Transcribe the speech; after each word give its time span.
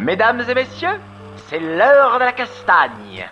Mesdames 0.00 0.42
et 0.48 0.54
messieurs, 0.54 1.00
c'est 1.48 1.60
l'heure 1.60 2.14
de 2.14 2.24
la 2.24 2.32
castagne. 2.32 3.30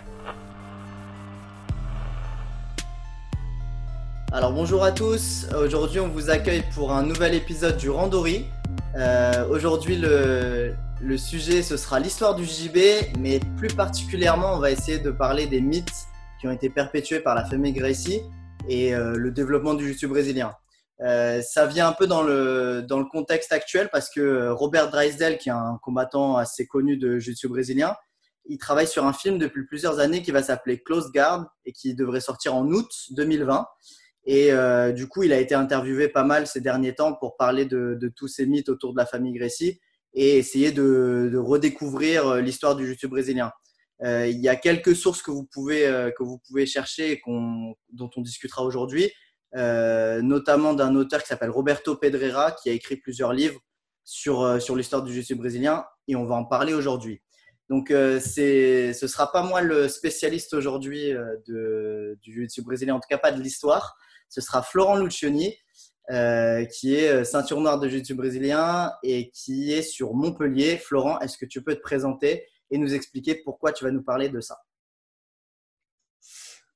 Alors 4.31 4.53
bonjour 4.53 4.83
à 4.85 4.93
tous, 4.93 5.47
aujourd'hui 5.61 5.99
on 5.99 6.07
vous 6.07 6.29
accueille 6.29 6.63
pour 6.73 6.93
un 6.93 7.03
nouvel 7.03 7.33
épisode 7.33 7.75
du 7.75 7.89
Randori. 7.89 8.45
Euh, 8.95 9.45
aujourd'hui 9.49 9.97
le, 9.97 10.73
sujet 11.17 11.61
ce 11.61 11.75
sera 11.75 11.99
l'histoire 11.99 12.35
du 12.35 12.45
JB, 12.45 12.77
mais 13.19 13.41
plus 13.57 13.67
particulièrement 13.67 14.53
on 14.53 14.59
va 14.59 14.71
essayer 14.71 14.99
de 14.99 15.11
parler 15.11 15.47
des 15.47 15.59
mythes 15.59 16.07
qui 16.39 16.47
ont 16.47 16.51
été 16.51 16.69
perpétués 16.69 17.19
par 17.19 17.35
la 17.35 17.43
famille 17.43 17.73
Gracie 17.73 18.21
et 18.69 18.95
euh, 18.95 19.17
le 19.17 19.31
développement 19.31 19.73
du 19.73 19.93
jiu 19.93 20.07
brésilien. 20.07 20.53
Euh, 21.01 21.41
ça 21.41 21.65
vient 21.65 21.87
un 21.87 21.93
peu 21.93 22.05
dans 22.05 22.21
le, 22.21 22.81
dans 22.81 22.99
le 22.99 23.05
contexte 23.05 23.51
actuel 23.51 23.89
parce 23.91 24.09
que 24.09 24.49
Robert 24.49 24.91
Drysdale, 24.91 25.37
qui 25.37 25.49
est 25.49 25.53
un 25.53 25.79
combattant 25.81 26.37
assez 26.37 26.67
connu 26.67 26.97
de 26.97 27.17
jiu 27.17 27.35
brésilien, 27.47 27.95
il 28.45 28.57
travaille 28.57 28.87
sur 28.87 29.05
un 29.05 29.13
film 29.13 29.37
depuis 29.37 29.65
plusieurs 29.65 29.99
années 29.99 30.21
qui 30.21 30.31
va 30.31 30.43
s'appeler 30.43 30.81
Close 30.81 31.11
Guard 31.11 31.45
et 31.65 31.71
qui 31.71 31.95
devrait 31.95 32.21
sortir 32.21 32.55
en 32.55 32.67
août 32.67 32.89
2020. 33.11 33.65
Et 34.25 34.51
euh, 34.51 34.91
du 34.91 35.07
coup, 35.07 35.23
il 35.23 35.33
a 35.33 35.39
été 35.39 35.55
interviewé 35.55 36.07
pas 36.07 36.23
mal 36.23 36.45
ces 36.45 36.61
derniers 36.61 36.93
temps 36.93 37.13
pour 37.13 37.37
parler 37.37 37.65
de, 37.65 37.97
de 37.99 38.07
tous 38.07 38.27
ces 38.27 38.45
mythes 38.45 38.69
autour 38.69 38.93
de 38.93 38.97
la 38.97 39.05
famille 39.05 39.33
Gracie 39.33 39.79
et 40.13 40.37
essayer 40.37 40.71
de, 40.71 41.29
de 41.31 41.37
redécouvrir 41.37 42.27
euh, 42.27 42.41
l'histoire 42.41 42.75
du 42.75 42.85
jiu 42.85 43.07
brésilien. 43.07 43.51
Euh, 44.03 44.27
il 44.27 44.39
y 44.39 44.49
a 44.49 44.55
quelques 44.55 44.95
sources 44.95 45.21
que 45.21 45.31
vous 45.31 45.45
pouvez, 45.45 45.85
euh, 45.85 46.11
que 46.11 46.23
vous 46.23 46.39
pouvez 46.47 46.65
chercher 46.65 47.11
et 47.11 47.21
dont 47.25 48.09
on 48.15 48.21
discutera 48.21 48.63
aujourd'hui, 48.63 49.11
notamment 49.53 50.73
d'un 50.73 50.95
auteur 50.95 51.21
qui 51.21 51.27
s'appelle 51.27 51.49
Roberto 51.49 51.95
Pedreira 51.95 52.51
qui 52.51 52.69
a 52.69 52.73
écrit 52.73 52.97
plusieurs 52.97 53.33
livres 53.33 53.59
sur, 54.03 54.61
sur 54.61 54.75
l'histoire 54.75 55.03
du 55.03 55.13
jiu 55.13 55.35
brésilien 55.35 55.85
et 56.07 56.15
on 56.15 56.25
va 56.25 56.35
en 56.35 56.45
parler 56.45 56.73
aujourd'hui. 56.73 57.21
Donc, 57.69 57.87
ce 57.89 58.87
ne 58.89 59.07
sera 59.07 59.31
pas 59.31 59.43
moi 59.43 59.61
le 59.61 59.87
spécialiste 59.87 60.53
aujourd'hui 60.53 61.13
du 61.45 62.49
jiu 62.49 62.61
brésilien, 62.63 62.95
en 62.95 62.99
tout 62.99 63.09
cas 63.09 63.17
pas 63.17 63.31
de 63.31 63.41
l'histoire. 63.41 63.95
Ce 64.29 64.41
sera 64.41 64.61
Florent 64.61 64.97
Lucioni, 64.97 65.55
euh, 66.09 66.65
qui 66.65 66.95
est 66.95 67.23
ceinture 67.23 67.61
noire 67.61 67.79
de 67.79 67.87
jiu 67.87 68.01
brésilien 68.15 68.91
et 69.03 69.29
qui 69.29 69.71
est 69.71 69.81
sur 69.81 70.13
Montpellier. 70.13 70.77
Florent, 70.77 71.19
est-ce 71.19 71.37
que 71.37 71.45
tu 71.45 71.63
peux 71.63 71.75
te 71.75 71.81
présenter 71.81 72.45
et 72.69 72.77
nous 72.77 72.93
expliquer 72.93 73.35
pourquoi 73.43 73.71
tu 73.71 73.83
vas 73.83 73.91
nous 73.91 74.03
parler 74.03 74.27
de 74.27 74.41
ça? 74.41 74.57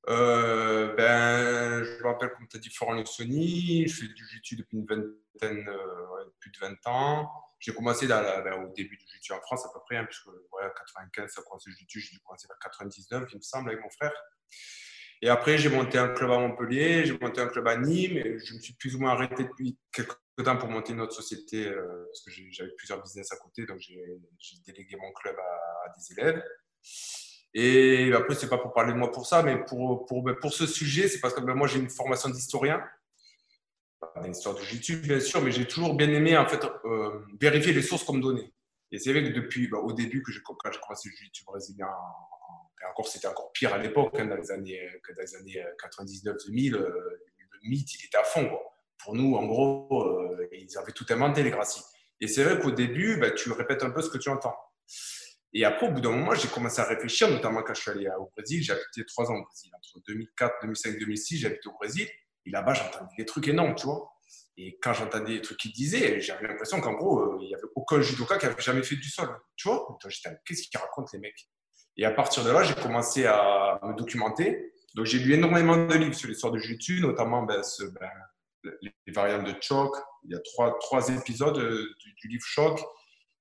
Euh, 0.08 0.96
ben, 0.96 1.84
je 1.84 2.04
m'appelle, 2.04 2.32
comme 2.32 2.48
tu 2.48 2.58
as 2.58 2.60
dit, 2.60 2.70
Florent 2.70 3.04
Sony. 3.06 3.88
Je 3.88 4.02
fais 4.02 4.14
du 4.14 4.26
jiu 4.44 4.56
depuis 4.56 4.78
une 4.78 4.86
vingtaine, 4.86 5.68
euh, 5.68 6.26
plus 6.40 6.52
de 6.52 6.60
20 6.60 6.88
ans. 6.88 7.32
J'ai 7.60 7.74
commencé 7.74 8.06
au 8.06 8.74
début 8.76 8.98
du 8.98 9.06
jiu 9.22 9.34
en 9.34 9.42
France 9.42 9.66
à 9.66 9.70
peu 9.74 9.80
près, 9.86 9.98
hein, 9.98 10.06
puisque 10.06 10.28
voilà, 10.52 10.70
95, 10.70 11.32
ça 11.32 11.42
a 11.42 11.44
commencé 11.44 11.70
le 11.70 11.76
jiu 11.76 12.00
J'ai 12.00 12.18
commencé 12.20 12.48
vers 12.48 12.60
99, 12.60 13.30
il 13.32 13.38
me 13.38 13.42
semble, 13.42 13.70
avec 13.70 13.82
mon 13.82 13.90
frère. 13.90 14.14
Et 15.22 15.30
après, 15.30 15.58
j'ai 15.58 15.70
monté 15.70 15.98
un 15.98 16.10
club 16.10 16.30
à 16.32 16.38
Montpellier, 16.38 17.06
j'ai 17.06 17.18
monté 17.18 17.42
un 17.42 17.48
club 17.48 17.68
à 17.68 17.78
Nîmes, 17.78 18.18
et 18.18 18.38
je 18.38 18.54
me 18.54 18.60
suis 18.60 18.74
plus 18.74 18.96
ou 18.96 19.00
moins 19.00 19.12
arrêté 19.12 19.44
depuis 19.44 19.78
quelques 19.92 20.18
temps 20.44 20.58
pour 20.58 20.70
monter 20.70 20.94
notre 20.94 21.14
société, 21.14 21.68
euh, 21.68 22.06
parce 22.08 22.22
que 22.22 22.32
j'avais 22.52 22.72
plusieurs 22.78 23.02
business 23.02 23.32
à 23.32 23.38
côté, 23.38 23.66
donc 23.66 23.80
j'ai 23.80 24.58
délégué 24.66 24.98
mon 24.98 25.12
club 25.14 25.36
à, 25.38 25.90
des 25.98 26.12
élèves. 26.12 26.44
Et 27.58 28.12
après, 28.12 28.36
c'est 28.36 28.50
pas 28.50 28.58
pour 28.58 28.74
parler 28.74 28.92
de 28.92 28.98
moi 28.98 29.14
pour 29.14 29.26
ça, 29.26 29.42
mais 29.42 29.58
pour, 29.64 30.06
pour, 30.06 30.22
ben, 30.22 30.36
pour 30.36 30.54
ce 30.54 30.68
sujet, 30.68 31.08
c'est 31.08 31.22
parce 31.22 31.34
que 31.34 31.40
ben, 31.40 31.54
moi, 31.54 31.68
j'ai 31.68 31.80
une 31.80 31.90
formation 31.90 32.30
d'historien, 32.30 32.84
l'histoire 34.26 34.56
du 34.56 34.62
YouTube, 34.74 35.02
bien 35.04 35.22
sûr, 35.22 35.42
mais 35.42 35.54
j'ai 35.54 35.66
toujours 35.66 35.96
bien 35.96 36.10
aimé 36.10 36.38
en 36.38 36.46
fait 36.46 36.60
euh, 36.84 37.22
vérifier 37.40 37.72
les 37.72 37.82
sources 37.82 38.04
qu'on 38.04 38.16
me 38.16 38.22
donnait. 38.22 38.52
Et 38.92 39.00
c'est 39.00 39.14
vrai 39.14 39.24
que 39.24 39.30
depuis, 39.30 39.70
ben, 39.70 39.78
au 39.78 39.94
début, 39.94 40.22
que 40.22 40.32
quand 40.46 40.70
j'ai 40.70 40.80
commencé 40.82 41.08
le 41.08 41.24
YouTube 41.24 41.46
brésilien, 41.48 41.88
et 42.82 42.86
encore, 42.92 43.08
c'était 43.08 43.28
encore 43.28 43.54
pire 43.54 43.74
à 43.74 43.78
l'époque, 43.78 44.14
hein, 44.20 44.26
dans 44.26 44.36
les 44.36 44.52
années, 44.52 44.82
années 45.40 45.64
99-2000, 45.82 46.76
euh, 46.76 46.80
le 47.52 47.70
mythe, 47.70 47.94
il 47.94 48.06
était 48.06 48.18
à 48.18 48.24
fond. 48.26 48.52
Pour 49.02 49.16
nous, 49.16 49.36
en 49.36 49.46
gros, 49.46 50.04
euh, 50.04 50.46
ils 50.52 50.78
avaient 50.78 50.92
tout 50.92 51.06
inventé, 51.10 51.42
les 51.42 51.52
Gracie. 51.52 51.84
Et 52.20 52.28
c'est 52.28 52.44
vrai 52.44 52.60
qu'au 52.60 52.72
début, 52.72 53.22
tu 53.38 53.50
répètes 53.54 53.84
un 53.84 53.92
peu 53.92 54.02
ce 54.02 54.10
que 54.10 54.18
tu 54.18 54.28
entends. 54.28 54.56
Et 55.58 55.64
après, 55.64 55.88
au 55.88 55.92
bout 55.92 56.02
d'un 56.02 56.12
moment, 56.12 56.36
j'ai 56.36 56.50
commencé 56.50 56.82
à 56.82 56.84
réfléchir, 56.84 57.30
notamment 57.30 57.64
quand 57.64 57.74
je 57.74 57.82
suis 57.82 57.92
allé 57.92 58.10
au 58.20 58.30
Brésil. 58.36 58.70
Habité 58.70 59.06
trois 59.06 59.32
ans 59.32 59.36
au 59.36 59.44
Brésil. 59.44 59.72
Entre 59.74 60.04
2004, 60.06 60.56
2005, 60.64 61.00
2006, 61.00 61.38
j'ai 61.38 61.48
habité 61.48 61.70
au 61.70 61.72
Brésil. 61.72 62.10
Et 62.46 62.52
là-bas, 62.52 62.74
j'entendais 62.74 63.16
des 63.18 63.26
trucs 63.26 63.48
énormes, 63.48 63.74
tu 63.74 63.86
vois. 63.86 64.12
Et 64.58 64.78
quand 64.82 64.92
j'entendais 64.92 65.36
des 65.36 65.42
trucs 65.42 65.58
qu'ils 65.58 65.72
disaient, 65.72 66.20
j'avais 66.20 66.46
l'impression 66.46 66.82
qu'en 66.82 66.92
gros, 66.92 67.22
euh, 67.22 67.38
il 67.40 67.48
n'y 67.48 67.56
avait 67.56 67.64
aucun 67.74 68.02
judoka 68.02 68.38
qui 68.38 68.48
avait 68.48 68.62
jamais 68.62 68.84
fait 68.84 68.98
du 68.98 69.10
sol. 69.10 69.30
Tu 69.56 69.70
vois 69.70 69.98
J'étais, 70.10 70.38
qu'est-ce 70.46 70.64
qu'ils 70.64 70.78
racontent 70.78 71.10
les 71.14 71.20
mecs? 71.20 71.50
Et 71.96 72.04
à 72.04 72.12
partir 72.12 72.44
de 72.44 72.52
là, 72.52 72.62
j'ai 72.64 72.76
commencé 72.76 73.26
à 73.26 73.80
me 73.82 73.96
documenter. 73.96 74.74
Donc, 74.94 75.06
j'ai 75.06 75.20
lu 75.20 75.36
énormément 75.36 75.78
de 75.78 75.94
livres 75.94 76.16
sur 76.16 76.28
l'histoire 76.28 76.52
de 76.52 76.60
jiu 76.60 77.00
notamment 77.00 77.44
ben, 77.44 77.62
ben, 77.94 78.74
les 78.82 79.14
variantes 79.14 79.46
de 79.46 79.56
Choc. 79.62 79.96
Il 80.26 80.34
y 80.34 80.36
a 80.36 80.40
trois, 80.82 81.10
épisodes 81.10 81.58
euh, 81.58 81.96
du, 82.22 82.28
livre 82.28 82.44
Choc. 82.46 82.82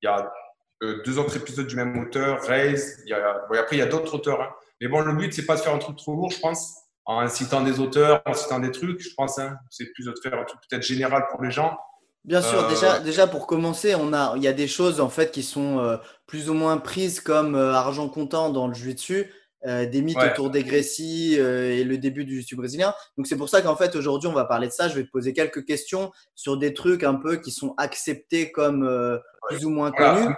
Il 0.01 0.07
y 0.07 0.09
a 0.09 0.33
deux 0.81 1.19
autres 1.19 1.37
épisodes 1.37 1.67
du 1.67 1.77
même 1.77 1.99
auteur, 1.99 2.43
Raise. 2.43 3.03
Il 3.05 3.11
y 3.11 3.12
a, 3.12 3.43
après, 3.59 3.77
il 3.77 3.79
y 3.79 3.83
a 3.83 3.87
d'autres 3.87 4.15
auteurs. 4.15 4.41
Hein. 4.41 4.51
Mais 4.81 4.89
bon, 4.89 5.01
le 5.01 5.12
but, 5.12 5.33
c'est 5.33 5.47
pas 5.47 5.57
de 5.57 5.61
faire 5.61 5.75
un 5.75 5.79
truc 5.79 5.97
trop 5.97 6.15
lourd, 6.15 6.31
je 6.31 6.41
pense, 6.41 6.75
en 7.05 7.27
citant 7.29 7.62
des 7.62 7.81
auteurs, 7.81 8.23
en 8.27 8.35
citant 8.35 8.59
des 8.59 8.71
trucs, 8.71 9.01
je 9.01 9.15
pense. 9.17 9.39
Hein. 9.39 9.57
C'est 9.71 9.93
plus 9.93 10.05
de 10.05 10.15
faire 10.23 10.34
un 10.34 10.45
truc 10.45 10.61
peut-être 10.69 10.83
général 10.83 11.25
pour 11.31 11.43
les 11.43 11.51
gens. 11.51 11.77
Bien 12.25 12.41
sûr, 12.41 12.65
euh, 12.65 12.69
déjà, 12.69 13.01
déjà 13.01 13.27
pour 13.27 13.47
commencer, 13.47 13.95
on 13.95 14.13
a, 14.13 14.34
il 14.37 14.43
y 14.43 14.49
a 14.49 14.55
des 14.55 14.67
choses 14.67 14.99
en 15.01 15.11
fait 15.11 15.31
qui 15.31 15.43
sont 15.43 15.99
plus 16.27 16.49
ou 16.49 16.55
moins 16.55 16.79
prises 16.79 17.21
comme 17.21 17.55
argent 17.55 18.09
comptant 18.09 18.49
dans 18.49 18.67
le 18.67 18.75
jeu 18.75 18.95
dessus 18.95 19.31
euh, 19.67 19.87
des 19.87 20.03
mythes 20.03 20.19
autour 20.19 20.51
des 20.51 20.63
Grécies 20.63 21.37
euh, 21.39 21.71
et 21.71 21.85
le 21.85 21.97
début 21.97 22.27
du 22.27 22.43
jiu 22.43 22.55
brésilien. 22.55 22.93
Donc 23.17 23.27
c'est 23.27 23.37
pour 23.37 23.49
ça 23.49 23.63
qu'en 23.63 23.77
fait 23.77 23.97
aujourd'hui 23.97 24.29
on 24.29 24.35
va 24.35 24.45
parler 24.45 24.69
de 24.69 24.73
ça. 24.73 24.89
Je 24.89 24.95
vais 24.95 25.05
te 25.05 25.11
poser 25.11 25.33
quelques 25.33 25.65
questions 25.65 26.13
sur 26.35 26.59
des 26.59 26.75
trucs 26.75 27.03
un 27.03 27.15
peu 27.15 27.37
qui 27.37 27.51
sont 27.51 27.75
acceptés 27.79 28.53
comme 28.53 28.87
euh, 28.87 29.19
plus 29.49 29.65
ou 29.65 29.71
moins 29.71 29.91
connus. 29.91 30.35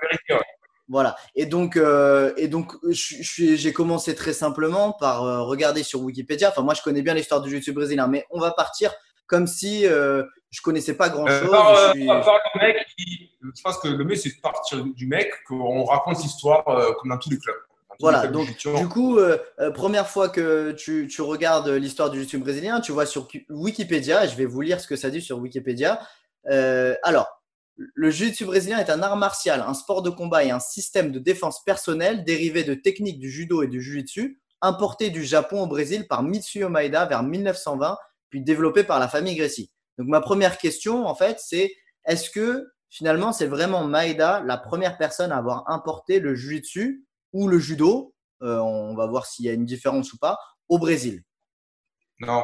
Voilà. 0.89 1.17
Et 1.35 1.47
donc, 1.47 1.77
et 2.37 2.47
donc, 2.47 2.73
j'ai 2.91 3.73
commencé 3.73 4.15
très 4.15 4.33
simplement 4.33 4.93
par 4.93 5.45
regarder 5.45 5.83
sur 5.83 6.01
Wikipédia. 6.01 6.51
Enfin, 6.51 6.63
moi, 6.63 6.75
je 6.75 6.83
connais 6.83 7.03
bien 7.03 7.13
l'histoire 7.13 7.43
du 7.43 7.61
jiu 7.61 7.73
brésilien, 7.73 8.07
mais 8.07 8.25
on 8.31 8.39
va 8.39 8.53
partir 8.53 8.95
comme 9.27 9.49
si 9.49 9.83
je 9.83 10.63
connaissais 10.63 10.95
pas 10.95 11.09
grand 11.09 11.27
chose. 11.27 11.51
je, 11.93 12.59
mec 12.61 12.77
je 12.97 13.63
pense 13.63 13.79
que 13.79 13.89
le 13.89 14.05
mieux, 14.05 14.15
c'est 14.15 14.37
de 14.37 14.41
partir 14.41 14.85
du 14.85 15.09
mec, 15.09 15.33
qu'on 15.49 15.83
raconte 15.83 16.23
l'histoire 16.23 16.65
comme 16.65 17.11
dans 17.11 17.19
tous 17.19 17.31
les 17.31 17.39
clubs. 17.39 17.66
Voilà, 18.01 18.27
donc 18.27 18.49
du 18.79 18.89
coup, 18.89 19.19
euh, 19.19 19.39
euh, 19.59 19.71
première 19.71 20.09
fois 20.09 20.29
que 20.29 20.73
tu, 20.73 21.09
tu 21.09 21.23
regardes 21.23 21.69
l'histoire 21.69 22.11
du 22.11 22.25
jiu 22.25 22.39
brésilien, 22.39 22.81
tu 22.81 22.93
vois 22.93 23.07
sur 23.07 23.29
Wikipédia, 23.49 24.25
et 24.25 24.29
je 24.29 24.37
vais 24.37 24.45
vous 24.45 24.61
lire 24.61 24.81
ce 24.81 24.87
que 24.87 24.97
ça 24.97 25.11
dit 25.11 25.23
sur 25.23 25.39
Wikipédia. 25.39 26.01
Euh, 26.51 26.95
alors, 27.03 27.43
le 27.77 28.11
jiu-jitsu 28.11 28.45
brésilien 28.45 28.79
est 28.79 28.91
un 28.91 29.03
art 29.03 29.17
martial, 29.17 29.65
un 29.67 29.75
sport 29.75 30.03
de 30.03 30.11
combat 30.11 30.45
et 30.45 30.51
un 30.51 30.61
système 30.61 31.13
de 31.13 31.19
défense 31.19 31.63
personnelle 31.65 32.25
dérivé 32.25 32.65
de 32.65 32.75
techniques 32.75 33.19
du 33.19 33.31
judo 33.31 33.63
et 33.63 33.67
du 33.67 33.81
jiu-jitsu, 33.81 34.41
importé 34.63 35.11
du 35.11 35.25
Japon 35.25 35.63
au 35.63 35.67
Brésil 35.67 36.07
par 36.07 36.23
Mitsuyo 36.23 36.69
Maeda 36.69 37.05
vers 37.07 37.23
1920, 37.23 37.97
puis 38.31 38.43
développé 38.43 38.85
par 38.85 38.99
la 38.99 39.09
famille 39.09 39.37
Gracie. 39.37 39.71
Donc 39.99 40.09
ma 40.09 40.21
première 40.21 40.59
question, 40.59 41.07
en 41.07 41.15
fait, 41.15 41.39
c'est 41.41 41.75
est-ce 42.07 42.31
que 42.31 42.67
finalement 42.89 43.33
c'est 43.33 43.47
vraiment 43.47 43.85
Maeda 43.85 44.43
la 44.45 44.57
première 44.57 44.97
personne 44.97 45.33
à 45.33 45.39
avoir 45.39 45.69
importé 45.71 46.21
le 46.21 46.35
jiu-jitsu 46.35 47.06
ou 47.37 47.49
le 47.49 47.59
judo, 47.59 48.15
euh, 48.43 48.59
on 48.59 48.95
va 48.95 49.07
voir 49.07 49.27
s'il 49.27 49.45
y 49.45 49.51
a 49.51 49.53
une 49.53 49.67
différence 49.67 50.13
ou 50.15 50.19
pas, 50.19 50.39
au 50.71 50.79
Brésil 50.79 51.23
Non. 52.21 52.43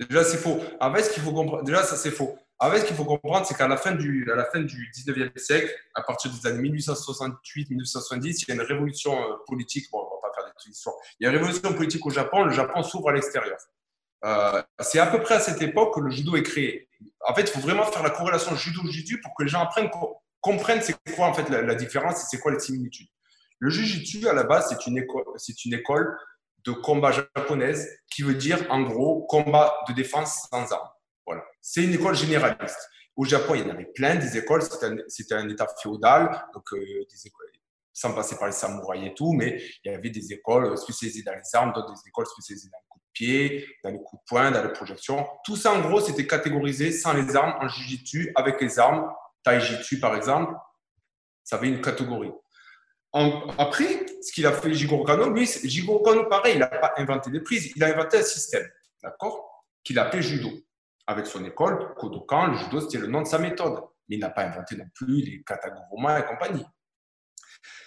Déjà, 0.00 0.24
c'est 0.24 0.38
faux. 0.38 0.58
En 0.80 0.92
fait, 0.92 1.04
ce 1.04 1.10
qu'il 1.12 1.22
faut 1.22 1.32
comprendre, 1.32 1.62
déjà, 1.62 1.84
ça 1.84 1.96
c'est 1.96 2.10
faux. 2.10 2.36
En 2.58 2.70
fait, 2.70 2.80
ce 2.80 2.86
qu'il 2.86 2.96
faut 2.96 3.04
comprendre, 3.04 3.46
c'est 3.46 3.56
qu'à 3.56 3.68
la, 3.68 3.76
fin 3.76 3.92
du, 3.92 4.28
à 4.32 4.34
la 4.34 4.44
fin 4.46 4.60
du 4.60 4.90
19e 4.96 5.38
siècle, 5.38 5.72
à 5.94 6.02
partir 6.02 6.30
des 6.32 6.46
années 6.48 6.68
1868-1970, 6.70 8.42
il 8.42 8.48
y 8.48 8.50
a 8.50 8.54
une 8.54 8.60
révolution 8.62 9.16
euh, 9.16 9.36
politique. 9.46 9.86
Bon, 9.92 9.98
on 9.98 10.16
va 10.16 10.28
pas 10.28 10.42
faire 10.42 10.52
des 10.52 10.70
histoires. 10.70 10.96
Il 11.18 11.24
y 11.24 11.26
a 11.28 11.30
une 11.30 11.36
révolution 11.36 11.72
politique 11.72 12.04
au 12.04 12.10
Japon. 12.10 12.42
Le 12.42 12.52
Japon 12.52 12.82
s'ouvre 12.82 13.10
à 13.10 13.12
l'extérieur. 13.12 13.58
Euh, 14.24 14.60
c'est 14.80 14.98
à 14.98 15.06
peu 15.06 15.20
près 15.20 15.36
à 15.36 15.40
cette 15.40 15.62
époque 15.62 15.94
que 15.94 16.00
le 16.00 16.10
judo 16.10 16.34
est 16.36 16.42
créé. 16.42 16.88
En 17.28 17.34
fait, 17.34 17.42
il 17.42 17.50
faut 17.50 17.60
vraiment 17.60 17.84
faire 17.84 18.02
la 18.02 18.10
corrélation 18.10 18.56
judo-judo 18.56 19.18
pour 19.22 19.34
que 19.34 19.44
les 19.44 19.48
gens 19.48 19.62
apprennent, 19.62 19.90
comprennent 20.40 20.82
c'est 20.82 20.96
quoi 21.14 21.26
en 21.26 21.32
fait 21.32 21.48
la 21.48 21.74
différence 21.74 22.20
et 22.22 22.26
c'est 22.28 22.40
quoi 22.40 22.52
les 22.52 22.58
similitudes. 22.58 23.08
Le 23.60 23.70
Jiu-Jitsu, 23.70 24.26
à 24.26 24.32
la 24.32 24.42
base, 24.42 24.68
c'est 24.68 24.86
une, 24.86 24.98
école, 24.98 26.16
de 26.64 26.72
combat 26.72 27.12
japonaise 27.12 27.88
qui 28.10 28.22
veut 28.22 28.34
dire, 28.34 28.66
en 28.70 28.82
gros, 28.82 29.26
combat 29.26 29.74
de 29.88 29.92
défense 29.92 30.48
sans 30.50 30.72
armes. 30.72 30.88
Voilà. 31.26 31.44
C'est 31.60 31.84
une 31.84 31.94
école 31.94 32.16
généraliste. 32.16 32.88
Au 33.16 33.24
Japon, 33.24 33.54
il 33.54 33.60
y 33.60 33.64
en 33.64 33.70
avait 33.70 33.90
plein 33.94 34.16
des 34.16 34.38
écoles. 34.38 34.62
C'était 35.08 35.34
un, 35.34 35.48
état 35.48 35.66
féodal, 35.82 36.42
donc 36.54 36.72
euh, 36.72 36.78
des 36.78 37.26
écoles, 37.26 37.46
sans 37.92 38.14
passer 38.14 38.36
par 38.36 38.46
les 38.46 38.52
samouraïs 38.52 39.08
et 39.08 39.14
tout, 39.14 39.32
mais 39.32 39.62
il 39.84 39.92
y 39.92 39.94
avait 39.94 40.10
des 40.10 40.32
écoles 40.32 40.76
spécialisées 40.78 41.22
dans 41.22 41.34
les 41.34 41.54
armes, 41.54 41.72
d'autres 41.72 41.92
des 41.92 42.08
écoles 42.08 42.26
spécialisées 42.26 42.70
dans 42.70 42.78
les 42.78 42.88
coups 42.88 43.04
de 43.04 43.12
pied, 43.12 43.76
dans 43.84 43.90
les 43.90 43.98
coups 44.02 44.22
de 44.22 44.26
poing, 44.26 44.50
dans 44.50 44.62
les 44.62 44.72
projections. 44.72 45.26
Tout 45.44 45.56
ça, 45.56 45.72
en 45.72 45.80
gros, 45.80 46.00
c'était 46.00 46.26
catégorisé 46.26 46.92
sans 46.92 47.12
les 47.12 47.36
armes 47.36 47.54
en 47.60 47.68
jiu-jitsu, 47.68 48.32
avec 48.34 48.60
les 48.60 48.78
armes 48.78 49.06
taijitsu 49.42 50.00
par 50.00 50.14
exemple, 50.16 50.54
ça 51.44 51.56
avait 51.56 51.68
une 51.68 51.80
catégorie. 51.80 52.32
Après, 53.12 54.06
ce 54.22 54.32
qu'il 54.32 54.46
a 54.46 54.52
fait 54.52 54.72
Jigoro 54.72 55.04
Kano, 55.04 55.30
lui, 55.30 55.46
Jigoro 55.46 56.02
Kano, 56.02 56.26
pareil, 56.26 56.54
il 56.54 56.58
n'a 56.60 56.68
pas 56.68 56.92
inventé 56.96 57.30
des 57.30 57.40
prises, 57.40 57.72
il 57.74 57.82
a 57.82 57.88
inventé 57.88 58.18
un 58.18 58.22
système, 58.22 58.68
d'accord, 59.02 59.64
qu'il 59.82 59.98
appelait 59.98 60.22
judo. 60.22 60.50
Avec 61.06 61.26
son 61.26 61.44
école, 61.44 61.94
Kodokan, 61.96 62.48
le 62.48 62.58
judo, 62.58 62.80
c'était 62.80 62.98
le 62.98 63.08
nom 63.08 63.22
de 63.22 63.26
sa 63.26 63.38
méthode. 63.38 63.80
Mais 64.08 64.16
il 64.16 64.20
n'a 64.20 64.30
pas 64.30 64.44
inventé 64.44 64.76
non 64.76 64.84
plus 64.94 65.22
les 65.22 65.42
kataguruma 65.42 66.20
et 66.20 66.24
compagnie. 66.24 66.64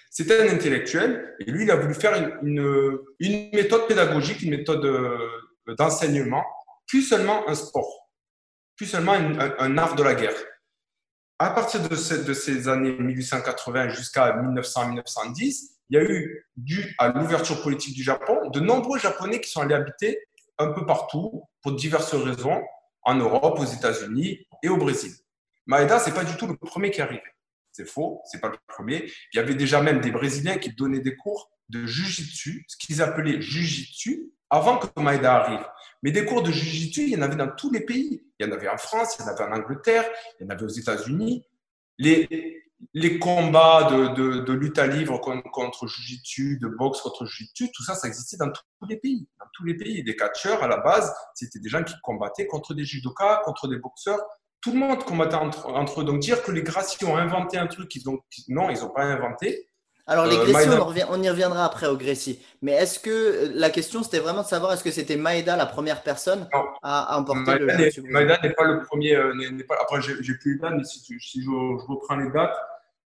C'était 0.10 0.42
un 0.42 0.54
intellectuel 0.54 1.36
et 1.40 1.50
lui, 1.50 1.64
il 1.64 1.72
a 1.72 1.76
voulu 1.76 1.96
faire 1.96 2.14
une, 2.44 3.00
une, 3.20 3.50
méthode 3.52 3.88
pédagogique, 3.88 4.42
une 4.42 4.52
méthode 4.52 4.86
euh, 4.86 5.76
d'enseignement, 5.76 6.44
plus 6.86 7.02
seulement 7.02 7.48
un 7.50 7.56
sport, 7.56 8.12
plus 8.76 8.86
seulement 8.86 9.14
un, 9.14 9.78
art 9.78 9.96
de 9.96 10.04
la 10.04 10.14
guerre. 10.14 10.36
À 11.44 11.50
partir 11.50 11.82
de, 11.82 11.94
ces 12.34 12.70
années 12.70 12.96
1880 12.98 13.90
jusqu'à 13.90 14.32
1900-1910, 14.38 15.72
il 15.90 15.98
y 15.98 15.98
a 15.98 16.02
eu, 16.02 16.48
dû 16.56 16.96
à 16.98 17.10
l'ouverture 17.10 17.62
politique 17.62 17.94
du 17.94 18.02
Japon, 18.02 18.50
de 18.50 18.62
nombreux 18.62 18.98
Japonais 18.98 19.42
qui 19.42 19.50
sont 19.50 19.60
allés 19.60 19.76
habiter 19.76 20.20
un 20.58 20.72
peu 20.72 20.86
partout 20.86 21.44
pour 21.62 21.74
diverses 21.74 22.16
raisons, 22.16 22.62
en 23.02 23.16
Europe, 23.16 23.60
aux 23.60 23.66
États-Unis 23.66 24.48
et 24.64 24.70
au 24.70 24.78
Brésil. 24.78 25.12
Maeda, 25.66 26.00
ce 26.00 26.10
n'est 26.10 26.16
pas 26.16 26.24
du 26.24 26.38
tout 26.38 26.48
le 26.48 26.56
premier 26.56 26.92
qui 26.92 27.02
est 27.02 27.04
arrivé. 27.04 27.22
C'est 27.74 27.90
faux, 27.90 28.22
c'est 28.24 28.40
pas 28.40 28.48
le 28.48 28.56
premier. 28.66 29.12
Il 29.34 29.38
y 29.38 29.40
avait 29.40 29.56
déjà 29.56 29.82
même 29.82 30.00
des 30.00 30.12
Brésiliens 30.12 30.58
qui 30.60 30.74
donnaient 30.74 31.02
des 31.02 31.18
cours 31.18 31.52
de 31.68 31.86
jujitsu, 31.86 32.64
ce 32.70 32.78
qu'ils 32.78 33.02
appelaient 33.02 33.42
jujitsu, 33.42 34.32
avant 34.50 34.78
que 34.78 34.88
Maeda 34.98 35.44
arrive. 35.44 35.66
Mais 36.04 36.12
des 36.12 36.26
cours 36.26 36.44
de 36.44 36.52
jujitsu, 36.52 37.04
il 37.04 37.10
y 37.10 37.16
en 37.16 37.22
avait 37.22 37.36
dans 37.36 37.50
tous 37.50 37.72
les 37.72 37.82
pays. 37.82 38.24
Il 38.40 38.46
y 38.46 38.50
en 38.50 38.52
avait 38.52 38.70
en 38.70 38.78
France, 38.78 39.18
il 39.18 39.24
y 39.24 39.26
en 39.26 39.30
avait 39.30 39.44
en 39.44 39.54
Angleterre, 39.54 40.06
il 40.40 40.44
y 40.44 40.48
en 40.48 40.50
avait 40.50 40.66
aux 40.66 40.70
États-Unis. 40.70 41.46
Les, 41.98 42.64
les 42.94 43.20
combats 43.20 43.88
de, 43.90 44.40
de, 44.40 44.54
lutte 44.54 44.78
à 44.78 44.88
livre 44.88 45.18
contre, 45.20 45.50
contre 45.52 45.88
jujitsu, 45.88 46.60
de 46.60 46.68
boxe 46.68 47.02
contre 47.02 47.26
jujitsu, 47.26 47.72
tout 47.72 47.84
ça, 47.84 47.96
ça 47.96 48.08
existait 48.08 48.38
dans 48.38 48.52
tous 48.52 48.88
les 48.88 48.98
pays. 48.98 49.28
Dans 49.40 49.46
tous 49.54 49.64
les 49.64 49.76
pays. 49.76 50.04
Des 50.04 50.16
catcheurs, 50.16 50.62
à 50.62 50.68
la 50.68 50.78
base, 50.78 51.14
c'était 51.34 51.60
des 51.60 51.70
gens 51.70 51.84
qui 51.84 51.96
combattaient 52.04 52.48
contre 52.48 52.74
des 52.74 52.84
judokas, 52.84 53.42
contre 53.46 53.68
des 53.68 53.78
boxeurs 53.78 54.22
tout 54.64 54.72
le 54.72 54.80
monde 54.80 55.04
combattait 55.04 55.36
entre, 55.36 56.02
eux. 56.02 56.06
Donc 56.06 56.20
dire 56.20 56.42
que 56.42 56.52
les 56.52 56.64
Gracie 56.64 57.04
ont 57.04 57.18
inventé 57.18 57.58
un 57.58 57.68
truc, 57.68 57.94
ils 57.96 58.10
ont, 58.10 58.20
non, 58.48 58.70
ils 58.70 58.80
n'ont 58.80 58.90
pas 58.90 59.04
inventé. 59.04 59.68
Alors 60.06 60.26
les 60.26 60.36
euh, 60.36 60.46
Gracie, 60.46 60.68
on, 61.10 61.24
y 61.24 61.30
reviendra 61.30 61.66
après 61.66 61.88
au 61.88 61.96
Gracie. 61.96 62.40
Mais 62.62 62.74
est-ce 62.74 63.00
que 63.00 63.10
euh, 63.10 63.52
la 63.54 63.70
question 63.70 64.04
c'était 64.04 64.20
vraiment 64.20 64.42
de 64.42 64.48
savoir 64.48 64.74
est-ce 64.74 64.84
que 64.84 64.92
c'était 64.92 65.16
Maeda 65.16 65.56
la 65.56 65.66
première 65.66 66.04
personne 66.04 66.48
à, 66.82 67.18
emporter 67.18 67.58
le 67.58 68.12
Maeda 68.12 68.38
n'est 68.44 68.52
pas 68.52 68.66
le 68.66 68.84
premier. 68.84 69.16
Euh, 69.16 69.34
pas, 69.68 69.78
après, 69.82 70.02
j'ai 70.02 70.34
plus 70.36 70.56
les 70.56 70.60
dates, 70.60 70.74
mais 70.76 70.84
si, 70.84 71.42
je, 71.42 71.50
reprends 71.88 72.18
les 72.18 72.30
dates, 72.32 72.56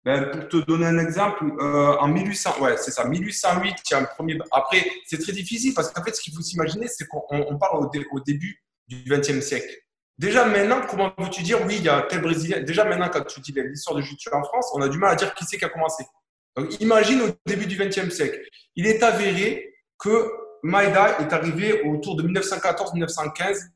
ben, 0.05 0.31
pour 0.31 0.49
te 0.49 0.57
donner 0.59 0.87
un 0.87 0.99
exemple, 0.99 1.45
en 1.61 2.07
1800, 2.07 2.61
ouais, 2.61 2.77
c'est 2.77 2.93
ça, 2.93 3.05
1808, 3.05 3.75
il 3.91 3.91
y 3.91 3.95
a 3.95 3.99
un 3.99 4.05
premier. 4.05 4.39
Après, 4.53 4.87
c'est 5.07 5.19
très 5.19 5.33
difficile 5.33 5.75
parce 5.75 5.91
qu'en 5.91 6.05
fait, 6.05 6.15
ce 6.15 6.21
qu'il 6.21 6.33
faut 6.33 6.43
s'imaginer, 6.43 6.87
c'est 6.87 7.09
qu'on 7.09 7.59
parle 7.59 7.79
au, 7.79 7.91
au, 8.13 8.21
début 8.21 8.63
du 8.87 9.03
XXe 9.09 9.41
siècle. 9.41 9.75
Déjà 10.17 10.45
maintenant, 10.45 10.83
comment 10.89 11.13
veux-tu 11.19 11.43
dire 11.43 11.59
oui, 11.67 11.77
il 11.79 11.85
y 11.85 11.89
a 11.89 12.03
tel 12.03 12.21
Brésilien 12.21 12.61
Déjà 12.61 12.85
maintenant, 12.85 13.09
quand 13.13 13.25
tu 13.25 13.41
dis 13.41 13.53
l'histoire 13.53 13.97
de 13.97 14.03
jiu 14.03 14.17
en 14.33 14.45
France, 14.45 14.71
on 14.75 14.81
a 14.81 14.89
du 14.89 14.99
mal 14.99 15.11
à 15.11 15.15
dire 15.17 15.35
qui 15.35 15.45
c'est 15.45 15.59
qui 15.59 15.65
a 15.65 15.69
commencé. 15.69 16.05
Donc 16.57 16.81
imagine 16.81 17.23
au 17.23 17.29
début 17.47 17.67
du 17.67 17.77
XXe 17.77 18.15
siècle. 18.15 18.41
Il 18.77 18.87
est 18.87 19.03
avéré 19.03 19.75
que 19.99 20.31
Maeda 20.63 21.19
est 21.21 21.33
arrivé 21.33 21.83
autour 21.83 22.17
de 22.17 22.23
1914-1915 22.29 23.71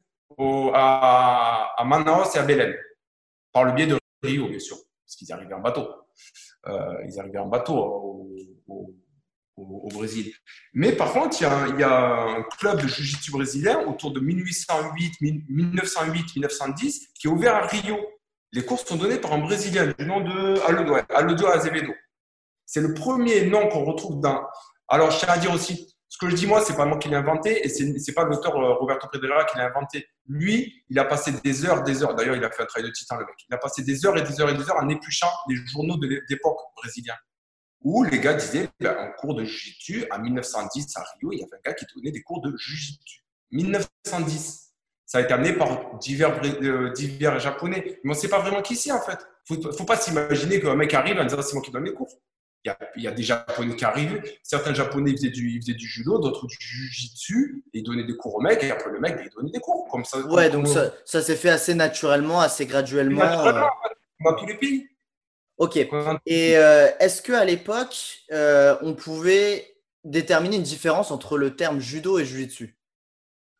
à, 0.75 1.75
à, 1.77 1.85
Manaus 1.85 2.35
et 2.35 2.39
à 2.39 2.43
Belém, 2.43 2.75
par 3.53 3.65
le 3.65 3.73
biais 3.73 3.87
de 3.87 3.99
Rio, 4.23 4.49
bien 4.49 4.59
sûr, 4.59 4.77
parce 5.05 5.17
qu'ils 5.17 5.33
arrivaient 5.33 5.55
en 5.55 5.61
bateau. 5.61 5.89
Euh, 6.67 7.05
ils 7.07 7.19
arrivaient 7.19 7.39
en 7.39 7.49
bateau 7.49 7.75
au 7.75 8.29
au, 9.59 9.89
Brésil. 9.93 10.33
Mais 10.75 10.93
par 10.93 11.13
contre, 11.13 11.41
il 11.41 11.45
y, 11.45 11.47
a, 11.47 11.67
il 11.69 11.81
y 11.81 11.83
a 11.83 12.23
un 12.23 12.43
club 12.59 12.83
de 12.83 12.89
jiu-jitsu 12.89 13.33
brésilien 13.33 13.81
autour 13.87 14.13
de 14.13 14.21
1808, 14.21 15.21
1908, 15.21 16.37
1910 16.37 17.09
qui 17.15 17.27
est 17.27 17.31
ouvert 17.31 17.57
à 17.57 17.67
Rio. 17.67 17.99
Les 18.53 18.65
cours 18.65 18.81
sont 18.81 18.97
donnés 18.97 19.19
par 19.19 19.33
un 19.35 19.39
Brésilien 19.39 19.93
du 19.99 20.07
nom 20.07 20.21
de 20.21 20.59
Aldo 21.15 21.47
Azevedo. 21.47 21.93
C'est 22.69 22.82
le 22.82 22.93
premier 22.93 23.47
nom 23.47 23.67
qu'on 23.69 23.85
retrouve 23.85 24.20
dans. 24.20 24.43
Alors, 24.88 25.11
je 25.11 25.20
tiens 25.20 25.29
à 25.31 25.38
dire 25.38 25.53
aussi, 25.53 25.97
ce 26.11 26.19
que 26.19 26.29
je 26.29 26.35
dis 26.35 26.47
moi, 26.47 26.61
c'est 26.61 26.76
pas 26.76 26.85
moi 26.85 26.99
qui 26.99 27.09
l'ai 27.09 27.17
inventé 27.17 27.65
et 27.65 27.69
c'est 27.70 28.12
pas 28.12 28.25
l'auteur 28.25 28.56
euh, 28.56 28.75
Roberto 28.75 29.09
Pedrera 29.09 29.44
qui 29.44 29.56
l'a 29.56 29.69
inventé. 29.69 30.06
Lui, 30.26 30.85
il 30.91 30.99
a 30.99 31.06
passé 31.06 31.32
des 31.32 31.65
heures, 31.65 31.82
des 31.82 32.03
heures. 32.03 32.15
D'ailleurs, 32.15 32.37
il 32.37 32.44
a 32.44 32.50
fait 32.50 32.62
un 32.62 32.67
travail 32.67 32.91
de 32.91 32.93
titan, 32.94 33.17
le 33.17 33.25
mec. 33.25 33.35
Il 33.49 33.55
a 33.55 33.59
passé 33.59 33.82
des 33.82 34.05
heures 34.05 34.19
et 34.19 34.23
des 34.23 34.38
heures 34.38 34.50
et 34.50 34.55
des 34.55 34.69
heures 34.69 34.76
en 34.76 34.88
épluchant 34.91 35.31
les 35.49 35.56
journaux 35.56 35.97
de 35.97 36.20
l'époque 36.29 36.59
brésiliens 36.76 37.17
où 37.82 38.05
les 38.05 38.19
gars 38.19 38.35
disaient, 38.35 38.69
ben, 38.81 38.97
en 38.99 39.12
cours 39.19 39.35
de 39.35 39.44
jiu 39.44 40.05
en 40.11 40.19
1910 40.19 40.97
à 40.97 41.05
Rio, 41.14 41.32
il 41.32 41.38
y 41.38 41.43
avait 41.43 41.56
un 41.56 41.71
gars 41.71 41.75
qui 41.75 41.87
donnait 41.94 42.11
des 42.11 42.23
cours 42.23 42.43
de 42.43 42.55
jiu 42.59 42.94
1910. 43.53 44.75
Ça 45.06 45.19
a 45.19 45.21
été 45.23 45.32
amené 45.32 45.55
par 45.55 45.97
divers, 45.99 46.38
euh, 46.43 47.38
japonais. 47.38 48.00
Mais 48.05 48.11
on 48.11 48.14
ne 48.14 48.19
sait 48.19 48.29
pas 48.29 48.41
vraiment 48.41 48.61
qui 48.61 48.76
c'est 48.76 48.93
en 48.93 49.00
fait. 49.00 49.19
Il 49.50 49.67
ne 49.67 49.73
faut, 49.73 49.85
pas 49.85 49.97
s'imaginer 49.97 50.61
qu'un 50.61 50.75
mec 50.75 50.93
arrive 50.93 51.19
en 51.19 51.25
disant 51.25 51.41
c'est 51.41 51.55
moi 51.55 51.62
qui 51.62 51.71
donne 51.71 51.85
les 51.85 51.94
cours. 51.94 52.11
Il 52.65 52.69
y, 52.69 52.71
a, 52.71 52.79
il 52.97 53.03
y, 53.05 53.09
a, 53.09 53.13
des 53.13 53.23
japonais 53.23 53.77
qui 53.77 53.85
arrivent. 53.85 54.21
Certains 54.43 54.75
japonais 54.75 55.13
faisaient 55.13 55.31
du, 55.31 55.61
faisaient 55.61 55.75
du 55.75 55.87
judo, 55.87 56.19
d'autres 56.19 56.47
du 56.47 56.57
jujitsu. 56.59 57.65
Et 57.73 57.79
ils 57.79 57.83
donnaient 57.83 58.05
des 58.05 58.17
cours 58.17 58.35
au 58.35 58.41
mec. 58.41 58.63
Et 58.65 58.71
après 58.71 58.91
le 58.91 58.99
mec, 58.99 59.17
il 59.23 59.31
donnait 59.31 59.53
des 59.53 59.61
cours. 59.61 59.89
Comme 59.89 60.05
ça, 60.05 60.19
ouais, 60.21 60.51
donc 60.51 60.67
ça, 60.67 60.93
ça 61.05 61.23
s'est 61.23 61.37
fait 61.37 61.51
assez 61.51 61.75
naturellement, 61.75 62.41
assez 62.41 62.67
graduellement. 62.67 63.21
Naturellement, 63.21 63.67
euh... 63.67 64.25
dans 64.25 64.35
tous 64.35 64.47
les 64.47 64.57
pays. 64.57 64.89
Ok. 65.59 65.77
Et 65.77 66.57
euh, 66.57 66.89
est-ce 67.01 67.21
qu'à 67.21 67.45
l'époque, 67.45 68.21
euh, 68.33 68.77
on 68.83 68.95
pouvait 68.95 69.77
déterminer 70.05 70.57
une 70.57 70.63
différence 70.63 71.11
entre 71.11 71.37
le 71.37 71.57
terme 71.57 71.81
judo 71.81 72.19
et 72.19 72.25
jiu-jitsu? 72.25 72.77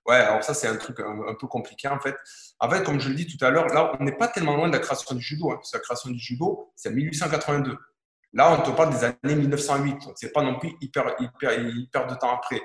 Ouais, 0.07 0.17
alors 0.17 0.43
ça, 0.43 0.55
c'est 0.55 0.69
un 0.69 0.77
truc 0.77 1.01
un, 1.01 1.35
peu 1.35 1.47
compliqué 1.47 1.87
en 1.87 2.01
fait. 2.01 2.17
En 2.61 2.71
fait, 2.71 2.83
comme 2.83 2.99
je 2.99 3.11
le 3.11 3.15
dis 3.15 3.27
tout 3.27 3.45
à 3.45 3.51
l'heure, 3.51 3.67
là, 3.67 3.93
on 4.01 4.05
n'est 4.05 4.17
pas 4.17 4.29
tellement 4.29 4.57
loin 4.57 4.69
de 4.69 4.73
la 4.73 4.79
création 4.79 5.15
du 5.15 5.21
judo. 5.21 5.51
Hein, 5.51 5.57
parce 5.57 5.71
que 5.71 5.77
la 5.77 5.83
création 5.83 6.11
du 6.11 6.19
judo, 6.19 6.73
c'est 6.77 6.91
1882. 6.91 7.77
Là, 8.35 8.59
on 8.59 8.63
te 8.63 8.77
parle 8.77 8.95
des 8.95 9.05
années 9.05 9.37
1908. 9.37 10.05
Donc, 10.05 10.15
c'est 10.17 10.33
pas 10.33 10.43
non 10.43 10.59
plus 10.59 10.73
hyper, 10.81 11.17
hyper, 11.19 11.53
hyper 11.77 12.07
de 12.07 12.15
temps 12.15 12.35
après. 12.35 12.61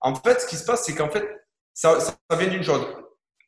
En 0.00 0.14
fait, 0.14 0.40
ce 0.40 0.46
qui 0.46 0.56
se 0.56 0.64
passe, 0.64 0.84
c'est 0.84 0.94
qu'en 0.94 1.10
fait, 1.10 1.26
ça, 1.72 1.98
vient 2.38 2.48
d'une 2.48 2.62
chose. 2.62 2.86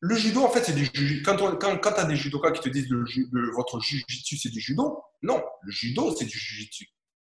Le 0.00 0.14
judo, 0.14 0.42
en 0.42 0.48
fait, 0.48 0.64
c'est 0.64 0.72
du 0.72 1.22
quand, 1.22 1.36
quand, 1.58 1.92
tu 1.92 2.00
as 2.00 2.04
des 2.04 2.16
judokas 2.16 2.52
qui 2.52 2.60
te 2.62 2.68
disent 2.70 2.88
le, 2.88 3.50
votre 3.54 3.80
jujitsu, 3.80 4.38
c'est 4.38 4.48
du 4.48 4.60
judo, 4.60 5.02
non, 5.22 5.42
le 5.62 5.70
judo, 5.70 6.14
c'est 6.16 6.24
du 6.24 6.38
jujitsu. 6.38 6.86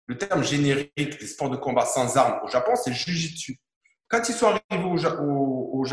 Le 0.06 0.18
terme 0.18 0.44
générique 0.44 1.20
des 1.20 1.28
sports 1.28 1.50
de 1.50 1.58
combat 1.58 1.86
sans 1.86 2.16
armes 2.18 2.40
au 2.44 2.48
Japon, 2.48 2.74
c'est 2.76 2.94
jujitsu. 2.94 3.60
Quand 4.08 4.28
ils 4.28 4.36
sont 4.36 4.48
arrivés 4.48 4.86
au, 5.22 5.84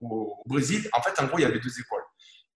au, 0.00 0.42
Brésil, 0.46 0.88
en 0.92 1.02
fait, 1.02 1.20
en 1.20 1.26
gros, 1.26 1.38
il 1.38 1.42
y 1.42 1.44
avait 1.44 1.60
deux 1.60 1.78
écoles. 1.80 2.02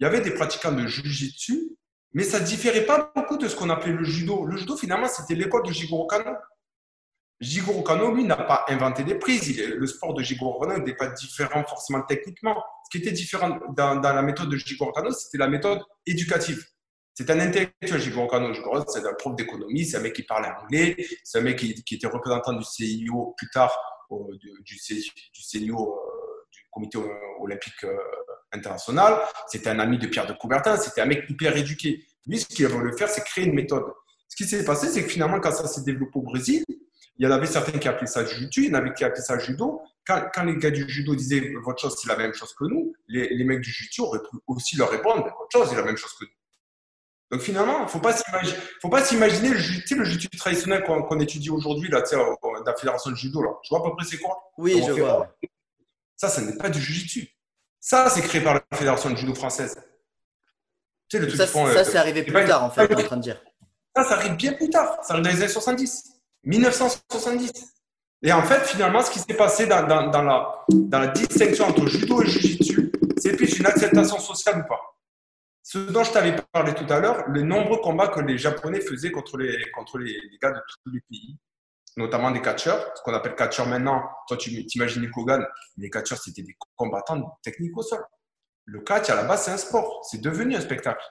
Il 0.01 0.05
y 0.05 0.07
avait 0.07 0.21
des 0.21 0.33
pratiquants 0.33 0.73
de 0.73 0.87
jujitsu, 0.87 1.77
mais 2.15 2.25
ça 2.25 2.41
ne 2.41 2.45
différait 2.45 2.85
pas 2.85 3.13
beaucoup 3.15 3.39
de 3.39 3.49
ce 3.49 3.57
qu'on 3.57 3.71
appelait 3.71 3.93
le 3.93 4.05
judo. 4.05 4.45
Le 4.45 4.57
judo, 4.57 4.77
finalement, 4.77 5.09
c'était 5.09 5.35
l'école 5.35 5.65
de 5.65 5.73
Jigoro 5.73 6.07
Kano. 6.07 6.33
Jigoro 7.41 7.83
Kano, 7.83 8.15
lui, 8.15 8.25
n'a 8.25 8.37
pas 8.37 8.65
inventé 8.69 9.03
des 9.03 9.15
prises. 9.15 9.59
le 9.59 9.87
sport 9.87 10.15
de 10.15 10.23
Jigoro 10.23 10.61
Kano 10.61 10.79
n'était 10.79 10.95
pas 10.95 11.09
différent 11.09 11.65
forcément 11.65 12.03
techniquement. 12.03 12.63
Ce 12.85 12.91
qui 12.91 13.03
était 13.03 13.13
différent 13.13 13.59
dans, 13.75 14.01
la 14.01 14.23
méthode 14.23 14.51
de 14.51 14.57
Jigoro 14.57 14.93
Kano, 14.93 15.11
c'était 15.11 15.39
la 15.39 15.49
méthode 15.49 15.81
éducative. 16.07 16.63
C'est 17.15 17.29
un 17.31 17.41
intellectuel, 17.41 18.01
Jigoro 18.01 18.27
Kano. 18.29 18.53
c'est 18.89 19.07
un 19.07 19.15
prof 19.15 19.35
d'économie, 19.35 19.85
c'est 19.85 19.97
un 19.97 20.01
mec 20.01 20.15
qui 20.15 20.23
parlait 20.23 20.51
anglais, 20.63 20.97
c'est 21.25 21.39
un 21.39 21.43
mec 21.43 21.59
qui, 21.59 21.95
était 21.95 22.07
représentant 22.07 22.53
du 22.53 22.65
CIO 22.65 23.35
plus 23.37 23.49
tard, 23.51 23.75
du, 24.39 24.51
du, 24.63 24.79
CIO, 24.79 25.95
euh, 25.95 26.47
du 26.51 26.61
Comité 26.71 26.99
olympique 27.41 27.85
euh, 27.85 27.97
international. 28.53 29.21
C'était 29.49 29.71
un 29.71 29.79
ami 29.79 29.99
de 29.99 30.07
Pierre 30.07 30.27
de 30.27 30.33
Coubertin, 30.33 30.77
c'était 30.77 31.01
un 31.01 31.07
mec 31.07 31.25
hyper 31.29 31.57
éduqué. 31.57 32.05
Lui, 32.27 32.39
ce 32.39 32.47
qu'il 32.47 32.67
voulu 32.69 32.97
faire, 32.97 33.09
c'est 33.09 33.25
créer 33.25 33.47
une 33.47 33.55
méthode. 33.55 33.85
Ce 34.29 34.37
qui 34.37 34.45
s'est 34.45 34.65
passé, 34.65 34.89
c'est 34.89 35.03
que 35.03 35.09
finalement, 35.09 35.41
quand 35.41 35.53
ça 35.53 35.67
s'est 35.67 35.83
développé 35.83 36.13
au 36.15 36.23
Brésil, 36.23 36.65
il 36.69 37.25
y 37.25 37.29
en 37.29 37.31
avait 37.31 37.47
certains 37.47 37.79
qui 37.79 37.89
appelaient 37.89 38.07
ça 38.07 38.25
judo, 38.25 38.49
il 38.57 38.65
y 38.65 38.71
en 38.71 38.75
avait 38.75 38.95
qui 38.95 39.05
appelaient 39.05 39.21
ça 39.21 39.39
judo. 39.39 39.83
Quand, 40.07 40.25
quand, 40.35 40.45
les 40.45 40.57
gars 40.57 40.71
du 40.71 40.89
judo 40.89 41.15
disaient 41.15 41.53
votre 41.63 41.81
chose, 41.81 41.97
c'est 42.01 42.09
la 42.09 42.17
même 42.17 42.33
chose 42.33 42.55
que 42.55 42.65
nous, 42.65 42.95
les, 43.09 43.29
les 43.29 43.45
mecs 43.45 43.61
du 43.61 43.71
judo 43.71 44.07
auraient 44.07 44.21
pu 44.21 44.37
aussi 44.47 44.77
leur 44.77 44.91
répondre 44.91 45.23
votre 45.23 45.49
chose, 45.53 45.69
c'est 45.69 45.77
la 45.77 45.85
même 45.85 45.97
chose 45.97 46.13
que 46.19 46.25
nous. 46.25 46.31
Donc 47.33 47.41
finalement, 47.41 47.79
il 47.79 47.83
ne 47.85 47.89
faut 47.89 48.89
pas 48.91 49.05
s'imaginer 49.05 49.49
le, 49.51 49.59
judo, 49.59 49.97
le 49.97 50.05
judo 50.05 50.29
traditionnel 50.37 50.85
qu'on 50.85 51.19
étudie 51.19 51.49
aujourd'hui, 51.49 51.89
là, 51.91 52.03
la 52.67 52.75
fédération 52.77 53.11
de 53.11 53.17
judo. 53.17 53.43
Là. 53.43 53.51
Tu 53.63 53.75
vois 53.75 53.81
à 53.81 53.89
peu 53.89 53.97
près 53.97 54.05
c'est 54.05 54.19
quoi? 54.19 54.37
Oui, 54.59 54.83
je 54.87 54.93
vois. 54.93 55.35
Ça, 56.15 56.29
ça 56.29 56.43
n'est 56.43 56.57
pas 56.57 56.69
du 56.69 56.79
jiu 56.79 57.27
Ça, 57.85 58.09
c'est 58.09 58.23
créé 58.23 58.41
par 58.41 58.55
la 58.55 58.63
fédération 58.79 59.11
de 59.11 59.17
judo 59.17 59.35
française. 59.35 59.75
Tu 61.09 61.19
sais, 61.19 61.25
le 61.25 61.29
ça, 61.31 61.49
ça 61.49 61.59
euh, 61.59 61.85
c'est 61.85 61.99
arrivé 61.99 62.23
plus 62.23 62.33
tard, 62.33 62.63
en 62.63 62.71
fait, 62.71 62.83
en 62.95 63.03
train 63.03 63.17
de 63.17 63.23
dire. 63.23 63.43
Ça, 63.97 64.05
ça 64.05 64.15
arrive 64.15 64.37
bien 64.37 64.53
plus 64.53 64.71
tard. 64.71 64.99
Ça 65.03 65.15
arrive 65.15 65.25
dans 65.25 65.31
les 65.31 65.43
années 65.43 65.49
70. 65.49 66.13
1970. 66.45 67.75
Et 68.23 68.33
en 68.33 68.45
fait, 68.45 68.61
finalement, 68.67 69.03
ce 69.03 69.11
qui 69.11 69.19
s'est 69.19 69.35
passé 69.35 69.67
dans, 69.67 69.85
dans, 69.85 70.23
la, 70.23 70.65
dans, 70.69 70.99
la, 71.01 71.09
distinction 71.09 71.67
entre 71.67 71.87
judo 71.89 72.23
et 72.23 72.27
jujitsu, 72.27 72.93
c'est 73.17 73.37
plus 73.37 73.59
une 73.59 73.67
acceptation 73.67 74.21
sociale 74.21 74.61
ou 74.65 74.69
pas. 74.69 74.81
ce 75.65 75.79
dont 75.79 76.05
je 76.05 76.13
t'avais 76.13 76.37
parlé 76.53 76.75
tout 76.75 76.87
à 76.89 77.01
l'heure, 77.01 77.29
les 77.31 77.43
nombreux 77.43 77.79
combats 77.79 78.09
que 78.09 78.21
les 78.21 78.39
Japonais 78.39 78.81
faisaient 78.81 79.11
contre 79.11 79.39
les, 79.39 79.59
contre 79.73 79.99
les, 79.99 80.17
gars 80.41 80.53
de 80.53 80.61
tous 80.69 80.93
les 80.93 81.01
pays, 81.11 81.37
notamment 81.97 82.31
des 82.31 82.41
catcheurs, 82.41 82.93
ce 82.97 83.03
qu'on 83.03 83.15
appelle 83.15 83.35
catcheurs 83.35 83.67
maintenant. 83.67 84.03
Toi, 84.29 84.37
tu 84.37 84.65
t'imagines 84.67 85.09
Kogan, 85.11 85.45
les 85.77 85.91
catcheurs, 85.91 86.19
c'était 86.19 86.43
des 86.43 86.57
combattants 86.77 87.39
techniques 87.43 87.77
au 87.77 87.83
sol. 87.83 88.03
Le 88.65 88.81
catch, 88.81 89.11
à 89.11 89.15
la 89.15 89.25
base, 89.25 89.45
c'est 89.45 89.51
un 89.51 89.57
sport. 89.57 90.05
C'est 90.09 90.21
devenu 90.21 90.57
un 90.57 90.61
spectacle. 90.61 91.05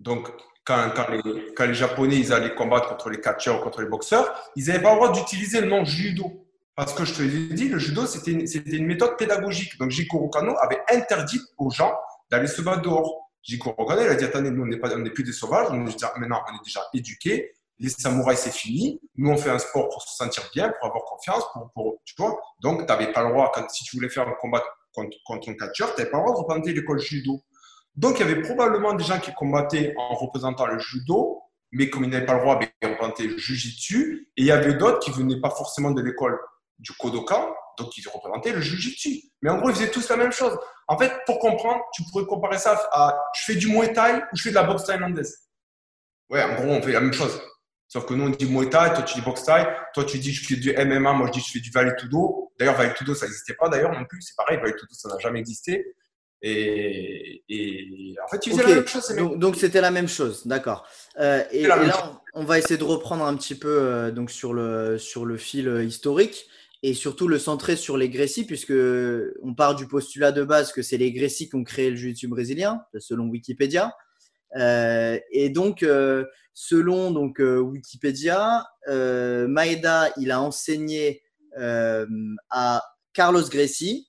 Donc, 0.00 0.28
quand, 0.64 0.92
les, 1.10 1.74
Japonais 1.74 2.16
ils 2.16 2.32
allaient 2.32 2.54
combattre 2.54 2.88
contre 2.88 3.10
les 3.10 3.20
catcheurs, 3.20 3.60
contre 3.62 3.82
les 3.82 3.88
boxeurs, 3.88 4.50
ils 4.56 4.66
n'avaient 4.66 4.82
pas 4.82 4.90
le 4.90 4.96
droit 4.96 5.12
d'utiliser 5.12 5.60
le 5.60 5.68
nom 5.68 5.84
judo. 5.84 6.46
Parce 6.74 6.94
que 6.94 7.04
je 7.04 7.14
te 7.14 7.22
l'ai 7.22 7.54
dit, 7.54 7.68
le 7.68 7.78
judo, 7.78 8.06
c'était 8.06 8.32
une, 8.32 8.86
méthode 8.86 9.16
pédagogique. 9.16 9.78
Donc, 9.78 9.90
Jigoro 9.90 10.28
Kano 10.28 10.56
avait 10.58 10.80
interdit 10.90 11.40
aux 11.58 11.70
gens 11.70 11.92
d'aller 12.30 12.46
se 12.46 12.62
battre 12.62 12.82
dehors. 12.82 13.30
Jigoro 13.42 13.86
Kano, 13.86 14.02
il 14.02 14.08
a 14.08 14.14
dit 14.14 14.24
Attendez, 14.24 14.50
nous, 14.50 14.62
on 14.62 14.66
n'est 14.98 15.10
plus 15.10 15.24
des 15.24 15.32
sauvages, 15.32 15.70
maintenant, 15.70 16.42
on 16.48 16.56
est 16.56 16.64
déjà 16.64 16.80
éduqués. 16.94 17.52
Les 17.80 17.88
samouraïs, 17.88 18.38
c'est 18.38 18.52
fini. 18.52 19.00
Nous, 19.16 19.30
on 19.30 19.36
fait 19.36 19.50
un 19.50 19.58
sport 19.58 19.88
pour 19.88 20.02
se 20.02 20.14
sentir 20.14 20.48
bien, 20.54 20.68
pour 20.68 20.88
avoir 20.88 21.04
confiance, 21.04 21.42
pour, 21.74 21.96
tu 22.04 22.14
vois. 22.18 22.38
Donc, 22.60 22.80
tu 22.80 22.86
n'avais 22.86 23.10
pas 23.10 23.24
le 23.24 23.30
droit, 23.30 23.50
si 23.70 23.84
tu 23.84 23.96
voulais 23.96 24.10
faire 24.10 24.28
un 24.28 24.34
combat 24.40 24.62
contre, 24.92 25.48
un 25.48 25.54
catcheur, 25.54 25.94
tu 25.94 26.00
n'avais 26.00 26.10
pas 26.10 26.18
le 26.18 26.24
droit 26.24 26.34
de 26.34 26.38
représenter 26.40 26.74
l'école 26.74 27.00
judo. 27.00 27.42
Donc, 27.96 28.20
il 28.20 28.26
y 28.26 28.30
avait 28.30 28.42
probablement 28.42 28.92
des 28.92 29.04
gens 29.04 29.18
qui 29.18 29.32
combattaient 29.32 29.94
en 29.96 30.14
représentant 30.14 30.66
le 30.66 30.78
judo, 30.78 31.42
mais 31.72 31.88
comme 31.88 32.04
ils 32.04 32.10
n'avaient 32.10 32.26
pas 32.26 32.34
le 32.34 32.40
droit, 32.40 32.58
ben, 32.58 32.68
ils 32.82 32.88
représentaient 32.88 33.26
le 33.26 33.38
jujitsu. 33.38 34.30
Et 34.36 34.42
il 34.42 34.46
y 34.46 34.52
avait 34.52 34.74
d'autres 34.74 34.98
qui 34.98 35.10
venaient 35.10 35.40
pas 35.40 35.50
forcément 35.50 35.90
de 35.90 36.02
l'école 36.02 36.38
du 36.78 36.92
Kodokan, 36.92 37.48
donc 37.78 37.96
ils 37.96 38.08
représentaient 38.08 38.52
le 38.52 38.60
jujitsu. 38.60 39.22
Mais 39.42 39.50
en 39.50 39.58
gros, 39.58 39.70
ils 39.70 39.76
faisaient 39.76 39.90
tous 39.90 40.08
la 40.08 40.16
même 40.16 40.32
chose. 40.32 40.58
En 40.88 40.98
fait, 40.98 41.12
pour 41.24 41.38
comprendre, 41.38 41.80
tu 41.94 42.02
pourrais 42.04 42.26
comparer 42.26 42.58
ça 42.58 42.88
à 42.92 43.16
je 43.34 43.44
fais 43.44 43.54
du 43.54 43.68
muay 43.68 43.92
thai 43.92 44.22
ou 44.32 44.36
je 44.36 44.42
fais 44.42 44.50
de 44.50 44.54
la 44.54 44.64
boxe 44.64 44.84
thaïlandaise. 44.84 45.48
Ouais, 46.28 46.42
en 46.42 46.54
gros, 46.54 46.72
on 46.72 46.82
fait 46.82 46.92
la 46.92 47.00
même 47.00 47.12
chose. 47.12 47.40
Sauf 47.92 48.06
que 48.06 48.14
nous, 48.14 48.24
on 48.24 48.30
dit 48.30 48.46
muay 48.46 48.70
thai, 48.70 48.92
toi 48.94 49.02
tu 49.02 49.14
dis 49.18 49.20
boxe 49.20 49.42
thai, 49.42 49.66
toi 49.92 50.04
tu 50.04 50.18
dis 50.18 50.32
je 50.32 50.46
fais 50.46 50.54
du 50.54 50.72
MMA, 50.72 51.12
moi 51.12 51.26
je 51.26 51.32
dis 51.32 51.40
je 51.40 51.50
fais 51.50 51.58
du 51.58 51.72
vale-tudo. 51.72 52.52
D'ailleurs, 52.56 52.76
vale-tudo, 52.76 53.16
ça 53.16 53.26
n'existait 53.26 53.54
pas 53.54 53.68
d'ailleurs 53.68 53.90
non 53.90 54.04
plus. 54.04 54.22
C'est 54.22 54.36
pareil, 54.36 54.58
vale-tudo, 54.58 54.86
ça 54.92 55.08
n'a 55.08 55.18
jamais 55.18 55.40
existé. 55.40 55.92
Et, 56.40 57.42
et, 57.48 58.14
en 58.24 58.28
fait, 58.28 58.46
ils 58.46 58.52
faisaient 58.52 58.62
la 58.62 58.74
même 58.76 58.86
chose. 58.86 59.16
Donc, 59.36 59.56
c'était 59.56 59.80
la 59.80 59.90
même 59.90 60.08
chose, 60.08 60.46
d'accord. 60.46 60.86
Euh, 61.18 61.42
et, 61.50 61.66
là, 61.66 62.22
on, 62.34 62.44
va 62.44 62.60
essayer 62.60 62.78
de 62.78 62.84
reprendre 62.84 63.24
un 63.24 63.36
petit 63.36 63.56
peu 63.56 63.68
euh, 63.68 64.12
donc 64.12 64.30
sur 64.30 64.54
le, 64.54 64.96
sur 64.96 65.26
le 65.26 65.36
fil 65.36 65.66
euh, 65.66 65.82
historique 65.82 66.46
et 66.84 66.94
surtout 66.94 67.26
le 67.26 67.40
centrer 67.40 67.74
sur 67.74 67.96
les 67.96 68.08
Grécies, 68.08 68.46
puisque 68.46 68.72
on 69.42 69.52
part 69.52 69.74
du 69.74 69.88
postulat 69.88 70.30
de 70.30 70.44
base 70.44 70.72
que 70.72 70.80
c'est 70.80 70.96
les 70.96 71.12
Grécies 71.12 71.48
qui 71.48 71.56
ont 71.56 71.64
créé 71.64 71.90
le 71.90 71.96
jiu-jitsu 71.96 72.28
brésilien, 72.28 72.82
selon 73.00 73.26
Wikipédia. 73.26 73.92
Euh, 74.56 75.18
et 75.30 75.50
donc, 75.50 75.82
euh, 75.82 76.24
selon 76.54 77.10
donc 77.10 77.40
euh, 77.40 77.58
Wikipédia, 77.58 78.66
Maeda, 78.88 80.10
il 80.16 80.30
a 80.30 80.40
enseigné 80.40 81.22
à 81.56 82.82
Carlos 83.12 83.48
Gracie. 83.48 84.08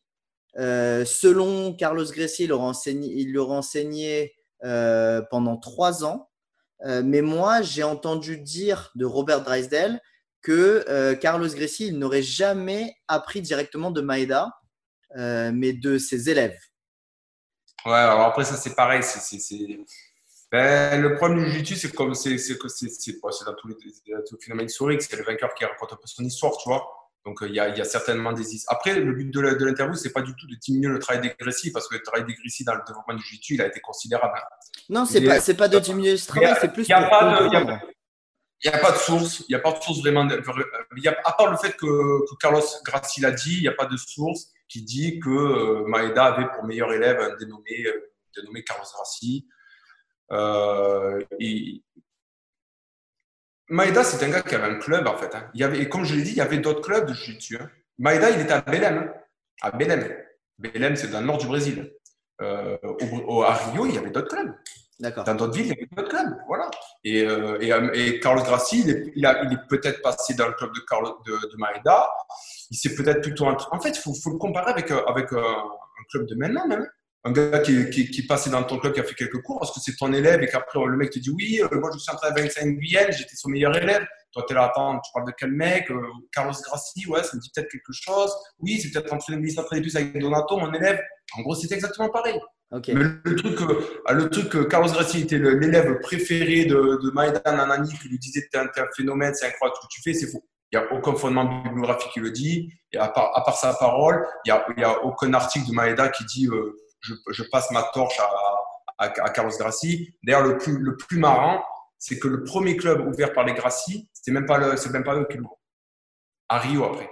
selon 0.55 1.75
Carlos 1.75 2.05
Gracie, 2.05 2.45
il 2.45 2.53
enseigné, 2.53 3.13
il 3.13 3.37
enseigné 3.39 4.33
pendant 4.61 5.57
trois 5.57 6.03
ans. 6.03 6.29
mais 6.83 7.21
moi, 7.21 7.61
j'ai 7.61 7.83
entendu 7.83 8.37
dire 8.39 8.91
de 8.95 9.05
Robert 9.05 9.43
Drysdale 9.43 9.99
que 10.41 11.13
Carlos 11.15 11.49
Gracie 11.49 11.91
n'aurait 11.93 12.23
jamais 12.23 12.95
appris 13.07 13.41
directement 13.41 13.91
de 13.91 14.01
Maeda, 14.01 14.49
mais 15.15 15.73
de 15.73 15.97
ses 15.97 16.29
élèves. 16.29 16.57
Ouais, 17.85 17.93
alors 17.93 18.21
après, 18.21 18.45
ça 18.45 18.57
c'est 18.57 18.75
pareil. 18.75 19.01
C'est, 19.03 19.39
ben, 20.51 21.01
le 21.01 21.15
problème 21.15 21.45
du 21.45 21.65
jiu 21.65 21.75
c'est 21.75 21.93
comme 21.93 22.13
c'est, 22.13 22.35
dans 22.35 23.53
tous 23.53 23.67
les, 23.69 23.75
phénomènes 24.41 24.65
historiques, 24.65 25.01
c'est 25.01 25.15
le 25.15 25.23
vainqueur 25.23 25.53
qui 25.53 25.63
raconte 25.63 25.93
un 25.93 25.95
peu 25.95 26.07
son 26.07 26.23
histoire, 26.23 26.57
tu 26.57 26.67
vois. 26.67 26.85
Donc, 27.25 27.41
euh, 27.43 27.47
il 27.47 27.53
y, 27.53 27.59
a, 27.59 27.69
y, 27.69 27.79
a, 27.79 27.85
certainement 27.85 28.33
des. 28.33 28.43
Après, 28.67 28.99
le 28.99 29.13
but 29.13 29.31
de, 29.31 29.39
l'interview, 29.39 29.95
c'est 29.95 30.11
pas 30.11 30.21
du 30.21 30.35
tout 30.35 30.47
de 30.47 30.55
diminuer 30.55 30.89
le 30.89 30.99
travail 30.99 31.33
Gracie, 31.39 31.71
parce 31.71 31.87
que 31.87 31.95
le 31.95 32.01
travail 32.01 32.25
Gracie 32.25 32.63
dans 32.63 32.73
le 32.73 32.81
développement 32.85 33.13
du 33.13 33.23
jiu 33.23 33.55
il 33.55 33.61
a 33.61 33.67
été 33.67 33.79
considérable. 33.79 34.33
Non, 34.89 35.05
c'est 35.05 35.21
pas, 35.21 35.39
pas 35.39 35.67
de 35.67 35.79
diminuer 35.79 36.17
ce 36.17 36.27
travail, 36.27 36.55
c'est 36.59 36.73
plus. 36.73 36.83
Il 36.83 36.87
n'y 36.87 36.93
a, 36.93 37.07
pas 37.07 37.41
de, 37.41 37.45
il 38.63 38.69
n'y 38.69 38.75
a 38.75 38.79
pas 38.79 38.91
de 38.91 38.97
source, 38.97 39.39
il 39.41 39.45
n'y 39.49 39.55
a 39.55 39.59
pas 39.59 39.71
de 39.71 39.81
source 39.81 39.99
vraiment. 40.01 40.27
Il 40.97 41.03
y 41.03 41.07
a, 41.07 41.17
à 41.23 41.33
part 41.33 41.49
le 41.49 41.57
fait 41.57 41.75
que, 41.77 42.35
Carlos 42.39 42.61
Gracie 42.85 43.21
l'a 43.21 43.31
dit, 43.31 43.55
il 43.57 43.61
n'y 43.61 43.67
a 43.67 43.73
pas 43.73 43.85
de 43.85 43.97
source 43.97 44.47
qui 44.67 44.83
dit 44.83 45.19
que 45.19 45.29
euh, 45.29 45.83
Maeda 45.87 46.25
avait 46.25 46.47
pour 46.55 46.65
meilleur 46.65 46.91
élève 46.93 47.19
un 47.19 47.35
dénommé, 47.37 47.85
euh, 47.85 48.11
dénommé 48.35 48.63
Carlos 48.63 48.85
Gracie. 48.93 49.47
Euh, 50.31 51.21
Maeda, 53.69 54.03
c'est 54.03 54.25
un 54.25 54.29
gars 54.29 54.41
qui 54.41 54.55
avait 54.55 54.75
un 54.75 54.79
club 54.79 55.07
en 55.07 55.17
fait. 55.17 55.33
Hein. 55.35 55.49
Il 55.53 55.61
y 55.61 55.63
avait, 55.63 55.79
et 55.79 55.89
comme 55.89 56.03
je 56.03 56.15
l'ai 56.15 56.23
dit, 56.23 56.31
il 56.31 56.37
y 56.37 56.41
avait 56.41 56.57
d'autres 56.57 56.81
clubs 56.81 57.07
de 57.07 57.13
jiu-jitsu. 57.13 57.57
Hein. 57.61 57.69
Maeda, 57.99 58.29
il 58.29 58.41
était 58.41 58.53
à 58.53 58.61
Belém. 58.61 58.97
Hein. 58.97 59.13
À 59.61 59.71
Belém. 59.71 60.03
Belém, 60.57 60.95
c'est 60.95 61.09
dans 61.09 61.21
le 61.21 61.27
nord 61.27 61.37
du 61.37 61.47
Brésil. 61.47 61.93
Euh, 62.41 62.77
au, 63.27 63.43
à 63.43 63.53
Rio, 63.53 63.85
il 63.85 63.95
y 63.95 63.97
avait 63.97 64.09
d'autres 64.09 64.35
clubs. 64.35 64.53
Dans 64.99 65.35
d'autres 65.35 65.53
villes, 65.53 65.67
il 65.67 65.69
y 65.69 65.73
avait 65.73 65.87
d'autres 65.95 66.09
clubs. 66.09 66.37
Voilà. 66.47 66.69
Et, 67.03 67.23
euh, 67.23 67.57
euh, 67.61 67.91
et, 67.93 68.19
Carlos 68.19 68.43
Grassi, 68.43 68.81
il 68.81 68.89
est, 68.89 69.13
il, 69.15 69.25
est 69.25 69.67
peut-être 69.67 70.01
passé 70.01 70.35
dans 70.35 70.47
le 70.47 70.53
club 70.53 70.71
de, 70.73 70.79
Carlos, 70.87 71.17
de, 71.25 71.31
de 71.31 71.57
Maeda. 71.57 72.07
Il 72.69 72.77
s'est 72.77 72.93
peut-être 72.95 73.21
plutôt. 73.21 73.45
En 73.47 73.79
fait, 73.79 73.89
il 73.89 73.99
faut, 73.99 74.13
faut, 74.13 74.31
le 74.31 74.37
comparer 74.37 74.71
avec, 74.71 74.91
euh, 74.91 75.03
avec 75.05 75.31
un, 75.33 75.55
club 76.11 76.27
de 76.27 76.35
maintenant, 76.35 76.67
même. 76.67 76.87
Un 77.23 77.31
gars 77.31 77.59
qui, 77.59 77.89
qui, 77.91 78.09
qui, 78.09 78.25
passé 78.25 78.49
dans 78.49 78.63
ton 78.63 78.79
club, 78.79 78.93
qui 78.93 78.99
a 78.99 79.03
fait 79.03 79.13
quelques 79.13 79.41
cours, 79.43 79.59
parce 79.59 79.71
que 79.71 79.79
c'est 79.79 79.95
ton 79.95 80.11
élève 80.11 80.41
et 80.41 80.47
qu'après 80.47 80.79
le 80.83 80.97
mec 80.97 81.11
te 81.11 81.19
dit 81.19 81.29
Oui, 81.29 81.61
moi 81.71 81.91
je 81.93 81.99
suis 81.99 82.11
en 82.11 82.15
train 82.15 82.31
de 82.31 82.41
25 82.41 82.77
Guyenne, 82.77 83.11
j'étais 83.11 83.35
son 83.35 83.49
meilleur 83.49 83.75
élève. 83.77 84.05
Toi, 84.31 84.43
tu 84.47 84.53
es 84.53 84.55
là, 84.55 84.65
attends, 84.65 84.99
tu 84.99 85.11
parles 85.13 85.27
de 85.27 85.33
quel 85.37 85.51
mec 85.51 85.91
Carlos 86.31 86.53
Grassi, 86.63 87.05
ouais, 87.07 87.21
ça 87.21 87.35
me 87.35 87.41
dit 87.41 87.51
peut-être 87.53 87.69
quelque 87.69 87.91
chose. 87.91 88.31
Oui, 88.59 88.79
c'est 88.79 88.91
peut-être 88.91 89.13
entre 89.13 89.31
les 89.31 89.37
plus 89.81 89.95
avec 89.95 90.17
Donato, 90.17 90.57
mon 90.57 90.73
élève. 90.73 90.99
En 91.37 91.41
gros, 91.41 91.53
c'était 91.53 91.75
exactement 91.75 92.09
pareil. 92.09 92.39
Mais 92.71 93.03
le 93.25 93.35
truc, 93.35 93.59
ah, 94.05 94.13
le 94.13 94.29
truc 94.29 94.69
Carlos 94.69 94.87
Grassi 94.87 95.21
était 95.21 95.37
l'élève 95.37 95.99
préféré 95.99 96.65
de, 96.65 96.99
de 97.03 97.11
Maïdan 97.11 97.41
Anani, 97.45 97.93
qui 97.99 98.07
lui 98.07 98.17
disait 98.17 98.47
T'es 98.49 98.57
un, 98.57 98.65
un 98.65 98.87
phénomène, 98.95 99.33
c'est 99.35 99.47
incroyable 99.47 99.77
ce 99.81 99.87
que 99.87 99.91
tu 99.91 100.01
fais, 100.01 100.13
c'est 100.13 100.31
faux. 100.31 100.43
Il 100.71 100.79
n'y 100.79 100.85
a 100.85 100.93
aucun 100.93 101.13
fondement 101.15 101.63
bibliographique 101.63 102.11
qui 102.13 102.21
le 102.21 102.31
dit. 102.31 102.71
Et 102.93 102.97
à 102.97 103.09
part, 103.09 103.37
à 103.37 103.43
part 103.43 103.57
sa 103.57 103.73
parole, 103.73 104.25
il 104.45 104.53
n'y 104.77 104.83
a, 104.83 104.89
a, 104.89 104.99
aucun 104.99 105.33
article 105.33 105.67
de 105.67 105.75
Maeda 105.75 106.07
qui 106.07 106.23
dit 106.23 106.47
euh, 106.47 106.77
je, 107.01 107.13
je, 107.29 107.43
passe 107.43 107.71
ma 107.71 107.83
torche 107.93 108.19
à, 108.19 108.29
à, 108.97 109.05
à 109.05 109.29
Carlos 109.29 109.51
Grassi. 109.57 110.13
D'ailleurs, 110.23 110.43
le 110.43 110.57
plus, 110.57 110.77
le 110.77 110.95
plus 110.97 111.17
marrant, 111.17 111.63
c'est 111.97 112.19
que 112.19 112.27
le 112.27 112.43
premier 112.43 112.77
club 112.77 113.07
ouvert 113.07 113.33
par 113.33 113.45
les 113.45 113.53
Grassi, 113.53 114.09
c'était 114.13 114.31
même 114.31 114.45
pas 114.45 114.57
le, 114.57 114.77
c'est 114.77 114.91
même 114.91 115.03
pas 115.03 115.15
eux 115.15 115.27
qui 115.29 115.37
l'ont. 115.37 115.57
À 116.49 116.59
Rio 116.59 116.83
après. 116.85 117.09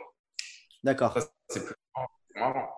D'accord. 0.83 1.17
C'est 1.49 1.65
plus 1.65 1.75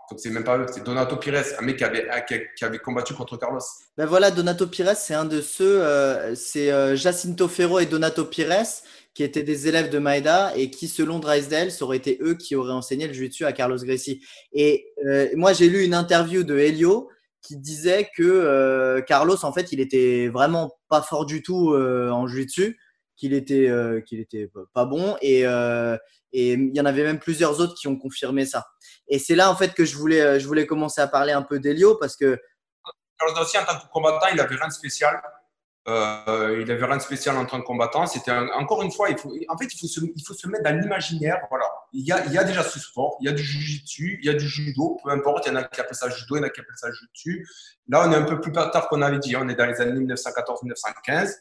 donc 0.10 0.20
c'est 0.20 0.30
même 0.30 0.44
pas 0.44 0.58
eux, 0.58 0.66
c'est 0.72 0.84
Donato 0.84 1.18
Pires, 1.18 1.44
un 1.60 1.62
mec 1.62 1.78
qui 1.78 1.84
avait, 1.84 2.10
qui 2.58 2.66
avait 2.66 2.80
combattu 2.80 3.14
contre 3.14 3.38
Carlos. 3.38 3.60
Ben 3.98 4.06
voilà, 4.06 4.32
Donato 4.32 4.68
Pires, 4.68 4.96
c'est 4.96 5.14
un 5.14 5.26
de 5.26 5.42
ceux, 5.42 5.84
euh, 5.84 6.36
c'est 6.36 6.72
euh, 6.72 6.96
Jacinto 6.96 7.48
Ferro 7.48 7.80
et 7.80 7.86
Donato 7.86 8.26
Pires 8.26 8.66
qui 9.14 9.24
étaient 9.24 9.44
des 9.44 9.68
élèves 9.68 9.90
de 9.90 10.00
Maeda 10.00 10.54
et 10.56 10.70
qui, 10.70 10.88
selon 10.88 11.20
Drysdale, 11.20 11.72
ça 11.72 11.86
aurait 11.86 11.98
été 11.98 12.18
eux 12.22 12.36
qui 12.36 12.56
auraient 12.56 12.72
enseigné 12.72 13.08
le 13.08 13.14
jiu-jitsu 13.14 13.46
à 13.46 13.54
Carlos 13.54 13.78
Gracie. 13.78 14.22
Et 14.54 14.88
euh, 15.06 15.30
moi, 15.36 15.54
j'ai 15.54 15.70
lu 15.70 15.84
une 15.84 15.94
interview 15.94 16.44
de 16.44 16.58
Helio 16.58 17.10
qui 17.42 17.58
disait 17.58 18.10
que 18.16 19.00
Carlos, 19.08 19.44
en 19.44 19.52
fait, 19.52 19.72
il 19.72 19.80
était 19.80 20.28
vraiment 20.28 20.78
pas 20.90 21.02
fort 21.02 21.26
du 21.26 21.42
tout 21.42 21.74
en 21.74 22.28
jiu-jitsu, 22.28 22.78
qu'il 23.18 23.34
était, 23.34 23.68
qu'il 24.06 24.20
était 24.20 24.48
pas 24.74 24.86
bon 24.86 25.18
et 25.24 25.44
et 26.34 26.54
il 26.54 26.76
y 26.76 26.82
en 26.82 26.86
avait 26.86 27.04
même 27.04 27.20
plusieurs 27.20 27.60
autres 27.60 27.76
qui 27.76 27.88
ont 27.88 27.98
confirmé 27.98 28.46
ça. 28.46 28.66
Et 29.08 29.20
c'est 29.20 29.36
là, 29.36 29.52
en 29.52 29.56
fait, 29.56 29.74
que 29.74 29.86
je 29.86 29.98
voulais, 29.98 30.22
euh, 30.22 30.40
je 30.40 30.48
voulais 30.48 30.66
commencer 30.66 31.02
à 31.02 31.08
parler 31.08 31.34
un 31.34 31.42
peu 31.42 31.60
d'Elio 31.60 31.96
parce 31.96 32.16
que. 32.16 32.40
Carlos 33.20 33.42
aussi, 33.42 33.58
en 33.58 33.66
tant 33.66 33.78
que 33.78 33.88
combattant, 33.92 34.28
il 34.32 34.38
n'avait 34.38 34.56
rien 34.56 34.68
de 34.68 34.74
spécial. 34.74 35.22
Euh, 35.88 36.58
il 36.62 36.68
n'avait 36.68 36.86
rien 36.86 36.98
de 36.98 37.02
spécial 37.02 37.36
en 37.38 37.46
tant 37.46 37.60
que 37.60 37.66
combattant. 37.66 38.06
C'était 38.06 38.32
encore 38.32 38.84
une 38.84 38.92
fois, 38.92 39.10
il 39.10 39.18
faut, 39.18 39.34
en 39.50 39.58
fait, 39.58 39.66
il 39.66 39.80
faut 39.80 40.34
se, 40.34 40.48
mettre 40.48 40.64
dans 40.64 40.80
l'imaginaire. 40.80 41.40
Voilà, 41.50 41.66
il 41.92 42.06
y, 42.06 42.12
a, 42.12 42.44
déjà 42.44 42.64
ce 42.64 42.80
sport, 42.80 43.18
il 43.20 43.26
y 43.26 43.30
a 43.30 43.32
du 43.32 43.42
jiu-jitsu, 43.42 44.20
il 44.22 44.26
y 44.26 44.30
a 44.30 44.34
du 44.34 44.48
judo, 44.48 45.00
peu 45.04 45.10
importe. 45.10 45.48
Il 45.48 45.50
y 45.50 45.52
en 45.54 45.56
a 45.56 45.64
qui 45.64 45.82
appellent 45.82 45.96
ça 45.96 46.10
judo, 46.10 46.36
il 46.36 46.40
y 46.40 46.42
en 46.42 46.44
a 46.44 46.50
qui 46.50 46.60
appellent 46.60 46.76
ça 46.78 46.92
jiu-jitsu. 46.92 47.48
Là, 47.88 48.08
on 48.08 48.12
est 48.12 48.16
un 48.16 48.24
peu 48.24 48.40
plus 48.40 48.52
tard 48.52 48.88
qu'on 48.90 49.02
avait 49.02 49.20
dit. 49.20 49.36
On 49.36 49.48
est 49.50 49.56
dans 49.56 49.66
les 49.66 49.82
années 49.82 50.00
1914-1915. 50.06 51.34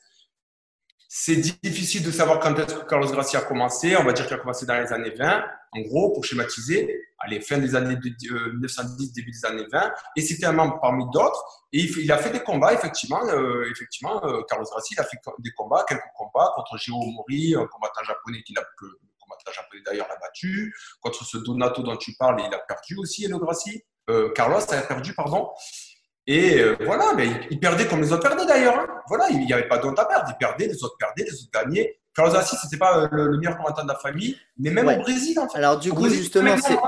C'est 1.12 1.35
difficile 1.35 2.05
de 2.05 2.12
savoir 2.12 2.38
quand 2.38 2.57
est-ce 2.57 2.73
que 2.73 2.88
Carlos 2.88 3.11
Gracie 3.11 3.37
a 3.37 3.40
commencé. 3.40 3.97
On 3.97 4.05
va 4.05 4.12
dire 4.12 4.26
qu'il 4.26 4.35
a 4.37 4.38
commencé 4.38 4.64
dans 4.64 4.81
les 4.81 4.93
années 4.93 5.11
20, 5.11 5.45
en 5.73 5.81
gros, 5.81 6.12
pour 6.12 6.25
schématiser. 6.25 7.05
Allez, 7.19 7.40
fin 7.40 7.59
des 7.59 7.75
années 7.75 7.97
1910, 7.97 8.31
euh, 8.31 9.12
début 9.12 9.33
des 9.33 9.45
années 9.45 9.67
20. 9.73 9.93
Et 10.14 10.21
c'était 10.21 10.47
un 10.47 10.52
membre 10.52 10.79
parmi 10.81 11.05
d'autres. 11.11 11.67
Et 11.73 11.81
il, 11.81 12.12
a 12.12 12.19
fait 12.19 12.31
des 12.31 12.45
combats, 12.45 12.73
effectivement. 12.75 13.26
Euh, 13.26 13.69
effectivement, 13.73 14.25
euh, 14.25 14.43
Carlos 14.49 14.64
Gracie, 14.71 14.95
il 14.97 15.00
a 15.00 15.05
fait 15.05 15.19
des 15.40 15.50
combats, 15.50 15.85
quelques 15.88 16.00
combats 16.14 16.52
contre 16.55 16.79
Jiro 16.79 17.05
Mori, 17.05 17.57
un 17.57 17.67
combattant 17.67 18.05
japonais 18.05 18.45
qui 18.45 18.55
l'a 18.55 18.62
que 18.79 18.87
combattant 19.19 19.50
japonais 19.50 19.83
d'ailleurs 19.85 20.07
l'a 20.07 20.17
battu. 20.17 20.73
Contre 21.00 21.25
ce 21.25 21.38
Donato 21.38 21.83
dont 21.83 21.97
tu 21.97 22.14
parles, 22.21 22.40
il 22.47 22.55
a 22.55 22.61
perdu 22.61 22.95
aussi, 22.99 23.26
Eno 23.26 23.40
Gracie. 23.40 23.83
Carlos 24.35 24.59
a 24.59 24.83
perdu, 24.83 25.12
pardon. 25.14 25.50
Et 26.30 26.60
euh, 26.60 26.76
voilà, 26.87 27.12
mais 27.16 27.28
il, 27.50 27.58
perdait 27.58 27.88
comme 27.88 28.02
les 28.02 28.12
autres 28.12 28.22
perdaient 28.22 28.46
d'ailleurs. 28.46 28.78
Hein. 28.78 28.87
Voilà, 29.08 29.28
il 29.30 29.44
n'y 29.44 29.52
avait 29.52 29.66
pas 29.66 29.78
d'honte 29.78 29.99
à 29.99 30.04
perdre. 30.04 30.26
Il 30.28 30.37
perdait, 30.38 30.68
les 30.68 30.84
autres 30.84 30.94
perdaient, 30.96 31.25
les 31.25 31.34
autres 31.34 31.50
gagnaient. 31.52 31.99
Carlos 32.14 32.37
Assis, 32.37 32.54
ce 32.54 32.66
n'était 32.66 32.76
pas 32.76 32.99
euh, 33.00 33.08
le, 33.10 33.37
meilleur 33.37 33.56
commentateur 33.56 33.84
de 33.84 33.90
la 33.90 33.99
famille, 33.99 34.37
mais 34.56 34.70
même 34.70 34.87
au 34.87 35.02
Brésil. 35.02 35.37
En 35.40 35.49
fait. 35.49 35.58
Alors, 35.58 35.80
du 35.80 35.92
coup, 35.92 36.08
justement, 36.08 36.56
c'est. 36.56 36.78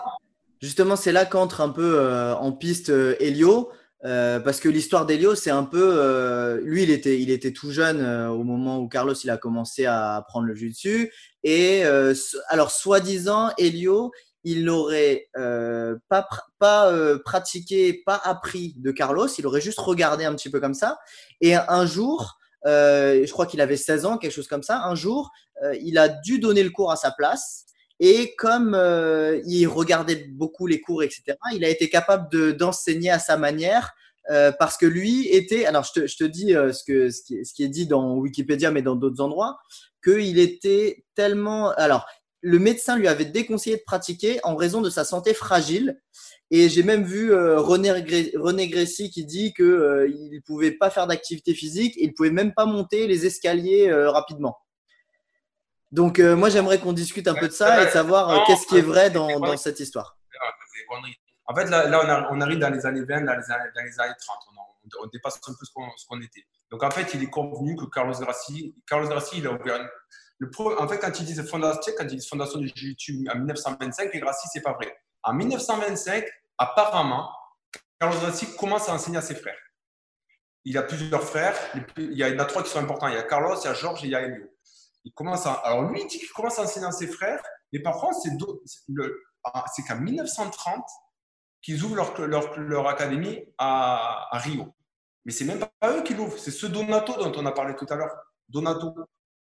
Justement, 0.60 0.94
c'est 0.94 1.10
là 1.10 1.24
qu'entre 1.24 1.60
un 1.60 1.70
peu 1.70 1.98
euh, 1.98 2.36
en 2.36 2.52
piste 2.52 2.90
Elio, 3.18 3.72
parce 4.04 4.60
que 4.60 4.68
l'histoire 4.68 5.06
d'Elio, 5.06 5.34
c'est 5.34 5.50
un 5.50 5.64
peu. 5.64 6.60
lui, 6.62 6.84
il 6.84 6.90
était, 6.90 7.20
il 7.20 7.28
était 7.28 7.52
tout 7.52 7.72
jeune 7.72 8.00
au 8.28 8.44
moment 8.44 8.78
où 8.78 8.86
Carlos 8.86 9.14
il 9.14 9.30
a 9.30 9.38
commencé 9.38 9.86
à 9.86 10.24
prendre 10.28 10.46
le 10.46 10.54
jus 10.54 10.70
dessus. 10.70 11.12
Et 11.42 11.82
alors, 12.48 12.70
soi-disant, 12.70 13.50
Elio, 13.58 14.12
il 14.44 14.64
n'aurait 14.64 15.28
euh, 15.36 15.96
pas, 16.08 16.28
pas 16.58 16.90
euh, 16.90 17.18
pratiqué, 17.24 18.02
pas 18.04 18.20
appris 18.22 18.74
de 18.76 18.90
Carlos, 18.90 19.28
il 19.38 19.46
aurait 19.46 19.60
juste 19.60 19.78
regardé 19.78 20.24
un 20.24 20.34
petit 20.34 20.50
peu 20.50 20.60
comme 20.60 20.74
ça. 20.74 20.98
Et 21.40 21.54
un 21.54 21.86
jour, 21.86 22.38
euh, 22.66 23.24
je 23.24 23.32
crois 23.32 23.46
qu'il 23.46 23.60
avait 23.60 23.76
16 23.76 24.04
ans, 24.04 24.18
quelque 24.18 24.32
chose 24.32 24.48
comme 24.48 24.62
ça, 24.62 24.82
un 24.84 24.94
jour, 24.94 25.30
il 25.80 25.96
a 25.96 26.08
dû 26.08 26.40
donner 26.40 26.64
le 26.64 26.70
cours 26.70 26.90
à 26.90 26.96
sa 26.96 27.12
place. 27.12 27.66
Et 28.00 28.34
comme 28.34 28.70
il 29.46 29.66
regardait 29.66 30.26
beaucoup 30.32 30.66
les 30.66 30.80
cours, 30.80 31.04
etc., 31.04 31.36
il 31.54 31.64
a 31.64 31.68
été 31.68 31.88
capable 31.88 32.56
d'enseigner 32.56 33.10
à 33.10 33.20
sa 33.20 33.36
manière. 33.36 33.92
parce 34.58 34.76
que 34.76 34.86
lui 34.86 35.28
était, 35.28 35.66
alors 35.66 35.84
je 35.84 36.00
te, 36.00 36.06
je 36.08 36.16
te 36.16 36.24
dis 36.24 36.48
ce, 36.48 36.82
que, 36.84 37.10
ce 37.10 37.22
qui, 37.22 37.44
ce, 37.44 37.54
qui, 37.54 37.62
est 37.62 37.68
dit 37.68 37.86
dans 37.86 38.16
Wikipédia, 38.16 38.72
mais 38.72 38.82
dans 38.82 38.96
d'autres 38.96 39.22
endroits, 39.22 39.56
qu'il 40.02 40.40
était 40.40 41.04
tellement, 41.14 41.70
alors 41.70 42.06
le 42.42 42.58
médecin 42.58 42.98
lui 42.98 43.08
avait 43.08 43.24
déconseillé 43.24 43.76
de 43.76 43.82
pratiquer 43.86 44.40
en 44.42 44.56
raison 44.56 44.80
de 44.80 44.90
sa 44.90 45.04
santé 45.04 45.32
fragile. 45.32 46.00
Et 46.50 46.68
j'ai 46.68 46.82
même 46.82 47.04
vu 47.04 47.32
euh, 47.32 47.60
René, 47.60 47.92
René 48.34 48.68
Grécy 48.68 49.10
qui 49.10 49.24
dit 49.24 49.54
qu'il 49.54 49.64
euh, 49.64 50.08
ne 50.08 50.40
pouvait 50.40 50.72
pas 50.72 50.90
faire 50.90 51.06
d'activité 51.06 51.54
physique 51.54 51.94
il 51.96 52.08
ne 52.08 52.12
pouvait 52.12 52.30
même 52.30 52.52
pas 52.52 52.66
monter 52.66 53.06
les 53.06 53.24
escaliers 53.24 53.88
euh, 53.88 54.10
rapidement. 54.10 54.58
Donc 55.92 56.20
moi 56.20 56.48
j'aimerais 56.48 56.78
qu'on 56.80 56.94
discute 56.94 57.28
un 57.28 57.34
peu 57.34 57.48
de 57.48 57.52
ça 57.52 57.82
et 57.82 57.86
de 57.86 57.90
savoir 57.90 58.46
qu'est-ce 58.46 58.66
qui 58.66 58.78
est 58.78 58.82
vrai 58.82 59.10
dans, 59.10 59.56
cette 59.58 59.78
histoire. 59.78 60.16
En 61.44 61.54
fait 61.54 61.66
là, 61.68 62.28
on, 62.30 62.40
arrive 62.40 62.58
dans 62.58 62.70
les 62.70 62.86
années 62.86 63.04
20, 63.04 63.20
dans 63.20 63.36
les 63.36 63.50
années, 63.50 64.14
30, 64.18 64.38
on, 65.02 65.06
dépasse 65.08 65.38
un 65.46 65.52
peu 65.52 65.66
ce 65.66 66.06
qu'on 66.08 66.20
était. 66.22 66.46
Donc 66.70 66.82
en 66.82 66.90
fait 66.90 67.12
il 67.12 67.22
est 67.22 67.28
convenu 67.28 67.76
que 67.76 67.84
Carlos 67.84 68.14
Grassi, 68.18 68.74
Carlos 68.86 69.06
Grassi 69.06 69.38
il 69.38 69.46
a 69.46 69.52
ouvert 69.52 69.86
en 70.56 70.88
fait, 70.88 70.98
quand 70.98 71.20
ils 71.20 71.26
disent 71.26 71.48
fondation, 71.48 71.92
quand 71.96 72.04
ils 72.04 72.16
disent 72.16 72.28
fondation 72.28 72.58
du 72.58 72.72
YouTube 72.76 73.28
en 73.32 73.36
1925, 73.36 74.12
les 74.12 74.20
Grassi, 74.20 74.48
c'est 74.52 74.62
pas 74.62 74.72
vrai. 74.72 74.96
En 75.22 75.34
1925, 75.34 76.24
apparemment, 76.58 77.30
Carlos 77.98 78.18
Grassi 78.18 78.56
commence 78.56 78.88
à 78.88 78.94
enseigner 78.94 79.18
à 79.18 79.22
ses 79.22 79.34
frères. 79.34 79.58
Il 80.64 80.78
a 80.78 80.82
plusieurs 80.82 81.22
frères. 81.22 81.56
Il 81.96 82.12
y 82.12 82.24
en 82.24 82.38
a 82.38 82.44
trois 82.44 82.62
qui 82.62 82.70
sont 82.70 82.78
importants. 82.78 83.08
Il 83.08 83.14
y 83.14 83.18
a 83.18 83.22
Carlos, 83.22 83.56
il 83.62 83.64
y 83.64 83.68
a 83.68 83.74
Georges 83.74 84.04
et 84.04 84.06
il 84.06 84.10
y 84.10 84.14
a 84.14 84.22
Elio. 84.22 84.46
Il 85.04 85.12
commence 85.12 85.46
alors 85.46 85.82
lui, 85.82 86.00
il 86.00 86.06
dit 86.06 86.18
qu'il 86.18 86.30
commence 86.30 86.58
à 86.58 86.62
enseigner 86.62 86.86
à 86.86 86.92
ses 86.92 87.08
frères, 87.08 87.42
mais 87.72 87.80
par 87.80 87.96
contre, 87.96 88.18
c'est 88.22 89.82
qu'en 89.82 90.00
1930 90.00 90.84
qu'ils 91.60 91.82
ouvrent 91.84 91.96
leur, 91.96 92.20
leur, 92.26 92.58
leur 92.58 92.88
académie 92.88 93.40
à, 93.58 94.28
à, 94.30 94.38
Rio. 94.38 94.74
Mais 95.24 95.32
c'est 95.32 95.44
même 95.44 95.64
pas 95.80 95.96
eux 95.96 96.02
qui 96.02 96.14
l'ouvrent, 96.14 96.38
c'est 96.38 96.50
ce 96.50 96.66
Donato 96.66 97.14
dont 97.14 97.32
on 97.36 97.46
a 97.46 97.52
parlé 97.52 97.76
tout 97.76 97.86
à 97.88 97.94
l'heure. 97.94 98.14
Donato 98.48 98.94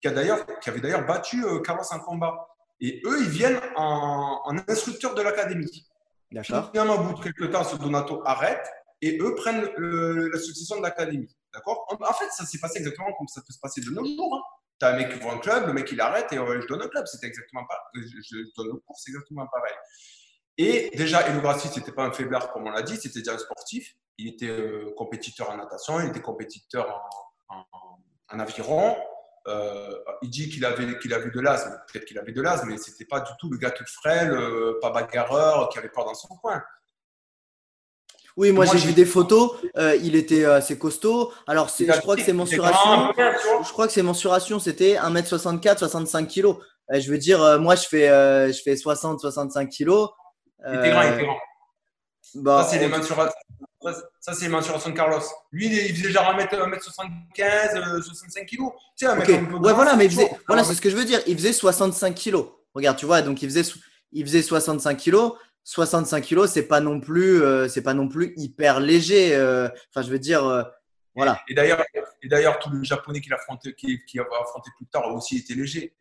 qui, 0.01 0.09
a 0.09 0.11
d'ailleurs, 0.13 0.45
qui 0.61 0.71
avait 0.71 0.81
d'ailleurs 0.81 1.07
battu 1.07 1.45
euh, 1.45 1.61
Carlos 1.61 1.85
en 1.91 2.01
combat. 2.01 2.49
Et 2.81 3.03
eux, 3.05 3.21
ils 3.21 3.29
viennent 3.29 3.61
en, 3.77 4.57
instructeur 4.69 5.15
de 5.15 5.23
l'académie. 5.23 5.87
D'accord. 6.31 6.71
Finalement, 6.71 6.95
au 6.95 7.05
bout 7.05 7.19
de 7.19 7.25
quelques 7.25 7.51
temps, 7.51 7.65
ce 7.65 7.77
Donato 7.77 8.23
arrête 8.25 8.65
et 9.01 9.19
eux 9.21 9.35
prennent 9.35 9.69
la 9.77 10.39
succession 10.39 10.77
de 10.77 10.83
l'académie. 10.83 11.35
D'accord? 11.53 11.87
En 11.89 12.13
fait, 12.13 12.31
ça 12.31 12.45
s'est 12.45 12.59
passé 12.59 12.79
exactement 12.79 13.13
comme 13.17 13.27
ça 13.27 13.41
peut 13.41 13.53
se 13.53 13.59
passer 13.59 13.81
de 13.81 13.91
nos 13.91 14.05
jours. 14.05 14.35
Hein. 14.35 14.43
Tu 14.79 14.87
as 14.87 14.91
un 14.91 14.97
mec 14.97 15.13
qui 15.13 15.19
voit 15.19 15.33
un 15.33 15.39
club, 15.39 15.67
le 15.67 15.73
mec 15.73 15.91
il 15.91 16.01
arrête 16.01 16.33
et 16.33 16.37
je 16.37 16.67
donne 16.69 16.83
un 16.83 16.89
club. 16.89 17.07
C'était 17.07 17.27
exactement 17.27 17.65
pareil. 17.67 18.09
Je, 18.23 18.37
donne 18.57 18.69
le 18.69 18.75
cours, 18.75 18.97
c'est 18.97 19.11
exactement 19.11 19.47
pareil. 19.49 19.75
Et 20.57 20.91
déjà, 20.97 21.27
Elo 21.29 21.41
Grassi, 21.41 21.69
ce 21.69 21.79
n'était 21.79 21.93
pas 21.93 22.05
un 22.05 22.13
faiblard 22.13 22.53
comme 22.53 22.67
on 22.67 22.71
l'a 22.71 22.83
dit, 22.83 22.97
c'était 22.97 23.21
déjà 23.21 23.35
un 23.35 23.39
sportif. 23.39 23.97
Il 24.19 24.29
était 24.29 24.49
euh, 24.49 24.93
compétiteur 24.97 25.51
en 25.51 25.57
natation, 25.57 26.01
il 26.01 26.09
était 26.09 26.21
compétiteur 26.21 27.09
en, 27.49 27.65
en 28.31 28.41
aviron, 28.41 28.97
euh, 29.49 29.95
il 30.23 30.31
dit 30.31 30.49
qu'il 30.49 30.65
avait, 30.65 30.99
qu'il 30.99 31.13
avait 31.15 31.31
de 31.31 31.41
l'asthme. 31.41 31.79
Peut-être 31.91 32.05
qu'il 32.05 32.19
avait 32.19 32.33
de 32.33 32.43
l'asthme, 32.43 32.69
mais 32.69 32.77
c'était 32.77 33.05
pas 33.05 33.21
du 33.21 33.31
tout 33.39 33.51
le 33.51 33.57
gars 33.57 33.71
tout 33.71 33.85
frêle, 33.87 34.31
euh, 34.33 34.79
pas 34.81 34.91
bagarreur, 34.91 35.69
qui 35.71 35.79
avait 35.79 35.89
peur 35.89 36.05
dans 36.05 36.15
son 36.15 36.29
coin. 36.37 36.63
Oui, 38.37 38.53
moi, 38.53 38.67
j'ai 38.67 38.79
vu 38.79 38.93
des 38.93 39.07
photos. 39.07 39.53
Euh, 39.77 39.97
il 39.97 40.15
était 40.15 40.45
assez 40.45 40.79
costaud. 40.79 41.33
Alors, 41.49 41.69
je 41.69 41.99
crois 42.01 42.15
que 42.15 42.23
ses 42.23 42.33
mensurations, 42.33 43.13
je 43.17 43.73
crois 43.73 43.87
que 43.89 43.93
ses 43.93 44.03
mensurations, 44.03 44.61
c'était 44.61 44.95
1m64, 44.95 45.79
65 45.79 46.29
kg. 46.29 46.55
je 46.93 47.11
veux 47.11 47.19
dire, 47.19 47.59
moi, 47.59 47.75
je 47.75 47.89
fais, 47.89 48.07
je 48.53 48.63
fais 48.63 48.77
60, 48.77 49.21
65 49.21 49.69
kg. 49.71 50.07
Il 50.67 50.75
était 50.75 50.91
grand, 50.91 51.03
il 51.03 51.15
était 51.15 51.25
grand. 51.25 51.37
Bah, 52.35 52.63
ça, 52.63 52.71
c'est 52.71 52.79
les 52.79 52.89
mensurations. 52.89 53.35
Ça, 54.21 54.35
c'est 54.35 54.49
de 54.49 54.91
Carlos. 54.95 55.21
Lui, 55.53 55.67
il 55.67 55.97
faisait 55.97 56.11
genre 56.11 56.35
1m75, 56.35 58.03
65 58.03 58.47
kg. 58.47 58.57
Tu 58.57 58.63
sais, 58.97 59.07
un 59.07 59.15
mec 59.15 59.29
Ouais, 59.29 59.73
voilà, 59.73 59.97
mais 59.97 60.09
faisait... 60.09 60.31
voilà, 60.47 60.65
c'est 60.65 60.75
ce 60.75 60.81
que 60.81 60.91
je 60.91 60.97
veux 60.97 61.05
dire. 61.05 61.21
Il 61.27 61.37
faisait 61.37 61.53
65 61.53 62.15
kg. 62.15 62.45
Regarde, 62.75 62.97
tu 62.97 63.07
vois, 63.07 63.23
donc 63.23 63.43
il 63.43 63.51
faisait, 63.51 63.71
il 64.13 64.25
faisait 64.25 64.43
65 64.43 64.97
kg. 64.97 65.33
65 65.65 66.25
kg, 66.25 66.47
c'est 66.47 66.67
pas 66.67 66.81
non 66.81 66.99
plus, 66.99 67.43
euh, 67.43 67.69
c'est 67.69 67.83
pas 67.83 67.93
non 67.93 68.09
plus 68.09 68.33
hyper 68.37 68.81
léger. 68.81 69.35
Euh, 69.35 69.69
enfin, 69.91 70.01
je 70.01 70.11
veux 70.11 70.19
dire, 70.19 70.47
euh, 70.47 70.63
voilà. 71.15 71.43
Et 71.49 71.55
d'ailleurs, 71.55 71.85
et 72.23 72.29
d'ailleurs, 72.29 72.59
tous 72.59 72.73
les 72.73 72.85
Japonais 72.85 73.21
qui 73.21 73.29
l'affrontaient, 73.29 73.75
qui, 73.75 74.03
qui 74.07 74.19
affronté 74.19 74.71
plus 74.77 74.87
tard, 74.87 75.15
aussi 75.15 75.37
été 75.37 75.55
légers. 75.55 75.95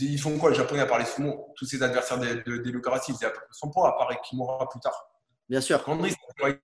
Ils 0.00 0.20
font 0.20 0.38
quoi, 0.38 0.50
les 0.50 0.56
Japonais, 0.56 0.82
à 0.82 0.86
part 0.86 0.98
les 0.98 1.04
sumo 1.04 1.52
Tous 1.56 1.66
ces 1.66 1.82
adversaires 1.82 2.18
de, 2.18 2.42
de, 2.46 2.58
de, 2.58 2.70
ils 2.70 3.14
faisaient 3.14 3.26
à 3.26 3.30
peu 3.30 3.36
près 3.36 3.46
son 3.50 3.70
poids, 3.70 3.88
à 3.88 3.92
part 3.92 4.10
Kimura 4.22 4.68
plus 4.68 4.80
tard. 4.80 5.11
Bien 5.48 5.60
sûr. 5.60 5.82
Candris, 5.84 6.14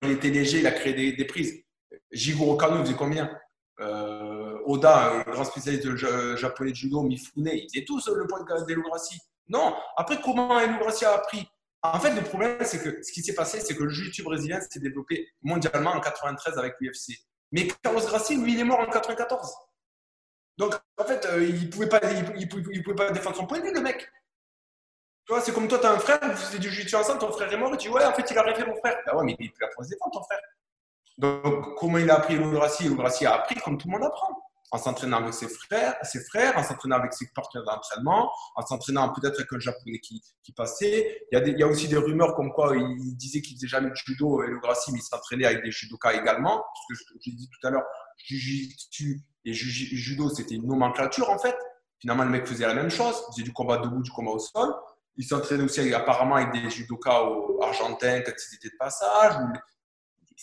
il 0.03 0.11
était 0.11 0.31
léger, 0.31 0.61
il 0.61 0.67
a 0.67 0.73
créé 0.73 1.13
des, 1.13 1.25
prises. 1.25 1.63
Jigoro 2.11 2.57
Kano, 2.57 2.79
il 2.79 2.85
faisait 2.85 2.97
combien? 2.97 3.31
Euh, 3.81 4.59
Oda, 4.67 5.25
grand 5.27 5.45
spécialiste 5.45 5.95
japonais 6.37 6.71
de 6.71 6.77
judo, 6.77 7.03
Mifune, 7.03 7.51
ils 7.53 7.69
faisaient 7.71 7.85
tous 7.85 8.09
le 8.09 8.27
poids 8.27 8.45
d'Elo 8.67 8.83
Non. 9.49 9.75
Après, 9.97 10.21
comment 10.21 10.59
Elo 10.59 10.87
a 10.89 11.15
appris? 11.15 11.49
En 11.83 12.01
fait, 12.01 12.13
le 12.15 12.23
problème, 12.23 12.59
c'est 12.63 12.83
que 12.83 13.03
ce 13.03 13.13
qui 13.13 13.23
s'est 13.23 13.35
passé, 13.35 13.61
c'est 13.61 13.77
que 13.77 13.85
le 13.85 13.91
jiu 13.91 14.11
brésilien 14.23 14.61
s'est 14.61 14.81
développé 14.81 15.29
mondialement 15.43 15.93
en 15.93 16.01
93 16.01 16.59
avec 16.59 16.75
l'UFC. 16.81 17.19
Mais 17.53 17.69
Carlos 17.83 18.01
Gracie, 18.01 18.37
lui, 18.37 18.55
il 18.55 18.61
est 18.61 18.65
mort 18.65 18.81
en 18.81 18.87
94. 18.87 19.53
Donc, 20.59 20.75
en 20.97 21.05
fait, 21.05 21.25
euh, 21.27 21.45
il 21.45 21.67
ne 21.67 21.71
pouvait, 21.71 21.89
pas, 21.89 22.01
il, 22.37 22.49
pouvait 22.49 22.97
pas 22.97 23.11
défendre 23.13 23.37
son 23.37 23.47
point 23.47 23.61
de 23.61 23.65
vue, 23.65 23.73
le 23.73 23.81
mec. 23.81 24.11
Vois, 25.29 25.43
c'est 25.43 25.53
comme 25.53 25.69
toi, 25.69 25.79
tu 25.79 25.87
as 25.87 25.93
un 25.93 25.99
frère, 25.99 26.19
vous 26.23 26.37
faisiez 26.37 26.59
du 26.59 26.71
jiu 26.71 26.95
ensemble, 26.95 27.19
ton 27.19 27.31
frère 27.31 27.53
est 27.53 27.57
mort, 27.57 27.71
tu 27.73 27.89
dis, 27.89 27.95
ouais, 27.95 28.05
en 28.05 28.13
fait, 28.15 28.25
il 28.31 28.39
a 28.39 28.43
rêvé 28.43 28.65
mon 28.65 28.77
frère. 28.77 28.97
Ah 29.07 29.17
ouais, 29.17 29.25
mais 29.25 29.37
il 29.39 29.53
peut 29.53 29.59
la 29.61 29.85
se 29.85 29.91
défendre, 29.91 30.13
ton 30.13 30.23
frère. 30.23 30.41
Donc, 31.19 31.75
comment 31.77 31.99
il 31.99 32.09
a 32.11 32.17
appris 32.17 32.37
le 32.37 32.49
Gracie 32.51 32.89
Le 32.89 32.99
a 32.99 33.35
appris 33.35 33.57
comme 33.57 33.77
tout 33.77 33.89
le 33.89 33.93
monde 33.93 34.05
apprend. 34.05 34.43
En 34.71 34.79
s'entraînant 34.79 35.19
avec 35.19 35.33
ses 35.33 35.49
frères, 35.49 35.97
ses 36.03 36.23
frères, 36.25 36.57
en 36.57 36.63
s'entraînant 36.63 36.97
avec 36.97 37.15
ses 37.15 37.27
partenaires 37.35 37.65
d'entraînement, 37.65 38.31
en 38.55 38.67
s'entraînant 38.67 39.13
peut-être 39.15 39.37
avec 39.39 39.53
un 39.53 39.59
japonais 39.59 39.99
qui, 39.99 40.23
passait. 40.57 41.27
Il 41.33 41.59
y, 41.59 41.63
a 41.63 41.67
aussi 41.67 41.89
des 41.89 41.97
rumeurs 41.97 42.35
comme 42.35 42.53
quoi 42.53 42.75
il 42.77 43.17
disait 43.17 43.41
qu'il 43.41 43.57
faisait 43.57 43.67
jamais 43.67 43.91
de 43.91 43.95
judo, 43.95 44.43
et 44.43 44.47
le 44.47 44.59
Gracie, 44.61 44.93
mais 44.93 44.99
il 44.99 45.03
s'entraînait 45.03 45.47
avec 45.47 45.63
des 45.63 45.71
judokas 45.71 46.15
également. 46.15 46.57
Parce 46.59 46.87
que 46.89 47.15
je, 47.21 47.31
dit 47.31 47.49
tout 47.49 47.67
à 47.67 47.71
l'heure, 47.71 47.85
jiu 48.19 48.69
et 49.45 49.53
judo, 49.53 50.29
c'était 50.31 50.55
une 50.55 50.67
nomenclature 50.67 51.31
en 51.31 51.39
fait. 51.39 51.57
Finalement, 52.01 52.25
le 52.25 52.31
mec 52.31 52.47
faisait 52.47 52.67
la 52.67 52.75
même 52.75 52.91
chose. 52.91 53.15
Il 53.29 53.33
faisait 53.33 53.43
du 53.45 53.53
combat 53.53 53.79
debout, 53.79 54.03
du 54.03 54.11
combat 54.11 54.33
au 54.33 54.39
sol 54.39 54.75
il 55.19 55.25
s'entraînait 55.25 55.65
aussi 55.65 55.93
apparemment 55.93 56.37
avec 56.37 56.53
des 56.53 56.71
judokas 56.71 57.29
argentins 57.61 58.21
quand 58.21 58.33
il 58.33 58.57
était 58.57 58.69
de 58.69 58.79
passage. 58.79 59.35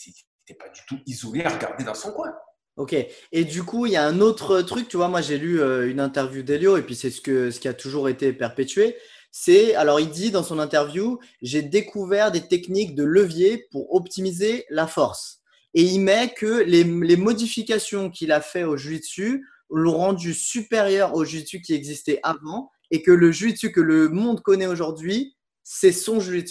Il 0.06 0.14
n'était 0.50 0.60
pas 0.60 0.70
du 0.70 0.82
tout 0.86 1.00
isolé 1.06 1.44
à 1.44 1.50
regarder 1.50 1.86
dans 1.86 1.94
son 1.94 2.12
coin. 2.12 2.32
Ok. 2.76 2.94
Et 3.32 3.46
du 3.46 3.64
coup, 3.64 3.86
il 3.86 3.94
y 3.94 3.96
a 3.96 4.06
un 4.06 4.20
autre 4.20 4.62
truc, 4.62 4.90
tu 4.90 4.98
vois, 4.98 5.08
moi 5.08 5.22
j'ai 5.22 5.38
lu 5.38 5.62
euh, 5.62 5.90
une 5.90 6.02
interview 6.02 6.44
d'Elio 6.44 6.76
et 6.76 6.82
puis 6.82 6.94
c'est 6.94 7.10
ce, 7.10 7.22
que, 7.22 7.50
ce 7.50 7.62
qui 7.62 7.70
a 7.70 7.74
toujours 7.74 8.10
été 8.10 8.34
perpétué. 8.34 8.98
C'est, 9.32 9.76
alors 9.76 10.02
il 10.02 10.10
dit 10.10 10.30
dans 10.30 10.44
son 10.44 10.60
interview, 10.60 11.20
j'ai 11.42 11.62
découvert 11.62 12.34
des 12.34 12.46
techniques 12.46 12.94
de 12.96 13.06
levier 13.06 13.66
pour 13.72 13.96
optimiser 13.96 14.66
la 14.70 14.88
force. 14.88 15.40
Et 15.74 15.84
il 15.84 16.00
met 16.02 16.34
que 16.34 16.64
les, 16.64 16.84
les 16.84 17.18
modifications 17.18 18.10
qu'il 18.10 18.34
a 18.34 18.42
fait 18.42 18.66
au 18.66 18.76
jiu-jitsu 18.76 19.46
l'ont 19.70 19.98
rendu 19.98 20.34
supérieur 20.34 21.16
au 21.16 21.24
jiu-jitsu 21.24 21.62
qui 21.62 21.74
existait 21.74 22.20
avant 22.24 22.72
et 22.95 23.01
que 23.01 23.12
le 23.12 23.29
jiu 23.29 23.53
que 23.53 23.81
le 23.81 24.08
monde 24.08 24.41
connaît 24.41 24.67
aujourd'hui, 24.67 25.36
c'est 25.63 25.91
son 25.91 26.21
jiu 26.21 26.45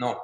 Non, 0.00 0.16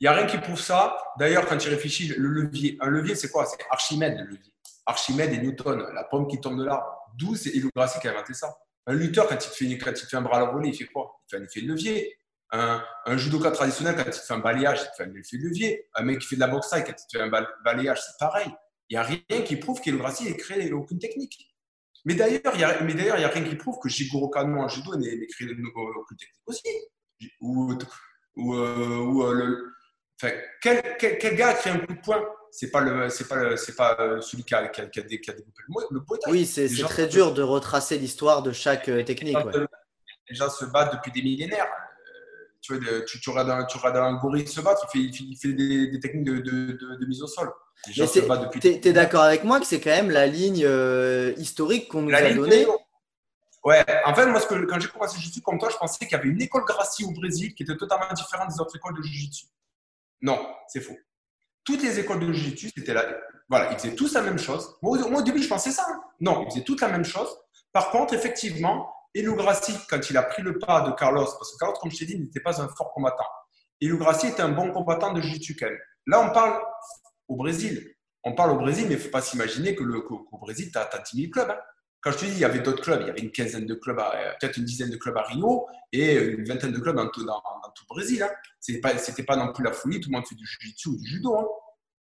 il 0.00 0.04
n'y 0.04 0.08
a 0.08 0.12
rien 0.12 0.26
qui 0.26 0.38
prouve 0.38 0.60
ça. 0.60 0.96
D'ailleurs, 1.20 1.46
quand 1.46 1.56
tu 1.56 1.68
réfléchis, 1.68 2.08
le 2.08 2.28
levier, 2.28 2.76
un 2.80 2.88
levier, 2.88 3.14
c'est 3.14 3.30
quoi? 3.30 3.46
C'est 3.46 3.64
Archimède, 3.70 4.18
le 4.18 4.24
levier. 4.24 4.52
Archimède 4.84 5.32
et 5.32 5.38
Newton, 5.38 5.86
la 5.94 6.02
pomme 6.02 6.26
qui 6.26 6.40
tombe 6.40 6.58
de 6.58 6.64
l'arbre. 6.64 6.98
D'où 7.16 7.36
c'est 7.36 7.50
Elou 7.50 7.70
qui 7.70 8.08
a 8.08 8.10
inventé 8.10 8.34
ça? 8.34 8.56
Un 8.88 8.94
lutteur, 8.94 9.28
quand 9.28 9.36
il, 9.36 9.78
te 9.78 10.06
fait, 10.06 10.16
un 10.16 10.20
bras 10.22 10.38
à 10.38 10.52
la 10.52 10.66
il 10.66 10.74
fait 10.74 10.86
quoi? 10.86 11.20
Il 11.26 11.36
fait 11.36 11.42
un 11.42 11.44
effet 11.44 11.60
de 11.60 11.68
levier. 11.68 12.18
Un, 12.50 12.82
judoka 13.16 13.52
traditionnel, 13.52 13.94
quand 13.94 14.04
il 14.04 14.12
fait 14.12 14.34
un 14.34 14.38
balayage, 14.38 14.80
il 14.80 14.96
fait 14.96 15.08
un 15.08 15.14
effet 15.14 15.38
de 15.38 15.42
levier. 15.44 15.88
Un 15.94 16.02
mec 16.02 16.18
qui 16.18 16.26
fait 16.26 16.36
de 16.36 16.40
la 16.40 16.48
boxe 16.48 16.70
quand 16.70 16.78
il 16.78 17.16
fait 17.16 17.22
un 17.22 17.30
balayage, 17.64 18.00
c'est 18.02 18.18
pareil. 18.18 18.50
Il 18.88 18.94
n'y 18.94 18.98
a 18.98 19.04
rien 19.04 19.42
qui 19.44 19.54
prouve 19.56 19.80
qu'Elo 19.80 19.98
Grassi 19.98 20.26
ait 20.26 20.36
créé 20.36 20.72
aucune 20.72 20.98
technique. 20.98 21.55
Mais 22.06 22.14
d'ailleurs, 22.14 22.52
il 22.54 22.58
n'y 22.58 22.64
a, 22.64 22.68
a, 22.68 23.28
rien 23.28 23.42
qui 23.42 23.56
prouve 23.56 23.78
que 23.82 23.88
Jigoro 23.88 24.28
Kano 24.28 24.60
en 24.60 24.68
judo 24.68 24.94
n'ait 24.94 25.26
créé 25.26 25.48
aucune 25.50 26.16
technique 26.16 26.42
aussi. 26.46 26.62
Ou, 27.40 27.76
ou, 28.36 28.54
euh, 28.54 28.98
ou 28.98 29.24
euh, 29.24 29.34
le, 29.34 29.72
enfin, 30.22 30.32
quel, 30.62 30.96
quel, 31.00 31.18
quel, 31.18 31.34
gars 31.34 31.48
a 31.48 31.54
créé 31.54 31.72
un 31.72 31.78
coup 31.80 31.94
de 31.94 32.00
poing 32.00 32.24
c'est 32.52 32.70
pas 32.70 32.80
le 32.80 33.08
c'est 33.08 33.26
pas 33.26 33.36
le, 33.36 33.56
c'est 33.56 33.74
pas 33.74 33.96
euh, 33.98 34.20
celui 34.20 34.44
qui 34.44 34.54
a, 34.54 34.68
qui 34.68 34.82
a, 34.82 34.86
qui 34.86 35.00
a 35.00 35.02
développé 35.02 35.62
le, 35.90 35.98
le 35.98 36.30
Oui, 36.30 36.46
c'est 36.46 36.68
très 36.84 37.08
dur 37.08 37.34
de 37.34 37.42
retracer 37.42 37.98
l'histoire 37.98 38.42
de 38.42 38.52
chaque 38.52 38.84
technique. 39.04 39.36
Ouais. 39.36 39.66
Les 40.28 40.36
gens 40.36 40.48
se 40.48 40.64
battent 40.64 40.92
depuis 40.92 41.10
des 41.10 41.22
millénaires. 41.22 41.66
Tu, 42.66 42.76
vois, 42.76 43.00
tu, 43.06 43.20
tu, 43.20 43.30
regardes 43.30 43.50
un, 43.50 43.64
tu 43.64 43.78
regardes 43.78 43.96
un 43.96 44.14
gorille 44.14 44.46
se 44.46 44.60
battre, 44.60 44.86
il 44.94 45.12
fait, 45.12 45.24
il 45.24 45.36
fait 45.36 45.52
des, 45.52 45.88
des, 45.88 46.00
techniques 46.00 46.24
de, 46.24 46.38
de, 46.38 46.72
de, 46.72 46.96
de, 46.96 47.06
mise 47.06 47.22
au 47.22 47.26
sol. 47.26 47.52
Tu 47.84 48.02
es, 48.02 48.92
d'accord 48.92 49.22
avec 49.22 49.44
moi 49.44 49.60
que 49.60 49.66
c'est 49.66 49.80
quand 49.80 49.90
même 49.90 50.10
la 50.10 50.26
ligne 50.26 50.64
euh, 50.64 51.32
historique 51.36 51.88
qu'on 51.88 52.02
nous 52.02 52.14
a 52.14 52.32
donnée? 52.32 52.66
Ouais, 53.64 53.84
en 54.04 54.14
fait, 54.14 54.26
moi, 54.26 54.40
ce 54.40 54.46
que, 54.46 54.64
quand 54.64 54.80
j'ai 54.80 54.88
commencé 54.88 55.16
le 55.16 55.20
jiu-jitsu 55.20 55.42
comme 55.42 55.58
toi, 55.58 55.68
je 55.70 55.76
pensais 55.76 55.98
qu'il 55.98 56.12
y 56.12 56.14
avait 56.14 56.28
une 56.28 56.42
école 56.42 56.64
Gracie 56.64 57.04
au 57.04 57.12
Brésil 57.12 57.54
qui 57.54 57.62
était 57.62 57.76
totalement 57.76 58.12
différente 58.14 58.48
des 58.48 58.60
autres 58.60 58.76
écoles 58.76 58.96
de 58.96 59.02
jiu-jitsu. 59.02 59.46
Non, 60.22 60.38
c'est 60.68 60.80
faux 60.80 60.96
toutes 61.66 61.82
les 61.82 61.98
écoles 61.98 62.20
de 62.20 62.32
jiu-jitsu, 62.32 62.70
c'était 62.74 62.94
là. 62.94 63.04
Voilà, 63.48 63.72
ils 63.72 63.78
faisaient 63.78 63.94
tous 63.94 64.14
la 64.14 64.22
même 64.22 64.38
chose. 64.38 64.76
Moi, 64.80 64.98
au 64.98 65.22
début, 65.22 65.42
je 65.42 65.48
pensais 65.48 65.72
ça. 65.72 65.84
Hein. 65.88 66.00
Non, 66.20 66.44
ils 66.44 66.50
faisaient 66.50 66.64
toutes 66.64 66.80
la 66.80 66.88
même 66.88 67.04
chose. 67.04 67.28
Par 67.72 67.90
contre, 67.90 68.14
effectivement, 68.14 68.94
Grassi, 69.22 69.74
quand 69.88 70.10
il 70.10 70.16
a 70.16 70.22
pris 70.22 70.42
le 70.42 70.58
pas 70.58 70.82
de 70.82 70.92
Carlos, 70.92 71.24
parce 71.24 71.52
que 71.52 71.58
Carlos, 71.58 71.76
comme 71.80 71.90
je 71.90 71.98
t'ai 71.98 72.06
dit, 72.06 72.18
n'était 72.18 72.40
pas 72.40 72.60
un 72.60 72.68
fort 72.68 72.92
combattant. 72.92 73.26
Elu 73.80 73.98
Grassi 73.98 74.28
était 74.28 74.42
un 74.42 74.50
bon 74.50 74.72
combattant 74.72 75.12
de 75.12 75.20
jiu-jitsu. 75.20 75.56
Là, 76.06 76.20
on 76.20 76.32
parle 76.32 76.60
au 77.28 77.36
Brésil. 77.36 77.94
On 78.24 78.34
parle 78.34 78.52
au 78.52 78.56
Brésil, 78.56 78.86
mais 78.88 78.94
il 78.94 78.98
ne 78.98 79.02
faut 79.02 79.10
pas 79.10 79.20
s'imaginer 79.20 79.74
que 79.74 79.84
qu'au 79.84 80.38
Brésil, 80.38 80.70
tu 80.72 80.78
as, 80.78 81.02
10 81.12 81.16
000 81.16 81.30
clubs. 81.30 81.50
Hein. 81.50 81.58
Quand 82.00 82.12
je 82.12 82.18
te 82.18 82.24
dis, 82.24 82.32
il 82.32 82.38
y 82.38 82.44
avait 82.44 82.60
d'autres 82.60 82.82
clubs, 82.82 83.00
il 83.02 83.06
y 83.06 83.10
avait 83.10 83.20
une 83.20 83.32
quinzaine 83.32 83.66
de 83.66 83.74
clubs, 83.74 84.00
peut-être 84.40 84.56
une 84.56 84.64
dizaine 84.64 84.90
de 84.90 84.96
clubs 84.96 85.16
à 85.16 85.22
Rio 85.22 85.66
et 85.92 86.14
une 86.14 86.44
vingtaine 86.44 86.72
de 86.72 86.78
clubs 86.78 86.96
dans 86.96 87.08
tout, 87.08 87.20
le 87.24 87.86
Brésil. 87.88 88.22
Hein. 88.22 88.30
Ce 88.60 88.72
n'était 88.72 89.22
pas, 89.24 89.36
non 89.36 89.52
plus 89.52 89.64
la 89.64 89.72
folie, 89.72 90.00
tout 90.00 90.10
le 90.10 90.16
monde 90.16 90.26
fait 90.26 90.34
du 90.34 90.46
jiu-jitsu 90.46 90.88
ou 90.88 90.96
du 90.96 91.06
judo. 91.06 91.36
Hein. 91.36 91.46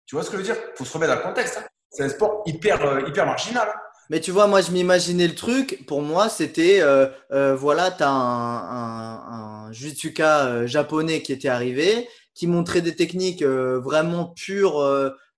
Tu 0.06 0.14
vois 0.14 0.24
ce 0.24 0.30
que 0.30 0.36
je 0.36 0.42
veux 0.42 0.46
dire? 0.46 0.56
Il 0.56 0.76
faut 0.76 0.84
se 0.84 0.92
remettre 0.92 1.14
dans 1.14 1.20
le 1.20 1.26
contexte. 1.26 1.58
Hein. 1.58 1.66
C'est 1.90 2.04
un 2.04 2.08
sport 2.08 2.42
hyper, 2.46 2.84
euh, 2.84 3.08
hyper 3.08 3.24
marginal. 3.24 3.68
Mais 4.10 4.20
tu 4.20 4.30
vois, 4.30 4.46
moi, 4.46 4.60
je 4.60 4.70
m'imaginais 4.70 5.26
le 5.26 5.34
truc. 5.34 5.86
Pour 5.86 6.02
moi, 6.02 6.28
c'était, 6.28 6.80
euh, 6.82 7.06
euh, 7.32 7.56
voilà, 7.56 7.90
tu 7.90 8.02
as 8.02 8.10
un, 8.10 9.68
un, 9.68 9.72
un 9.72 10.66
japonais 10.66 11.22
qui 11.22 11.32
était 11.32 11.48
arrivé, 11.48 12.08
qui 12.34 12.46
montrait 12.46 12.82
des 12.82 12.94
techniques 12.94 13.42
vraiment 13.42 14.26
pures, 14.26 14.80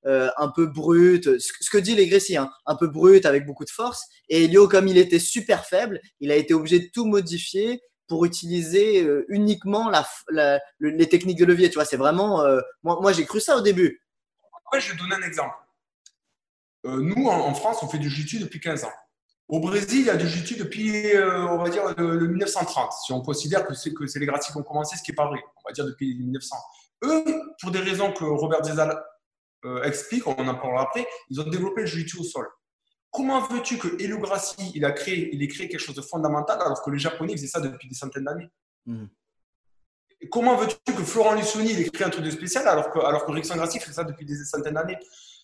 un 0.05 0.48
peu 0.55 0.66
brutes. 0.66 1.38
Ce, 1.38 1.70
que 1.70 1.79
dit 1.79 1.94
les 1.94 2.37
hein, 2.37 2.50
un 2.66 2.76
peu 2.76 2.88
brutes, 2.88 3.26
avec 3.26 3.46
beaucoup 3.46 3.64
de 3.64 3.70
force. 3.70 4.05
Et 4.29 4.44
Elio, 4.44 4.68
comme 4.68 4.88
il 4.88 4.98
était 4.98 5.18
super 5.18 5.64
faible, 5.64 6.00
il 6.20 6.33
a 6.33 6.37
été 6.37 6.55
obligé 6.55 6.81
de 6.81 6.88
tout 6.92 7.07
modifier 7.07 7.81
pour 8.09 8.24
utiliser 8.24 9.07
uniquement 9.29 9.90
la, 9.90 10.61
les 10.81 11.09
techniques 11.09 11.38
de 11.38 11.44
levier. 11.44 11.68
Tu 11.70 11.74
vois, 11.74 11.85
c'est 11.85 11.96
vraiment. 11.96 12.44
moi, 12.83 12.98
moi 13.00 13.12
j'ai 13.12 13.24
cru 13.24 13.40
ça 13.40 13.57
au 13.57 13.61
début. 13.61 14.02
Après, 14.66 14.81
je 14.81 14.92
vais 14.92 14.98
donner 14.98 15.14
un 15.14 15.26
exemple. 15.26 15.55
Euh, 16.87 17.01
nous, 17.01 17.27
en, 17.27 17.55
France, 17.55 17.83
on 17.83 17.88
fait 17.88 17.99
du 17.99 18.09
jiu 18.09 18.38
depuis 18.38 18.61
15 18.61 18.85
ans. 18.85 18.92
Au 19.49 19.61
Brésil, 19.61 20.01
il 20.01 20.07
y 20.07 20.11
a 20.11 20.16
du 20.16 20.27
jiu 20.27 20.57
depuis, 20.57 21.14
euh, 21.14 21.46
on 21.49 21.59
va 21.59 21.68
dire, 21.68 21.94
le, 21.96 22.27
1930. 22.27 22.92
Si 23.05 23.12
on 23.12 23.20
considère 23.20 23.66
que 23.66 23.75
c'est, 23.75 23.92
que 23.92 24.07
c'est 24.07 24.18
les 24.18 24.27
gratuits 24.27 24.53
qui 24.53 24.59
ont 24.59 24.62
commencé, 24.62 24.96
ce 24.96 25.03
qui 25.03 25.12
n'est 25.12 25.16
pas 25.16 25.27
vrai. 25.27 25.40
On 25.64 25.68
va 25.68 25.72
dire 25.72 25.85
depuis 25.85 26.16
1900. 26.16 26.57
Eux, 27.05 27.25
pour 27.61 27.70
des 27.70 27.81
raisons 27.81 28.12
que 28.12 28.25
Robert 28.25 28.62
Dizal 28.62 29.01
euh, 29.64 29.83
explique, 29.83 30.27
on 30.27 30.33
en 30.33 30.55
parlera 30.55 30.83
après, 30.83 31.07
ils 31.31 31.40
ont 31.40 31.49
développé 31.49 31.83
le 31.83 31.87
jiu 31.87 32.07
au 32.18 32.25
sol. 32.25 32.46
Comment 33.11 33.40
veux-tu 33.40 33.79
que 33.79 33.88
Elu 34.03 34.18
Grassi, 34.18 34.72
il 34.75 34.85
a 34.85 34.92
créé, 34.92 35.31
il 35.33 35.42
ait 35.42 35.49
créé 35.49 35.68
quelque 35.68 35.81
chose 35.81 35.94
de 35.94 36.03
fondamental 36.03 36.61
alors 36.61 36.83
que 36.83 36.90
les 36.90 36.99
Japonais 36.99 37.33
faisaient 37.33 37.46
ça 37.46 37.61
depuis 37.61 37.88
des 37.88 37.94
centaines 37.94 38.25
d'années? 38.25 38.49
Mmh. 38.85 39.07
Comment 40.31 40.57
veux-tu 40.57 40.92
que 40.92 41.03
Florent 41.03 41.35
Lucioni 41.35 41.72
ait 41.72 41.88
créé 41.88 42.07
un 42.07 42.11
truc 42.11 42.25
de 42.25 42.31
spécial 42.31 42.66
alors 42.68 42.90
que, 42.90 42.99
alors 42.99 43.25
que 43.25 43.31
Rick 43.31 43.44
Sangrassi 43.44 43.79
fait 43.81 43.92
ça 43.92 44.05
depuis 44.05 44.27
des 44.27 44.37
centaines 44.44 44.75
d'années? 44.75 44.99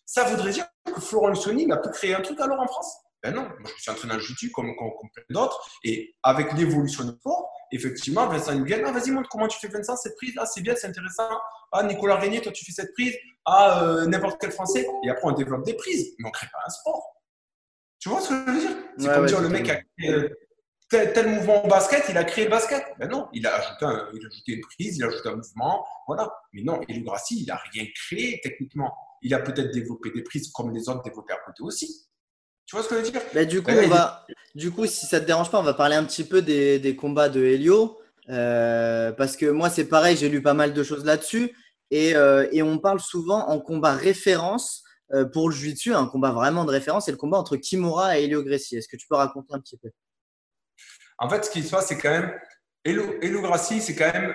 Ça 0.07 0.25
voudrait 0.25 0.51
dire 0.51 0.67
que 0.85 1.01
Florent 1.01 1.29
Lucioni 1.29 1.67
n'a 1.67 1.77
pu 1.77 1.91
créer 1.91 2.15
un 2.15 2.21
truc 2.21 2.41
alors 2.41 2.61
en 2.61 2.67
France? 2.67 2.97
Ben 3.23 3.33
non, 3.33 3.43
moi 3.43 3.71
je 3.77 3.83
suis 3.83 3.91
entraîné 3.91 4.15
en 4.15 4.19
jiu 4.19 4.51
comme, 4.51 4.75
comme, 4.75 4.91
plein 5.15 5.23
d'autres 5.31 5.65
et 5.85 6.17
avec 6.25 6.53
l'évolution 6.55 7.05
de 7.05 7.13
sport, 7.13 7.53
effectivement, 7.71 8.27
Vincent 8.27 8.53
Nguyen, 8.55 8.83
ah, 8.85 8.91
vas-y, 8.91 9.13
montre 9.13 9.29
comment 9.29 9.47
tu 9.47 9.61
fais 9.61 9.69
Vincent, 9.69 9.97
cette 9.97 10.17
prise, 10.17 10.35
ah, 10.39 10.47
c'est 10.47 10.61
bien, 10.61 10.75
c'est 10.75 10.89
intéressant. 10.89 11.29
Ah, 11.71 11.85
Nicolas 11.85 12.17
Régnier, 12.17 12.41
toi, 12.41 12.51
tu 12.51 12.65
fais 12.65 12.73
cette 12.73 12.93
prise. 12.95 13.15
Ah, 13.45 13.85
euh, 13.85 14.07
n'importe 14.07 14.41
quel 14.41 14.51
Français. 14.51 14.87
Et 15.05 15.11
après, 15.11 15.23
on 15.25 15.33
développe 15.33 15.65
des 15.65 15.75
prises, 15.75 16.15
mais 16.19 16.27
on 16.27 16.29
ne 16.29 16.33
crée 16.33 16.49
pas 16.53 16.59
un 16.67 16.71
sport. 16.71 17.17
Tu 18.01 18.09
vois 18.09 18.21
ce 18.21 18.31
que 18.31 18.35
je 18.35 18.51
veux 18.51 18.61
dire? 18.61 18.77
C'est 18.99 19.15
comme 19.15 19.27
dire 19.27 19.41
le 19.41 19.49
mec 19.49 19.71
a 19.71 19.77
créé 19.77 20.29
tel, 20.89 21.29
mouvement 21.29 21.65
au 21.65 21.69
basket, 21.69 22.05
il 22.09 22.19
a 22.19 22.25
créé 22.25 22.45
le 22.45 22.51
basket. 22.51 22.85
Ben 22.99 23.09
non, 23.09 23.29
il 23.33 23.47
a 23.47 23.55
ajouté, 23.55 23.87
il 24.15 24.25
a 24.25 24.29
ajouté 24.29 24.53
une 24.53 24.61
prise, 24.61 24.99
il 24.99 25.05
a 25.05 25.07
ajouté 25.07 25.29
un 25.29 25.37
mouvement, 25.37 25.87
voilà. 26.07 26.31
Mais 26.53 26.63
non, 26.63 26.81
Elou 26.89 27.05
Grassi, 27.05 27.43
il 27.43 27.47
n'a 27.47 27.57
rien 27.73 27.85
créé 27.95 28.41
techniquement. 28.43 28.95
Il 29.23 29.35
a 29.35 29.39
peut-être 29.39 29.73
développé 29.73 30.11
des 30.11 30.23
prises 30.23 30.51
comme 30.53 30.75
les 30.75 30.89
autres 30.89 31.03
développés 31.03 31.33
à 31.33 31.39
côté 31.47 31.63
aussi. 31.63 32.09
Tu 32.67 32.77
vois 32.77 32.85
ce 32.85 32.89
que 32.89 32.97
je 32.97 33.01
veux 33.01 33.11
dire? 33.11 33.47
Du, 33.47 33.63
coup, 33.63 33.71
on 33.71 33.89
va, 33.89 34.27
du 34.55 34.71
coup, 34.71 34.87
si 34.87 35.07
ça 35.07 35.19
ne 35.19 35.23
te 35.23 35.27
dérange 35.27 35.51
pas, 35.51 35.59
on 35.59 35.65
va 35.65 35.75
parler 35.75 35.97
un 35.97 36.05
petit 36.05 36.25
peu 36.25 36.43
des, 36.43 36.79
des 36.79 36.97
combats 36.97 37.29
de 37.29 37.45
Helio. 37.45 37.99
Euh, 38.29 39.13
parce 39.13 39.37
que 39.37 39.47
moi, 39.47 39.69
c'est 39.69 39.87
pareil, 39.87 40.17
j'ai 40.17 40.29
lu 40.29 40.43
pas 40.43 40.55
mal 40.55 40.73
de 40.73 40.83
choses 40.83 41.05
là-dessus. 41.05 41.57
Et, 41.91 42.15
euh, 42.17 42.49
et, 42.53 42.63
on 42.63 42.79
parle 42.79 43.01
souvent 43.01 43.49
en 43.49 43.61
combat 43.61 43.93
référence 43.93 44.83
euh, 45.13 45.27
pour 45.27 45.51
le 45.51 45.55
jiu-jitsu, 45.55 45.93
un 45.93 46.07
combat 46.07 46.31
vraiment 46.31 46.65
de 46.65 46.71
référence, 46.71 47.05
c'est 47.05 47.11
le 47.11 47.19
combat 47.19 47.37
entre 47.37 47.57
Kimura 47.57 48.19
et 48.19 48.25
Helio 48.25 48.43
Gracie. 48.43 48.77
Est-ce 48.77 48.89
que 48.89 48.97
tu 48.97 49.07
peux 49.07 49.17
raconter 49.17 49.53
un 49.53 49.61
petit 49.61 49.77
peu? 49.77 49.91
En 51.19 51.29
fait, 51.29 51.45
ce 51.45 51.51
qui 51.51 51.63
se 51.63 51.71
passe, 51.71 51.89
c'est 51.89 51.99
quand 51.99 52.11
même. 52.11 52.33
Elo, 52.85 53.43
Grassi, 53.43 53.81
c'est 53.81 53.95
quand 53.95 54.13
même. 54.13 54.35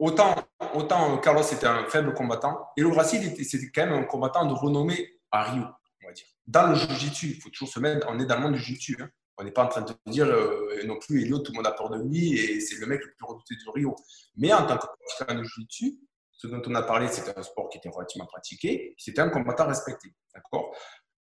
Euh, 0.00 0.04
autant, 0.04 0.34
autant 0.74 1.18
Carlos 1.18 1.42
était 1.42 1.66
un 1.66 1.84
faible 1.86 2.14
combattant, 2.14 2.68
Elo 2.76 2.90
Grassi, 2.90 3.18
c'était 3.44 3.70
quand 3.70 3.86
même 3.86 3.94
un 3.94 4.04
combattant 4.04 4.46
de 4.46 4.54
renommée 4.54 5.20
à 5.30 5.44
Rio, 5.44 5.64
on 6.02 6.06
va 6.06 6.12
dire. 6.12 6.26
Dans 6.46 6.68
le 6.68 6.74
jiu-jitsu, 6.74 7.26
il 7.26 7.40
faut 7.40 7.50
toujours 7.50 7.68
se 7.68 7.80
mettre. 7.80 8.06
On 8.10 8.18
est 8.18 8.26
dans 8.26 8.36
le 8.36 8.42
monde 8.42 8.54
du 8.54 8.58
jiu-jitsu. 8.58 8.96
Hein. 9.00 9.10
On 9.36 9.44
n'est 9.44 9.52
pas 9.52 9.64
en 9.64 9.68
train 9.68 9.82
de 9.82 9.92
dire 10.06 10.26
euh, 10.26 10.82
non 10.86 10.98
plus 10.98 11.22
Elio, 11.22 11.38
tout 11.38 11.52
le 11.52 11.56
monde 11.56 11.66
a 11.66 11.72
peur 11.72 11.90
de 11.90 12.02
lui 12.02 12.34
et 12.34 12.60
c'est 12.60 12.76
le 12.76 12.86
mec 12.86 13.00
le 13.04 13.12
plus 13.12 13.24
redouté 13.24 13.54
du 13.54 13.68
Rio. 13.72 13.94
Mais 14.36 14.52
en 14.52 14.66
tant 14.66 14.78
que 14.78 14.86
combattant 14.86 15.34
de 15.38 15.44
jiu-jitsu, 15.44 15.98
ce 16.32 16.46
dont 16.46 16.62
on 16.66 16.74
a 16.74 16.82
parlé, 16.82 17.08
c'était 17.08 17.38
un 17.38 17.42
sport 17.42 17.68
qui 17.68 17.78
était 17.78 17.88
relativement 17.88 18.26
pratiqué. 18.26 18.94
C'était 18.96 19.20
un 19.20 19.28
combattant 19.28 19.66
respecté. 19.66 20.14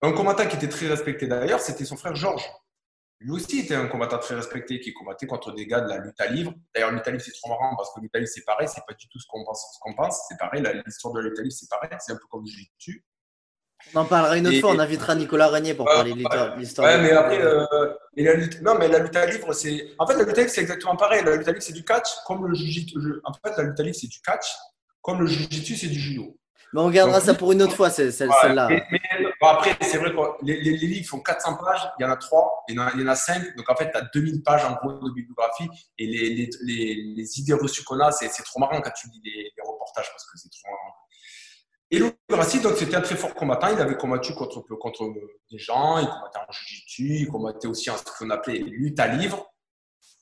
Un 0.01 0.13
combattant 0.13 0.47
qui 0.47 0.55
était 0.55 0.69
très 0.69 0.87
respecté 0.87 1.27
d'ailleurs, 1.27 1.59
c'était 1.59 1.85
son 1.85 1.97
frère 1.97 2.15
Georges. 2.15 2.47
Lui 3.19 3.31
aussi 3.31 3.59
était 3.59 3.75
un 3.75 3.87
combattant 3.87 4.19
très 4.19 4.35
respecté 4.35 4.79
qui 4.79 4.93
combattait 4.93 5.25
contre 5.25 5.51
des 5.51 5.65
gars 5.65 5.81
de 5.81 5.89
la 5.89 5.97
lutte 5.97 6.19
à 6.21 6.27
livre. 6.27 6.53
D'ailleurs, 6.73 6.91
lutte 6.91 7.07
à 7.07 7.11
livre, 7.11 7.23
c'est 7.23 7.31
trop 7.31 7.49
marrant 7.49 7.75
parce 7.75 7.91
que 7.93 7.99
lutte 7.99 8.15
à 8.15 8.19
livre, 8.19 8.31
c'est 8.31 8.45
pareil, 8.45 8.67
c'est 8.67 8.85
pas 8.87 8.93
du 8.93 9.07
tout 9.09 9.19
ce 9.19 9.25
qu'on 9.27 9.43
pense. 9.43 9.73
Ce 9.73 9.79
qu'on 9.79 9.93
pense. 9.95 10.25
C'est 10.29 10.37
pareil, 10.37 10.63
l'histoire 10.85 11.13
de 11.15 11.21
la 11.21 11.29
lutte 11.29 11.39
à 11.39 11.41
livre, 11.41 11.55
c'est 11.57 11.69
pareil, 11.69 11.89
c'est 11.99 12.11
un 12.11 12.15
peu 12.15 12.27
comme 12.29 12.43
du 12.43 12.51
dessus. 12.77 13.03
On 13.93 13.99
en 13.99 14.05
parlera 14.05 14.37
une 14.37 14.47
autre 14.47 14.59
fois, 14.59 14.71
on 14.71 14.79
invitera 14.79 15.15
Nicolas 15.15 15.47
Régnier 15.49 15.73
pour 15.73 15.85
parler 15.85 16.13
de 16.13 16.59
l'histoire. 16.59 16.85
Ouais, 16.85 17.01
mais 17.01 17.11
après, 17.11 17.41
euh, 17.41 17.65
la 18.15 18.33
lutte, 18.33 18.61
non, 18.61 18.75
mais 18.77 18.87
la 18.87 18.99
lutte 18.99 19.15
à 19.15 19.25
livre, 19.25 19.53
c'est. 19.53 19.89
En 19.97 20.05
fait, 20.05 20.13
la 20.15 20.23
lutte 20.23 20.37
à 20.37 20.41
livre, 20.41 20.53
c'est 20.53 20.61
exactement 20.61 20.95
pareil. 20.95 21.23
La 21.23 21.35
lutte 21.35 21.47
à 21.47 21.51
livre, 21.51 21.63
c'est 21.63 21.73
du 21.73 21.83
catch, 21.83 22.07
comme 22.25 22.45
le 22.47 22.53
jiu-jitsu. 22.53 22.97
En 23.23 23.33
fait, 23.33 23.55
la 23.57 23.63
lutte 23.63 23.79
à 23.79 23.83
livre, 23.83 23.97
c'est 23.99 24.07
du 24.07 24.19
catch, 24.21 24.47
comme 25.01 25.21
le 25.21 25.27
jiu-jitsu, 25.27 25.75
c'est 25.75 25.87
du 25.87 25.99
judo. 25.99 26.37
Mais 26.73 26.81
on 26.81 26.89
gardera 26.89 27.21
ça 27.21 27.33
pour 27.33 27.51
une 27.51 27.61
autre 27.61 27.75
fois, 27.75 27.89
celle-là. 27.89 28.69
Après, 29.41 29.77
c'est 29.81 29.97
vrai 29.97 30.11
que 30.11 30.45
les, 30.45 30.55
livres 30.55 31.07
font 31.07 31.19
400 31.19 31.57
pages, 31.57 31.89
il 31.99 32.03
y 32.03 32.05
en 32.05 32.11
a 32.11 32.15
3, 32.15 32.65
il 32.69 32.75
y 32.75 32.79
en 32.79 32.87
a, 32.87 32.91
il 32.93 33.01
y 33.01 33.03
en 33.03 33.07
a 33.07 33.15
5. 33.15 33.55
Donc, 33.55 33.69
en 33.69 33.75
fait, 33.75 33.91
tu 33.91 33.97
as 33.97 34.01
2000 34.13 34.43
pages 34.43 34.65
en 34.65 34.73
gros 34.75 34.93
de 34.93 35.13
bibliographie. 35.13 35.69
Et 35.97 36.07
les, 36.07 37.39
idées 37.39 37.53
reçues 37.53 37.83
qu'on 37.83 37.99
a, 37.99 38.11
c'est 38.11 38.29
trop 38.43 38.59
marrant 38.59 38.81
quand 38.81 38.91
tu 38.91 39.07
lis 39.09 39.21
les, 39.23 39.51
reportages 39.63 40.09
parce 40.11 40.25
que 40.25 40.37
c'est 40.37 40.49
trop 40.49 40.71
marrant. 40.71 40.95
Et 41.89 41.99
Louis 41.99 42.11
Grassi, 42.29 42.59
donc, 42.59 42.77
c'était 42.77 42.95
un 42.95 43.01
très 43.01 43.15
fort 43.15 43.33
combattant. 43.35 43.69
Il 43.71 43.79
avait 43.79 43.95
combattu 43.95 44.33
contre, 44.33 44.61
contre 44.61 45.13
des 45.51 45.57
gens, 45.57 45.99
il 45.99 46.07
combattait 46.07 46.39
en 46.39 46.51
jiu-jitsu, 46.51 47.03
il 47.21 47.27
combattait 47.27 47.67
aussi 47.67 47.89
en 47.89 47.97
ce 47.97 48.03
qu'on 48.03 48.29
appelait 48.29 48.59
lutte 48.59 48.99
à 48.99 49.07
livre, 49.07 49.53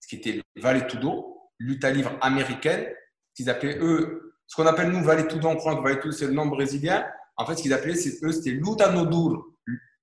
ce 0.01 0.07
qui 0.07 0.17
était 0.17 0.41
le 0.55 0.87
Tudo, 0.87 1.49
lutte 1.57 1.83
à 1.83 1.89
livre 1.89 2.11
américaine, 2.21 2.93
qu'ils 3.33 3.49
appelaient 3.49 3.79
eux 3.79 4.25
ce 4.47 4.55
qu'on 4.55 4.67
appelle 4.67 4.89
nous 4.89 5.03
Valetudo, 5.03 5.47
on 5.47 5.55
croit 5.55 5.75
que 5.75 5.81
Valetudo 5.81 6.11
c'est 6.11 6.27
le 6.27 6.33
nom 6.33 6.45
brésilien. 6.45 7.05
En 7.37 7.45
fait, 7.45 7.55
ce 7.55 7.63
qu'ils 7.63 7.73
appelaient 7.73 7.93
eux, 8.23 8.31
c'était 8.31 8.51
luta 8.51 8.91
no 8.91 9.05
duro. 9.05 9.43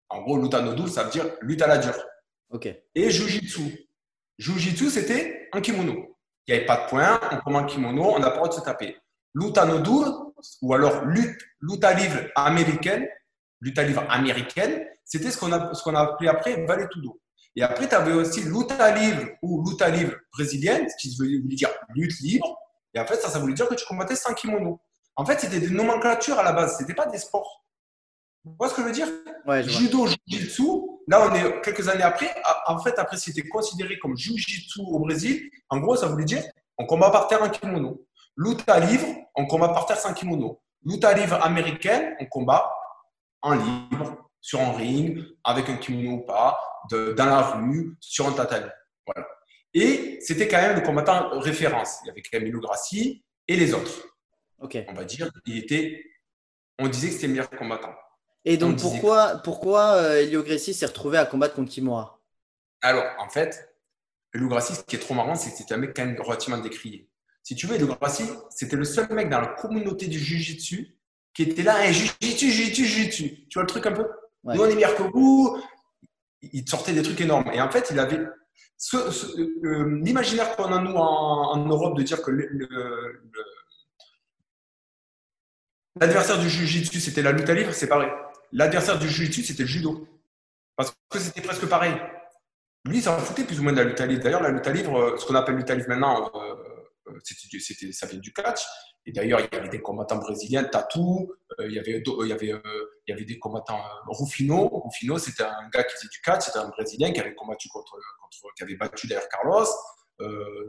En 0.09 0.23
gros, 0.23 0.39
luta 0.39 0.61
no 0.61 0.75
duro, 0.75 0.89
ça 0.89 1.05
veut 1.05 1.11
dire 1.11 1.27
lutte 1.41 1.63
à 1.63 1.67
la 1.67 1.79
dure. 1.79 1.97
Ok. 2.51 2.69
Et 2.95 3.11
jujitsu. 3.11 3.89
Jujitsu, 4.39 4.91
c'était 4.91 5.49
un 5.53 5.61
kimono. 5.61 6.19
Il 6.47 6.53
n'y 6.53 6.59
avait 6.59 6.67
pas 6.67 6.85
de 6.85 6.91
point, 6.91 7.21
on 7.31 7.39
prend 7.39 7.59
un 7.59 7.65
kimono, 7.65 8.15
on 8.15 8.19
n'a 8.19 8.27
pas 8.27 8.33
le 8.33 8.37
droit 8.37 8.49
de 8.49 8.55
se 8.55 8.61
taper. 8.61 8.97
Luta 9.35 9.65
no 9.65 9.79
duro, 9.79 10.35
ou 10.61 10.75
alors 10.75 11.05
lutte, 11.05 11.41
luta 11.61 11.95
livre 11.95 12.21
américaine, 12.35 13.07
lutte 13.61 13.79
livre 13.79 14.05
américaine, 14.11 14.85
c'était 15.05 15.31
ce 15.31 15.39
qu'on 15.39 15.53
a, 15.53 15.73
ce 15.73 15.83
qu'on 15.83 15.95
a 15.95 16.01
appelé 16.01 16.29
après 16.29 16.67
Valetudo. 16.67 17.21
Et 17.55 17.63
après, 17.63 17.89
tu 17.89 17.95
avais 17.95 18.13
aussi 18.13 18.43
luta 18.43 18.95
livre 18.95 19.29
ou 19.43 19.65
luta 19.69 19.89
livre 19.89 20.15
brésilienne, 20.33 20.89
ce 20.89 20.97
qui 20.97 21.15
voulait 21.17 21.39
dire 21.55 21.71
lutte 21.95 22.19
libre. 22.21 22.59
Et 22.95 23.01
en 23.01 23.07
fait, 23.07 23.17
ça, 23.17 23.29
ça 23.29 23.39
voulait 23.39 23.55
dire 23.55 23.69
que 23.69 23.75
tu 23.75 23.85
combattais 23.87 24.17
sans 24.17 24.35
kimono. 24.35 24.81
En 25.17 25.25
fait, 25.25 25.41
c'était 25.41 25.61
des 25.61 25.71
nomenclatures 25.71 26.39
à 26.39 26.43
la 26.43 26.53
base, 26.53 26.79
c'était 26.79 26.95
pas 26.95 27.07
des 27.07 27.19
sports. 27.19 27.65
Vous 28.45 28.55
voyez 28.59 28.71
ce 28.73 28.77
que 28.77 28.83
je 28.83 28.87
veux 28.89 28.93
dire? 28.93 29.09
Ouais, 29.47 29.63
je 29.63 29.71
vois. 29.71 29.79
Judo, 29.81 30.07
Jiu-Jitsu, 30.07 30.63
là 31.07 31.29
on 31.31 31.35
est 31.35 31.61
quelques 31.63 31.89
années 31.89 32.03
après. 32.03 32.35
En 32.67 32.79
fait, 32.83 32.99
après 32.99 33.17
c'était 33.17 33.47
considéré 33.49 33.99
comme 33.99 34.17
Jiu-Jitsu 34.17 34.81
au 34.81 34.99
Brésil. 34.99 35.49
En 35.69 35.79
gros, 35.79 35.95
ça 35.97 36.07
voulait 36.09 36.25
dire 36.25 36.43
on 36.79 36.87
combat 36.87 37.11
par 37.11 37.29
terre 37.29 37.43
en 37.43 37.49
kimono. 37.51 38.05
Luta 38.37 38.81
livre, 38.81 39.07
on 39.37 39.47
combat 39.47 39.69
par 39.69 39.87
terre 39.87 39.99
sans 39.99 40.13
kimono. 40.15 40.61
Luta 40.85 41.13
livre 41.13 41.41
américaine, 41.45 42.17
on 42.19 42.27
combat 42.27 42.73
en 43.43 43.55
libre, 43.55 44.29
sur 44.41 44.61
un 44.61 44.73
ring, 44.73 45.23
avec 45.45 45.69
un 45.69 45.77
kimono 45.77 46.17
ou 46.17 46.21
pas, 46.23 46.59
de- 46.91 47.13
dans 47.13 47.27
la 47.27 47.43
rue, 47.43 47.97
sur 48.01 48.27
un 48.27 48.33
tatami. 48.33 48.67
Voilà. 49.07 49.29
Et 49.75 50.19
c'était 50.21 50.49
quand 50.49 50.61
même 50.61 50.77
le 50.77 50.83
combattant 50.83 51.29
référence. 51.39 51.99
Il 52.03 52.09
y 52.09 52.11
avait 52.11 52.23
Camilo 52.23 52.61
Grassi 52.61 53.25
et 53.47 53.57
les 53.57 53.73
autres. 53.75 53.93
On 54.89 54.95
va 54.95 55.05
dire, 55.05 55.31
il 55.47 55.59
était, 55.59 56.05
on 56.79 56.89
disait 56.89 57.09
que 57.09 57.15
c'était 57.15 57.27
le 57.27 57.33
meilleur 57.35 57.51
combattant. 57.51 57.95
Et 58.45 58.57
On 58.57 58.69
donc, 58.71 58.81
pourquoi, 58.81 59.37
pourquoi 59.45 59.93
euh, 59.95 60.23
Elio 60.23 60.43
Gracie 60.43 60.75
s'est 60.75 60.87
retrouvé 60.87 61.19
à 61.19 61.27
combattre 61.27 61.55
contre 61.55 61.71
Kimura? 61.71 62.21
Alors, 62.81 63.05
en 63.19 63.29
fait, 63.29 63.75
Elio 64.35 64.49
Grassi, 64.49 64.75
ce 64.75 64.83
qui 64.83 64.97
est 64.97 64.99
trop 64.99 65.15
marrant, 65.15 65.35
c'est 65.35 65.51
que 65.51 65.57
c'était 65.57 65.75
un 65.75 65.79
mec 65.79 65.93
quand 65.95 66.05
même 66.05 66.21
relativement 66.21 66.59
décrié. 66.59 67.09
Si 67.43 67.55
tu 67.55 67.67
veux, 67.67 67.77
Elio 67.77 67.87
Grassi, 67.87 68.25
c'était 68.51 68.77
le 68.77 68.85
seul 68.85 69.13
mec 69.13 69.29
dans 69.29 69.41
la 69.41 69.49
communauté 69.49 70.07
du 70.07 70.19
Jiu-Jitsu 70.19 70.97
qui 71.35 71.43
était 71.45 71.63
là, 71.63 71.85
hey, 71.87 71.93
Jiu-Jitsu, 71.93 72.51
Jiu-Jitsu, 72.51 72.85
Jiu-Jitsu. 72.85 73.49
Tu 73.49 73.55
vois 73.55 73.63
le 73.63 73.69
truc 73.69 73.87
un 73.87 73.93
peu? 73.93 74.07
Ouais. 74.45 74.57
Nous, 74.57 74.63
on 74.63 74.67
est 74.67 74.75
meilleurs 74.75 74.97
que 74.97 75.03
vous. 75.05 75.63
Il 76.41 76.69
sortait 76.69 76.93
des 76.93 77.03
trucs 77.03 77.21
énormes. 77.21 77.51
Et 77.53 77.61
en 77.61 77.71
fait, 77.71 77.89
il 77.91 77.99
avait 77.99 78.19
euh, 78.95 80.01
l'imaginaire 80.03 80.57
qu'on 80.57 80.73
a, 80.73 80.81
nous, 80.81 80.95
en, 80.95 81.53
en 81.53 81.65
Europe, 81.67 81.97
de 81.97 82.03
dire 82.03 82.21
que 82.23 82.31
le- 82.31 82.49
le- 82.51 82.69
le- 82.71 83.45
l'adversaire 86.01 86.39
du 86.39 86.49
Jiu-Jitsu, 86.49 87.01
c'était 87.01 87.23
la 87.23 87.33
lutte 87.33 87.49
à 87.49 87.55
livre, 87.55 87.73
c'est 87.73 87.89
pareil. 87.89 88.11
L'adversaire 88.53 88.99
du 88.99 89.09
Jiu-Jitsu, 89.09 89.43
c'était 89.43 89.63
le 89.63 89.69
judo. 89.69 90.07
Parce 90.77 90.93
que 91.11 91.19
c'était 91.19 91.43
presque 91.43 91.67
pareil. 91.67 91.95
Lui, 92.85 92.99
il 92.99 93.03
s'en 93.03 93.17
foutait 93.19 93.45
plus 93.45 93.61
ou 93.61 93.63
moins 93.63 93.73
de 93.73 93.79
la 93.79 93.85
lutte 93.85 94.01
à 94.01 94.07
livre. 94.07 94.23
D'ailleurs, 94.23 94.43
la 94.43 94.51
lutte 94.51 94.67
à 94.67 94.73
livre, 94.73 94.99
euh, 94.99 95.17
ce 95.17 95.25
qu'on 95.25 95.35
appelle 95.35 95.55
lutte 95.55 95.71
à 95.71 95.75
livre 95.75 95.89
maintenant, 95.89 96.31
euh, 96.35 96.55
euh, 97.09 97.93
ça 97.93 98.07
vient 98.07 98.19
du 98.19 98.33
catch. 98.33 98.61
Et 99.07 99.13
d'ailleurs, 99.13 99.41
il 99.41 99.55
y 99.55 99.59
avait 99.59 99.69
des 99.69 99.81
combattants 99.81 100.17
brésiliens, 100.17 100.65
Tatou, 100.65 101.33
il, 101.59 101.73
y 101.73 101.79
avait, 101.79 102.03
il, 102.05 102.29
y 102.29 102.33
avait, 102.33 102.47
il 102.47 103.11
y 103.11 103.13
avait 103.13 103.25
des 103.25 103.39
combattants 103.39 103.83
Rufino. 104.07 104.69
Rufino, 104.85 105.19
c'était 105.19 105.43
un 105.43 105.69
gars 105.73 105.83
qui 105.83 105.95
faisait 105.97 106.09
du 106.09 106.21
catch, 106.21 106.45
c'était 106.45 106.59
un 106.59 106.69
Brésilien 106.69 107.13
qui 107.13 107.19
avait 107.19 107.35
combattu 107.35 107.69
contre, 107.69 107.99
qui 108.57 108.63
avait 108.63 108.77
battu 108.77 109.09
d'ailleurs 109.09 109.29
Carlos. 109.29 109.67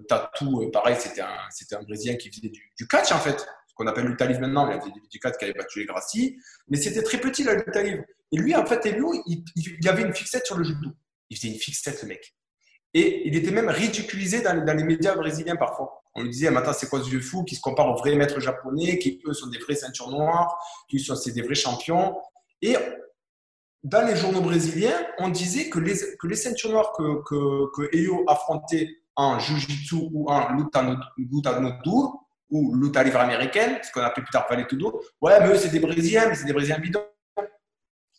Tatou, 0.09 0.71
pareil, 0.71 0.95
c'était 0.99 1.21
un, 1.21 1.47
un 1.73 1.83
Brésilien 1.83 2.15
qui 2.15 2.29
faisait 2.29 2.49
du, 2.49 2.73
du 2.75 2.87
catch 2.87 3.11
en 3.11 3.19
fait, 3.19 3.45
qu'on 3.75 3.87
appelle 3.87 4.05
livre 4.05 4.39
maintenant, 4.41 4.69
il 4.69 4.79
faisait 4.79 4.91
du 5.11 5.19
catch 5.19 5.37
qui 5.37 5.45
avait 5.45 5.53
battu 5.53 5.79
les 5.79 5.85
Gracie. 5.85 6.37
Mais 6.67 6.77
c'était 6.77 7.03
très 7.03 7.19
petit 7.19 7.43
la 7.43 7.55
livre. 7.55 8.03
Et 8.31 8.37
lui, 8.37 8.55
en 8.55 8.65
fait, 8.65 8.85
Elio, 8.85 9.13
il, 9.27 9.43
il, 9.55 9.89
avait 9.89 10.01
une 10.01 10.13
fixette 10.13 10.45
sur 10.45 10.57
le 10.57 10.63
judo. 10.63 10.89
Il 11.29 11.37
faisait 11.37 11.53
une 11.53 11.59
fixette, 11.59 12.01
le 12.01 12.09
mec. 12.09 12.35
Et 12.93 13.27
il 13.27 13.35
était 13.35 13.51
même 13.51 13.69
ridiculisé 13.69 14.41
dans, 14.41 14.53
les 14.53 14.83
médias 14.83 15.15
brésiliens 15.15 15.55
parfois. 15.55 16.01
On 16.15 16.23
lui 16.23 16.29
disait, 16.29 16.51
mais 16.51 16.57
attends, 16.57 16.73
c'est 16.73 16.89
quoi 16.89 16.99
ce 17.03 17.09
vieux 17.09 17.21
fou 17.21 17.43
qui 17.43 17.55
se 17.55 17.61
compare 17.61 17.87
aux 17.89 17.95
vrais 17.95 18.15
maîtres 18.15 18.39
japonais, 18.39 18.99
qui 18.99 19.21
eux 19.25 19.33
sont 19.33 19.47
des 19.47 19.57
vrais 19.57 19.75
ceintures 19.75 20.09
noires, 20.09 20.55
qui 20.87 20.99
sont 20.99 21.15
des 21.25 21.41
vrais 21.41 21.55
champions. 21.55 22.15
Et 22.61 22.75
dans 23.83 24.05
les 24.05 24.15
journaux 24.15 24.41
brésiliens, 24.41 25.05
on 25.19 25.29
disait 25.29 25.69
que 25.69 25.79
les, 25.79 25.95
que 26.19 26.27
les 26.27 26.35
ceintures 26.35 26.69
noires 26.71 26.93
que, 26.93 27.23
que, 27.75 27.95
Eyo 27.95 28.23
affrontait 28.27 28.89
en 29.15 29.39
Jiu-Jitsu 29.39 30.09
ou 30.11 30.29
en 30.29 30.53
Luta 30.53 30.83
no- 30.83 30.97
ou 32.53 32.75
Luta 32.75 33.03
Livre 33.03 33.19
américaine, 33.19 33.79
ce 33.83 33.91
qu'on 33.91 34.01
appelait 34.01 34.23
plus 34.23 34.31
tard 34.31 34.45
Vale 34.49 34.67
Tudo, 34.67 35.03
ouais, 35.21 35.39
mais 35.41 35.47
eux, 35.53 35.57
c'est 35.57 35.69
des 35.69 35.79
Brésiliens, 35.79 36.29
mais 36.29 36.35
c'est 36.35 36.45
des 36.45 36.53
Brésiliens 36.53 36.79
bidons. 36.79 37.05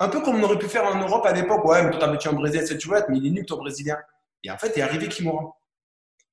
Un 0.01 0.09
peu 0.09 0.21
comme 0.21 0.37
on 0.37 0.43
aurait 0.43 0.59
pu 0.59 0.67
faire 0.69 0.85
en 0.85 0.97
Europe 0.99 1.25
à 1.25 1.33
l'époque, 1.33 1.65
ouais, 1.65 1.83
mais 1.85 1.91
toi, 1.91 2.01
t'as 2.01 2.09
battu 2.09 2.29
un 2.29 2.33
Brésilien, 2.33 2.67
c'est 2.67 2.77
tu 2.77 2.89
veux 2.89 2.97
être, 2.97 3.09
mais 3.09 3.19
il 3.19 3.27
est 3.29 3.31
nul 3.31 3.47
ton 3.47 3.57
Brésilien. 3.57 3.97
Et 4.43 4.51
en 4.51 4.59
fait, 4.59 4.77
est 4.77 4.83
arrivé 4.83 5.09
Kimura. 5.09 5.57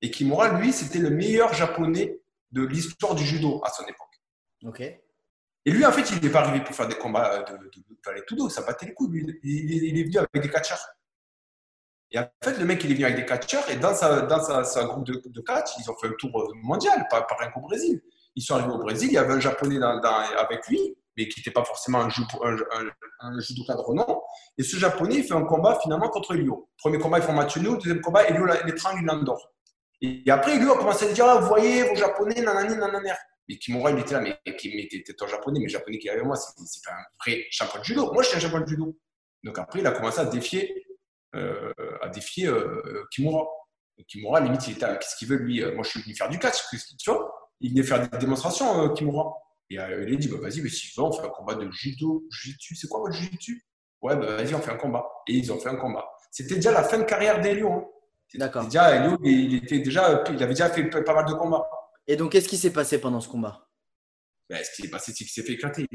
Et 0.02 0.10
Kimura, 0.10 0.58
lui, 0.58 0.72
c'était 0.72 0.98
le 0.98 1.10
meilleur 1.10 1.54
japonais 1.54 2.20
de 2.50 2.62
l'histoire 2.66 3.14
du 3.14 3.24
judo 3.24 3.62
à 3.64 3.70
son 3.70 3.84
époque. 3.84 4.20
Ok. 4.64 4.80
Et 4.80 5.70
lui, 5.70 5.86
en 5.86 5.92
fait, 5.92 6.10
il 6.10 6.20
n'est 6.20 6.28
pas 6.30 6.40
arrivé 6.40 6.64
pour 6.64 6.74
faire 6.74 6.88
des 6.88 6.96
combats 6.96 7.44
de, 7.44 7.56
de, 7.56 8.24
Tudo, 8.26 8.48
ça 8.48 8.62
battait 8.62 8.86
les 8.86 8.94
couilles. 8.94 9.38
Il, 9.44 9.50
il- 9.50 9.84
il 9.84 9.98
est 10.00 10.02
venu 10.02 10.18
avec 10.18 10.30
des 10.42 10.50
catcheurs. 10.50 10.84
Et 12.12 12.18
en 12.18 12.28
fait, 12.44 12.58
le 12.58 12.64
mec, 12.64 12.84
il 12.84 12.90
est 12.90 12.94
venu 12.94 13.06
avec 13.06 13.16
des 13.16 13.26
catcheurs 13.26 13.68
et 13.70 13.76
dans 13.76 13.94
sa, 13.94 14.22
dans 14.22 14.64
sa, 14.64 14.84
groupe 14.84 15.06
de, 15.06 15.22
de 15.24 15.40
catch, 15.40 15.70
ils 15.78 15.90
ont 15.90 15.96
fait 15.96 16.08
un 16.08 16.12
tour 16.18 16.52
mondial, 16.62 17.06
pas, 17.10 17.22
pas 17.22 17.36
rien 17.40 17.50
qu'au 17.50 17.60
Brésil. 17.60 18.02
Ils 18.36 18.42
sont 18.42 18.54
arrivés 18.54 18.72
au 18.72 18.78
Brésil, 18.78 19.08
il 19.10 19.14
y 19.14 19.18
avait 19.18 19.32
un 19.32 19.40
japonais 19.40 19.78
avec 19.82 20.66
lui, 20.68 20.96
mais 21.16 21.28
qui 21.28 21.40
n'était 21.40 21.50
pas 21.50 21.64
forcément 21.64 22.00
un, 22.00 22.08
judo, 22.08 22.28
un, 22.44 22.56
un, 23.20 23.40
judoka 23.40 23.74
de 23.74 23.80
renom. 23.80 24.20
Et 24.58 24.62
ce 24.62 24.76
japonais, 24.76 25.16
il 25.16 25.24
fait 25.24 25.34
un 25.34 25.44
combat 25.44 25.78
finalement 25.82 26.08
contre 26.08 26.34
Elio. 26.34 26.68
Premier 26.78 26.98
combat, 26.98 27.18
ils 27.18 27.24
font 27.24 27.32
match 27.32 27.56
nul. 27.56 27.78
Deuxième 27.78 28.00
combat, 28.00 28.24
Elio 28.28 28.46
l'étrangle, 28.64 29.00
il 29.02 29.06
l'endort. 29.06 29.52
Et 30.00 30.22
après, 30.30 30.56
Elio 30.56 30.72
a 30.72 30.78
commencé 30.78 31.08
à 31.08 31.12
dire 31.12 31.26
ah, 31.26 31.40
Vous 31.40 31.48
voyez, 31.48 31.84
vos 31.84 31.94
japonais, 31.94 32.40
nanani, 32.40 32.76
nanana. 32.76 33.16
Et 33.48 33.58
Kimura, 33.58 33.90
il 33.90 33.98
était 33.98 34.14
là, 34.14 34.20
mais, 34.20 34.38
mais, 34.46 34.54
t'es 34.88 35.14
un 35.20 35.26
japonais, 35.26 35.58
mais 35.58 35.66
le 35.66 35.70
japonais 35.70 35.98
qui 35.98 36.08
est 36.08 36.10
avec 36.10 36.24
moi, 36.24 36.36
c'est 36.36 36.84
pas 36.84 36.92
un 36.92 37.04
vrai 37.24 37.44
champion 37.50 37.80
de 37.80 37.84
judo. 37.84 38.12
Moi, 38.12 38.22
je 38.22 38.28
suis 38.28 38.36
un 38.38 38.40
champion 38.40 38.60
de 38.60 38.66
judo. 38.66 38.96
Donc 39.44 39.58
après, 39.58 39.80
il 39.80 39.86
a 39.86 39.90
commencé 39.90 40.20
à 40.20 40.24
défier, 40.24 40.86
euh, 41.34 41.72
à 42.00 42.08
défier 42.08 42.46
euh, 42.46 43.04
Kimura. 43.12 43.46
Et 43.98 44.04
Kimura, 44.04 44.40
limite, 44.40 44.66
il 44.66 44.72
était 44.74 44.86
là, 44.86 44.96
qu'est-ce 44.96 45.16
qu'il 45.16 45.28
veut 45.28 45.36
lui 45.36 45.62
euh, 45.62 45.74
Moi, 45.74 45.84
je 45.84 45.90
suis 45.90 46.02
venu 46.02 46.14
faire 46.14 46.28
du 46.28 46.38
catch, 46.38 46.62
tu 46.98 47.10
vois 47.10 47.50
Il 47.60 47.70
venait 47.70 47.82
faire 47.82 48.08
des 48.08 48.18
démonstrations, 48.18 48.82
euh, 48.82 48.88
Kimura. 48.90 49.34
Et 49.70 49.78
euh, 49.78 50.04
il 50.06 50.14
a 50.14 50.16
dit 50.16 50.28
bah, 50.28 50.38
Vas-y, 50.40 50.60
mais 50.60 50.68
si 50.68 50.90
tu 50.90 51.00
veux, 51.00 51.06
on 51.06 51.12
fait 51.12 51.26
un 51.26 51.30
combat 51.30 51.54
de 51.54 51.70
judo, 51.70 52.24
jiu-jitsu. 52.30 52.76
C'est 52.76 52.88
quoi 52.88 53.00
votre 53.00 53.14
jiu-jitsu 53.14 53.64
Ouais, 54.00 54.16
bah, 54.16 54.36
vas-y, 54.36 54.54
on 54.54 54.60
fait 54.60 54.72
un 54.72 54.76
combat. 54.76 55.06
Et 55.28 55.34
ils 55.34 55.52
ont 55.52 55.58
fait 55.58 55.68
un 55.68 55.76
combat. 55.76 56.08
C'était 56.30 56.56
déjà 56.56 56.72
la 56.72 56.82
fin 56.82 56.98
de 56.98 57.04
carrière 57.04 57.40
d'Elio. 57.40 57.70
Hein. 57.70 57.84
D'accord. 58.34 58.64
Déjà, 58.64 58.96
Elio, 58.96 59.18
il, 59.22 59.54
était 59.56 59.80
déjà, 59.80 60.24
il 60.30 60.42
avait 60.42 60.54
déjà 60.54 60.70
fait 60.70 60.84
pas 60.84 61.14
mal 61.14 61.26
de 61.26 61.34
combats. 61.34 61.68
Et 62.06 62.16
donc, 62.16 62.32
qu'est-ce 62.32 62.48
qui 62.48 62.56
s'est 62.56 62.72
passé 62.72 62.98
pendant 62.98 63.20
ce 63.20 63.28
combat? 63.28 63.68
Ben, 64.48 64.62
ce 64.64 64.74
qui 64.74 64.82
s'est 64.82 64.88
passé, 64.88 65.12
c'est 65.12 65.24
qu'il 65.24 65.28
s'est 65.28 65.42
fait 65.42 65.52
éclater. 65.52 65.86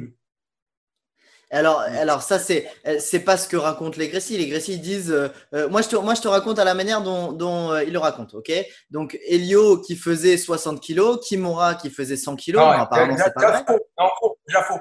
Alors, 1.50 1.80
alors, 1.80 2.22
ça, 2.22 2.40
c'est 2.40 2.70
euh, 2.88 2.98
c'est 3.00 3.22
pas 3.22 3.38
ce 3.38 3.48
que 3.48 3.56
racontent 3.58 3.98
les 3.98 4.10
Grécy. 4.10 4.38
Les 4.38 4.48
Grécy 4.48 4.80
disent 4.80 5.12
euh, 5.12 5.30
euh, 5.54 5.70
moi, 5.70 5.82
je 5.82 5.88
te, 5.90 5.96
moi, 5.96 6.14
je 6.14 6.22
te 6.22 6.28
raconte 6.28 6.60
à 6.60 6.64
la 6.66 6.74
manière 6.74 7.02
dont, 7.02 7.32
dont 7.32 7.72
euh, 7.72 7.84
ils 7.84 7.94
le 7.94 8.00
racontent. 8.00 8.38
ok? 8.38 8.52
Donc, 8.92 9.18
Elio 9.28 9.78
qui 9.80 9.96
faisait 9.96 10.38
60 10.38 10.82
kilos, 10.82 11.20
Kimura 11.26 11.76
qui 11.76 11.90
faisait 11.90 12.18
100 12.18 12.36
kilos. 12.36 12.62
Non, 12.62 12.68
Bon, 12.70 12.74
apparemment, 12.80 13.14
déjà- 13.14 13.24
c'est 13.26 13.34
pas 13.34 13.52
vrai. 13.52 13.64
faux. 13.68 13.80
Non, 14.00 14.08
faux. 14.20 14.38
Déjà 14.48 14.64
faux. 14.64 14.80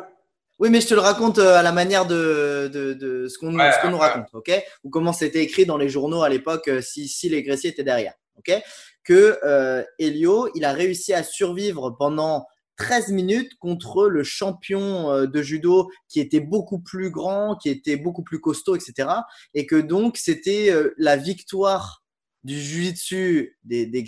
Oui, 0.59 0.71
mais 0.71 0.81
je 0.81 0.89
te 0.89 0.95
le 0.95 1.01
raconte 1.01 1.39
euh, 1.39 1.55
à 1.57 1.63
la 1.63 1.71
manière 1.71 2.07
de, 2.07 2.71
de, 2.73 2.95
de 2.95 3.29
ce 3.29 3.39
qu'on 3.39 3.51
nous, 3.53 3.59
Ouais, 3.59 3.71
ce 3.73 3.81
qu'on 3.83 3.91
nous 3.91 3.99
ouais. 3.99 4.07
raconte, 4.07 4.29
ok? 4.33 4.51
Ou 4.85 4.91
comment 4.91 5.13
c'était 5.13 5.43
écrit 5.43 5.67
dans 5.67 5.77
les 5.77 5.89
journaux 5.91 6.23
à 6.23 6.29
l'époque, 6.31 6.71
si, 6.81 7.09
si 7.09 7.29
les 7.29 7.43
Gréciers 7.43 7.71
étaient 7.71 7.85
derrière, 7.85 8.15
ok? 8.39 8.53
Que 9.05 9.39
euh, 9.45 9.85
Elio, 9.99 10.49
il 10.55 10.65
a 10.65 10.73
réussi 10.73 11.13
à 11.13 11.23
survivre 11.23 11.91
pendant 11.91 12.47
13 12.77 13.09
minutes 13.13 13.53
contre 13.59 14.07
le 14.09 14.23
champion 14.23 15.11
euh, 15.11 15.27
de 15.27 15.43
judo 15.43 15.91
qui 16.09 16.21
était 16.21 16.41
beaucoup 16.41 16.79
plus 16.79 17.11
grand, 17.11 17.57
qui 17.57 17.69
était 17.69 17.97
beaucoup 17.97 18.23
plus 18.23 18.41
costaud, 18.41 18.77
etc. 18.77 19.09
Et 19.55 19.67
que 19.67 19.77
donc, 19.77 20.17
c'était 20.17 20.71
euh, 20.71 20.95
la 20.99 21.17
victoire 21.17 22.03
du 22.45 22.59
jiu-jitsu 22.61 23.59
des, 23.65 23.87
des 23.87 24.05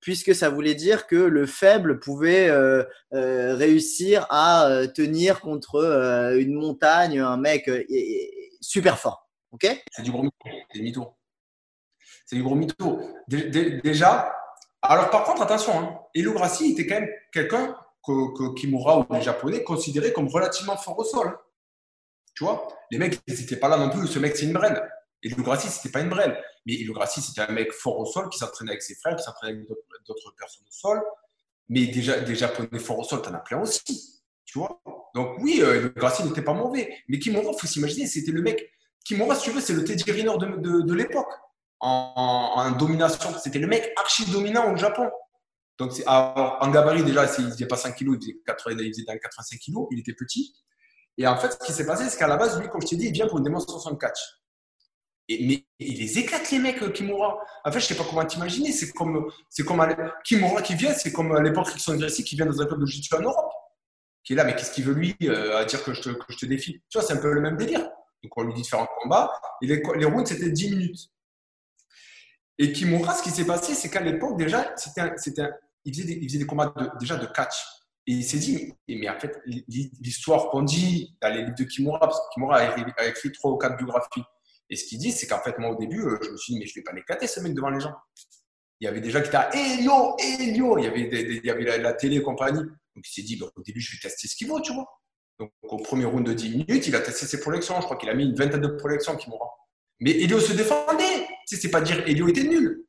puisque 0.00 0.34
ça 0.34 0.50
voulait 0.50 0.74
dire 0.74 1.06
que 1.06 1.14
le 1.14 1.46
faible 1.46 2.00
pouvait 2.00 2.48
euh, 2.48 2.82
réussir 3.12 4.26
à 4.30 4.82
tenir 4.96 5.40
contre 5.40 6.34
une 6.36 6.54
montagne, 6.54 7.20
un 7.20 7.36
mec 7.36 7.70
super 8.60 8.98
fort. 8.98 9.28
Ok? 9.52 9.66
C'est 9.92 10.02
du 10.02 10.10
gros 10.10 10.22
mytho. 10.22 10.36
C'est 10.72 10.78
du 10.78 10.82
mytho. 10.82 11.14
C'est 12.26 12.36
du 12.36 12.42
gros 12.42 12.54
mytho. 12.56 13.00
Dé- 13.28 13.50
dé- 13.50 13.80
Déjà, 13.82 14.34
alors 14.80 15.10
par 15.10 15.24
contre, 15.24 15.42
attention, 15.42 15.78
hein, 15.78 15.98
Elo 16.14 16.34
était 16.60 16.86
quand 16.86 17.00
même 17.00 17.10
quelqu'un 17.32 17.76
que, 18.06 18.54
Kimura 18.54 18.98
ou 18.98 19.06
les 19.14 19.22
Japonais 19.22 19.62
considéraient 19.62 20.12
comme 20.12 20.28
relativement 20.28 20.76
fort 20.76 20.98
au 20.98 21.04
sol. 21.04 21.36
Tu 22.34 22.44
vois? 22.44 22.66
Les 22.90 22.98
mecs, 22.98 23.20
ils 23.26 23.34
n'étaient 23.38 23.56
pas 23.56 23.68
là 23.68 23.76
non 23.76 23.90
plus. 23.90 24.06
Ce 24.06 24.18
mec, 24.18 24.36
c'est 24.36 24.46
une 24.46 24.52
brêle. 24.52 24.82
Elo 25.22 25.42
Grassi, 25.42 25.68
c'était 25.68 25.90
pas 25.90 26.00
une 26.00 26.08
brêle. 26.08 26.42
Mais 26.66 26.82
Grassi, 26.84 27.20
c'était 27.20 27.42
un 27.42 27.52
mec 27.52 27.72
fort 27.72 27.98
au 27.98 28.06
sol 28.06 28.28
qui 28.28 28.38
s'entraînait 28.38 28.72
avec 28.72 28.82
ses 28.82 28.94
frères, 28.96 29.16
qui 29.16 29.22
s'entraînait 29.22 29.54
avec 29.54 29.68
d'autres- 29.68 30.34
personnes 30.36 30.64
au 30.66 30.72
sol. 30.72 31.02
Mais 31.68 31.86
déjà, 31.86 32.20
des 32.20 32.34
Japonais 32.34 32.78
forts 32.78 32.98
au 32.98 33.04
sol, 33.04 33.22
t'en 33.22 33.34
as 33.34 33.38
plein 33.38 33.60
aussi. 33.60 34.22
Tu 34.44 34.58
vois? 34.58 34.80
Donc 35.14 35.38
oui, 35.40 35.60
euh, 35.62 35.90
Grassi 35.96 36.24
n'était 36.24 36.42
pas 36.42 36.54
mauvais. 36.54 36.92
Mais 37.08 37.18
Kimura, 37.18 37.52
il 37.52 37.58
faut 37.58 37.66
s'imaginer, 37.66 38.06
c'était 38.06 38.32
le 38.32 38.42
mec 38.42 38.70
Kimura, 39.04 39.34
si 39.34 39.44
tu 39.44 39.50
veux, 39.50 39.60
c'est 39.60 39.72
le 39.72 39.84
Teddy 39.84 40.10
Riner 40.10 40.36
de, 40.38 40.56
de, 40.56 40.80
de 40.82 40.94
l'époque 40.94 41.30
en, 41.80 42.52
en 42.56 42.70
domination. 42.72 43.30
C'était 43.38 43.58
le 43.58 43.66
mec 43.66 43.92
archi 43.96 44.30
dominant 44.30 44.72
au 44.72 44.76
Japon. 44.76 45.10
Donc, 45.78 45.92
en 46.06 46.70
gabarit, 46.70 47.02
déjà, 47.02 47.24
il 47.24 47.44
faisait 47.50 47.66
pas 47.66 47.76
5 47.76 47.94
kilos, 47.96 48.16
il 48.20 48.24
faisait, 48.24 48.38
80, 48.46 48.76
il 48.78 48.92
faisait 48.92 49.04
dans 49.04 49.14
les 49.14 49.20
85 49.20 49.58
kilos, 49.58 49.88
il 49.90 50.00
était 50.00 50.12
petit. 50.12 50.54
Et 51.18 51.26
en 51.26 51.36
fait, 51.36 51.52
ce 51.52 51.66
qui 51.66 51.72
s'est 51.72 51.86
passé, 51.86 52.08
c'est 52.08 52.18
qu'à 52.18 52.28
la 52.28 52.36
base, 52.36 52.60
lui, 52.60 52.68
comme 52.68 52.82
je 52.82 52.88
t'ai 52.88 52.96
dit, 52.96 53.06
il 53.06 53.12
vient 53.12 53.26
pour 53.26 53.38
une 53.38 53.44
démonstration 53.44 53.90
de 53.90 53.96
catch. 53.96 54.18
Et, 55.28 55.46
mais 55.46 55.64
il 55.78 55.98
les 55.98 56.18
éclate, 56.18 56.50
les 56.50 56.58
mecs, 56.58 56.82
euh, 56.82 56.90
Kimura. 56.90 57.38
En 57.64 57.72
fait, 57.72 57.80
je 57.80 57.86
sais 57.86 57.94
pas 57.94 58.04
comment 58.08 58.24
t'imaginer. 58.24 58.72
C'est 58.72 58.92
comme, 58.92 59.30
c'est 59.48 59.64
comme 59.64 59.84
Kimura 60.24 60.62
qui 60.62 60.74
vient, 60.74 60.92
c'est 60.94 61.12
comme 61.12 61.32
à 61.32 61.40
l'époque 61.40 61.68
Rickson 61.68 61.96
Gracie 61.96 62.24
qui 62.24 62.36
vient 62.36 62.46
dans 62.46 62.60
un 62.60 62.66
club 62.66 62.80
de 62.80 62.86
jiu 62.86 63.02
en 63.16 63.20
Europe. 63.20 63.52
Qui 64.24 64.34
est 64.34 64.36
là, 64.36 64.44
mais 64.44 64.54
qu'est-ce 64.54 64.72
qu'il 64.72 64.84
veut 64.84 64.94
lui 64.94 65.16
euh, 65.24 65.56
à 65.56 65.64
dire 65.64 65.82
que 65.82 65.92
je, 65.92 66.00
te, 66.00 66.08
que 66.10 66.24
je 66.28 66.38
te 66.38 66.46
défie? 66.46 66.80
Tu 66.88 66.98
vois, 66.98 67.06
c'est 67.06 67.14
un 67.14 67.18
peu 67.18 67.32
le 67.32 67.40
même 67.40 67.56
délire. 67.56 67.88
Donc 68.22 68.36
on 68.36 68.42
lui 68.42 68.54
dit 68.54 68.62
de 68.62 68.66
faire 68.66 68.80
un 68.80 68.88
combat. 69.02 69.32
Et 69.60 69.66
les, 69.66 69.82
les 69.96 70.04
rounds, 70.04 70.28
c'était 70.28 70.50
10 70.50 70.70
minutes. 70.70 71.11
Et 72.62 72.72
Kimura, 72.72 73.12
ce 73.12 73.24
qui 73.24 73.30
s'est 73.30 73.44
passé, 73.44 73.74
c'est 73.74 73.90
qu'à 73.90 74.00
l'époque, 74.00 74.38
déjà, 74.38 74.72
c'était 74.76 75.12
c'était 75.16 75.48
il, 75.84 75.92
faisait 75.92 76.38
des, 76.38 76.46
combats 76.46 76.72
de, 76.76 76.90
déjà 77.00 77.16
de 77.16 77.26
catch. 77.26 77.56
Et 78.06 78.12
il 78.12 78.22
s'est 78.22 78.38
dit, 78.38 78.72
mais, 78.88 79.08
en 79.08 79.18
fait, 79.18 79.36
l'histoire 80.00 80.48
qu'on 80.48 80.62
dit 80.62 81.16
dans 81.20 81.28
les 81.34 81.42
livres 81.42 81.56
de 81.58 81.64
Kimura, 81.64 81.98
parce 81.98 82.20
que 82.20 82.34
Kimura 82.34 82.58
a 82.58 83.06
écrit 83.06 83.32
trois 83.32 83.50
ou 83.50 83.56
quatre 83.56 83.76
biographies, 83.76 84.22
et 84.70 84.76
ce 84.76 84.84
qu'il 84.84 84.98
dit, 84.98 85.10
c'est 85.10 85.26
qu'en 85.26 85.40
fait, 85.40 85.58
moi, 85.58 85.70
au 85.70 85.76
début, 85.76 86.02
euh, 86.02 86.20
je 86.22 86.30
me 86.30 86.36
suis 86.36 86.54
dit, 86.54 86.60
mais 86.60 86.66
je 86.66 86.72
ne 86.72 86.74
vais 86.76 86.84
pas 86.84 86.92
l'éclater, 86.92 87.26
ce 87.26 87.40
mec, 87.40 87.52
devant 87.52 87.68
les 87.68 87.80
gens. 87.80 87.94
Il 88.78 88.84
y 88.84 88.88
avait 88.88 89.00
des 89.00 89.10
gens 89.10 89.20
qui 89.20 89.26
étaient 89.26 89.36
à 89.36 89.50
Elio, 89.52 90.16
Elio. 90.20 90.78
Il 90.78 90.84
y 90.84 90.86
avait, 90.86 91.00
il 91.00 91.44
y 91.44 91.50
avait 91.50 91.78
la, 91.78 91.92
télé 91.94 92.18
et 92.18 92.22
compagnie. 92.22 92.62
Donc, 92.62 93.04
il 93.04 93.12
s'est 93.12 93.22
dit, 93.22 93.36
bah, 93.38 93.46
au 93.56 93.62
début, 93.62 93.80
je 93.80 93.96
vais 93.96 94.00
tester 94.00 94.28
ce 94.28 94.36
qu'il 94.36 94.46
vaut, 94.46 94.60
tu 94.60 94.72
vois. 94.72 94.86
Donc, 95.40 95.50
au 95.64 95.78
premier 95.78 96.04
round 96.04 96.24
de 96.24 96.32
10 96.32 96.50
minutes, 96.50 96.86
il 96.86 96.94
a 96.94 97.00
testé 97.00 97.26
ses 97.26 97.40
projections. 97.40 97.74
Je 97.80 97.86
crois 97.86 97.96
qu'il 97.96 98.08
a 98.08 98.14
mis 98.14 98.24
une 98.24 98.36
vingtaine 98.36 98.60
de 98.60 98.68
projections 98.68 99.16
qui 99.16 99.28
mourra. 99.30 99.48
Mais 100.02 100.10
Elio 100.10 100.40
se 100.40 100.52
défendait. 100.52 101.28
C'est 101.46 101.70
pas 101.70 101.80
dire 101.80 102.02
Elio 102.06 102.28
était 102.28 102.42
nul. 102.42 102.84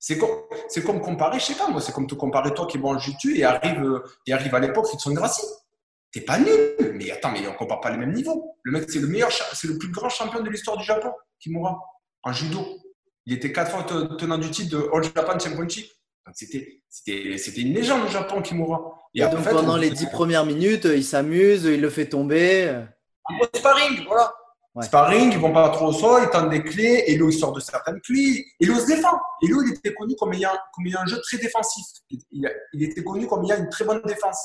C'est 0.00 0.16
comme, 0.16 0.30
c'est 0.68 0.84
comme 0.84 1.00
comparer, 1.00 1.40
je 1.40 1.46
sais 1.46 1.54
pas 1.54 1.68
moi, 1.68 1.80
c'est 1.80 1.92
comme 1.92 2.06
te 2.06 2.14
comparer 2.14 2.54
toi 2.54 2.68
qui 2.68 2.78
en 2.78 2.98
jiu 2.98 3.36
et 3.36 3.42
arrive, 3.42 3.82
euh, 3.82 4.04
et 4.26 4.32
arrive 4.32 4.54
à 4.54 4.60
l'époque 4.60 4.86
Frickson 4.86 5.12
Gracie. 5.12 5.44
T'es 6.12 6.20
pas 6.20 6.38
nul. 6.38 6.92
Mais 6.94 7.10
attends, 7.10 7.32
mais 7.32 7.46
on 7.48 7.54
compare 7.54 7.80
pas 7.80 7.90
les 7.90 7.98
mêmes 7.98 8.12
niveaux. 8.12 8.54
Le 8.62 8.72
mec, 8.72 8.88
c'est 8.88 9.00
le 9.00 9.08
meilleur, 9.08 9.30
c'est 9.32 9.66
le 9.66 9.76
plus 9.76 9.90
grand 9.90 10.08
champion 10.08 10.40
de 10.40 10.48
l'histoire 10.48 10.76
du 10.76 10.84
Japon, 10.84 11.10
Kimura, 11.40 11.78
en 12.22 12.32
judo. 12.32 12.64
Il 13.26 13.34
était 13.34 13.52
quatre 13.52 13.72
fois 13.72 13.82
tenant 14.16 14.38
du 14.38 14.50
titre 14.50 14.78
de 14.78 14.88
All 14.94 15.02
Japan 15.02 15.38
Championship. 15.38 15.90
C'était, 16.32 16.80
c'était, 16.88 17.36
c'était 17.36 17.62
une 17.62 17.74
légende 17.74 18.04
au 18.06 18.08
Japon, 18.08 18.40
Kimura. 18.40 18.94
Et, 19.14 19.20
donc 19.22 19.42
pendant 19.50 19.76
les 19.76 19.90
dix 19.90 20.06
premières 20.06 20.46
minutes, 20.46 20.84
il 20.84 21.04
s'amuse, 21.04 21.64
il 21.64 21.80
le 21.80 21.90
fait 21.90 22.06
tomber. 22.06 22.68
Un 22.68 23.58
sparring, 23.58 24.04
voilà. 24.06 24.32
Sparring, 24.82 25.32
ils 25.32 25.38
vont 25.38 25.52
pas 25.52 25.68
trop 25.70 25.86
au 25.88 25.92
sol, 25.92 26.22
ils 26.24 26.30
tendent 26.30 26.50
des 26.50 26.62
clés, 26.62 27.04
Elo 27.08 27.30
il 27.30 27.32
sort 27.32 27.52
de 27.52 27.60
certaines 27.60 28.00
clés, 28.00 28.46
Elo 28.60 28.74
se 28.74 28.86
défend. 28.86 29.18
Elo 29.42 29.62
il 29.62 29.72
était 29.72 29.94
connu 29.94 30.14
comme 30.16 30.32
ayant, 30.34 30.50
comme 30.74 30.86
ayant 30.86 31.00
un 31.00 31.06
jeu 31.06 31.20
très 31.22 31.38
défensif. 31.38 31.84
Il, 32.10 32.50
il 32.72 32.82
était 32.82 33.02
connu 33.02 33.26
comme 33.26 33.44
ayant 33.44 33.58
une 33.58 33.68
très 33.68 33.84
bonne 33.84 34.02
défense. 34.04 34.38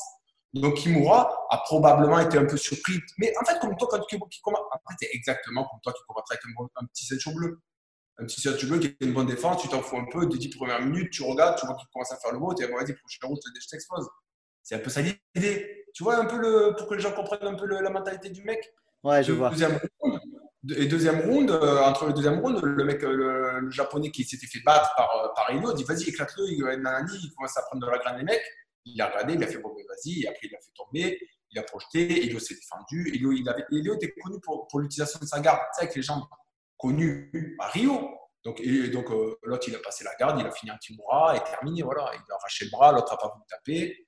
Donc 0.54 0.76
Kimura 0.76 1.48
a 1.50 1.58
probablement 1.60 2.19
été 2.19 2.38
un 2.38 2.46
peu 2.46 2.58
surpris. 2.58 3.00
Mais 3.17 3.34
en 3.41 3.46
fait, 3.46 3.60
comme 3.60 3.76
toi, 3.76 3.88
quand 3.89 4.00
tu 4.02 4.17
commences, 4.41 4.62
après, 4.72 4.93
c'est 5.00 5.10
exactement 5.12 5.67
comme 5.67 5.80
toi 5.82 5.93
qui 5.93 6.02
commences 6.08 6.30
avec 6.30 6.43
un, 6.76 6.86
petit 6.86 7.06
ceinture 7.06 7.34
bleu. 7.34 7.60
Un 8.19 8.26
petit 8.26 8.39
ceinture 8.39 8.69
bleu 8.69 8.80
qui 8.80 8.88
a 8.88 9.06
une 9.06 9.13
bonne 9.13 9.26
défense, 9.26 9.63
tu 9.63 9.67
t'en 9.67 9.82
fous 9.82 9.98
un 9.98 10.06
peu, 10.12 10.28
des 10.28 10.38
10 10.38 10.50
premières 10.50 10.82
minutes, 10.82 11.12
tu 11.12 11.24
regardes, 11.24 11.58
tu 11.58 11.65
vois 11.65 11.76
qu'il 11.76 11.88
commence 11.91 12.12
à 12.12 12.17
faire 12.17 12.32
le 12.32 12.38
mot, 12.38 12.54
tu 12.54 12.63
dis, 12.63 12.72
vas-y, 12.72 12.93
prochain 12.93 13.28
round, 13.28 13.39
je 13.60 13.67
t'expose. 13.67 14.08
C'est 14.62 14.76
un 14.76 14.80
peu 14.80 14.91
ça 14.91 15.02
l'idée. 15.02 15.86
Tu 15.96 16.04
vois 16.04 16.17
un 16.17 16.26
peu 16.26 16.38
le, 16.38 16.76
pour 16.78 16.88
que 16.88 16.93
les 16.93 17.02
gens 17.02 17.12
comprennent 17.12 17.48
un 17.48 17.56
peu 17.56 17.65
la 17.65 17.89
mentalité 17.89 18.30
du 18.30 18.43
mec. 18.43 18.74
Ouais, 19.04 19.24
je 19.24 19.32
vois. 19.32 19.52
Et 20.69 20.86
deuxième 20.86 21.30
round, 21.30 21.52
euh, 21.52 21.82
entre 21.82 22.06
le 22.06 22.13
deuxième 22.13 22.39
round, 22.39 22.62
le 22.63 22.84
mec, 22.86 23.04
euh, 23.04 23.60
le, 23.60 23.69
japonais 23.69 24.12
qui 24.12 24.23
s'était 24.23 24.47
fait 24.47 24.62
battre 24.62 24.93
par, 24.95 25.10
euh, 25.17 25.28
par 25.36 25.76
dit 25.76 25.84
vas-y, 25.84 26.10
éclate-le, 26.10 26.45
il, 26.47 26.58
il 26.58 27.34
commence 27.36 27.58
à 27.58 27.63
prendre 27.63 27.86
de 27.86 27.91
la 27.91 27.97
graine 27.97 28.17
les 28.17 28.23
mecs. 28.23 28.43
Il 28.86 29.02
a 29.02 29.08
regardé, 29.08 29.34
il 29.34 29.43
a 29.43 29.47
fait 29.47 29.58
bon, 29.58 29.69
vas-y, 29.69 30.23
et 30.23 30.28
après 30.28 30.47
il 30.47 30.56
a 30.56 30.60
fait 30.60 30.71
tomber, 30.76 31.19
il 31.52 31.60
a 31.60 31.63
projeté, 31.63 32.26
Elio 32.26 32.39
s'est 32.39 32.56
défendu. 32.56 33.12
Elio, 33.13 33.32
il 33.34 33.47
avait, 33.47 33.65
Elio 33.71 33.95
était 33.95 34.12
connu 34.12 34.39
pour, 34.41 34.67
pour 34.67 34.80
l'utilisation 34.80 35.19
de 35.19 35.26
sa 35.26 35.39
garde, 35.39 35.60
tu 35.60 35.65
sais, 35.76 35.82
avec 35.84 35.95
les 35.95 36.02
jambes 36.02 36.23
connues 36.78 37.58
à 37.60 37.67
Rio. 37.67 38.10
Donc, 38.43 38.62
donc 38.91 39.12
euh, 39.12 39.38
l'autre, 39.43 39.65
il 39.67 39.76
a 39.76 39.80
passé 39.80 40.04
la 40.04 40.15
garde, 40.15 40.39
il 40.39 40.45
a 40.45 40.52
fini 40.52 40.71
un 40.71 40.78
Timura 40.78 41.36
et 41.36 41.43
terminé, 41.43 41.82
voilà. 41.82 42.12
Il 42.13 42.32
a 42.32 42.36
arraché 42.36 42.65
le 42.65 42.71
bras, 42.71 42.91
l'autre 42.91 43.12
n'a 43.12 43.17
pas 43.17 43.30
voulu 43.34 43.43
taper. 43.49 44.06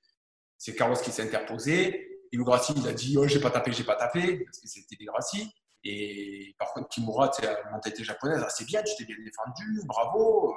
C'est 0.58 0.74
Carlos 0.74 0.96
qui 0.96 1.10
s'est 1.10 1.22
interposé. 1.22 2.08
Et 2.32 2.36
Gracie, 2.38 2.74
il 2.76 2.86
a 2.88 2.92
dit 2.92 3.16
Oh, 3.18 3.26
j'ai 3.26 3.40
pas 3.40 3.50
tapé, 3.50 3.72
j'ai 3.72 3.84
pas 3.84 3.94
tapé, 3.94 4.44
parce 4.44 4.58
que 4.58 4.68
c'était 4.68 4.96
des 4.96 5.04
Gracie. 5.04 5.50
Et 5.88 6.54
par 6.58 6.72
contre, 6.72 6.88
Kimura, 6.88 7.28
tu 7.28 7.42
la 7.42 7.70
mentalité 7.70 8.02
japonaise, 8.02 8.42
ah, 8.44 8.50
c'est 8.50 8.64
bien, 8.64 8.82
tu 8.82 8.96
t'es 8.96 9.04
bien 9.04 9.16
défendu, 9.24 9.82
bravo, 9.84 10.50
euh, 10.50 10.52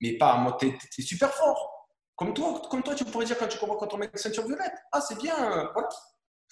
mais 0.00 0.16
pas, 0.16 0.56
tu 0.58 0.68
es 0.68 1.02
super 1.02 1.30
fort. 1.30 1.90
Comme 2.16 2.32
toi, 2.32 2.62
comme 2.70 2.82
toi, 2.82 2.94
tu 2.94 3.04
pourrais 3.04 3.26
dire 3.26 3.36
quand 3.36 3.48
tu 3.48 3.58
comprends 3.58 3.76
quand 3.76 3.92
on 3.92 3.98
met 3.98 4.06
une 4.06 4.18
ceinture 4.18 4.46
violette. 4.46 4.72
Ah, 4.92 5.00
c'est 5.00 5.18
bien, 5.18 5.36
voilà. 5.74 5.88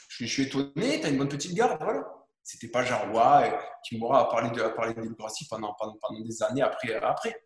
Je, 0.08 0.26
suis 0.26 0.42
étonné, 0.44 1.00
tu 1.00 1.06
as 1.06 1.08
une 1.08 1.18
bonne 1.18 1.28
petite 1.28 1.54
garde, 1.54 1.82
voilà. 1.82 2.04
C'était 2.42 2.68
pas 2.68 2.84
Jaroua 2.84 3.58
qui 3.84 3.98
m'aura 3.98 4.28
parlé 4.28 4.50
de, 4.50 4.62
parler 4.68 4.94
de 4.94 5.00
pendant, 5.48 5.74
pendant, 5.78 5.96
pendant, 6.00 6.20
des 6.20 6.42
années 6.42 6.62
après. 6.62 6.94
après. 6.94 7.42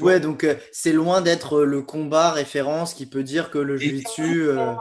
ouais, 0.00 0.20
donc 0.20 0.44
euh, 0.44 0.56
c'est 0.72 0.92
loin 0.92 1.20
d'être 1.20 1.62
le 1.62 1.82
combat 1.82 2.30
référence 2.30 2.94
qui 2.94 3.06
peut 3.06 3.22
dire 3.24 3.50
que 3.50 3.58
le 3.58 3.76
jiu-jitsu. 3.76 4.50
Euh... 4.50 4.74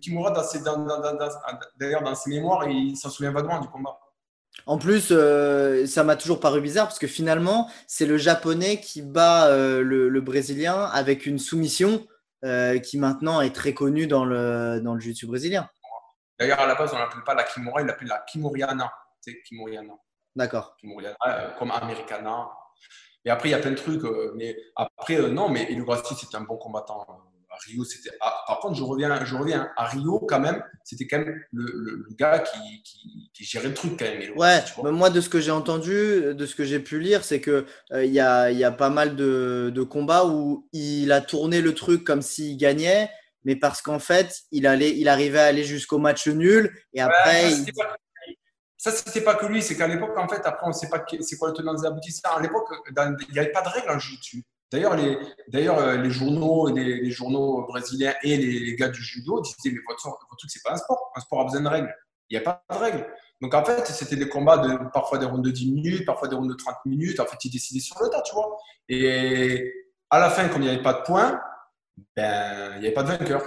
Kimura, 0.00 0.32
d'ailleurs, 1.76 2.02
dans 2.02 2.14
ses 2.14 2.30
mémoires, 2.30 2.68
il 2.68 2.96
s'en 2.96 3.10
souvient 3.10 3.32
vaguement 3.32 3.60
du 3.60 3.68
combat. 3.68 3.98
En 4.66 4.78
plus, 4.78 5.08
euh, 5.10 5.86
ça 5.86 6.04
m'a 6.04 6.16
toujours 6.16 6.38
paru 6.38 6.60
bizarre 6.60 6.86
parce 6.86 6.98
que 6.98 7.06
finalement, 7.06 7.70
c'est 7.86 8.06
le 8.06 8.16
japonais 8.16 8.80
qui 8.80 9.02
bat 9.02 9.48
euh, 9.48 9.82
le, 9.82 10.20
brésilien 10.20 10.84
avec 10.84 11.26
une 11.26 11.38
soumission 11.38 12.06
euh, 12.44 12.78
qui 12.78 12.98
maintenant 12.98 13.40
est 13.40 13.54
très 13.54 13.74
connue 13.74 14.06
dans 14.06 14.24
le, 14.24 14.80
dans 14.80 14.94
le 14.94 15.00
jiu-jitsu 15.00 15.26
brésilien. 15.26 15.68
D'ailleurs, 16.38 16.60
à 16.60 16.66
la 16.66 16.74
base, 16.74 16.92
on 16.92 16.96
ne 16.96 17.00
l'appelle 17.00 17.24
pas 17.24 17.34
la 17.34 17.44
Kimura, 17.44 17.80
il 17.80 17.86
l'appelle 17.86 18.08
la 18.08 18.24
Kimuriana. 18.30 18.92
Kimuriana. 19.46 19.94
D'accord. 20.36 20.76
Kimuriana, 20.76 21.16
comme 21.58 21.70
Americana. 21.70 22.48
Et 23.24 23.30
après, 23.30 23.48
il 23.48 23.52
y 23.52 23.54
a 23.54 23.58
plein 23.58 23.70
de 23.70 23.76
trucs. 23.76 24.02
mais 24.34 24.56
après, 24.76 25.16
non, 25.30 25.48
mais 25.48 25.72
Gracie, 25.76 26.14
c'est 26.14 26.36
un 26.36 26.40
bon 26.42 26.56
combattant 26.56 27.06
à 27.52 27.56
Rio, 27.66 27.84
c'était. 27.84 28.10
Ah, 28.20 28.44
par 28.46 28.60
contre, 28.60 28.76
je 28.76 28.82
reviens, 28.82 29.24
je 29.24 29.36
reviens 29.36 29.70
à 29.76 29.86
Rio 29.86 30.18
quand 30.20 30.40
même. 30.40 30.62
C'était 30.84 31.06
quand 31.06 31.18
même 31.18 31.38
le, 31.52 32.06
gars 32.18 32.38
qui, 32.38 32.82
qui, 33.32 33.44
gérait 33.44 33.68
le 33.68 33.74
truc 33.74 33.98
quand 33.98 34.06
même. 34.06 34.36
ouais. 34.36 34.90
moi, 34.90 35.10
de 35.10 35.20
ce 35.20 35.28
que 35.28 35.38
j'ai 35.38 35.50
entendu, 35.50 36.34
de 36.34 36.46
ce 36.46 36.54
que 36.54 36.64
j'ai 36.64 36.80
pu 36.80 36.98
lire, 36.98 37.24
c'est 37.24 37.40
que 37.40 37.66
euh, 37.92 38.04
il 38.04 38.12
y, 38.12 38.20
a, 38.20 38.50
y, 38.50 38.64
a, 38.64 38.72
pas 38.72 38.88
mal 38.88 39.16
de, 39.16 39.70
de, 39.74 39.82
combats 39.82 40.24
où 40.26 40.66
il 40.72 41.12
a 41.12 41.20
tourné 41.20 41.60
le 41.60 41.74
truc 41.74 42.04
comme 42.04 42.22
s'il 42.22 42.56
gagnait, 42.56 43.10
mais 43.44 43.56
parce 43.56 43.82
qu'en 43.82 43.98
fait, 43.98 44.40
il 44.50 44.66
allait, 44.66 44.96
il 44.96 45.08
arrivait 45.08 45.40
à 45.40 45.46
aller 45.46 45.64
jusqu'au 45.64 45.98
match 45.98 46.26
nul 46.28 46.74
et 46.94 47.02
après. 47.02 47.50
ça, 48.78 48.92
c'était 48.92 49.20
pas 49.20 49.34
que 49.34 49.46
lui, 49.46 49.62
c'est 49.62 49.76
qu'à 49.76 49.88
l'époque, 49.88 50.16
en 50.16 50.28
fait, 50.28 50.40
après, 50.44 50.64
on 50.64 50.70
ne 50.70 50.74
sait 50.74 50.88
pas 50.88 51.04
c'est 51.20 51.36
quoi 51.36 51.48
le 51.48 51.54
tenant 51.54 51.74
des 51.74 51.86
aboutissants. 51.86 52.34
À 52.34 52.40
l'époque, 52.40 52.68
il 52.88 53.32
n'y 53.32 53.38
avait 53.38 53.52
pas 53.52 53.62
de 53.62 53.68
règles 53.68 53.90
en 53.90 53.98
jiu 53.98 54.16
D'ailleurs, 54.72 54.96
les, 54.96 55.18
d'ailleurs, 55.48 55.78
euh, 55.78 55.96
les 55.96 56.10
journaux, 56.10 56.74
les, 56.74 57.10
journaux 57.10 57.66
brésiliens 57.66 58.14
et 58.22 58.36
les, 58.38 58.74
gars 58.74 58.88
du 58.88 59.02
judo 59.02 59.40
disaient 59.40 59.56
mais 59.66 59.80
votre, 59.86 60.08
votre 60.08 60.36
truc 60.36 60.50
c'est 60.50 60.62
pas 60.62 60.72
un 60.72 60.76
sport, 60.76 61.12
un 61.14 61.20
sport 61.20 61.40
a 61.40 61.44
besoin 61.44 61.60
de 61.60 61.68
règles. 61.68 61.94
Il 62.30 62.38
n'y 62.38 62.38
a 62.38 62.50
pas 62.50 62.64
de 62.70 62.78
règles. 62.78 63.06
Donc 63.42 63.52
en 63.54 63.64
fait, 63.64 63.86
c'était 63.86 64.16
des 64.16 64.28
combats 64.28 64.58
de 64.58 64.90
parfois 64.92 65.18
des 65.18 65.26
rondes 65.26 65.44
de 65.44 65.50
10 65.50 65.72
minutes, 65.72 66.06
parfois 66.06 66.28
des 66.28 66.36
rondes 66.36 66.48
de 66.48 66.54
30 66.54 66.76
minutes. 66.86 67.20
En 67.20 67.26
fait, 67.26 67.44
ils 67.44 67.50
décidaient 67.50 67.80
sur 67.80 68.02
le 68.02 68.08
tas, 68.08 68.22
tu 68.22 68.34
vois. 68.34 68.56
Et 68.88 69.72
à 70.08 70.18
la 70.18 70.30
fin, 70.30 70.48
comme 70.48 70.62
il 70.62 70.66
n'y 70.66 70.70
avait 70.70 70.82
pas 70.82 70.94
de 70.94 71.02
points, 71.02 71.40
ben 72.16 72.72
il 72.76 72.80
n'y 72.80 72.86
avait 72.86 72.94
pas 72.94 73.02
de 73.02 73.08
vainqueur. 73.08 73.42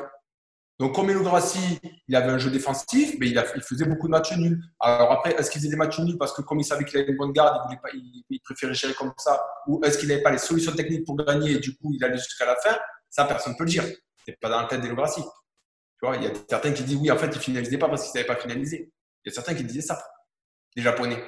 Donc, 0.78 0.94
comme 0.94 1.12
Grassi, 1.24 1.80
il 2.08 2.16
avait 2.16 2.32
un 2.32 2.38
jeu 2.38 2.52
défensif, 2.52 3.16
mais 3.20 3.30
il, 3.30 3.42
faisait 3.62 3.86
beaucoup 3.86 4.08
de 4.08 4.12
matchs 4.12 4.36
nuls. 4.36 4.62
Alors 4.80 5.12
après, 5.14 5.34
est-ce 5.36 5.50
qu'il 5.50 5.62
faisait 5.62 5.72
des 5.72 5.78
matchs 5.78 6.00
nuls 6.00 6.18
parce 6.18 6.34
que 6.34 6.42
comme 6.42 6.60
il 6.60 6.66
savait 6.66 6.84
qu'il 6.84 7.00
avait 7.00 7.12
une 7.12 7.18
bonne 7.18 7.32
garde, 7.32 7.62
il, 7.72 7.80
pas, 7.80 7.90
il, 8.30 8.40
préférait 8.42 8.74
gérer 8.74 8.94
comme 8.94 9.14
ça? 9.18 9.42
Ou 9.68 9.82
est-ce 9.86 9.98
qu'il 9.98 10.10
n'avait 10.10 10.22
pas 10.22 10.32
les 10.32 10.38
solutions 10.38 10.74
techniques 10.74 11.06
pour 11.06 11.16
gagner 11.16 11.52
et 11.52 11.60
du 11.60 11.78
coup, 11.78 11.94
il 11.94 12.04
allait 12.04 12.18
jusqu'à 12.18 12.46
la 12.46 12.58
fin? 12.58 12.78
Ça, 13.10 13.24
personne 13.24 13.54
ne 13.54 13.58
peut 13.58 13.64
le 13.64 13.70
dire. 13.70 13.86
C'est 14.26 14.38
pas 14.42 14.50
dans 14.50 14.62
la 14.62 14.68
tête 14.68 14.82
d'Elograssi. 14.82 15.22
Tu 15.22 16.06
vois, 16.06 16.18
il 16.18 16.24
y 16.24 16.28
a 16.28 16.32
certains 16.50 16.74
qui 16.74 16.84
disent 16.84 16.98
oui, 16.98 17.10
en 17.10 17.18
fait, 17.18 17.30
il 17.34 17.40
finalisait 17.40 17.78
pas 17.78 17.88
parce 17.88 18.04
qu'il 18.04 18.12
savait 18.12 18.26
pas 18.26 18.36
finaliser. 18.36 18.92
Il 19.24 19.30
y 19.30 19.32
a 19.32 19.34
certains 19.34 19.56
qui 19.56 19.64
disaient 19.64 19.82
ça, 19.82 19.98
les 20.76 20.84
Japonais. 20.84 21.24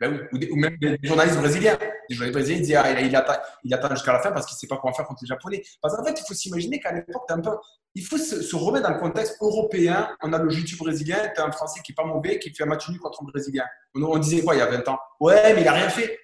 Ben 0.00 0.28
oui. 0.32 0.48
ou, 0.50 0.56
même 0.56 0.76
des 0.78 0.96
journalistes 1.02 1.38
brésiliens. 1.38 1.78
Les 2.10 2.16
journalistes 2.16 2.38
brésiliens 2.38 2.60
disaient 2.60 2.74
ah, 2.74 3.00
il, 3.00 3.14
attend, 3.14 3.34
il 3.62 3.72
attend 3.72 3.88
jusqu'à 3.90 4.12
la 4.12 4.18
fin 4.18 4.32
parce 4.32 4.44
qu'il 4.44 4.56
ne 4.56 4.58
sait 4.58 4.66
pas 4.66 4.76
comment 4.78 4.92
faire 4.92 5.06
contre 5.06 5.20
les 5.22 5.28
Japonais. 5.28 5.62
Parce 5.80 5.96
qu'en 5.96 6.04
fait, 6.04 6.18
il 6.18 6.24
faut 6.26 6.34
s'imaginer 6.34 6.80
qu'à 6.80 6.92
l'époque, 6.92 7.22
un 7.28 7.40
peu, 7.40 7.52
il 7.94 8.04
faut 8.04 8.18
se, 8.18 8.56
remettre 8.56 8.88
dans 8.88 8.94
le 8.94 9.00
contexte 9.00 9.36
européen. 9.40 10.08
On 10.20 10.32
a 10.32 10.38
le 10.38 10.50
jiu 10.50 10.76
brésilien, 10.76 11.30
tu 11.32 11.40
as 11.40 11.44
un 11.44 11.52
Français 11.52 11.80
qui 11.84 11.92
n'est 11.92 11.94
pas 11.94 12.04
mauvais, 12.04 12.40
qui 12.40 12.52
fait 12.52 12.64
un 12.64 12.66
match 12.66 12.88
nul 12.88 12.98
contre 12.98 13.22
un 13.22 13.26
Brésilien. 13.26 13.64
On, 13.94 14.18
disait 14.18 14.42
quoi 14.42 14.56
il 14.56 14.58
y 14.58 14.60
a 14.60 14.66
20 14.66 14.88
ans? 14.88 14.98
Ouais, 15.20 15.54
mais 15.54 15.60
il 15.60 15.64
n'a 15.64 15.72
rien 15.72 15.88
fait. 15.88 16.18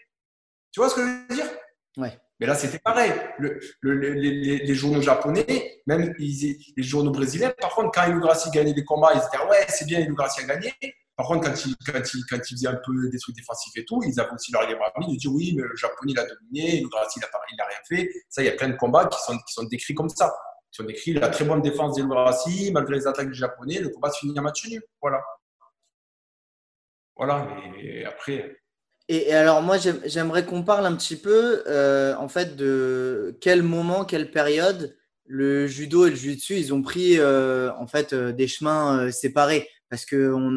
Tu 0.72 0.80
vois 0.80 0.90
ce 0.90 0.96
que 0.96 1.02
je 1.02 1.06
veux 1.06 1.34
dire? 1.36 1.50
Ouais. 1.98 2.18
Mais 2.40 2.46
là, 2.46 2.56
c'était 2.56 2.80
pareil. 2.80 3.12
Le, 3.38 3.60
les, 3.82 4.74
journaux 4.74 5.00
japonais, 5.00 5.80
même 5.86 6.12
les 6.18 6.82
journaux 6.82 7.12
brésiliens, 7.12 7.50
par 7.60 7.74
contre, 7.76 7.92
quand 7.94 8.08
Ilugrassi 8.08 8.50
gagnait 8.50 8.74
des 8.74 8.84
combats, 8.84 9.12
ils 9.14 9.20
disaient 9.20 9.44
Ouais, 9.48 9.64
c'est 9.68 9.86
bien, 9.86 10.00
Ilugrassi 10.00 10.42
a 10.42 10.46
gagné. 10.46 10.72
Par 11.16 11.26
contre, 11.26 11.48
quand 11.48 11.64
il, 11.64 11.74
quand, 11.86 12.14
il, 12.14 12.24
quand 12.28 12.36
il 12.36 12.54
faisait 12.54 12.68
un 12.68 12.78
peu 12.84 13.08
des 13.08 13.18
trucs 13.18 13.34
défensifs 13.34 13.72
et 13.76 13.84
tout, 13.86 14.02
ils 14.06 14.20
avaient 14.20 14.32
aussi 14.34 14.52
leur 14.52 14.68
libre 14.68 14.82
avis 14.94 15.14
de 15.14 15.18
dire 15.18 15.32
oui, 15.32 15.54
mais 15.56 15.62
le 15.62 15.74
Japonais 15.74 16.12
il 16.12 16.18
a 16.18 16.26
dominé, 16.26 16.80
le 16.82 16.88
Gracie 16.88 17.18
il 17.50 17.56
n'a 17.56 17.64
rien 17.64 17.78
fait. 17.88 18.10
Ça, 18.28 18.42
il 18.42 18.46
y 18.46 18.48
a 18.48 18.52
plein 18.52 18.68
de 18.68 18.76
combats 18.76 19.06
qui 19.06 19.18
sont, 19.22 19.36
qui 19.38 19.54
sont 19.54 19.64
décrits 19.64 19.94
comme 19.94 20.10
ça. 20.10 20.34
Qui 20.70 20.82
sont 20.82 20.84
décrits 20.84 21.14
la 21.14 21.28
très 21.28 21.46
bonne 21.46 21.62
défense 21.62 21.96
des 21.96 22.02
Gracie, 22.02 22.70
malgré 22.70 22.96
les 22.96 23.06
attaques 23.06 23.28
du 23.28 23.34
Japonais, 23.34 23.78
le 23.78 23.88
combat 23.88 24.10
se 24.10 24.18
finit 24.18 24.38
en 24.38 24.42
match 24.42 24.66
nul. 24.68 24.82
Voilà. 25.00 25.22
Voilà, 27.16 27.48
mais 27.72 28.04
après. 28.04 28.58
Et, 29.08 29.32
alors 29.32 29.62
moi, 29.62 29.78
j'aimerais 30.04 30.44
qu'on 30.44 30.64
parle 30.64 30.84
un 30.84 30.96
petit 30.96 31.16
peu, 31.16 31.62
euh, 31.66 32.14
en 32.16 32.28
fait, 32.28 32.56
de 32.56 33.38
quel 33.40 33.62
moment, 33.62 34.04
quelle 34.04 34.30
période 34.30 34.96
le 35.24 35.66
judo 35.66 36.06
et 36.06 36.10
le 36.10 36.16
jiu-jitsu, 36.16 36.56
ils 36.56 36.74
ont 36.74 36.82
pris, 36.82 37.18
euh, 37.18 37.72
en 37.78 37.86
fait, 37.86 38.12
euh, 38.12 38.32
des 38.32 38.46
chemins 38.46 39.10
séparés. 39.10 39.68
Parce 39.88 40.04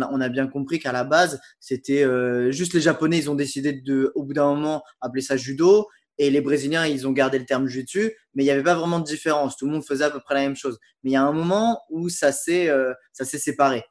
a, 0.02 0.10
on 0.12 0.22
a 0.22 0.30
bien 0.30 0.48
compris 0.48 0.80
qu'à 0.80 0.92
la 0.92 1.04
base, 1.04 1.40
c'était 1.60 2.04
juste 2.52 2.74
les 2.74 2.82
Japonais, 2.82 3.18
ils 3.18 3.30
ont 3.30 3.36
décidé 3.36 3.74
de, 3.74 4.12
au 4.16 4.24
bout 4.24 4.34
d'un 4.34 4.46
moment, 4.46 4.84
appeler 5.02 5.22
ça 5.22 5.38
judo. 5.38 5.88
Et 6.18 6.30
les 6.30 6.42
Brésiliens, 6.42 6.86
ils 6.86 7.08
ont 7.08 7.12
gardé 7.12 7.40
le 7.40 7.46
terme 7.46 7.68
jiu-jitsu, 7.68 8.12
mais 8.34 8.44
il 8.44 8.46
n'y 8.46 8.52
avait 8.52 8.64
pas 8.64 8.76
vraiment 8.76 9.00
de 9.00 9.06
différence. 9.06 9.56
Tout 9.56 9.66
le 9.66 9.72
monde 9.72 9.86
faisait 9.86 10.04
à 10.04 10.10
peu 10.10 10.20
près 10.20 10.36
la 10.36 10.42
même 10.42 10.56
chose. 10.56 10.78
Mais 11.04 11.12
il 11.12 11.14
y 11.14 11.18
a 11.18 11.24
un 11.24 11.32
moment 11.32 11.82
où 11.90 12.10
ça 12.10 12.34
s'est 12.34 12.70
séparé. 13.14 13.86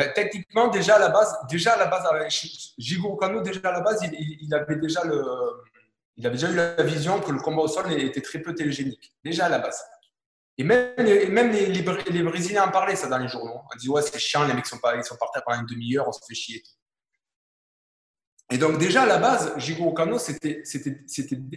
Euh, 0.00 0.08
techniquement, 0.14 0.68
déjà 0.68 0.96
à 0.96 0.98
la 0.98 1.10
base, 1.10 1.36
déjà 1.48 1.74
à 1.74 1.78
la 1.78 1.86
base, 1.86 2.02
Jigoro 2.78 3.16
Kano, 3.16 3.42
déjà 3.42 3.60
à 3.64 3.72
la 3.72 3.80
base, 3.80 4.02
avait 4.02 4.76
déjà 4.76 5.04
le, 5.04 5.22
il 6.16 6.26
avait 6.26 6.36
déjà 6.36 6.50
eu 6.50 6.54
la 6.54 6.82
vision 6.82 7.20
que 7.20 7.30
le 7.30 7.38
combat 7.38 7.62
au 7.62 7.68
sol 7.68 7.92
était 7.92 8.20
très 8.20 8.40
peu 8.40 8.54
télégénique, 8.54 9.14
déjà 9.24 9.46
à 9.46 9.48
la 9.48 9.58
base. 9.58 9.80
Et 10.56 10.64
même, 10.64 10.94
même 11.30 11.50
les, 11.50 11.66
les, 11.66 11.82
Brésiliens 12.22 12.64
en 12.64 12.70
parlaient 12.70 12.94
ça 12.94 13.08
dans 13.08 13.18
les 13.18 13.28
journaux. 13.28 13.60
On 13.72 13.76
dit 13.76 13.88
ouais 13.88 14.02
c'est 14.02 14.18
chiant, 14.18 14.46
les 14.46 14.54
mecs 14.54 14.66
sont 14.66 14.78
pas, 14.78 14.96
ils 14.96 15.04
sont 15.04 15.16
partis 15.16 15.40
pendant 15.44 15.60
une 15.60 15.66
demi-heure, 15.66 16.06
on 16.06 16.12
se 16.12 16.20
fait 16.26 16.34
chier. 16.34 16.62
Et 18.52 18.58
donc 18.58 18.78
déjà 18.78 19.02
à 19.02 19.06
la 19.06 19.18
base, 19.18 19.52
Jigoro 19.56 19.92
Kano 19.94 20.18
c'était, 20.18 20.62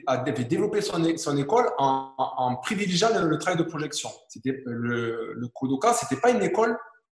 avait 0.07 0.43
développé 0.45 0.81
son, 0.81 1.15
son 1.17 1.37
école 1.37 1.69
en, 1.77 2.13
en, 2.17 2.55
privilégiant 2.55 3.09
le, 3.19 3.37
travail 3.37 3.57
de 3.57 3.69
projection. 3.69 4.09
C'était 4.29 4.63
le, 4.65 5.33
le 5.33 5.47
Kodoka, 5.49 5.93
c'était 5.93 6.19
pas 6.19 6.31
une 6.31 6.41
école 6.41 6.75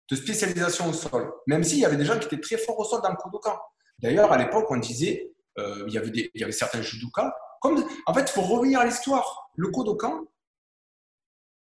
de 0.10 0.16
spécialisation 0.16 0.90
au 0.90 0.94
sol, 0.94 1.32
même 1.48 1.64
s'il 1.64 1.80
y 1.80 1.86
avait 1.86 1.98
des 1.98 2.06
gens 2.06 2.18
qui 2.18 2.26
étaient 2.26 2.42
très 2.42 2.58
forts 2.58 2.80
au 2.80 2.84
sol 2.84 3.02
dans 3.02 3.10
le 3.10 3.16
Kodokan. 3.16 3.58
D'ailleurs, 4.00 4.32
à 4.32 4.38
l'époque, 4.38 4.66
on 4.70 4.78
disait, 4.78 5.32
euh, 5.58 5.84
il, 5.88 5.94
y 5.94 5.98
avait 5.98 6.10
il 6.34 6.42
y 6.42 6.44
avait 6.44 6.52
certains 6.52 6.82
judokas. 6.82 7.34
En 7.62 8.14
fait, 8.14 8.22
il 8.22 8.32
faut 8.32 8.42
revenir 8.42 8.80
à 8.80 8.86
l'histoire. 8.86 9.52
Le 9.56 9.70
Kodokan, 9.70 10.24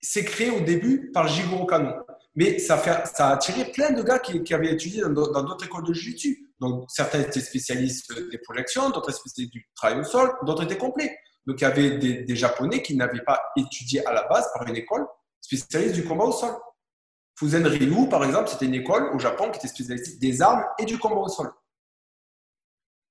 s'est 0.00 0.24
créé 0.24 0.50
au 0.50 0.60
début 0.60 1.10
par 1.12 1.28
Jigoro 1.28 1.66
Kano. 1.66 1.92
Mais 2.34 2.58
ça, 2.58 2.76
a 2.76 3.32
attiré 3.32 3.64
plein 3.72 3.90
de 3.90 4.02
gars 4.02 4.18
qui, 4.18 4.54
avaient 4.54 4.72
étudié 4.72 5.02
dans 5.02 5.42
d'autres 5.42 5.64
écoles 5.64 5.84
de 5.84 5.92
jiu-jitsu. 5.92 6.52
Donc, 6.60 6.84
certains 6.88 7.20
étaient 7.20 7.40
spécialistes 7.40 8.12
des 8.30 8.38
projections, 8.38 8.90
d'autres 8.90 9.12
spécialistes 9.12 9.52
du 9.52 9.68
travail 9.74 10.00
au 10.00 10.04
sol, 10.04 10.30
d'autres 10.44 10.64
étaient 10.64 10.78
complets. 10.78 11.18
Donc, 11.46 11.60
il 11.60 11.64
y 11.64 11.66
avait 11.66 11.98
des, 11.98 12.22
des 12.22 12.36
Japonais 12.36 12.82
qui 12.82 12.96
n'avaient 12.96 13.24
pas 13.24 13.40
étudié 13.56 14.06
à 14.06 14.12
la 14.12 14.28
base 14.28 14.48
par 14.52 14.66
une 14.66 14.76
école 14.76 15.06
spécialiste 15.40 15.94
du 15.94 16.04
combat 16.04 16.24
au 16.24 16.32
sol. 16.32 16.52
Fuzen 17.38 17.66
Ryu, 17.66 18.08
par 18.08 18.24
exemple, 18.24 18.48
c'était 18.48 18.66
une 18.66 18.74
école 18.74 19.14
au 19.14 19.18
Japon 19.18 19.50
qui 19.50 19.58
était 19.58 19.68
spécialisée 19.68 20.16
des 20.18 20.42
armes 20.42 20.64
et 20.78 20.84
du 20.84 20.98
combat 20.98 21.20
au 21.20 21.28
sol. 21.28 21.50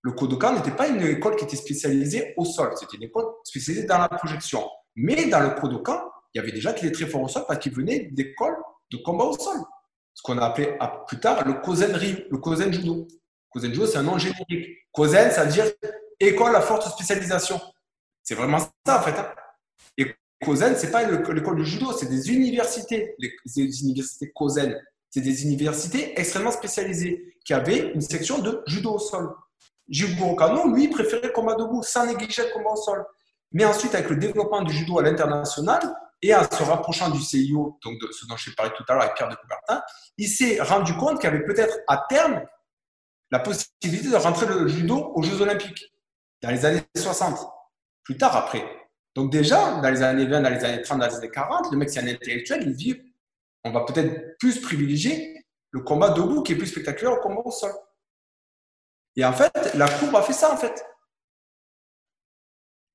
Le 0.02 0.12
Kodokan 0.12 0.54
n'était 0.54 0.72
pas 0.72 0.88
une 0.88 1.02
école 1.02 1.36
qui 1.36 1.46
était 1.46 1.56
spécialisée 1.56 2.34
au 2.38 2.46
sol, 2.46 2.72
c'était 2.78 2.98
une 2.98 3.04
école 3.04 3.26
spécialisée 3.44 3.86
dans 3.86 3.98
la 3.98 4.10
projection. 4.10 4.70
Mais 4.96 5.28
dans 5.28 5.40
le 5.40 5.50
Kodokan, 5.52 6.02
il 6.38 6.42
y 6.42 6.44
avait 6.44 6.52
déjà 6.52 6.72
qui 6.72 6.86
étaient 6.86 6.94
très 6.94 7.08
forts 7.08 7.24
au 7.24 7.28
sol 7.28 7.46
parce 7.48 7.58
qu'ils 7.58 7.74
venaient 7.74 8.10
d'écoles 8.12 8.56
de 8.92 8.98
combat 8.98 9.26
au 9.26 9.34
sol. 9.34 9.58
Ce 10.14 10.22
qu'on 10.22 10.38
a 10.38 10.46
appelé 10.46 10.78
plus 11.08 11.20
tard 11.20 11.48
le 11.48 11.56
Kozen 11.56 11.96
Ryu, 11.96 12.26
le 12.30 12.38
Kozen 12.38 12.72
Judo. 12.72 13.08
Kozen 13.50 13.74
Judo, 13.74 13.88
c'est 13.88 13.98
un 13.98 14.04
nom 14.04 14.20
générique. 14.20 14.78
Kozen, 14.92 15.32
ça 15.32 15.46
veut 15.46 15.52
dire 15.52 15.66
école 16.20 16.56
à 16.56 16.62
forte 16.62 16.88
spécialisation. 16.90 17.60
C'est 18.22 18.36
vraiment 18.36 18.60
ça, 18.60 19.00
en 19.00 19.02
fait. 19.02 19.18
Hein. 19.18 19.34
Kozen, 20.44 20.76
ce 20.76 20.86
n'est 20.86 20.92
pas 20.92 21.10
l'école 21.10 21.58
de 21.58 21.64
judo, 21.64 21.92
c'est 21.94 22.06
des 22.10 22.32
universités, 22.32 23.16
les, 23.18 23.82
universités 23.82 24.32
Kozen. 24.36 24.80
C'est 25.10 25.22
des 25.22 25.44
universités 25.44 26.20
extrêmement 26.20 26.52
spécialisées 26.52 27.34
qui 27.44 27.56
avaient 27.56 27.92
une 27.94 28.02
section 28.02 28.38
de 28.40 28.62
judo 28.68 28.94
au 28.94 29.00
sol. 29.00 29.34
Jigoro 29.90 30.36
Kano, 30.36 30.72
lui, 30.72 30.90
préférait 30.90 31.32
combat 31.32 31.56
debout, 31.56 31.82
sans 31.82 32.06
négliger 32.06 32.44
le 32.44 32.54
combat 32.54 32.74
au 32.74 32.76
sol. 32.76 33.04
Mais 33.54 33.66
ensuite, 33.66 33.96
avec 33.96 34.10
le 34.12 34.18
développement 34.18 34.62
du 34.62 34.74
judo 34.74 35.00
à 35.00 35.02
l'international 35.02 35.82
et 36.22 36.34
en 36.34 36.44
se 36.44 36.64
rapprochant 36.64 37.10
du 37.10 37.22
CIO, 37.22 37.78
donc 37.84 38.00
de 38.02 38.12
ce 38.12 38.26
dont 38.26 38.38
je 38.38 38.52
parlé 38.52 38.72
tout 38.76 38.84
à 38.88 38.94
l'heure 38.94 39.04
avec 39.04 39.16
Pierre 39.16 39.30
de 39.30 39.36
Coubertin, 39.36 39.82
il 40.18 40.28
s'est 40.28 40.60
rendu 40.62 40.96
compte 40.96 41.20
qu'il 41.20 41.30
y 41.30 41.34
avait 41.34 41.46
peut-être 41.46 41.78
à 41.88 42.06
terme 42.10 42.42
la 43.30 43.40
possibilité 43.40 44.10
de 44.10 44.16
rentrer 44.16 44.46
le 44.48 44.68
judo 44.68 45.12
aux 45.14 45.22
Jeux 45.22 45.42
Olympiques 45.42 45.94
dans 46.42 46.50
les 46.50 46.66
années 46.66 46.84
60. 46.96 47.40
Plus 48.04 48.18
tard, 48.18 48.36
après, 48.36 48.66
donc 49.16 49.32
déjà, 49.32 49.82
dans 49.82 49.90
les 49.90 50.02
années 50.02 50.26
20, 50.26 50.42
dans 50.42 50.50
les 50.50 50.64
années 50.64 50.82
30, 50.82 51.00
dans 51.00 51.08
les 51.08 51.16
années 51.16 51.32
40, 51.32 51.72
le 51.72 51.78
mec, 51.78 51.90
c'est 51.90 52.00
un 52.00 52.08
intellectuel, 52.08 52.64
il 52.66 52.76
dit, 52.76 53.02
on 53.64 53.72
va 53.72 53.84
peut-être 53.84 54.38
plus 54.38 54.62
privilégier 54.62 55.46
le 55.72 55.82
combat 55.82 56.12
debout 56.12 56.44
qui 56.44 56.54
est 56.54 56.56
plus 56.56 56.68
spectaculaire 56.68 57.14
au 57.14 57.22
combat 57.22 57.42
au 57.44 57.52
sol. 57.52 57.72
Et 59.16 59.26
en 59.26 59.34
fait, 59.34 59.74
la 59.74 59.90
courbe 59.90 60.16
a 60.16 60.22
fait 60.22 60.34
ça, 60.34 60.54
en 60.54 60.58
fait. 60.58 60.86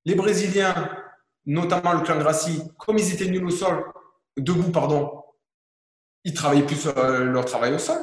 Les 0.04 0.14
Brésiliens, 0.14 1.01
notamment 1.46 1.92
le 1.92 2.00
clan 2.00 2.18
Gracie, 2.18 2.62
comme 2.78 2.98
ils 2.98 3.12
étaient 3.12 3.30
nuls 3.30 3.44
au 3.44 3.50
sol, 3.50 3.84
debout, 4.36 4.70
pardon, 4.70 5.22
ils 6.24 6.34
travaillaient 6.34 6.66
plus 6.66 6.86
euh, 6.86 7.24
leur 7.24 7.44
travail 7.44 7.74
au 7.74 7.78
sol. 7.78 7.98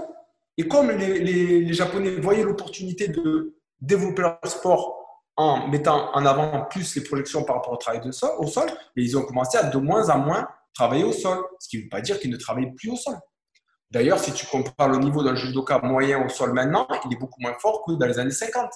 Et 0.57 0.67
comme 0.67 0.91
les, 0.91 1.19
les 1.19 1.73
Japonais 1.73 2.11
voyaient 2.15 2.43
l'opportunité 2.43 3.07
de 3.07 3.55
développer 3.79 4.21
leur 4.23 4.39
sport 4.45 4.99
en 5.37 5.69
mettant 5.69 6.11
en 6.13 6.25
avant 6.25 6.65
plus 6.65 6.95
les 6.95 7.01
projections 7.01 7.43
par 7.43 7.57
rapport 7.57 7.71
au 7.71 7.77
travail 7.77 8.01
de 8.01 8.11
sol, 8.11 8.31
au 8.39 8.47
sol, 8.47 8.69
ils 8.97 9.17
ont 9.17 9.23
commencé 9.23 9.57
à 9.57 9.63
de 9.63 9.77
moins 9.77 10.09
en 10.09 10.19
moins 10.19 10.45
travailler 10.73 11.05
au 11.05 11.13
sol, 11.13 11.41
ce 11.59 11.69
qui 11.69 11.77
ne 11.77 11.83
veut 11.83 11.89
pas 11.89 12.01
dire 12.01 12.19
qu'ils 12.19 12.29
ne 12.29 12.35
travaillent 12.35 12.73
plus 12.75 12.89
au 12.89 12.97
sol. 12.97 13.17
D'ailleurs, 13.91 14.19
si 14.19 14.33
tu 14.33 14.45
compares 14.45 14.89
le 14.89 14.97
niveau 14.97 15.23
d'un 15.23 15.35
judoka 15.35 15.79
moyen 15.79 16.25
au 16.25 16.29
sol 16.29 16.53
maintenant, 16.53 16.85
il 17.05 17.13
est 17.13 17.17
beaucoup 17.17 17.41
moins 17.41 17.53
fort 17.59 17.83
que 17.85 17.93
dans 17.93 18.05
les 18.05 18.19
années 18.19 18.31
50. 18.31 18.69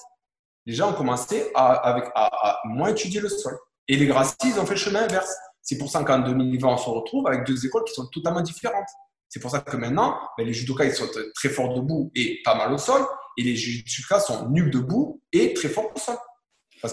Les 0.66 0.72
gens 0.72 0.90
ont 0.90 0.94
commencé 0.94 1.50
à, 1.54 1.74
avec, 1.74 2.10
à, 2.14 2.60
moins 2.64 2.88
étudier 2.88 3.20
le 3.20 3.28
sol. 3.28 3.56
Et 3.88 3.96
les 3.96 4.06
Gracies, 4.06 4.36
ils 4.44 4.58
ont 4.58 4.66
fait 4.66 4.74
le 4.74 4.80
chemin 4.80 5.02
inverse. 5.04 5.34
C'est 5.62 5.78
pour 5.78 5.90
ça 5.90 6.04
qu'en 6.04 6.18
2020, 6.20 6.68
on 6.68 6.76
se 6.76 6.88
retrouve 6.88 7.26
avec 7.26 7.46
deux 7.46 7.64
écoles 7.66 7.84
qui 7.84 7.94
sont 7.94 8.06
totalement 8.06 8.42
différentes. 8.42 8.88
C'est 9.28 9.40
pour 9.40 9.50
ça 9.50 9.60
que 9.60 9.76
maintenant, 9.76 10.18
ben, 10.38 10.46
les 10.46 10.52
judokas, 10.52 10.84
ils 10.84 10.94
sont 10.94 11.08
très 11.34 11.48
forts 11.48 11.74
debout 11.74 12.10
et 12.14 12.40
pas 12.44 12.54
mal 12.54 12.72
au 12.72 12.78
sol. 12.78 13.02
Et 13.36 13.42
les 13.42 13.56
judokas 13.56 14.20
sont 14.20 14.48
nuls 14.48 14.70
debout 14.70 15.20
et 15.32 15.54
très 15.54 15.68
forts 15.68 15.90
au 15.94 15.98
sol. 15.98 16.16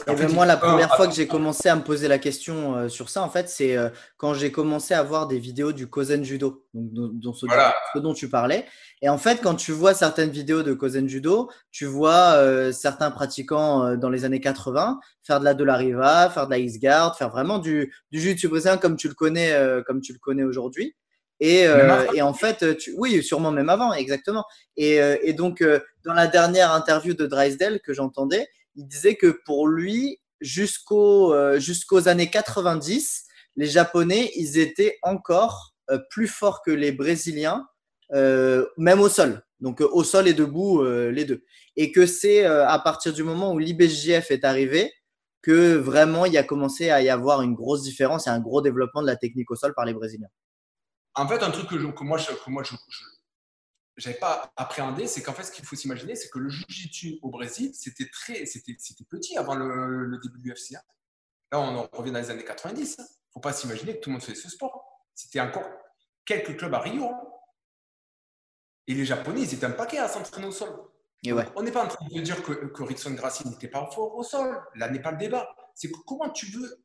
Eh 0.08 0.16
ben, 0.16 0.32
moi, 0.32 0.46
la 0.46 0.58
première 0.58 0.96
fois 0.96 1.08
que 1.08 1.14
j'ai 1.14 1.28
commencé 1.28 1.68
à 1.68 1.76
me 1.76 1.82
poser 1.82 2.08
la 2.08 2.18
question 2.18 2.76
euh, 2.76 2.90
sur 2.90 3.10
ça, 3.10 3.22
en 3.24 3.30
fait, 3.30 3.50
c'est 3.50 3.76
euh, 3.76 3.90
quand 4.18 4.34
j'ai 4.34 4.52
commencé 4.52 4.94
à 4.94 5.04
voir 5.04 5.28
des 5.28 5.40
vidéos 5.40 5.74
du 5.74 5.88
Kozen 5.88 6.24
Judo, 6.24 6.66
donc, 6.74 7.36
ce, 7.36 8.00
dont 8.00 8.14
tu 8.14 8.30
parlais. 8.30 8.66
Et 9.02 9.10
en 9.10 9.18
fait, 9.18 9.42
quand 9.42 9.56
tu 9.56 9.72
vois 9.72 9.94
certaines 9.94 10.30
vidéos 10.30 10.64
de 10.64 10.74
Kozen 10.74 11.10
Judo, 11.10 11.50
tu 11.72 11.86
vois 11.86 12.36
euh, 12.36 12.72
certains 12.72 13.12
pratiquants 13.12 13.96
dans 13.98 14.10
les 14.10 14.24
années 14.24 14.40
80 14.40 15.00
faire 15.24 15.40
de 15.40 15.46
la 15.46 15.54
de 15.54 15.64
la 15.64 15.76
riva, 15.76 16.30
faire 16.30 16.46
de 16.48 16.52
la 16.52 16.58
X-Guard, 16.60 17.18
faire 17.18 17.30
vraiment 17.30 17.60
du, 17.60 17.94
du 18.12 18.20
jiu-jitsu 18.20 18.48
brésilien 18.48 18.78
comme 18.78 18.96
tu 18.96 19.08
le 19.08 19.14
connais, 19.14 19.54
comme 19.86 20.02
tu 20.02 20.14
le 20.14 20.20
connais 20.20 20.44
aujourd'hui. 20.44 20.96
Et, 21.40 21.66
et, 22.14 22.22
en 22.22 22.34
fait, 22.34 22.78
tu, 22.78 22.94
oui, 22.98 23.24
sûrement 23.24 23.52
même 23.52 23.70
avant, 23.70 23.94
exactement. 23.94 24.46
Et, 24.78 25.00
et 25.24 25.34
donc, 25.34 25.64
dans 26.04 26.14
la 26.14 26.28
dernière 26.28 26.72
interview 26.72 27.14
de 27.14 27.28
Drysdale 27.28 27.82
que 27.82 27.94
j'entendais, 27.94 28.48
il 28.76 28.88
disait 28.88 29.16
que 29.16 29.40
pour 29.46 29.68
lui, 29.68 30.20
jusqu'au, 30.42 31.34
euh, 31.34 31.60
jusqu'aux 31.60 32.08
années 32.08 32.30
90, 32.30 33.26
les 33.56 33.68
Japonais, 33.68 34.32
ils 34.36 34.58
étaient 34.58 34.98
encore 35.02 35.74
euh, 35.90 36.00
plus 36.10 36.28
forts 36.28 36.62
que 36.64 36.72
les 36.72 36.92
Brésiliens, 36.92 37.68
euh, 38.14 38.66
même 38.78 39.00
au 39.00 39.10
sol. 39.10 39.44
Donc 39.60 39.80
au 39.82 40.04
sol 40.04 40.28
et 40.28 40.34
debout, 40.34 40.84
les 40.84 41.24
deux. 41.24 41.44
Et 41.76 41.92
que 41.92 42.08
c'est 42.08 42.44
à 42.44 42.80
partir 42.80 43.14
du 43.14 43.22
moment 43.22 43.54
où 43.54 43.60
l'IBJF 43.60 44.32
est 44.32 44.44
arrivé 44.44 44.92
que 45.44 45.76
vraiment 45.76 46.26
il 46.26 46.34
y 46.34 46.40
a 46.40 46.44
commencé 46.44 46.90
à 46.90 47.04
y 47.04 47.10
avoir 47.10 47.44
une 47.44 47.54
grosse 47.54 47.84
différence 47.84 48.26
et 48.26 48.32
un 48.32 48.40
gros 48.40 48.64
développement 48.64 49.04
de 49.04 49.08
la 49.08 49.18
technique 49.18 49.52
au 49.52 49.56
sol 49.56 49.76
par 49.76 49.86
les 49.86 49.94
Brésiliens. 49.94 50.30
En 51.14 51.28
fait, 51.28 51.44
un 51.44 51.52
truc 51.52 51.68
que, 51.70 52.04
moi, 52.04 52.18
que 52.18 52.50
moi 52.50 52.64
je, 52.64 52.74
j'avais 54.02 54.18
pas 54.18 54.52
appréhendé, 54.56 55.08
c'est 55.08 55.22
qu'en 55.22 55.34
fait, 55.34 55.44
ce 55.44 55.52
qu'il 55.52 55.66
faut 55.66 55.76
s'imaginer, 55.76 56.16
c'est 56.16 56.30
que 56.30 56.40
le 56.40 56.50
jiu-jitsu 56.50 57.20
au 57.22 57.30
Brésil, 57.30 57.72
c'était 57.76 58.10
très, 58.10 58.46
c'était, 58.46 58.76
petit 59.10 59.38
avant 59.38 59.56
le, 59.56 60.20
début 60.22 60.40
du 60.40 60.52
UFC. 60.52 60.72
Là, 60.72 61.60
on, 61.60 61.88
revient 61.96 62.12
dans 62.12 62.20
les 62.20 62.30
années 62.32 62.44
90. 62.44 62.96
Il 62.98 63.02
ne 63.02 63.08
faut 63.34 63.40
pas 63.40 63.54
s'imaginer 63.54 63.96
que 63.96 64.02
tout 64.02 64.10
le 64.10 64.14
monde 64.14 64.24
faisait 64.24 64.36
ce 64.36 64.50
sport. 64.50 65.06
C'était 65.14 65.40
encore 65.40 65.70
quelques 66.26 66.58
clubs 66.58 66.74
à 66.74 66.80
Rio. 66.80 67.06
Hein. 67.06 67.22
Et 68.88 68.96
les 68.96 69.06
Japonais, 69.06 69.42
ils 69.42 69.54
étaient 69.54 69.66
un 69.66 69.72
paquet 69.72 70.00
à 70.00 70.08
s'entraîner 70.08 70.48
au 70.48 70.52
sol. 70.52 70.70
Et 71.24 71.32
ouais. 71.32 71.46
On 71.56 71.62
n'est 71.62 71.72
pas 71.72 71.86
en 71.86 71.88
train 71.88 72.06
de 72.08 72.22
dire 72.22 72.42
que, 72.42 72.52
que 72.52 72.84
Rickson 72.84 73.12
Gracie 73.12 73.48
n'était 73.48 73.68
pas 73.68 73.86
fort 73.92 74.16
au 74.16 74.24
sol. 74.24 74.60
Là 74.76 74.90
n'est 74.90 75.02
pas 75.02 75.12
le 75.12 75.18
débat. 75.18 75.48
C'est 75.76 75.92
comment 76.08 76.30
tu 76.32 76.48
veux 76.48 76.84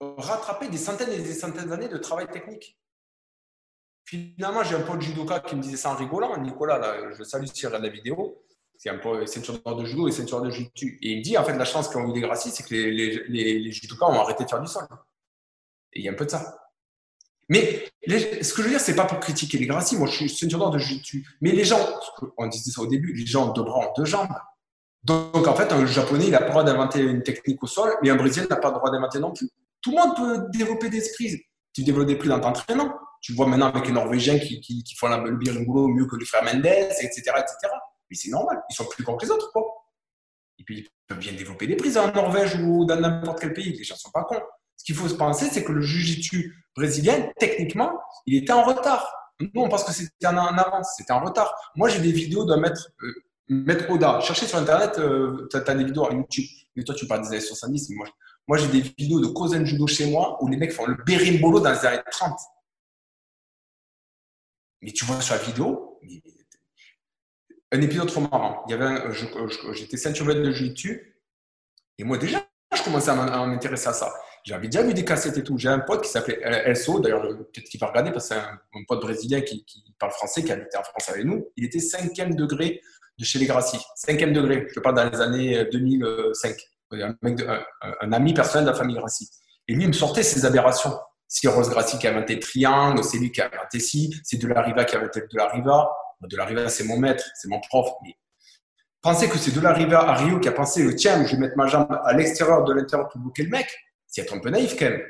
rattraper 0.00 0.68
des 0.68 0.78
centaines 0.78 1.10
et 1.10 1.18
des 1.18 1.34
centaines 1.34 1.68
d'années 1.68 1.88
de 1.88 1.98
travail 1.98 2.30
technique? 2.30 2.78
Finalement, 4.04 4.62
j'ai 4.62 4.74
un 4.74 4.80
pote 4.80 5.00
judoka 5.00 5.40
qui 5.40 5.56
me 5.56 5.62
disait 5.62 5.76
ça 5.76 5.92
en 5.92 5.96
rigolant. 5.96 6.36
Nicolas, 6.38 6.78
là, 6.78 7.12
je 7.16 7.22
salue 7.22 7.46
si 7.52 7.66
regarde 7.66 7.84
la 7.84 7.90
vidéo. 7.90 8.42
C'est 8.76 8.90
un 8.90 8.98
peu 8.98 9.24
ceinture 9.24 9.60
de 9.76 9.84
judo 9.84 10.08
et 10.08 10.12
ceinture 10.12 10.42
de 10.42 10.50
jiu 10.50 10.68
Et 11.00 11.12
il 11.12 11.18
me 11.18 11.22
dit, 11.22 11.38
en 11.38 11.44
fait, 11.44 11.56
la 11.56 11.64
chance 11.64 11.88
qu'ont 11.88 12.10
eu 12.10 12.14
les 12.14 12.20
Gracies, 12.20 12.50
c'est 12.50 12.64
que 12.64 12.74
les, 12.74 13.24
les, 13.28 13.72
judokas 13.72 14.06
ont 14.06 14.20
arrêté 14.20 14.44
de 14.44 14.48
faire 14.48 14.60
du 14.60 14.66
sol. 14.66 14.86
Et 15.92 16.00
il 16.00 16.04
y 16.04 16.08
a 16.08 16.12
un 16.12 16.16
peu 16.16 16.26
de 16.26 16.30
ça. 16.30 16.58
Mais 17.48 17.84
ce 18.02 18.52
que 18.52 18.62
je 18.62 18.62
veux 18.62 18.70
dire, 18.70 18.80
c'est 18.80 18.96
pas 18.96 19.04
pour 19.04 19.20
critiquer 19.20 19.58
les 19.58 19.66
Gracies. 19.66 19.96
Moi, 19.96 20.08
je 20.08 20.16
suis 20.16 20.28
ceinture 20.28 20.70
de 20.70 20.78
jiu 20.78 21.00
Mais 21.40 21.52
les 21.52 21.64
gens, 21.64 21.78
on 22.36 22.46
disait 22.48 22.72
ça 22.72 22.82
au 22.82 22.86
début, 22.86 23.14
les 23.14 23.26
gens 23.26 23.48
ont 23.48 23.52
deux 23.52 23.62
bras, 23.62 23.92
deux 23.96 24.04
jambes. 24.04 24.28
Donc, 25.04 25.46
en 25.46 25.54
fait, 25.54 25.70
un 25.72 25.86
japonais, 25.86 26.26
il 26.26 26.30
n'a 26.30 26.38
pas 26.38 26.46
le 26.46 26.50
droit 26.50 26.64
d'inventer 26.64 27.00
une 27.00 27.22
technique 27.22 27.62
au 27.62 27.66
sol, 27.66 27.94
mais 28.02 28.10
un 28.10 28.16
brésilien 28.16 28.46
n'a 28.48 28.56
pas 28.56 28.68
le 28.68 28.76
droit 28.76 28.90
d'inventer 28.90 29.18
non 29.18 29.32
plus. 29.32 29.48
Tout 29.80 29.90
le 29.90 29.96
monde 29.96 30.16
peut 30.16 30.46
développer 30.50 30.88
des 30.88 30.98
esprits. 30.98 31.42
Tu 31.74 31.84
développes 31.84 32.08
des 32.08 32.16
prix 32.16 32.28
dans 32.28 32.40
t'entraînant. 32.40 32.94
Tu 33.24 33.32
vois 33.32 33.46
maintenant 33.46 33.68
avec 33.68 33.86
les 33.86 33.92
Norvégiens 33.92 34.38
qui, 34.38 34.84
font 34.98 35.08
le 35.08 35.34
biringulo 35.36 35.88
mieux 35.88 36.04
que 36.04 36.14
les 36.16 36.26
frères 36.26 36.44
Mendes, 36.44 36.66
etc., 36.66 37.22
etc. 37.38 37.72
Mais 38.10 38.16
c'est 38.16 38.28
normal. 38.28 38.62
Ils 38.68 38.74
sont 38.74 38.84
plus 38.84 39.02
grands 39.02 39.16
que 39.16 39.24
les 39.24 39.30
autres, 39.32 39.50
quoi. 39.50 39.64
Et 40.58 40.62
puis, 40.62 40.80
ils 40.80 40.88
peuvent 41.08 41.20
bien 41.20 41.32
développer 41.32 41.66
des 41.66 41.76
prises 41.76 41.96
en 41.96 42.12
Norvège 42.12 42.54
ou 42.56 42.84
dans 42.84 43.00
n'importe 43.00 43.40
quel 43.40 43.54
pays. 43.54 43.72
Les 43.78 43.82
gens 43.82 43.94
ne 43.94 43.98
sont 43.98 44.10
pas 44.10 44.24
cons. 44.24 44.42
Ce 44.76 44.84
qu'il 44.84 44.94
faut 44.94 45.08
se 45.08 45.14
penser, 45.14 45.46
c'est 45.50 45.64
que 45.64 45.72
le 45.72 45.80
jiu-jitsu 45.80 46.54
brésilien, 46.76 47.30
techniquement, 47.38 47.98
il 48.26 48.36
était 48.36 48.52
en 48.52 48.62
retard. 48.62 49.10
Nous, 49.40 49.48
on 49.54 49.70
pense 49.70 49.84
que 49.84 49.92
c'était 49.92 50.26
en 50.26 50.36
avance, 50.36 50.92
c'était 50.98 51.14
en 51.14 51.24
retard. 51.24 51.50
Moi, 51.76 51.88
j'ai 51.88 52.00
des 52.00 52.12
vidéos 52.12 52.44
d'un 52.44 52.58
maître, 52.58 52.90
euh, 53.50 53.86
Oda. 53.88 54.20
Cherchez 54.20 54.46
sur 54.46 54.58
Internet, 54.58 54.98
euh, 54.98 55.48
tu 55.50 55.56
as, 55.56 55.60
des 55.74 55.84
vidéos 55.84 56.06
à 56.06 56.12
YouTube. 56.12 56.44
Mais 56.76 56.84
toi, 56.84 56.94
tu 56.94 57.06
parles 57.06 57.22
des 57.22 57.28
années 57.28 57.40
70, 57.40 57.88
mais 57.88 57.96
moi, 57.96 58.06
moi 58.46 58.58
j'ai 58.58 58.68
des 58.68 58.82
vidéos 58.98 59.20
de 59.20 59.28
Kozen 59.28 59.64
Judo 59.64 59.86
chez 59.86 60.10
moi 60.10 60.36
où 60.42 60.48
les 60.48 60.58
mecs 60.58 60.72
font 60.72 60.84
le 60.84 60.96
berimbolo 61.06 61.60
dans 61.60 61.72
les 61.72 61.86
années 61.86 62.02
30. 62.10 62.38
Mais 64.84 64.92
tu 64.92 65.06
vois 65.06 65.20
sur 65.22 65.34
la 65.34 65.40
vidéo, 65.40 65.98
un 67.72 67.80
épisode 67.80 68.06
trop 68.06 68.20
marrant. 68.20 68.62
Il 68.68 68.72
y 68.72 68.74
avait 68.74 69.00
j'étais 69.72 69.96
ceinture 69.96 70.26
de 70.26 70.52
jiu-jitsu 70.52 71.22
et 71.98 72.04
moi 72.04 72.18
déjà, 72.18 72.46
je 72.76 72.82
commençais 72.82 73.10
à 73.10 73.46
m'intéresser 73.46 73.88
à 73.88 73.94
ça. 73.94 74.12
J'avais 74.44 74.68
déjà 74.68 74.82
vu 74.82 74.92
des 74.92 75.06
cassettes 75.06 75.38
et 75.38 75.42
tout. 75.42 75.56
J'ai 75.56 75.70
un 75.70 75.78
pote 75.78 76.02
qui 76.02 76.10
s'appelait 76.10 76.38
Elso, 76.42 77.00
d'ailleurs, 77.00 77.22
peut-être 77.22 77.64
qu'il 77.64 77.80
va 77.80 77.86
regarder 77.86 78.12
parce 78.12 78.28
que 78.28 78.34
c'est 78.34 78.40
un, 78.40 78.84
pote 78.86 79.00
brésilien 79.00 79.40
qui, 79.40 79.64
parle 79.98 80.12
français, 80.12 80.44
qui 80.44 80.52
habitait 80.52 80.76
en 80.76 80.82
France 80.82 81.08
avec 81.08 81.24
nous. 81.24 81.48
Il 81.56 81.64
était 81.64 81.80
cinquième 81.80 82.34
degré 82.34 82.82
de 83.18 83.24
chez 83.24 83.38
les 83.38 83.46
Grassi. 83.46 83.78
Cinquième 83.94 84.34
degré, 84.34 84.66
je 84.74 84.80
parle 84.80 84.96
dans 84.96 85.08
les 85.08 85.20
années 85.22 85.64
2005. 85.72 86.56
Un, 86.92 87.16
mec 87.22 87.42
un, 88.02 88.12
ami 88.12 88.34
personnel 88.34 88.66
de 88.66 88.70
la 88.70 88.76
famille 88.76 88.96
Grassi. 88.96 89.30
Et 89.66 89.74
lui, 89.74 89.84
il 89.84 89.88
me 89.88 89.94
sortait 89.94 90.22
ses 90.22 90.44
aberrations. 90.44 90.92
C'est 91.28 91.48
Rose 91.48 91.70
Grassi 91.70 91.98
qui 91.98 92.06
a 92.06 92.10
inventé 92.10 92.38
Triangle, 92.38 93.02
c'est 93.02 93.18
lui 93.18 93.32
qui 93.32 93.40
a 93.40 93.50
inventé 93.52 93.80
ci, 93.80 94.14
c'est 94.22 94.36
De 94.36 94.46
La 94.46 94.62
Riva 94.62 94.84
qui 94.84 94.94
a 94.94 94.98
inventé 94.98 95.20
De 95.20 95.36
La 95.36 95.48
Riva. 95.48 95.90
De 96.20 96.36
La 96.36 96.44
Riva, 96.44 96.68
c'est 96.68 96.84
mon 96.84 96.98
maître, 96.98 97.24
c'est 97.34 97.48
mon 97.48 97.60
prof. 97.60 97.90
Mais 98.02 98.14
pensez 99.02 99.28
que 99.28 99.38
c'est 99.38 99.52
De 99.52 99.60
La 99.60 99.72
Riva 99.72 100.00
à 100.00 100.14
Rio 100.14 100.38
qui 100.38 100.48
a 100.48 100.52
pensé 100.52 100.82
le 100.82 100.94
tiens, 100.94 101.26
je 101.26 101.32
vais 101.32 101.38
mettre 101.38 101.56
ma 101.56 101.66
jambe 101.66 101.88
à 102.04 102.12
l'extérieur 102.14 102.64
de 102.64 102.72
l'intérieur 102.72 103.08
pour 103.08 103.20
bloquer 103.20 103.42
le 103.44 103.50
mec 103.50 103.68
c'est 104.14 104.22
être 104.22 104.34
un 104.34 104.38
peu 104.38 104.50
naïf 104.50 104.76
quand 104.78 104.88
même. 104.88 105.02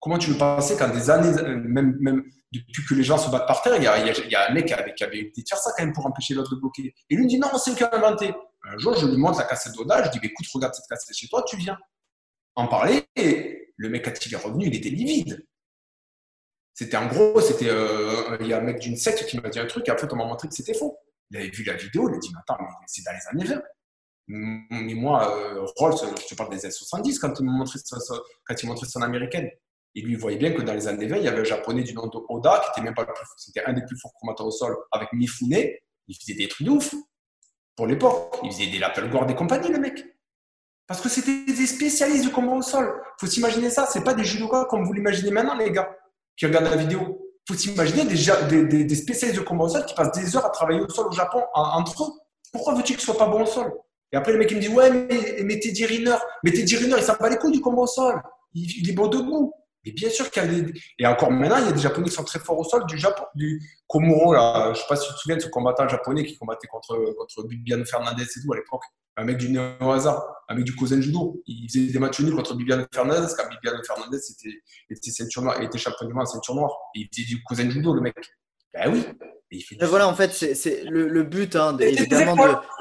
Comment 0.00 0.18
tu 0.18 0.30
veux 0.30 0.38
penser 0.38 0.76
qu'en 0.76 0.88
des 0.88 1.10
années, 1.10 1.36
euh, 1.38 1.56
même, 1.56 2.24
depuis 2.52 2.84
que 2.88 2.94
les 2.94 3.02
gens 3.02 3.18
se 3.18 3.30
battent 3.30 3.46
par 3.46 3.62
terre, 3.62 3.76
il 3.76 3.82
y 3.82 3.86
a, 3.86 4.48
un 4.48 4.52
mec 4.52 4.66
qui 4.66 4.74
avait, 4.74 4.94
qui 4.94 5.04
avait 5.04 5.32
faire 5.48 5.58
ça 5.58 5.72
quand 5.76 5.84
même 5.84 5.92
pour 5.92 6.06
empêcher 6.06 6.34
l'autre 6.34 6.54
de 6.54 6.60
bloquer. 6.60 6.94
Et 7.10 7.16
lui 7.16 7.26
dit 7.26 7.38
non, 7.38 7.48
c'est 7.58 7.70
lui 7.70 7.76
qui 7.76 7.84
a 7.84 7.94
inventé. 7.94 8.32
Un 8.64 8.78
jour, 8.78 8.94
je 8.96 9.06
lui 9.06 9.16
montre 9.16 9.38
la 9.38 9.44
cassette 9.44 9.72
d'Oda, 9.74 10.04
je 10.04 10.10
dis 10.10 10.24
écoute, 10.24 10.46
regarde 10.54 10.74
cette 10.74 10.86
cassette 10.88 11.16
chez 11.16 11.28
toi, 11.28 11.44
tu 11.46 11.56
viens 11.56 11.76
en 12.54 12.68
parler. 12.68 13.04
Et 13.16 13.72
le 13.76 13.88
mec, 13.88 14.04
quand 14.04 14.26
il 14.26 14.32
est 14.32 14.36
revenu, 14.36 14.66
il 14.66 14.76
était 14.76 14.90
livide. 14.90 15.44
C'était 16.74 16.96
en 16.96 17.06
gros, 17.06 17.40
c'était 17.40 17.68
euh, 17.68 18.36
il 18.40 18.46
y 18.46 18.52
a 18.52 18.58
un 18.58 18.62
mec 18.62 18.78
d'une 18.78 18.96
secte 18.96 19.26
qui 19.26 19.38
m'a 19.38 19.48
dit 19.48 19.58
un 19.58 19.66
truc, 19.66 19.86
et 19.88 19.90
en 19.90 19.96
fait, 19.96 20.10
on 20.12 20.16
m'a 20.16 20.24
montré 20.24 20.48
que 20.48 20.54
c'était 20.54 20.74
faux? 20.74 20.98
Il 21.30 21.36
avait 21.36 21.50
vu 21.50 21.64
la 21.64 21.74
vidéo, 21.74 22.08
il 22.08 22.14
a 22.14 22.18
dit 22.18 22.32
attends, 22.38 22.56
mais 22.60 22.86
c'est 22.86 23.02
dans 23.04 23.12
les 23.12 23.40
années 23.42 23.54
20. 23.54 23.62
Mais 24.28 24.94
moi, 24.94 25.36
euh, 25.36 25.66
Rolls, 25.76 25.96
je 26.20 26.26
te 26.26 26.34
parle 26.34 26.50
des 26.50 26.64
années 26.64 26.72
70 26.72 27.18
quand 27.18 27.38
il 27.38 27.44
m'a 27.44 27.52
montré 27.52 28.86
son 28.86 29.02
américaine. 29.02 29.50
Et 29.94 30.00
lui, 30.00 30.12
il 30.12 30.18
voyait 30.18 30.38
bien 30.38 30.52
que 30.52 30.62
dans 30.62 30.72
les 30.72 30.88
années 30.88 31.06
20, 31.06 31.16
il 31.18 31.24
y 31.24 31.28
avait 31.28 31.40
un 31.40 31.44
japonais 31.44 31.82
du 31.82 31.92
nom 31.92 32.06
de 32.06 32.18
Oda 32.28 32.62
qui 32.64 32.70
était 32.70 32.84
même 32.84 32.94
pas 32.94 33.02
le 33.02 33.12
plus 33.12 33.26
c'était 33.36 33.62
un 33.64 33.74
des 33.74 33.84
plus 33.84 33.98
forts 33.98 34.12
combattants 34.18 34.46
au 34.46 34.50
sol 34.50 34.74
avec 34.90 35.12
Mifune. 35.12 35.54
Il 36.08 36.16
faisait 36.16 36.34
des 36.34 36.48
trucs 36.48 36.66
de 36.66 36.72
ouf 36.72 36.94
pour 37.76 37.86
l'époque. 37.86 38.38
Il 38.42 38.52
faisait 38.52 38.68
des 38.68 38.78
lapel 38.78 39.10
guard 39.10 39.26
des 39.26 39.34
compagnies, 39.34 39.70
le 39.70 39.78
mec. 39.78 40.02
Parce 40.86 41.00
que 41.00 41.08
c'était 41.08 41.44
des 41.44 41.66
spécialistes 41.66 42.24
du 42.24 42.30
combat 42.30 42.54
au 42.54 42.62
sol. 42.62 43.02
Faut 43.20 43.26
s'imaginer 43.26 43.70
ça. 43.70 43.86
C'est 43.86 44.02
pas 44.02 44.14
des 44.14 44.24
judokas 44.24 44.64
comme 44.66 44.84
vous 44.84 44.92
l'imaginez 44.92 45.30
maintenant, 45.30 45.56
les 45.56 45.70
gars, 45.70 45.94
qui 46.36 46.46
regardent 46.46 46.70
la 46.70 46.76
vidéo. 46.76 47.18
Faut 47.48 47.54
s'imaginer 47.54 48.04
des, 48.04 48.84
des, 48.84 48.94
spécialistes 48.94 49.40
de 49.40 49.44
combat 49.44 49.64
au 49.64 49.68
sol 49.68 49.84
qui 49.84 49.94
passent 49.94 50.12
des 50.12 50.36
heures 50.36 50.46
à 50.46 50.50
travailler 50.50 50.80
au 50.80 50.88
sol 50.88 51.08
au 51.08 51.12
Japon 51.12 51.42
entre 51.54 52.04
eux. 52.04 52.12
Pourquoi 52.52 52.74
veux-tu 52.74 52.92
qu'ils 52.92 53.02
soient 53.02 53.18
pas 53.18 53.26
bons 53.26 53.42
au 53.42 53.46
sol? 53.46 53.72
Et 54.12 54.16
après, 54.16 54.32
le 54.32 54.38
mec, 54.38 54.50
il 54.50 54.58
me 54.58 54.60
dit 54.60 54.68
Ouais, 54.68 54.90
mais, 54.90 55.42
mais 55.42 55.58
Teddy 55.58 55.86
Riner, 55.86 56.16
mais 56.44 56.52
Teddy 56.52 56.76
Riner, 56.76 56.96
il 56.98 57.02
s'en 57.02 57.14
bat 57.14 57.30
les 57.30 57.36
couilles 57.36 57.52
du 57.52 57.60
combat 57.60 57.82
au 57.82 57.86
sol. 57.86 58.20
Il, 58.54 58.88
est 58.88 58.92
bon 58.92 59.08
debout. 59.08 59.54
Mais 59.84 59.92
bien 59.92 60.10
sûr 60.10 60.30
qu'il 60.30 60.42
y 60.42 60.46
a 60.46 60.48
des. 60.48 60.72
Et 60.98 61.06
encore 61.06 61.30
maintenant, 61.30 61.56
il 61.58 61.64
y 61.64 61.68
a 61.68 61.72
des 61.72 61.80
Japonais 61.80 62.08
qui 62.08 62.14
sont 62.14 62.22
très 62.22 62.38
forts 62.38 62.58
au 62.58 62.64
sol, 62.64 62.86
du 62.86 62.98
Japon, 62.98 63.24
du 63.34 63.60
Komuro, 63.88 64.34
là. 64.34 64.72
Je 64.74 64.80
sais 64.80 64.86
pas 64.88 64.96
si 64.96 65.08
tu 65.08 65.14
te 65.14 65.18
souviens 65.18 65.36
de 65.36 65.42
ce 65.42 65.48
combattant 65.48 65.88
japonais 65.88 66.24
qui 66.24 66.36
combattait 66.36 66.68
contre, 66.68 67.14
contre 67.18 67.48
Bibiano 67.48 67.84
Fernandez 67.84 68.22
et 68.22 68.26
tout 68.26 68.52
à 68.52 68.56
l'époque. 68.56 68.84
Un 69.16 69.24
mec 69.24 69.36
du 69.36 69.50
Neo 69.50 69.90
hasard, 69.90 70.24
un 70.48 70.54
mec 70.54 70.64
du 70.64 70.74
Kozen 70.74 71.02
Judo. 71.02 71.42
Il 71.46 71.68
faisait 71.68 71.92
des 71.92 71.98
matchs 71.98 72.20
nuls 72.20 72.34
contre 72.34 72.54
Bibiano 72.54 72.84
Fernandez, 72.92 73.32
quand 73.36 73.48
Bibiano 73.48 73.82
Fernandez 73.84 74.18
était, 74.18 74.62
était, 74.88 75.10
ceinture 75.10 75.42
noire, 75.42 75.60
était 75.60 75.78
champion 75.78 76.06
du 76.06 76.14
monde 76.14 76.22
en 76.22 76.30
ceinture 76.30 76.54
noire. 76.54 76.72
Et 76.94 77.00
il 77.00 77.08
faisait 77.12 77.28
du 77.28 77.42
Kozen 77.42 77.70
Judo, 77.70 77.94
le 77.94 78.00
mec. 78.00 78.14
Ben 78.74 78.90
oui, 78.90 79.04
voilà, 79.80 80.08
en 80.08 80.14
fait, 80.14 80.32
c'est 80.32 80.84
le, 80.84 81.22
but, 81.22 81.56
hein, 81.56 81.76
évidemment, 81.78 82.36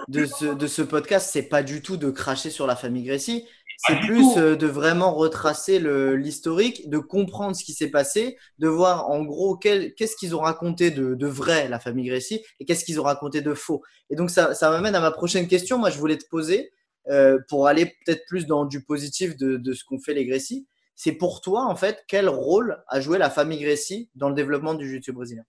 de, 0.08 0.26
ce, 0.26 0.82
podcast, 0.82 1.30
c'est 1.32 1.44
pas 1.44 1.64
du 1.64 1.82
tout 1.82 1.98
de 1.98 2.10
cracher 2.10 2.50
sur 2.50 2.68
la 2.68 2.76
famille 2.76 3.04
Grécy, 3.04 3.46
c'est 3.88 4.00
plus 4.00 4.38
euh, 4.38 4.56
de 4.56 4.68
vraiment 4.68 5.14
retracer 5.14 5.80
l'historique, 6.16 6.90
de 6.90 7.00
comprendre 7.00 7.56
ce 7.56 7.64
qui 7.64 7.74
s'est 7.74 7.90
passé, 7.90 8.38
de 8.60 8.68
voir 8.68 9.10
en 9.10 9.24
gros 9.24 9.58
qu'est-ce 9.58 10.16
qu'ils 10.16 10.36
ont 10.36 10.42
raconté 10.42 10.92
de, 10.92 11.28
vrai, 11.28 11.68
la 11.68 11.80
famille 11.80 12.08
Grécy, 12.08 12.44
et 12.60 12.66
qu'est-ce 12.66 12.86
qu'ils 12.86 13.00
ont 13.00 13.04
raconté 13.04 13.42
de 13.42 13.54
faux. 13.54 13.82
Et 14.10 14.16
donc, 14.16 14.30
ça, 14.30 14.54
m'amène 14.62 14.96
à 14.96 15.00
ma 15.00 15.12
prochaine 15.12 15.48
question. 15.48 15.78
Moi, 15.78 15.90
je 15.90 15.98
voulais 15.98 16.18
te 16.18 16.28
poser, 16.30 16.72
euh, 17.10 17.40
pour 17.50 17.68
aller 17.68 17.88
peut-être 18.06 18.24
plus 18.28 18.46
dans 18.46 18.66
du 18.66 18.84
positif 18.84 19.36
de, 19.36 19.74
ce 19.74 19.84
qu'ont 19.84 20.00
fait 20.00 20.14
les 20.14 20.26
Grécy, 20.26 20.68
c'est 20.96 21.14
pour 21.14 21.42
toi, 21.42 21.66
en 21.66 21.76
fait, 21.76 22.04
quel 22.08 22.30
rôle 22.30 22.84
a 22.88 23.02
joué 23.02 23.18
la 23.18 23.32
famille 23.32 23.60
Grécy 23.60 24.12
dans 24.14 24.30
le 24.30 24.36
développement 24.36 24.76
du 24.76 24.88
jiu 24.88 25.12
brésilien? 25.12 25.44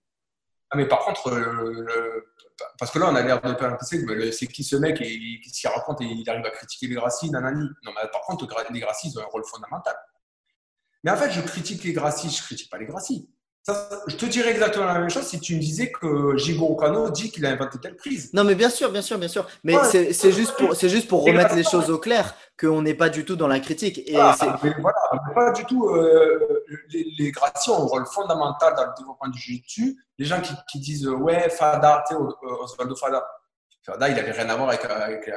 Ah, 0.73 0.77
mais 0.77 0.87
par 0.87 1.05
contre, 1.05 1.29
euh, 1.29 2.33
parce 2.79 2.91
que 2.91 2.97
là, 2.97 3.09
on 3.11 3.15
a 3.15 3.21
l'air 3.21 3.39
de 3.39 3.53
pas 3.53 3.71
penser 3.73 4.03
c'est 4.31 4.47
qui 4.47 4.63
ce 4.63 4.75
mec 4.75 4.99
et 5.01 5.39
qu'est-ce 5.43 5.61
qu'il 5.61 5.69
raconte 5.69 6.01
et 6.01 6.05
il 6.05 6.27
arrive 6.27 6.45
à 6.45 6.49
critiquer 6.49 6.87
les 6.87 6.95
Gracie, 6.95 7.29
nanani. 7.29 7.69
Non, 7.83 7.91
mais 7.95 8.09
par 8.11 8.21
contre, 8.21 8.47
les 8.71 8.79
Gracie, 8.79 9.09
ils 9.09 9.19
ont 9.19 9.21
un 9.21 9.25
rôle 9.25 9.45
fondamental. 9.45 9.95
Mais 11.03 11.11
en 11.11 11.15
fait, 11.15 11.29
je 11.29 11.41
critique 11.41 11.83
les 11.83 11.93
Gracie, 11.93 12.29
je 12.29 12.41
critique 12.41 12.71
pas 12.71 12.79
les 12.79 12.87
Je 13.65 14.15
te 14.17 14.25
dirais 14.25 14.51
exactement 14.51 14.85
la 14.85 14.99
même 14.99 15.09
chose 15.09 15.23
si 15.23 15.39
tu 15.39 15.55
me 15.55 15.61
disais 15.61 15.89
que 15.89 16.35
Jigoro 16.35 16.75
Kano 16.75 17.09
dit 17.09 17.31
qu'il 17.31 17.45
a 17.45 17.51
inventé 17.51 17.77
telle 17.79 17.95
prise. 17.95 18.33
Non, 18.33 18.43
mais 18.43 18.55
bien 18.55 18.69
sûr, 18.69 18.91
bien 18.91 19.01
sûr, 19.01 19.17
bien 19.17 19.29
sûr. 19.29 19.47
Mais 19.63 19.75
c'est 19.91 20.31
juste 20.31 20.55
pour, 20.57 20.75
c'est 20.75 20.89
juste 20.89 21.07
pour 21.07 21.23
remettre 21.23 21.55
les 21.55 21.63
choses 21.63 21.89
au 21.89 21.97
clair 21.97 22.35
qu'on 22.59 22.81
n'est 22.81 22.93
pas 22.93 23.09
du 23.09 23.23
tout 23.23 23.35
dans 23.35 23.47
la 23.47 23.59
critique. 23.59 23.99
Et 24.05 24.13
voilà, 24.13 24.35
voilà, 24.79 25.33
pas 25.33 25.51
du 25.51 25.65
tout. 25.65 25.87
Euh, 25.89 26.63
les, 26.89 27.05
les 27.17 27.31
Gracie 27.31 27.69
ont 27.69 27.83
un 27.83 27.87
rôle 27.87 28.05
fondamental 28.05 28.75
dans 28.75 28.85
le 28.85 28.91
développement 28.97 29.29
du 29.29 29.39
jiu 29.39 29.97
Les 30.17 30.25
gens 30.25 30.41
qui, 30.41 30.53
qui 30.69 30.79
disent 30.79 31.07
ouais 31.07 31.49
Fada, 31.49 32.03
Osvaldo 32.59 32.95
Fada. 32.95 33.25
Fada, 33.85 34.09
il 34.09 34.15
n'avait 34.15 34.31
rien 34.31 34.49
à 34.49 34.55
voir 34.55 34.69
avec, 34.69 34.83
avec, 34.85 35.29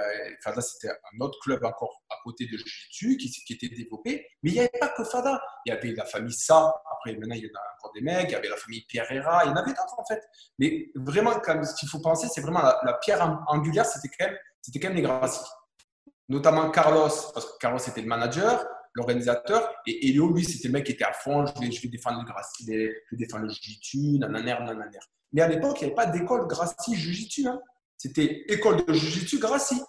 Fada, 0.43 0.61
c'était 0.61 0.89
un 0.89 1.21
autre 1.21 1.39
club 1.41 1.65
encore 1.65 2.03
côté 2.27 2.47
de 2.47 2.57
Jiu-Jitsu 2.57 3.17
qui, 3.17 3.53
était 3.53 3.69
développé. 3.69 4.27
Mais 4.43 4.51
il 4.51 4.55
n'y 4.55 4.61
avait 4.61 4.71
pas 4.81 4.89
que 4.89 5.05
Fada. 5.05 5.41
Il 5.65 5.73
y 5.73 5.77
avait 5.77 5.93
la 5.93 6.05
famille 6.05 6.35
Sa, 6.35 6.75
après 6.93 7.15
maintenant 7.17 7.37
il 7.37 7.45
y 7.45 7.47
en 7.47 7.59
a 7.59 7.63
encore 7.79 7.93
des 7.95 8.01
mecs, 8.01 8.29
il 8.29 8.33
y 8.33 8.35
avait 8.35 8.49
la 8.49 8.57
famille 8.57 8.85
Pereira, 8.93 9.43
il 9.45 9.49
y 9.49 9.51
en 9.51 9.57
avait 9.57 9.71
d'autres 9.71 9.99
en 9.99 10.05
fait. 10.05 10.23
Mais 10.59 10.91
vraiment, 10.95 11.33
ce 11.33 11.75
qu'il 11.79 11.89
faut 11.89 12.01
penser, 12.01 12.27
c'est 12.33 12.41
vraiment 12.41 12.63
la, 12.63 12.95
pierre 12.95 13.45
angulaire, 13.47 13.87
c'était 13.87 14.09
quand, 14.19 14.27
même, 14.27 14.37
quand 14.73 14.89
même 14.89 14.97
les 14.97 15.03
Gracie. 15.03 15.41
Notamment 16.29 16.71
Carlos, 16.71 17.11
parce 17.33 17.47
que 17.47 17.59
Carlos 17.61 17.79
était 17.79 18.01
le 18.01 18.09
manager, 18.09 18.67
l'organisateur, 18.95 19.73
et 19.87 20.09
Elio, 20.09 20.33
lui, 20.33 20.45
c'était 20.45 20.69
le 20.69 20.73
mec 20.73 20.85
qui 20.85 20.93
était 20.93 21.05
à 21.05 21.13
fond, 21.13 21.47
je 21.47 21.53
vais, 21.61 21.89
défendre 21.89 22.21
le 22.21 22.27
Gracie, 22.27 22.65
je 22.67 22.73
vais 22.73 22.95
défendre 23.13 23.45
le 23.45 23.51
Jiu-Jitsu, 23.51 24.19
nananer, 24.19 24.57
nananer. 24.65 24.99
Mais 25.33 25.43
à 25.43 25.49
l'époque, 25.49 25.77
il 25.81 25.85
n'y 25.85 25.93
avait 25.93 25.95
pas 25.95 26.07
d'école 26.07 26.47
Gracie 26.49 26.97
Jiu-Jitsu. 26.97 27.47
Hein. 27.47 27.61
C'était 27.97 28.45
école 28.49 28.85
de 28.85 28.93
Jiu-Jitsu 28.93 29.39
Gracie. 29.39 29.81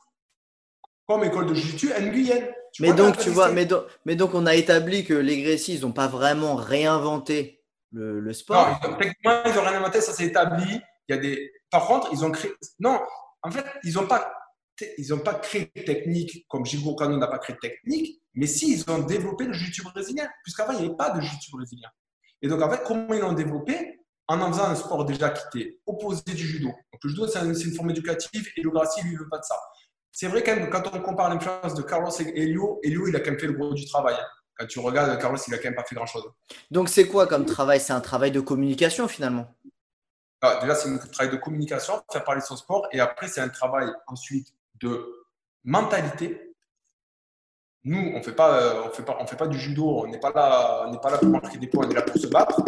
Comme 1.07 1.23
école 1.23 1.47
de 1.47 1.53
Jiu-Jitsu 1.53 1.89
Nguyen. 2.01 2.47
Mais 2.79 2.93
donc, 2.93 3.17
tu 3.17 3.29
vois, 3.29 3.51
mais, 3.51 3.65
donc 3.65 4.33
on 4.33 4.45
a 4.45 4.55
établi 4.55 5.05
que 5.05 5.13
les 5.13 5.41
Gracie, 5.41 5.75
ils 5.75 5.81
n'ont 5.81 5.93
pas 5.93 6.07
vraiment 6.07 6.55
réinventé 6.55 7.63
le, 7.91 8.33
sport. 8.33 8.79
Non, 8.83 8.97
techniquement, 8.97 9.41
ils 9.45 9.53
n'ont 9.53 9.61
rien 9.61 9.79
inventé, 9.79 10.01
ça 10.01 10.13
s'est 10.13 10.25
établi. 10.25 10.79
Il 11.07 11.15
y 11.15 11.17
a 11.17 11.21
des... 11.21 11.51
Par 11.71 11.87
contre, 11.87 12.09
ils 12.11 12.23
ont 12.25 12.31
créé. 12.31 12.51
Non, 12.79 12.99
en 13.41 13.51
fait, 13.51 13.65
ils 13.83 13.93
n'ont 13.93 14.07
pas, 14.07 14.33
ils 14.97 15.23
pas 15.23 15.35
créé 15.35 15.71
de 15.75 15.81
technique 15.81 16.45
comme 16.49 16.65
Jigoro 16.65 16.95
Kano 16.95 17.17
n'a 17.17 17.27
pas 17.27 17.39
créé 17.39 17.55
de 17.55 17.59
technique, 17.59 18.21
mais 18.33 18.45
si, 18.45 18.73
ils 18.73 18.89
ont 18.89 18.99
développé 18.99 19.45
le 19.45 19.53
jiu-jitsu 19.53 19.83
brésilien, 19.83 20.27
puisqu'avant, 20.43 20.73
il 20.73 20.79
n'y 20.79 20.85
avait 20.87 20.95
pas 20.95 21.11
de 21.11 21.21
jiu-jitsu 21.21 21.51
brésilien. 21.51 21.89
Et 22.41 22.47
donc, 22.47 22.61
en 22.61 22.69
fait, 22.69 22.83
comment 22.85 23.13
ils 23.13 23.21
l'ont 23.21 23.33
développé? 23.33 23.93
En 24.29 24.41
en 24.41 24.51
faisant 24.51 24.65
un 24.65 24.75
sport 24.75 25.05
déjà 25.05 25.29
qui 25.29 25.41
était 25.47 25.79
opposé 25.85 26.21
du 26.25 26.45
judo. 26.45 26.67
Donc 26.67 27.01
le 27.01 27.09
judo, 27.09 27.27
c'est 27.27 27.39
une 27.39 27.73
forme 27.73 27.91
éducative 27.91 28.45
et 28.57 28.61
le 28.61 28.69
Gracie, 28.71 29.01
lui, 29.03 29.13
ne 29.13 29.19
veut 29.19 29.29
pas 29.29 29.37
de 29.37 29.43
ça. 29.45 29.55
C'est 30.19 30.29
vrai 30.29 30.41
quand 30.41 30.55
même 30.55 30.65
que 30.67 30.71
quand 30.71 30.95
on 30.95 30.99
compare 30.99 31.29
l'influence 31.29 31.75
de 31.75 31.83
Carlos 31.83 32.09
et 32.19 32.41
Elio, 32.41 32.79
Elio, 32.81 33.07
il 33.07 33.15
a 33.15 33.19
quand 33.19 33.29
même 33.29 33.39
fait 33.39 33.45
le 33.45 33.53
gros 33.53 33.75
du 33.75 33.85
travail. 33.85 34.15
Hein. 34.19 34.25
Quand 34.57 34.65
tu 34.65 34.79
regardes, 34.79 35.15
Carlos, 35.21 35.37
il 35.47 35.53
a 35.53 35.57
quand 35.59 35.65
même 35.65 35.75
pas 35.75 35.83
fait 35.83 35.93
grand-chose. 35.93 36.27
Donc 36.71 36.89
c'est 36.89 37.07
quoi 37.07 37.27
comme 37.27 37.45
travail? 37.45 37.79
C'est 37.79 37.93
un 37.93 38.01
travail 38.01 38.31
de 38.31 38.39
communication 38.39 39.07
finalement? 39.07 39.45
Ah, 40.41 40.57
Déjà, 40.59 40.73
c'est 40.73 40.89
un 40.89 40.97
travail 40.97 41.31
de 41.31 41.37
communication, 41.37 42.01
faire 42.11 42.23
parler 42.23 42.41
son 42.41 42.57
sport. 42.57 42.87
Et 42.93 42.99
après, 42.99 43.27
c'est 43.27 43.41
un 43.41 43.49
travail 43.49 43.91
ensuite 44.07 44.55
de 44.81 45.07
mentalité. 45.63 46.51
Nous, 47.83 48.13
on 48.15 48.23
fait 48.23 48.33
pas, 48.33 48.59
euh, 48.59 48.83
on 48.87 48.89
fait 48.89 49.05
pas, 49.05 49.17
on 49.19 49.27
fait 49.27 49.37
pas 49.37 49.47
du 49.47 49.59
judo. 49.59 49.99
On 49.99 50.07
n'est 50.07 50.19
pas 50.19 50.31
là, 50.31 50.85
on 50.87 50.93
n'est 50.93 50.99
pas 50.99 51.11
là 51.11 51.19
pour 51.19 51.29
marquer 51.29 51.59
des 51.59 51.67
points. 51.67 51.85
On 51.85 51.91
est 51.91 51.93
là 51.93 52.01
pour 52.01 52.19
se 52.19 52.25
battre. 52.25 52.59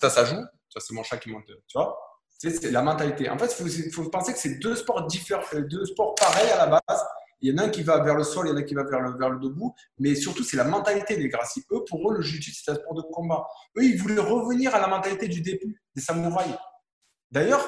Ça, 0.00 0.10
ça 0.10 0.24
joue. 0.24 0.44
Ça, 0.68 0.78
c'est 0.78 0.94
mon 0.94 1.02
chat 1.02 1.16
qui 1.16 1.30
monte. 1.30 1.46
Tu 1.46 1.76
vois 1.76 2.03
C'est 2.50 2.70
la 2.70 2.82
mentalité. 2.82 3.28
En 3.30 3.38
fait, 3.38 3.54
il 3.60 3.92
faut, 3.92 4.08
penser 4.10 4.32
que 4.32 4.38
c'est 4.38 4.58
deux 4.58 4.76
sports 4.76 5.06
différents, 5.06 5.42
deux 5.52 5.84
sports 5.86 6.14
pareils 6.14 6.50
à 6.50 6.66
la 6.66 6.66
base. 6.66 7.04
Il 7.40 7.50
y 7.50 7.54
en 7.54 7.58
a 7.58 7.66
un 7.66 7.68
qui 7.68 7.82
va 7.82 8.02
vers 8.02 8.14
le 8.14 8.24
sol, 8.24 8.46
il 8.46 8.50
y 8.50 8.52
en 8.52 8.56
a 8.56 8.60
un 8.60 8.62
qui 8.62 8.74
va 8.74 8.84
vers 8.84 9.00
le, 9.00 9.18
vers 9.18 9.30
le 9.30 9.38
debout. 9.38 9.74
Mais 9.98 10.14
surtout, 10.14 10.42
c'est 10.44 10.56
la 10.56 10.64
mentalité 10.64 11.16
des 11.16 11.28
Gracie. 11.28 11.64
Eux, 11.72 11.84
pour 11.88 12.10
eux, 12.10 12.16
le 12.16 12.22
jiu 12.22 12.40
c'est 12.42 12.70
un 12.70 12.74
sport 12.74 12.94
de 12.94 13.02
combat. 13.02 13.46
Eux, 13.76 13.84
ils 13.84 13.98
voulaient 13.98 14.20
revenir 14.20 14.74
à 14.74 14.80
la 14.80 14.86
mentalité 14.86 15.28
du 15.28 15.40
début, 15.40 15.82
des 15.94 16.02
samouraïs. 16.02 16.56
D'ailleurs, 17.30 17.64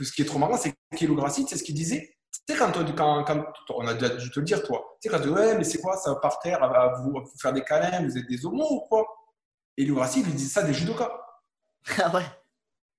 ce 0.00 0.12
qui 0.12 0.22
est 0.22 0.24
trop 0.24 0.38
marrant, 0.38 0.56
c'est 0.56 0.74
qu'Elo 0.96 1.14
Gracie, 1.14 1.44
c'est 1.48 1.56
ce 1.56 1.62
qu'il 1.64 1.74
disait. 1.74 2.14
Tu 2.46 2.54
sais, 2.54 2.58
quand, 2.58 2.72
quand, 2.94 3.44
on 3.70 3.86
a 3.86 3.94
dû 3.94 4.30
te 4.30 4.40
le 4.40 4.46
dire, 4.46 4.62
toi, 4.62 4.96
tu 5.00 5.08
sais, 5.08 5.14
quand 5.14 5.20
tu 5.20 5.28
dis, 5.28 5.34
ouais, 5.34 5.56
mais 5.56 5.64
c'est 5.64 5.80
quoi 5.80 5.96
ça 5.96 6.14
par 6.16 6.38
terre, 6.38 6.62
à 6.62 7.00
vous, 7.00 7.22
faire 7.40 7.52
des 7.52 7.62
câlins, 7.62 8.02
vous 8.06 8.16
êtes 8.16 8.26
des 8.28 8.46
homos 8.46 8.70
ou 8.70 8.80
quoi? 8.88 9.06
Elo 9.76 9.96
Gracie, 9.96 10.20
il 10.20 10.32
lui 10.32 10.38
ça 10.38 10.62
des 10.62 10.72
judokas. 10.72 11.12
Ah 11.98 12.14
ouais 12.14 12.24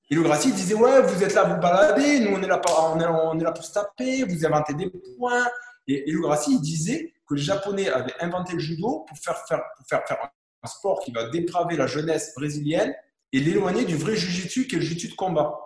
et 0.10 0.16
le 0.16 0.24
Gracie 0.24 0.52
disait 0.52 0.74
Ouais, 0.74 1.02
vous 1.02 1.24
êtes 1.24 1.34
là, 1.34 1.44
vous 1.44 1.62
baladez, 1.62 2.20
nous 2.20 2.36
on 2.36 2.42
est 2.42 2.48
là, 2.48 2.58
pour, 2.58 2.94
on 2.94 3.40
est, 3.40 3.44
pour 3.54 3.64
se 3.64 3.72
taper, 3.72 4.24
vous 4.24 4.46
inventez 4.46 4.74
des 4.74 4.90
points. 4.90 5.48
Et, 5.88 6.10
et 6.10 6.12
le 6.12 6.62
disait 6.62 7.14
que 7.28 7.36
les 7.36 7.42
Japonais 7.42 7.90
avaient 7.90 8.14
inventé 8.20 8.54
le 8.54 8.60
judo 8.60 9.06
pour 9.08 9.18
faire, 9.18 9.38
faire, 9.48 9.62
pour 9.78 9.88
faire, 9.88 10.08
faire 10.08 10.18
un 10.64 10.68
sport 10.68 11.00
qui 11.02 11.12
va 11.12 11.30
dépraver 11.30 11.76
la 11.76 11.88
jeunesse 11.88 12.34
brésilienne 12.36 12.94
et 13.32 13.40
l'éloigner 13.40 13.86
du 13.86 13.96
vrai 13.96 14.16
jujitsu 14.16 14.68
qui 14.68 14.76
est 14.76 14.80
le 14.80 14.84
jujitsu 14.84 15.10
de 15.10 15.16
combat. 15.16 15.60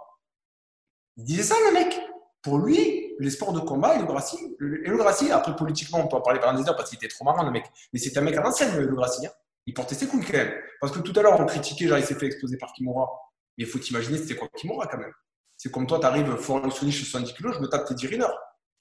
Il 1.17 1.23
disait 1.23 1.43
ça, 1.43 1.55
le 1.67 1.73
mec. 1.73 1.99
Pour 2.41 2.57
lui, 2.57 3.15
les 3.19 3.29
sports 3.29 3.53
de 3.53 3.61
combat, 3.61 3.97
le 3.97 4.03
Gracie, 4.03 4.57
Gracie, 4.59 5.31
après 5.31 5.55
politiquement, 5.55 5.99
on 5.99 6.07
peut 6.07 6.17
en 6.17 6.21
parler 6.21 6.41
pendant 6.41 6.59
des 6.59 6.67
heures 6.67 6.75
parce 6.75 6.89
qu'il 6.89 6.97
était 6.97 7.07
trop 7.07 7.23
marrant, 7.23 7.43
le 7.43 7.51
mec. 7.51 7.65
Mais 7.93 7.99
c'était 7.99 8.17
un 8.17 8.21
mec 8.21 8.35
à 8.35 8.41
l'ancienne, 8.41 8.77
le 8.77 8.93
Gracie. 8.93 9.25
Hein. 9.25 9.31
Il 9.65 9.73
portait 9.73 9.95
ses 9.95 10.07
couilles 10.07 10.25
quand 10.25 10.33
même. 10.33 10.51
Parce 10.81 10.91
que 10.91 10.99
tout 10.99 11.17
à 11.17 11.23
l'heure, 11.23 11.39
on 11.39 11.45
critiquait, 11.45 11.87
genre, 11.87 11.97
il 11.97 12.03
s'est 12.03 12.15
fait 12.15 12.25
exploser 12.25 12.57
par 12.57 12.73
Kimura. 12.73 13.09
Mais 13.57 13.65
il 13.65 13.67
faut 13.67 13.79
t'imaginer, 13.79 14.17
c'était 14.17 14.35
quoi 14.35 14.47
Kimura 14.55 14.87
quand 14.87 14.97
même. 14.97 15.13
C'est 15.57 15.71
comme 15.71 15.87
toi, 15.87 15.99
tu 15.99 16.05
arrives 16.05 16.29
le 16.29 16.37
Sony 16.37 16.91
chez 16.91 17.05
70 17.05 17.33
kg, 17.33 17.53
je 17.53 17.59
me 17.59 17.67
tape 17.67 17.87
tes 17.87 17.93
10 17.93 18.07
runners. 18.07 18.25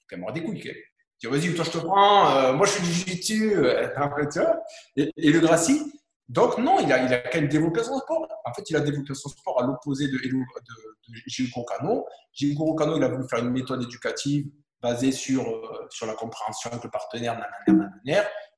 Quand 0.09 0.17
même, 0.17 0.33
des 0.33 0.43
couilles 0.43 0.61
quand 0.61 0.69
même 0.69 0.81
vas-y, 1.29 1.53
toi 1.53 1.65
je 1.65 1.71
te 1.71 1.77
prends, 1.77 2.35
euh, 2.35 2.53
moi 2.53 2.65
je 2.65 2.73
suis 2.73 2.85
jiu-jitsu, 2.85 3.55
euh, 3.55 3.87
et, 4.97 5.11
et, 5.15 5.31
le 5.31 5.39
Gracie, 5.39 5.81
donc 6.27 6.57
non, 6.57 6.79
il 6.79 6.91
a, 6.91 7.03
il 7.05 7.13
a 7.13 7.19
quand 7.19 7.39
même 7.39 7.49
développé 7.49 7.83
son 7.83 7.97
sport. 7.99 8.27
En 8.45 8.53
fait, 8.53 8.69
il 8.69 8.75
a 8.75 8.79
développé 8.79 9.13
son 9.13 9.29
sport 9.29 9.61
à 9.61 9.65
l'opposé 9.65 10.07
de, 10.07 10.17
de, 10.17 10.27
de 10.27 11.21
Gilles 11.27 11.51
Cano. 11.51 12.05
Gilles 12.33 12.57
Cano, 12.77 12.97
il 12.97 13.03
a 13.03 13.07
voulu 13.07 13.27
faire 13.27 13.39
une 13.39 13.51
méthode 13.51 13.83
éducative 13.83 14.47
basée 14.81 15.11
sur, 15.11 15.47
euh, 15.47 15.87
sur 15.89 16.05
la 16.05 16.13
compréhension 16.13 16.71
avec 16.71 16.83
le 16.83 16.89
partenaire, 16.89 17.39
nanana, 17.67 17.91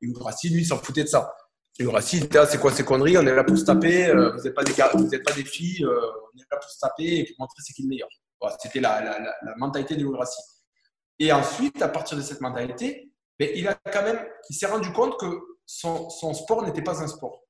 et 0.01 0.05
le 0.07 0.13
Gracie, 0.13 0.49
lui, 0.49 0.66
s'en 0.66 0.78
foutait 0.78 1.03
de 1.03 1.09
ça. 1.09 1.32
Le 1.78 1.88
Gracie, 1.88 2.17
était 2.17 2.45
c'est 2.45 2.59
quoi 2.59 2.71
ces 2.71 2.86
conneries 2.86 3.17
On 3.17 3.28
est 3.28 3.36
là 3.36 3.43
pour 3.43 3.57
se 3.57 3.65
taper, 3.65 4.13
vous 4.13 4.41
n'êtes 4.41 4.53
pas, 4.53 4.63
des 4.63 5.43
filles, 5.43 5.86
on 5.86 6.38
est 6.38 6.45
là 6.49 6.57
pour 6.57 6.69
se 6.69 6.80
taper 6.80 7.19
et 7.19 7.26
pour 7.26 7.36
montrer 7.39 7.61
c'est 7.63 7.73
qui 7.73 7.84
le 7.84 7.89
meilleur. 7.89 8.09
C'était 8.61 8.80
la, 8.80 9.17
mentalité 9.57 9.95
de 9.95 10.05
Gracie. 10.05 10.41
Et 11.19 11.32
ensuite, 11.32 11.82
à 11.82 11.89
partir 11.89 12.17
de 12.17 12.21
cette 12.21 12.41
mentalité, 12.41 13.11
ben, 13.39 13.49
il 13.55 13.67
a 13.67 13.73
quand 13.73 14.03
même, 14.03 14.26
il 14.49 14.55
s'est 14.55 14.67
rendu 14.67 14.91
compte 14.91 15.19
que 15.19 15.26
son, 15.65 16.09
sport 16.34 16.63
n'était 16.63 16.82
pas 16.82 17.01
un 17.01 17.07
sport. 17.07 17.41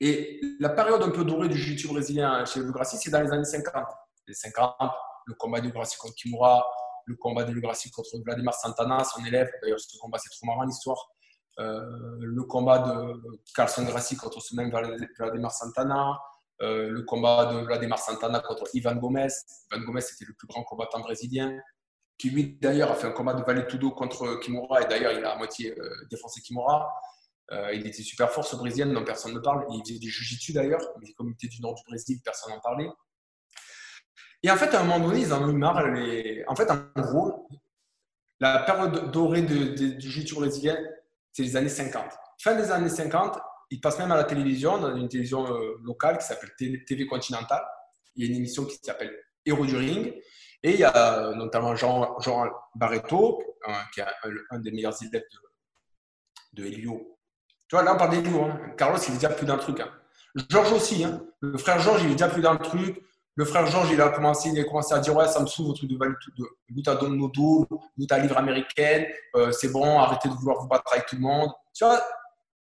Et 0.00 0.40
la 0.60 0.68
période 0.68 1.02
un 1.02 1.10
peu 1.10 1.24
dorée 1.24 1.48
du 1.48 1.56
jiu-jitsu 1.56 1.88
brésilien 1.88 2.44
chez 2.44 2.60
Le 2.60 2.70
Grassi, 2.70 2.98
c'est 2.98 3.10
dans 3.10 3.22
les 3.22 3.32
années 3.32 3.44
50. 3.44 3.84
Les 4.28 4.34
50, 4.34 4.74
le 5.26 5.34
combat 5.34 5.60
de 5.60 5.70
Grassi 5.70 5.96
contre 5.96 6.14
Kimura, 6.14 6.66
le 7.06 7.16
combat 7.16 7.44
de 7.44 7.58
Grassi 7.58 7.90
contre 7.90 8.10
Vladimir 8.24 8.52
Santana, 8.52 9.02
son 9.04 9.24
élève. 9.24 9.48
D'ailleurs, 9.62 9.80
ce 9.80 9.96
combat, 9.98 10.18
c'est 10.18 10.30
trop 10.30 10.46
marrant 10.46 10.64
l'histoire. 10.64 11.15
Euh, 11.58 12.18
le 12.20 12.42
combat 12.42 12.80
de 12.80 13.40
Carlson 13.54 13.84
Grassi 13.84 14.16
contre 14.16 14.40
même 14.54 14.70
Vladimir 15.18 15.50
Santana. 15.50 16.20
Euh, 16.62 16.88
le 16.88 17.02
combat 17.02 17.46
de 17.46 17.58
Vladimir 17.64 17.98
Santana 17.98 18.40
contre 18.40 18.64
Ivan 18.74 18.96
Gomez. 18.96 19.28
Ivan 19.72 19.84
Gomez, 19.84 20.00
c'était 20.00 20.24
le 20.26 20.34
plus 20.34 20.46
grand 20.46 20.62
combattant 20.64 21.00
brésilien 21.00 21.58
qui 22.18 22.30
lui 22.30 22.58
d'ailleurs 22.62 22.90
a 22.90 22.94
fait 22.94 23.08
un 23.08 23.12
combat 23.12 23.34
de 23.34 23.42
Valetudo 23.42 23.90
contre 23.90 24.40
Kimura 24.40 24.80
et 24.80 24.86
d'ailleurs 24.86 25.12
il 25.12 25.22
a 25.22 25.32
à 25.32 25.36
moitié 25.36 25.78
euh, 25.78 26.06
défoncé 26.10 26.40
Kimura. 26.40 26.90
Il 27.72 27.86
était 27.86 28.02
super 28.02 28.28
fort 28.32 28.44
ce 28.44 28.56
Brésilien 28.56 28.86
dont 28.86 29.04
personne 29.04 29.32
ne 29.32 29.38
parle. 29.38 29.64
Il 29.70 29.80
faisait 29.80 30.00
du 30.00 30.10
jiu-jitsu 30.10 30.52
d'ailleurs, 30.52 30.80
mais 31.00 31.12
comme 31.12 31.28
il 31.28 31.34
était 31.34 31.46
du 31.46 31.60
nord 31.62 31.74
du 31.74 31.82
Brésil, 31.86 32.18
personne 32.24 32.52
n'en 32.52 32.58
parlait. 32.58 32.88
Et 34.42 34.50
en 34.50 34.56
fait, 34.56 34.74
à 34.74 34.80
un 34.80 34.84
moment 34.84 35.06
donné, 35.06 35.20
ils 35.20 35.32
en 35.32 35.44
ont 35.44 35.50
eu 35.50 35.56
marre. 35.56 35.86
En 36.48 36.56
fait, 36.56 36.68
en 36.68 37.00
gros, 37.00 37.48
la 38.40 38.64
période 38.64 39.12
dorée 39.12 39.42
du 39.42 40.00
jiu-jitsu 40.00 40.34
brésilien, 40.34 40.76
c'est 41.36 41.42
les 41.42 41.54
années 41.54 41.68
50. 41.68 42.02
Fin 42.40 42.54
des 42.54 42.70
années 42.70 42.88
50, 42.88 43.38
il 43.70 43.78
passe 43.78 43.98
même 43.98 44.10
à 44.10 44.16
la 44.16 44.24
télévision, 44.24 44.78
dans 44.78 44.96
une 44.96 45.06
télévision 45.06 45.46
euh, 45.46 45.76
locale 45.82 46.16
qui 46.16 46.24
s'appelle 46.24 46.54
TV 46.56 47.06
Continental. 47.06 47.62
Il 48.14 48.24
y 48.24 48.26
a 48.26 48.30
une 48.30 48.38
émission 48.38 48.64
qui 48.64 48.78
s'appelle 48.82 49.14
Héros 49.44 49.66
du 49.66 49.76
Ring. 49.76 50.14
Et 50.62 50.72
il 50.72 50.80
y 50.80 50.84
a 50.84 51.34
notamment 51.34 51.76
Jean, 51.76 52.18
Jean 52.20 52.46
Barreto, 52.74 53.42
qui 53.92 54.00
est 54.00 54.04
un, 54.50 54.58
des 54.60 54.70
meilleurs 54.70 54.96
élèves 55.02 55.24
de, 56.54 56.62
de 56.62 56.66
Helio. 56.66 57.18
Tu 57.68 57.76
vois, 57.76 57.84
là, 57.84 57.94
on 57.94 57.98
parle 57.98 58.12
d'Helio. 58.12 58.44
Hein. 58.44 58.72
Carlos, 58.78 58.98
il 59.06 59.10
est 59.10 59.16
déjà 59.16 59.28
plus 59.28 59.44
d'un 59.44 59.58
truc. 59.58 59.80
Hein. 59.80 59.90
Georges 60.48 60.72
aussi. 60.72 61.04
Hein. 61.04 61.22
Le 61.40 61.58
frère 61.58 61.80
Georges, 61.80 62.02
il 62.02 62.12
est 62.12 62.14
déjà 62.14 62.28
plus 62.28 62.40
d'un 62.40 62.56
truc. 62.56 62.98
Le 63.38 63.44
frère 63.44 63.66
Georges, 63.66 63.90
il 63.92 64.00
a 64.00 64.08
commencé, 64.08 64.48
il 64.48 64.58
a 64.58 64.64
commencé 64.64 64.94
à 64.94 64.98
dire 64.98 65.14
Ouais, 65.14 65.28
ça 65.28 65.40
me 65.40 65.46
saoule, 65.46 65.66
votre 65.66 65.78
truc 65.78 65.90
de 65.90 65.96
lutte 66.70 66.88
à 66.88 66.94
Nodo, 66.94 67.68
lutte 67.98 68.10
à 68.10 68.18
livre 68.18 68.38
américaine, 68.38 69.06
euh, 69.34 69.52
c'est 69.52 69.68
bon, 69.68 69.98
arrêtez 69.98 70.30
de 70.30 70.34
vouloir 70.34 70.58
vous 70.62 70.68
battre 70.68 70.90
avec 70.90 71.06
tout 71.06 71.16
le 71.16 71.22
monde. 71.22 71.50
Tu 71.74 71.84
vois, 71.84 72.02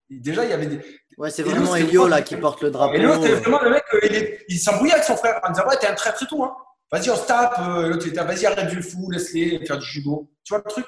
déjà, 0.09 0.43
il 0.43 0.51
y 0.51 0.53
avait 0.53 0.65
des. 0.65 0.81
Ouais, 1.17 1.31
c'est 1.31 1.43
vraiment 1.43 1.75
Helio 1.75 2.07
là 2.07 2.21
qui 2.21 2.35
porte 2.35 2.61
le 2.61 2.71
drapeau. 2.71 2.93
Helio, 2.93 3.13
c'est 3.21 3.35
vraiment 3.35 3.61
le 3.61 3.69
mec, 3.71 3.83
euh, 3.93 3.99
il, 4.03 4.37
il 4.49 4.59
s'embrouillait 4.59 4.93
avec 4.93 5.05
son 5.05 5.15
frère 5.15 5.39
en 5.43 5.51
disant 5.51 5.65
Ouais, 5.65 5.77
t'es 5.77 5.87
un 5.87 5.95
traître 5.95 6.21
et 6.21 6.27
tout. 6.27 6.43
Hein. 6.43 6.53
Vas-y, 6.91 7.09
on 7.09 7.15
se 7.15 7.25
tape. 7.25 7.59
Euh, 7.59 7.97
vas-y, 8.23 8.45
arrête 8.45 8.69
du 8.69 8.83
fou, 8.83 9.09
laisse-les 9.11 9.65
faire 9.65 9.77
du 9.77 9.85
judo. 9.85 10.29
Tu 10.43 10.53
vois 10.53 10.61
le 10.65 10.69
truc? 10.69 10.87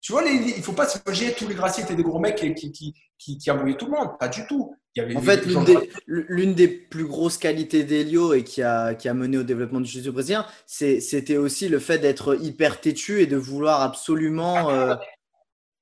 Tu 0.00 0.12
vois, 0.12 0.22
il 0.24 0.56
ne 0.56 0.62
faut 0.62 0.72
pas 0.72 0.86
s'imaginer 0.86 1.34
tous 1.34 1.48
les 1.48 1.54
graciers 1.54 1.82
étaient 1.82 1.96
des 1.96 2.04
gros 2.04 2.20
mecs 2.20 2.36
qui, 2.36 2.54
qui, 2.54 2.72
qui, 2.72 2.94
qui, 3.18 3.38
tout 3.76 3.86
le 3.86 3.90
monde. 3.90 4.18
Pas 4.18 4.28
du 4.28 4.46
tout. 4.46 4.74
Il 4.98 5.02
y 5.02 5.04
avait 5.04 5.16
en 5.16 5.22
fait, 5.22 5.46
l'une 5.46 5.64
des, 5.64 5.90
l'une 6.06 6.54
des, 6.54 6.66
plus 6.66 7.04
grosses 7.04 7.38
qualités 7.38 7.84
d'Elio 7.84 8.34
et 8.34 8.42
qui 8.42 8.62
a, 8.62 8.94
qui 8.94 9.08
a 9.08 9.14
mené 9.14 9.38
au 9.38 9.44
développement 9.44 9.80
du 9.80 9.88
judo 9.88 10.10
brésilien, 10.12 10.44
c'était 10.66 11.36
aussi 11.36 11.68
le 11.68 11.78
fait 11.78 11.98
d'être 11.98 12.36
hyper 12.42 12.80
têtu 12.80 13.20
et 13.20 13.26
de 13.26 13.36
vouloir 13.36 13.82
absolument. 13.82 14.70
Euh, 14.70 14.96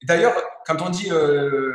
D'ailleurs, 0.02 0.34
quand 0.66 0.82
on 0.82 0.90
dit 0.90 1.10
euh, 1.10 1.72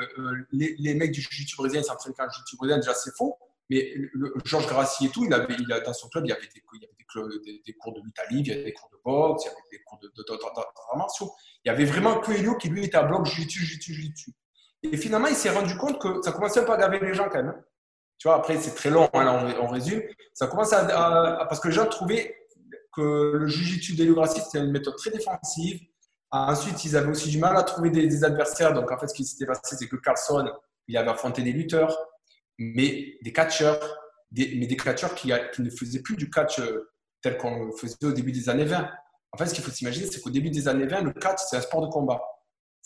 les, 0.51 0.75
les, 0.77 0.93
mecs 0.93 1.11
du 1.11 1.21
jiu-jitsu 1.21 1.55
brésilien 1.57 1.81
s'entraînent 1.81 2.13
quand 2.15 2.25
le 2.25 2.29
jiu-jitsu 2.29 2.57
brésilien, 2.57 2.77
déjà 2.77 2.93
c'est 2.93 3.15
faux. 3.15 3.39
Mais 3.71 3.91
Georges 4.45 4.67
Grassi 4.67 5.07
et 5.07 5.09
tout, 5.09 5.25
il 5.25 5.33
avait, 5.33 5.55
il 5.57 5.73
a, 5.73 5.79
dans 5.79 5.93
son 5.93 6.09
club, 6.09 6.25
il 6.27 6.29
y 6.29 6.33
avait 6.33 6.41
des, 6.41 6.61
il 6.73 6.81
y 6.81 6.85
avait 6.85 6.93
des, 7.43 7.61
des, 7.65 7.73
cours 7.73 7.93
de 7.93 8.01
lutte 8.01 8.15
il 8.29 8.47
y 8.47 8.51
avait 8.51 8.65
des 8.65 8.73
cours 8.73 8.89
de 8.91 8.97
boxe, 9.03 9.45
il 9.45 9.47
y 9.47 9.49
avait 9.49 9.61
des 9.71 9.81
cours 9.83 9.97
de, 9.99 10.07
de, 10.09 10.23
de, 10.23 11.31
Il 11.63 11.67
y 11.67 11.69
avait 11.71 11.85
vraiment 11.85 12.19
que 12.19 12.33
Elio 12.33 12.55
qui, 12.57 12.69
lui, 12.69 12.85
était 12.85 12.97
à 12.97 13.03
bloc 13.03 13.25
jiu-jitsu, 13.25 13.59
jiu-jitsu, 13.65 13.93
jiu-jitsu. 13.93 14.31
Et 14.83 14.97
finalement, 14.97 15.27
il 15.27 15.35
s'est 15.35 15.49
rendu 15.49 15.75
compte 15.77 15.99
que 15.99 16.21
ça 16.21 16.31
commençait 16.31 16.61
un 16.61 16.63
peu 16.63 16.73
à 16.73 16.77
gaver 16.77 16.99
les 16.99 17.13
gens 17.13 17.29
quand 17.29 17.37
même. 17.37 17.49
Hein. 17.49 17.63
Tu 18.17 18.27
vois, 18.27 18.37
après, 18.37 18.57
c'est 18.57 18.75
très 18.75 18.89
long, 18.89 19.09
hein, 19.13 19.23
là, 19.23 19.55
on, 19.61 19.67
résume. 19.67 20.01
Ça 20.33 20.47
commence 20.47 20.73
à, 20.73 21.45
Parce 21.47 21.59
que 21.59 21.67
les 21.67 21.73
gens 21.73 21.85
trouvaient 21.85 22.35
que 22.93 23.33
le 23.35 23.47
jiu-jitsu 23.47 23.95
d'Elio 23.95 24.15
Grassi, 24.15 24.41
c'était 24.41 24.59
une 24.59 24.71
méthode 24.71 24.95
très 24.95 25.11
défensive. 25.11 25.79
Ensuite, 26.29 26.83
ils 26.85 26.95
avaient 26.95 27.09
aussi 27.09 27.29
du 27.29 27.39
mal 27.39 27.57
à 27.57 27.63
trouver 27.63 27.89
des, 27.89 28.23
adversaires. 28.23 28.73
Donc, 28.73 28.91
en 28.91 28.97
fait, 28.97 29.07
ce 29.07 29.13
qui 29.13 29.25
s'était 29.25 29.45
passé, 29.45 29.75
c'est 29.75 29.87
que 29.87 29.95
Carlson, 29.95 30.49
il 30.87 30.97
avait 30.97 31.09
affronté 31.09 31.41
des 31.41 31.51
lutteurs 31.51 31.97
mais 32.61 33.17
des 33.23 33.33
catcheurs, 33.33 33.79
mais 34.31 34.67
des 34.67 34.77
catcheurs 34.77 35.15
qui, 35.15 35.33
qui, 35.53 35.61
ne 35.61 35.69
faisaient 35.69 36.01
plus 36.01 36.15
du 36.15 36.29
catch 36.29 36.59
euh, 36.59 36.91
tel 37.21 37.37
qu'on 37.37 37.65
le 37.65 37.71
faisait 37.71 37.97
au 38.03 38.11
début 38.11 38.31
des 38.31 38.49
années 38.49 38.65
20. 38.65 38.87
En 39.31 39.37
fait, 39.37 39.47
ce 39.47 39.53
qu'il 39.55 39.63
faut 39.63 39.71
s'imaginer, 39.71 40.07
c'est 40.07 40.21
qu'au 40.21 40.29
début 40.29 40.51
des 40.51 40.67
années 40.67 40.85
20, 40.85 41.01
le 41.01 41.13
catch, 41.13 41.39
c'est 41.49 41.57
un 41.57 41.61
sport 41.61 41.81
de 41.81 41.91
combat. 41.91 42.21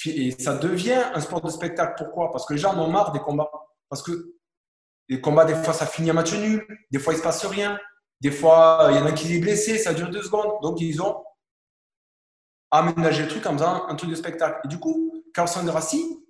Et 0.05 0.31
ça 0.31 0.57
devient 0.57 1.01
un 1.13 1.21
sport 1.21 1.41
de 1.41 1.49
spectacle. 1.49 1.93
Pourquoi? 1.97 2.31
Parce 2.31 2.45
que 2.45 2.53
les 2.53 2.59
gens 2.59 2.73
en 2.73 2.79
ont 2.79 2.91
marre 2.91 3.11
des 3.11 3.19
combats. 3.19 3.51
Parce 3.89 4.03
que 4.03 4.35
les 5.07 5.21
combats, 5.21 5.45
des 5.45 5.55
fois, 5.55 5.73
ça 5.73 5.85
finit 5.85 6.09
à 6.09 6.13
match 6.13 6.33
nul. 6.33 6.65
Des 6.91 6.99
fois, 6.99 7.13
il 7.13 7.17
ne 7.17 7.21
se 7.21 7.23
passe 7.23 7.45
rien. 7.45 7.79
Des 8.21 8.31
fois, 8.31 8.87
il 8.91 8.97
y 8.97 8.99
en 8.99 9.05
a 9.05 9.11
qui 9.11 9.35
est 9.35 9.39
blessé, 9.39 9.77
ça 9.77 9.93
dure 9.93 10.09
deux 10.09 10.23
secondes. 10.23 10.61
Donc, 10.61 10.81
ils 10.81 11.01
ont 11.01 11.23
aménagé 12.71 13.23
le 13.23 13.29
truc 13.29 13.45
en 13.45 13.53
faisant 13.53 13.87
un 13.87 13.95
truc 13.95 14.09
de 14.09 14.15
spectacle. 14.15 14.59
Et 14.65 14.67
du 14.67 14.79
coup, 14.79 15.23
Carlson 15.33 15.63
de 15.63 15.69
Rassi, 15.69 16.25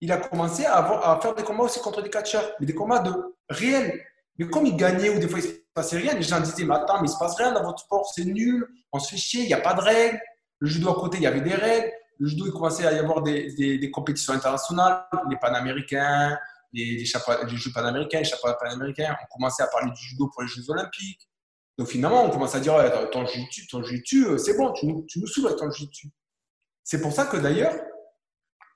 il 0.00 0.10
a 0.12 0.16
commencé 0.16 0.64
à, 0.64 1.18
faire 1.20 1.34
des 1.34 1.42
combats 1.42 1.64
aussi 1.64 1.80
contre 1.80 2.02
des 2.02 2.10
catcheurs, 2.10 2.52
mais 2.58 2.66
des 2.66 2.74
combats 2.74 3.00
de 3.00 3.12
réels. 3.48 4.04
Mais 4.38 4.48
comme 4.48 4.66
il 4.66 4.76
gagnait 4.76 5.10
ou 5.10 5.18
des 5.18 5.28
fois 5.28 5.38
il 5.38 5.46
ne 5.46 5.50
se 5.50 5.58
passait 5.74 5.98
rien, 5.98 6.14
les 6.14 6.22
gens 6.22 6.40
disaient 6.40 6.64
Mais 6.64 6.74
attends, 6.74 7.00
mais 7.00 7.08
il 7.08 7.12
se 7.12 7.18
passe 7.18 7.34
rien 7.36 7.52
dans 7.52 7.62
votre 7.62 7.80
sport, 7.80 8.10
c'est 8.14 8.24
nul, 8.24 8.66
on 8.92 8.98
se 8.98 9.10
fait 9.10 9.16
chier, 9.18 9.42
il 9.42 9.48
n'y 9.48 9.54
a 9.54 9.60
pas 9.60 9.74
de 9.74 9.82
règles. 9.82 10.20
Le 10.58 10.68
judo 10.68 10.90
à 10.90 10.94
côté, 10.94 11.18
il 11.18 11.22
y 11.22 11.26
avait 11.26 11.40
des 11.40 11.54
règles. 11.54 11.90
Le 12.20 12.28
judo, 12.28 12.46
il 12.46 12.52
commençait 12.52 12.86
à 12.86 12.92
y 12.92 12.98
avoir 12.98 13.22
des, 13.22 13.90
compétitions 13.90 14.34
internationales, 14.34 15.06
les 15.30 15.38
panaméricains, 15.38 16.38
les, 16.72 17.04
Jeux 17.04 17.72
panaméricains, 17.72 18.18
les 18.18 18.24
chapeaux 18.24 18.48
panaméricains. 18.60 19.16
On 19.22 19.34
commençait 19.34 19.62
à 19.62 19.66
parler 19.66 19.90
du 19.90 20.00
judo 20.00 20.28
pour 20.28 20.42
les 20.42 20.48
Jeux 20.48 20.70
olympiques. 20.70 21.28
Donc 21.78 21.88
finalement, 21.88 22.22
on 22.24 22.30
commence 22.30 22.54
à 22.54 22.60
dire 22.60 22.74
ton 23.10 23.24
jiu-jitsu, 23.24 24.26
euh, 24.26 24.36
c'est 24.38 24.54
bon, 24.54 24.70
tu 24.72 24.86
nous, 24.86 25.06
tu 25.08 25.18
nous 25.18 25.26
saoules 25.26 25.56
ton 25.56 25.70
jiu-jitsu. 25.70 26.08
C'est 26.84 27.00
pour 27.00 27.10
ça 27.10 27.24
que 27.24 27.38
d'ailleurs, 27.38 27.74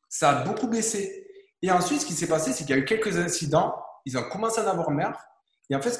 ça 0.08 0.30
a 0.30 0.44
beaucoup 0.44 0.66
baissé. 0.66 1.26
Et 1.60 1.70
ensuite, 1.70 2.00
ce 2.00 2.06
qui 2.06 2.14
s'est 2.14 2.26
passé, 2.26 2.52
c'est 2.52 2.64
qu'il 2.64 2.74
y 2.74 2.78
a 2.78 2.80
eu 2.80 2.86
quelques 2.86 3.18
incidents. 3.18 3.74
Ils 4.06 4.16
ont 4.16 4.26
commencé 4.30 4.60
à 4.60 4.64
en 4.64 4.68
avoir 4.68 4.90
marre. 4.90 5.22
Et 5.68 5.76
en 5.76 5.82
fait, 5.82 5.98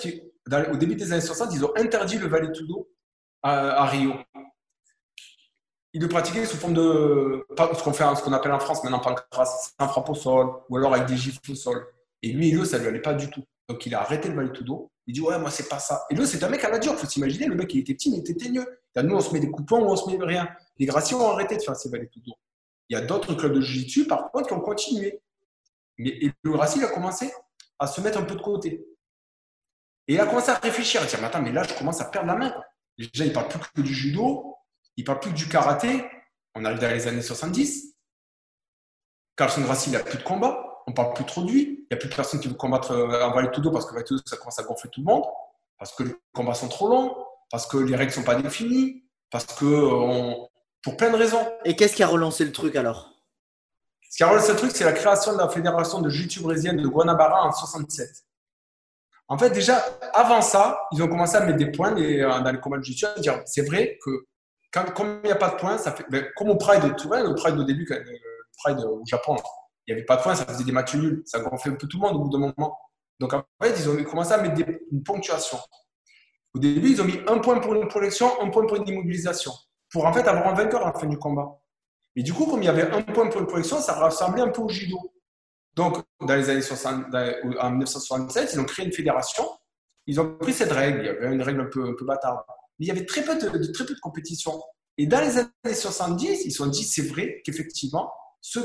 au 0.72 0.76
début 0.76 0.95
des 0.95 1.12
années 1.12 1.20
60, 1.20 1.53
ils 1.53 1.64
ont 1.64 1.72
interdit 1.76 2.16
le 2.16 2.26
Valet 2.26 2.53
Tudo 2.53 2.88
à, 3.42 3.82
à 3.82 3.86
Rio. 3.86 4.14
Ils 5.95 6.03
le 6.03 6.09
pratiquaient 6.09 6.45
sous 6.45 6.57
forme 6.57 6.74
de 6.74 7.47
ce 7.57 7.82
qu'on 7.82 7.92
fait, 7.92 8.05
ce 8.16 8.22
qu'on 8.22 8.32
appelle 8.32 8.51
en 8.51 8.59
France 8.59 8.82
maintenant 8.82 8.99
pancras, 8.99 9.72
un 9.78 9.86
frappe 9.86 10.11
au 10.11 10.14
sol, 10.14 10.49
ou 10.68 10.76
alors 10.76 10.92
avec 10.92 11.07
des 11.07 11.16
gifles 11.16 11.53
au 11.53 11.55
sol. 11.55 11.86
Et 12.20 12.32
lui, 12.32 12.49
Elio, 12.49 12.64
ça 12.64 12.78
lui 12.78 12.88
allait 12.88 13.01
pas 13.01 13.14
du 13.14 13.30
tout. 13.30 13.45
Donc 13.68 13.86
il 13.86 13.95
a 13.95 14.01
arrêté 14.01 14.28
le 14.28 14.34
Valet 14.34 14.53
Tudo. 14.53 14.90
Il 15.07 15.14
dit 15.14 15.20
ouais, 15.20 15.38
moi 15.38 15.51
c'est 15.51 15.68
pas 15.68 15.78
ça. 15.78 16.05
Et 16.11 16.16
lui, 16.16 16.26
c'est 16.26 16.42
un 16.42 16.49
mec 16.49 16.64
à 16.64 16.70
la 16.70 16.80
dure. 16.80 16.97
Faut 16.97 17.07
s'imaginer, 17.07 17.47
le 17.47 17.55
mec 17.55 17.72
il 17.72 17.80
était 17.80 17.95
petit, 17.95 18.11
mais 18.11 18.16
il 18.16 18.20
était 18.20 18.34
teigneux. 18.34 18.66
nous, 18.97 19.14
on 19.14 19.20
se 19.20 19.32
met 19.32 19.38
des 19.38 19.47
ou 19.47 19.64
on 19.70 19.97
se 19.97 20.11
met 20.11 20.22
rien. 20.24 20.49
Les 20.78 20.86
Gracie 20.86 21.14
ont 21.14 21.28
arrêté 21.28 21.57
de 21.57 21.62
faire 21.62 21.76
ces 21.76 21.88
Valet 21.88 22.09
Tudo. 22.09 22.32
Il 22.88 22.99
y 22.99 23.01
a 23.01 23.03
d'autres 23.03 23.32
clubs 23.34 23.53
de 23.53 23.61
jiu-jitsu, 23.61 24.09
par 24.09 24.32
contre, 24.32 24.49
qui 24.49 24.53
ont 24.53 24.61
continué. 24.61 25.22
Mais 25.99 26.18
le 26.42 26.51
Gracie, 26.51 26.78
il 26.78 26.84
a 26.84 26.88
commencé 26.88 27.32
à 27.78 27.86
se 27.86 28.01
mettre 28.01 28.18
un 28.18 28.24
peu 28.24 28.34
de 28.34 28.42
côté. 28.42 28.84
Et 30.09 30.14
il 30.14 30.20
a 30.20 30.26
commencé 30.26 30.51
à 30.51 30.57
réfléchir, 30.57 31.03
à 31.03 31.07
dire, 31.07 31.22
attends, 31.24 31.40
mais 31.40 31.53
là, 31.53 31.62
je 31.62 31.72
commence 31.74 32.01
à 32.01 32.07
perdre 32.07 32.26
la 32.26 32.36
main. 32.36 32.55
Déjà, 32.99 33.24
il 33.24 33.28
ne 33.28 33.34
parle 33.34 33.49
plus 33.49 33.61
que 33.74 33.80
du 33.80 33.95
judo, 33.95 34.53
il 34.97 35.03
ne 35.03 35.07
parle 35.07 35.20
plus 35.20 35.30
que 35.30 35.36
du 35.36 35.49
karaté. 35.49 36.05
On 36.55 36.64
arrive 36.64 36.78
dans 36.78 36.90
les 36.90 37.07
années 37.07 37.22
70. 37.22 37.95
Carlson 39.36 39.62
Gracie, 39.62 39.90
il 39.90 39.92
n'a 39.92 40.01
plus 40.01 40.18
de 40.18 40.22
combat. 40.22 40.82
On 40.86 40.90
ne 40.90 40.95
parle 40.95 41.14
plus 41.14 41.24
trop 41.24 41.42
de 41.42 41.51
lui. 41.51 41.62
Il 41.62 41.86
n'y 41.90 41.95
a 41.95 41.97
plus 41.97 42.09
de 42.09 42.14
personne 42.14 42.40
qui 42.40 42.49
veut 42.49 42.55
combattre 42.55 42.92
euh, 42.92 43.24
en 43.24 43.32
Valet 43.32 43.51
Tudo 43.51 43.70
parce 43.70 43.86
que 43.86 44.01
Tudo, 44.03 44.20
ça 44.24 44.36
commence 44.36 44.59
à 44.59 44.62
gonfler 44.62 44.90
tout 44.90 45.01
le 45.01 45.07
monde. 45.07 45.24
Parce 45.78 45.92
que 45.95 46.05
les 46.05 46.14
combats 46.32 46.55
sont 46.55 46.68
trop 46.68 46.88
longs. 46.88 47.16
Parce 47.51 47.66
que 47.66 47.76
les 47.78 47.97
règles 47.97 48.11
ne 48.11 48.14
sont 48.14 48.22
pas 48.22 48.36
définies. 48.36 49.05
Parce 49.30 49.47
que, 49.47 49.64
euh, 49.64 50.34
pour 50.82 50.97
plein 50.97 51.11
de 51.11 51.16
raisons. 51.16 51.45
Et 51.64 51.74
qu'est-ce 51.74 51.97
qui 51.97 52.03
a 52.03 52.07
relancé 52.07 52.45
le 52.45 52.53
truc 52.53 52.76
alors? 52.76 53.11
Ce 54.11 54.18
qui 54.18 54.22
a 54.22 54.28
relancé 54.28 54.53
le 54.53 54.59
truc, 54.59 54.70
c'est 54.72 54.84
la 54.84 54.92
création 54.92 55.32
de 55.32 55.38
la 55.38 55.49
fédération 55.49 56.01
de 56.01 56.09
jiu-jitsu 56.09 56.40
brésilienne 56.40 56.76
de 56.76 56.86
Guanabara 56.86 57.45
en 57.45 57.51
67. 57.51 58.09
En 59.26 59.38
fait, 59.38 59.51
déjà, 59.51 59.84
avant 60.12 60.42
ça, 60.42 60.78
ils 60.92 61.03
ont 61.03 61.09
commencé 61.09 61.34
à 61.34 61.40
mettre 61.40 61.59
des 61.59 61.72
points 61.72 61.99
euh, 61.99 62.40
dans 62.40 62.53
les 62.53 62.61
combats 62.61 62.78
de 62.78 62.84
jiu-jitsu, 62.84 63.07
à 63.07 63.18
dire 63.18 63.42
c'est 63.47 63.66
vrai 63.66 63.99
que 64.05 64.26
quand, 64.74 64.92
comme 64.92 65.20
il 65.22 65.26
n'y 65.26 65.32
a 65.32 65.36
pas 65.36 65.50
de 65.50 65.56
points, 65.56 65.78
ça 65.78 65.92
fait, 65.92 66.04
ben, 66.10 66.26
comme 66.36 66.50
au 66.50 66.56
Pride, 66.56 66.96
tu 66.96 67.06
vois, 67.06 67.22
le 67.22 67.34
Pride 67.34 67.56
au 67.56 67.64
début, 67.64 67.86
le 67.88 68.04
Pride 68.58 68.80
au 68.80 69.02
Japon, 69.06 69.36
il 69.86 69.94
n'y 69.94 69.98
avait 69.98 70.04
pas 70.04 70.16
de 70.16 70.22
points, 70.22 70.34
ça 70.34 70.44
faisait 70.44 70.64
des 70.64 70.72
matchs 70.72 70.96
nuls, 70.96 71.22
ça 71.24 71.38
gonflait 71.38 71.70
un 71.70 71.76
peu 71.76 71.86
tout 71.86 71.98
le 71.98 72.06
monde 72.06 72.16
au 72.16 72.24
bout 72.24 72.30
d'un 72.30 72.38
moment. 72.38 72.78
Donc 73.20 73.32
en 73.32 73.44
fait, 73.62 73.74
ils 73.78 73.88
ont 73.88 74.04
commencé 74.04 74.32
à 74.32 74.42
mettre 74.42 74.60
une 74.90 75.02
ponctuation. 75.02 75.58
Au 76.54 76.58
début, 76.58 76.90
ils 76.90 77.00
ont 77.00 77.04
mis 77.04 77.20
un 77.28 77.38
point 77.38 77.60
pour 77.60 77.74
une 77.74 77.88
projection, 77.88 78.28
un 78.42 78.50
point 78.50 78.66
pour 78.66 78.76
une 78.76 78.88
immobilisation 78.88 79.52
pour 79.94 80.06
en 80.06 80.12
fait 80.12 80.26
avoir 80.26 80.48
un 80.48 80.54
vainqueur 80.54 80.82
à 80.82 80.92
la 80.92 80.98
fin 80.98 81.06
du 81.06 81.16
combat. 81.16 81.56
Mais 82.16 82.24
du 82.24 82.34
coup, 82.34 82.46
comme 82.46 82.60
il 82.62 82.66
y 82.66 82.68
avait 82.68 82.90
un 82.90 83.00
point 83.02 83.28
pour 83.28 83.40
une 83.40 83.46
projection, 83.46 83.80
ça 83.80 83.94
ressemblait 84.04 84.42
un 84.42 84.48
peu 84.48 84.62
au 84.62 84.68
judo. 84.68 84.98
Donc, 85.74 85.98
dans 86.20 86.34
les 86.34 86.50
années 86.50 86.62
60, 86.62 87.06
en 87.14 87.70
1967, 87.70 88.50
ils 88.52 88.60
ont 88.60 88.64
créé 88.64 88.86
une 88.86 88.92
fédération. 88.92 89.44
Ils 90.06 90.20
ont 90.20 90.36
pris 90.36 90.52
cette 90.52 90.72
règle. 90.72 90.98
Il 91.00 91.06
y 91.06 91.08
avait 91.08 91.32
une 91.32 91.42
règle 91.42 91.60
un 91.60 91.66
peu, 91.66 91.84
un 91.84 91.94
peu 91.96 92.04
bâtarde. 92.04 92.40
Mais 92.78 92.86
il 92.86 92.88
y 92.88 92.90
avait 92.90 93.06
très 93.06 93.22
peu 93.22 93.36
de, 93.36 93.72
très 93.72 93.84
peu 93.84 93.94
de 93.94 94.00
compétition. 94.00 94.60
Et 94.98 95.06
dans 95.06 95.20
les 95.20 95.38
années 95.38 95.74
70, 95.74 96.44
ils 96.44 96.50
se 96.50 96.58
sont 96.58 96.66
dit, 96.66 96.84
c'est 96.84 97.02
vrai 97.02 97.42
qu'effectivement, 97.44 98.12
ce, 98.40 98.60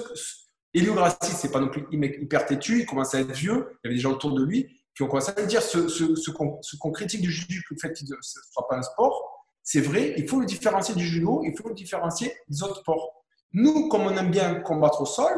Grassi, 0.75 1.31
c'est 1.33 1.51
pas 1.51 1.59
non 1.59 1.69
plus 1.69 1.85
hyper 1.91 2.45
têtu, 2.45 2.81
il 2.81 2.85
commençait 2.85 3.17
à 3.17 3.21
être 3.21 3.31
vieux, 3.31 3.67
il 3.83 3.87
y 3.87 3.87
avait 3.87 3.95
des 3.95 4.01
gens 4.01 4.11
autour 4.11 4.33
de 4.33 4.43
lui 4.43 4.67
qui 4.95 5.03
ont 5.03 5.07
commencé 5.07 5.31
à 5.35 5.45
dire 5.45 5.61
ce, 5.61 5.87
ce, 5.87 6.15
ce 6.15 6.31
qu'on 6.31 6.91
critique 6.91 7.21
du 7.21 7.31
judo, 7.31 7.53
le 7.71 7.77
fait 7.77 7.93
qu'il 7.93 8.07
ne 8.09 8.15
soit 8.21 8.67
pas 8.67 8.75
un 8.75 8.81
sport, 8.81 9.39
c'est 9.63 9.81
vrai, 9.81 10.13
il 10.17 10.27
faut 10.27 10.39
le 10.39 10.45
différencier 10.45 10.95
du 10.95 11.05
judo, 11.05 11.41
il 11.45 11.55
faut 11.55 11.69
le 11.69 11.75
différencier 11.75 12.35
des 12.47 12.63
autres 12.63 12.77
sports. 12.77 13.23
Nous, 13.53 13.87
comme 13.87 14.01
on 14.01 14.17
aime 14.17 14.31
bien 14.31 14.55
combattre 14.55 15.01
au 15.01 15.05
sol, 15.05 15.31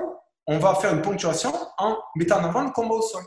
on 0.48 0.58
va 0.58 0.76
faire 0.76 0.94
une 0.94 1.02
ponctuation 1.02 1.54
en 1.78 1.98
mettant 2.16 2.40
en 2.40 2.46
avant 2.46 2.64
le 2.64 2.72
combat 2.72 2.96
au 2.96 3.02
sol. 3.02 3.24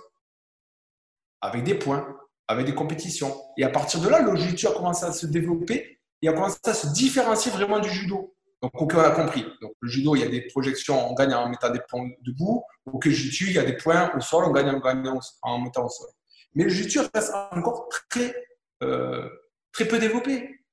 Avec 1.41 1.63
des 1.63 1.75
points, 1.75 2.07
avec 2.49 2.67
des 2.67 2.75
compétitions. 2.75 3.35
Et 3.57 3.65
à 3.65 3.71
partir 3.71 4.01
de 4.01 4.09
là, 4.09 4.21
le 4.21 4.37
jiu-jitsu 4.37 4.67
a 4.69 4.73
commencé 4.73 5.05
à 5.05 5.13
se 5.13 5.27
développer 5.27 5.99
et 6.23 6.29
a 6.29 6.33
commencé 6.33 6.59
à 6.65 6.75
se 6.75 6.89
différencier 6.89 7.51
vraiment 7.53 7.79
du 7.79 7.89
judo. 7.89 8.35
Donc, 8.63 8.73
aucun 8.75 9.01
a 9.01 9.11
compris. 9.11 9.45
Donc, 9.61 9.73
le 9.81 9.89
judo, 9.89 10.17
il 10.17 10.21
y 10.21 10.25
a 10.25 10.29
des 10.29 10.43
projections, 10.43 11.11
on 11.11 11.15
gagne 11.15 11.35
en 11.35 11.49
mettant 11.49 11.71
des 11.71 11.81
points 11.89 12.09
debout. 12.23 12.63
Au 12.87 13.01
jiu-jitsu, 13.01 13.47
il 13.49 13.53
y 13.53 13.59
a 13.59 13.65
des 13.65 13.77
points 13.77 14.11
au 14.17 14.21
sol, 14.21 14.45
on 14.47 14.51
gagne 14.51 14.71
en, 14.71 15.21
en 15.43 15.59
mettant 15.59 15.85
au 15.85 15.89
sol. 15.89 16.09
Mais 16.55 16.65
le 16.65 16.71
jiu-jitsu 16.71 17.01
reste 17.15 17.33
encore 17.51 17.89
très, 18.09 18.35
euh, 18.83 19.29
très 19.73 19.87
peu 19.87 19.99
développé 19.99 20.65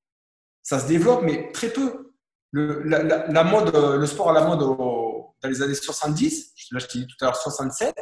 ça 0.64 0.80
se 0.80 0.88
développe, 0.88 1.24
mais 1.24 1.52
très 1.52 1.70
peu. 1.70 2.14
Le, 2.52 2.84
la, 2.84 3.44
mode, 3.46 3.74
le 3.74 4.06
sport 4.06 4.32
à 4.32 4.34
la 4.34 4.46
mode 4.46 4.60
dans 4.60 5.34
les 5.44 5.62
années 5.62 5.74
70, 5.74 6.54
là 6.72 6.80
je 6.80 6.88
t'ai 6.88 7.00
dit 7.00 7.08
tout 7.08 7.16
à 7.22 7.26
l'heure 7.28 7.36
67, 7.38 7.96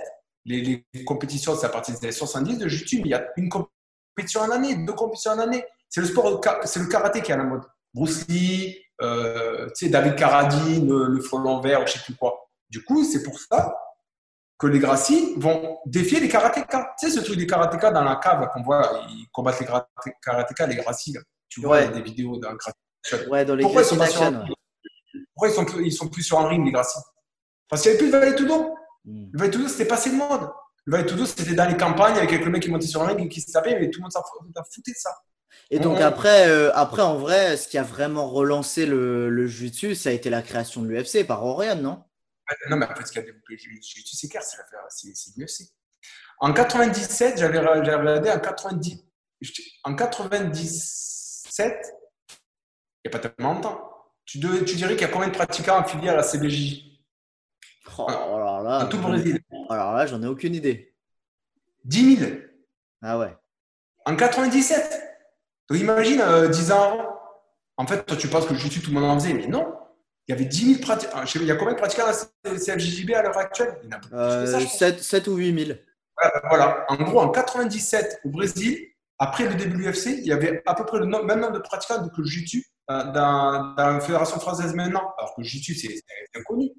les, 0.49 0.85
compétitions 1.05 1.55
c'est 1.55 1.65
à 1.65 1.69
partir 1.69 1.93
des 1.93 2.05
années 2.05 2.11
70 2.11 2.57
de 2.57 2.67
jiu 2.67 2.85
il 2.91 3.07
y 3.07 3.13
a 3.13 3.27
une 3.37 3.49
compétition 3.49 4.41
en 4.41 4.51
année, 4.51 4.75
deux 4.75 4.93
compétitions 4.93 5.31
en 5.31 5.39
année. 5.39 5.63
C'est 5.87 6.01
le 6.01 6.07
sport, 6.07 6.41
c'est 6.65 6.79
le 6.79 6.87
karaté 6.87 7.21
qui 7.21 7.31
est 7.31 7.33
à 7.33 7.37
la 7.37 7.43
mode. 7.43 7.63
Bruce 7.93 8.27
Lee, 8.27 8.77
euh, 9.01 9.69
David 9.81 10.15
Carradine, 10.15 10.87
le, 10.87 11.07
le 11.07 11.21
frelon 11.21 11.61
vert, 11.61 11.85
je 11.87 11.93
sais 11.93 11.99
plus 11.99 12.15
quoi. 12.15 12.49
Du 12.69 12.83
coup, 12.83 13.03
c'est 13.03 13.23
pour 13.23 13.39
ça 13.39 13.75
que 14.59 14.67
les 14.67 14.79
Gracie 14.79 15.33
vont 15.37 15.79
défier 15.85 16.19
les 16.19 16.27
karatékas. 16.27 16.93
Tu 16.99 17.09
sais, 17.09 17.15
ce 17.15 17.23
truc 17.23 17.37
des 17.37 17.47
karatékas 17.47 17.91
dans 17.91 18.03
la 18.03 18.17
cave 18.17 18.47
qu'on 18.53 18.61
voit, 18.61 19.05
ils 19.09 19.27
combattent 19.31 19.59
les 19.61 19.67
karatékas, 20.21 20.67
les 20.67 20.75
Gracie. 20.75 21.17
Tu 21.47 21.61
vois, 21.61 21.87
des 21.87 22.01
vidéos 22.01 22.37
d'un 22.37 22.55
Ouais, 23.29 23.45
dans 23.45 23.55
les 23.55 23.63
Pourquoi 23.63 23.81
ils 23.81 23.85
sont, 23.85 23.95
Pourquoi 23.95 25.49
ils 25.49 25.53
sont, 25.53 25.65
plus, 25.65 25.85
ils 25.85 25.91
sont 25.91 26.09
plus 26.09 26.23
sur 26.23 26.39
un 26.39 26.47
ring, 26.49 26.65
les 26.65 26.71
Gracie? 26.71 26.99
Parce 27.69 27.81
qu'il 27.81 27.91
n'y 27.93 28.13
avait 28.13 28.19
plus 28.19 28.31
de 28.31 28.37
Tudo. 28.37 28.75
Hmm. 29.05 29.27
Le 29.31 29.49
Tudo, 29.49 29.67
c'était 29.67 29.85
passé 29.85 30.11
de 30.11 30.15
mode. 30.15 30.49
Le 30.85 30.91
Valet 30.97 31.05
Tudo, 31.05 31.25
c'était 31.25 31.53
dans 31.53 31.67
les 31.67 31.77
campagnes 31.77 32.17
avec 32.17 32.29
quelques 32.29 32.47
mecs 32.47 32.63
qui 32.63 32.71
montaient 32.71 32.87
sur 32.87 33.01
un 33.03 33.07
ring 33.07 33.25
et 33.25 33.29
qui 33.29 33.41
se 33.41 33.51
tapaient, 33.51 33.79
mais 33.79 33.89
tout 33.89 33.99
le 33.99 34.03
monde 34.03 34.11
s'en 34.11 34.23
foutait 34.71 34.91
de 34.91 34.97
ça. 34.97 35.15
Et 35.71 35.79
donc 35.79 35.99
après, 35.99 36.47
euh, 36.47 36.71
après, 36.73 37.01
en 37.01 37.17
vrai, 37.17 37.57
ce 37.57 37.67
qui 37.67 37.77
a 37.77 37.83
vraiment 37.83 38.27
relancé 38.29 38.85
le, 38.85 39.29
le 39.29 39.47
jiu-jitsu, 39.47 39.95
ça 39.95 40.09
a 40.09 40.13
été 40.13 40.29
la 40.29 40.41
création 40.41 40.81
de 40.81 40.87
l'UFC 40.87 41.25
par 41.25 41.43
Orion, 41.43 41.75
non? 41.75 42.03
Non, 42.69 42.77
mais 42.77 42.85
après, 42.85 43.05
ce 43.05 43.11
qui 43.11 43.19
a 43.19 43.21
développé 43.21 43.53
le 43.53 43.57
jiu-jitsu, 43.57 44.15
c'est 44.15 44.27
clair, 44.27 44.41
c'est 44.43 45.37
l'UFC. 45.37 45.69
En 46.39 46.53
97, 46.53 47.37
j'avais 47.37 47.59
regardé 47.59 48.31
en 48.31 48.39
90, 48.39 49.05
en 49.83 49.95
90 49.95 51.09
il 51.59 53.09
n'y 53.11 53.15
a 53.15 53.19
pas 53.19 53.29
tellement 53.29 53.53
longtemps. 53.53 53.89
Tu, 54.25 54.39
tu 54.39 54.75
dirais 54.75 54.93
qu'il 54.95 55.01
y 55.01 55.09
a 55.09 55.11
combien 55.11 55.27
de 55.27 55.33
pratiquants 55.33 55.79
affiliés 55.79 56.09
à 56.09 56.15
la 56.15 56.23
CBJ 56.23 56.83
oh, 57.97 58.07
là, 58.69 58.85
tout 58.85 58.97
le 58.97 59.03
Brésil. 59.03 59.39
Alors 59.69 59.93
là, 59.93 60.05
j'en 60.05 60.21
ai 60.21 60.27
aucune 60.27 60.55
idée. 60.55 60.93
10 61.85 62.15
000. 62.17 62.31
Ah 63.01 63.17
ouais. 63.17 63.35
En 64.05 64.15
97. 64.15 65.01
Donc 65.69 65.79
imagine, 65.79 66.17
10 66.17 66.71
euh, 66.71 66.73
ans 66.73 66.83
avant. 66.83 67.19
En 67.77 67.87
fait, 67.87 68.05
toi, 68.05 68.17
tu 68.17 68.27
penses 68.27 68.45
que 68.45 68.53
le 68.53 68.59
jiu 68.59 68.81
tout 68.81 68.91
le 68.91 68.99
monde 68.99 69.09
en 69.09 69.19
faisait, 69.19 69.33
mais 69.33 69.47
non. 69.47 69.73
Il 70.27 70.31
y 70.31 70.35
avait 70.35 70.45
10 70.45 70.73
000 70.75 70.81
pratiquants. 70.81 71.23
Il 71.35 71.45
y 71.45 71.51
a 71.51 71.55
combien 71.55 71.73
de 71.73 71.79
pratiquants 71.79 72.05
à 72.05 72.11
la 72.43 72.59
CFJJB 72.59 73.11
à 73.13 73.21
l'heure 73.23 73.37
actuelle? 73.37 73.79
Il 73.83 73.89
y 73.89 73.93
en 73.93 74.17
a 74.17 74.21
euh, 74.21 74.59
7, 74.59 75.01
7, 75.01 75.27
ou 75.27 75.35
8 75.37 75.65
000. 75.65 75.79
Voilà. 76.49 76.85
En 76.89 76.97
gros, 76.97 77.21
en 77.21 77.29
97, 77.29 78.21
au 78.25 78.29
Brésil, 78.29 78.85
après 79.17 79.47
le 79.47 79.55
début 79.55 79.77
de 79.77 79.89
l'UFC, 79.89 80.07
il 80.07 80.25
y 80.25 80.33
avait 80.33 80.61
à 80.65 80.75
peu 80.75 80.85
près 80.85 80.99
le 80.99 81.05
même 81.05 81.39
nombre 81.39 81.53
de 81.53 81.59
pratiquants 81.59 82.07
que 82.07 82.21
le 82.21 82.27
jiu 82.27 82.63
euh, 82.91 83.11
dans, 83.11 83.73
la 83.77 83.99
Fédération 84.01 84.39
française 84.39 84.73
maintenant. 84.73 85.13
Alors 85.17 85.35
que 85.35 85.41
le 85.41 85.47
c'est 85.47 86.01
inconnu. 86.35 86.71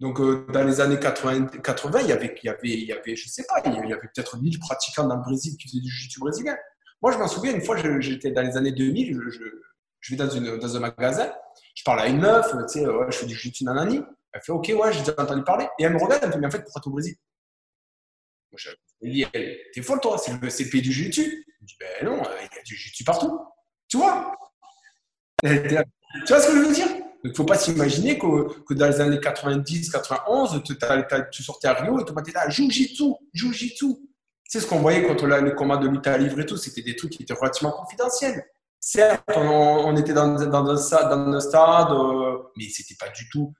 Donc, 0.00 0.18
euh, 0.18 0.46
dans 0.52 0.64
les 0.64 0.80
années 0.80 0.98
80, 0.98 1.46
80 1.62 2.00
il, 2.00 2.08
y 2.08 2.12
avait, 2.12 2.34
il, 2.42 2.84
y 2.84 2.92
avait, 2.92 3.16
je 3.16 3.28
sais 3.28 3.44
pas, 3.46 3.60
il 3.66 3.74
y 3.74 3.92
avait 3.92 4.08
peut-être 4.14 4.38
1000 4.38 4.58
pratiquants 4.58 5.06
dans 5.06 5.16
le 5.16 5.22
Brésil 5.22 5.56
qui 5.58 5.68
faisaient 5.68 5.82
du 5.82 5.90
jiu 5.90 6.08
brésilien. 6.18 6.56
Moi, 7.02 7.12
je 7.12 7.18
m'en 7.18 7.28
souviens, 7.28 7.54
une 7.54 7.60
fois, 7.60 7.76
j'étais 8.00 8.30
dans 8.30 8.42
les 8.42 8.56
années 8.56 8.72
2000, 8.72 9.20
je, 9.28 9.44
je, 10.00 10.10
vais 10.10 10.16
dans, 10.16 10.30
une, 10.30 10.58
dans, 10.58 10.76
un 10.76 10.80
magasin, 10.80 11.30
je 11.74 11.84
parle 11.84 12.00
à 12.00 12.08
une 12.08 12.18
meuf, 12.18 12.50
tu 12.50 12.80
sais, 12.80 12.84
je 12.84 13.16
fais 13.16 13.26
du 13.26 13.34
jiu-jitsu 13.34 13.64
nanani. 13.64 14.02
Elle 14.32 14.40
fait, 14.40 14.52
OK, 14.52 14.72
ouais, 14.74 14.92
j'ai 14.92 15.00
déjà 15.00 15.14
entendu 15.18 15.44
parler. 15.44 15.66
Et 15.78 15.84
elle 15.84 15.92
me 15.92 15.98
regarde, 15.98 16.22
elle 16.22 16.28
me 16.28 16.34
dit, 16.34 16.40
mais 16.40 16.46
en 16.46 16.50
fait, 16.50 16.62
pourquoi 16.62 16.80
tu 16.80 16.88
au 16.88 16.92
Brésil? 16.92 17.16
Moi, 18.52 18.58
je 18.58 18.70
lui 19.02 19.12
dis, 19.12 19.26
t'es 19.74 19.82
folle, 19.82 20.00
toi, 20.00 20.16
c'est 20.18 20.32
le, 20.32 20.70
pays 20.70 20.82
du 20.82 20.92
jiu 20.92 21.12
je 21.12 21.66
dis, 21.66 21.76
ben 21.78 22.06
non, 22.06 22.22
euh, 22.22 22.36
il 22.40 22.56
y 22.56 22.58
a 22.58 22.62
du 22.64 22.74
jiu 22.74 23.04
partout. 23.04 23.38
Tu 23.86 23.98
vois? 23.98 24.34
Tu 25.42 25.48
vois 26.28 26.40
ce 26.40 26.46
que 26.48 26.56
je 26.56 26.62
veux 26.62 26.74
dire? 26.74 26.99
Il 27.24 27.30
ne 27.30 27.34
faut 27.34 27.44
pas 27.44 27.58
s'imaginer 27.58 28.18
que, 28.18 28.74
dans 28.74 28.86
les 28.86 29.00
années 29.00 29.20
90, 29.20 29.90
91, 29.90 30.62
tu, 30.62 31.42
sortais 31.42 31.68
à 31.68 31.74
Rio 31.74 32.00
et 32.00 32.04
tu 32.04 32.12
étais 32.12 32.32
là, 32.32 32.48
Jiu-Jitsu, 32.48 33.12
Jiu-Jitsu. 33.32 33.96
C'est 34.48 34.60
ce 34.60 34.66
qu'on 34.66 34.80
voyait 34.80 35.06
quand 35.06 35.22
on 35.22 35.30
a 35.30 35.40
les 35.40 35.54
combats 35.54 35.76
de 35.76 35.88
lutte 35.88 36.06
à 36.06 36.18
livre 36.18 36.40
et 36.40 36.46
tout, 36.46 36.56
c'était 36.56 36.82
des 36.82 36.96
trucs 36.96 37.12
qui 37.12 37.22
étaient 37.22 37.34
relativement 37.34 37.72
confidentiels. 37.72 38.44
Certes, 38.80 39.22
on, 39.36 39.94
était 39.96 40.14
dans, 40.14 40.34
dans, 40.34 40.70
un 40.70 40.76
stade, 40.76 41.12
euh, 41.92 42.38
mais 42.56 42.64
c'était 42.70 42.94
pas 42.98 43.06
pas 43.06 43.10
du 43.10 43.28
tout 43.28 43.52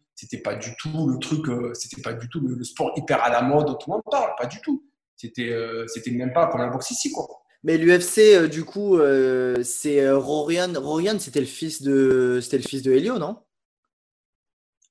le 1.07 1.53
euh, 1.53 1.73
pas 2.03 2.13
du 2.15 2.29
tout 2.29 2.41
le, 2.41 2.65
sport 2.65 2.93
hyper 2.97 3.23
à 3.23 3.31
la 3.31 3.43
mode 3.43 3.67
dont 3.67 3.75
tout 3.75 3.91
le 3.91 3.97
monde 3.97 4.03
parle, 4.11 4.31
pas 4.39 4.47
du 4.47 4.61
tout. 4.63 4.85
C'était, 5.17 5.55
c'était 5.87 6.11
même 6.13 6.33
pas 6.33 6.47
comme 6.47 6.63
la 6.63 6.69
boxe 6.69 6.91
ici, 6.91 7.13
quoi. 7.13 7.29
Mais 7.63 7.77
l'UFC, 7.77 8.19
euh, 8.19 8.49
du 8.49 8.65
coup, 8.65 8.99
euh, 8.99 9.63
c'est 9.63 10.01
euh, 10.01 10.17
Rorian. 10.19 10.73
Rorian, 10.77 11.19
c'était 11.19 11.41
le 11.41 11.47
fils 11.47 11.83
de, 11.83 12.41
c'était 12.41 12.57
le 12.59 12.63
fils 12.63 12.83
de 12.83 12.93
Helio, 12.93 13.19
non? 13.19 13.37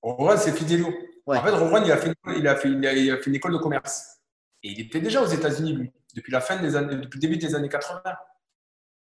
Rowan, 0.01 0.37
c'est 0.37 0.53
Fidelio. 0.53 0.87
En 1.25 1.41
fait, 1.43 1.51
Rowan, 1.51 1.83
il 1.85 1.91
a, 1.91 1.97
fait, 1.97 2.13
il, 2.37 2.47
a 2.47 2.55
fait, 2.55 2.69
il, 2.69 3.11
a, 3.11 3.17
fait 3.17 3.27
une 3.27 3.35
école 3.35 3.53
de 3.53 3.57
commerce. 3.57 4.19
Et 4.63 4.71
il 4.71 4.79
était 4.81 4.99
déjà 4.99 5.21
aux 5.21 5.27
États-Unis, 5.27 5.73
lui, 5.73 5.91
depuis 6.15 6.31
la 6.31 6.41
fin 6.41 6.61
des 6.61 6.75
années, 6.75 6.95
depuis 6.95 7.17
le 7.17 7.21
début 7.21 7.37
des 7.37 7.55
années 7.55 7.69
80. 7.69 8.01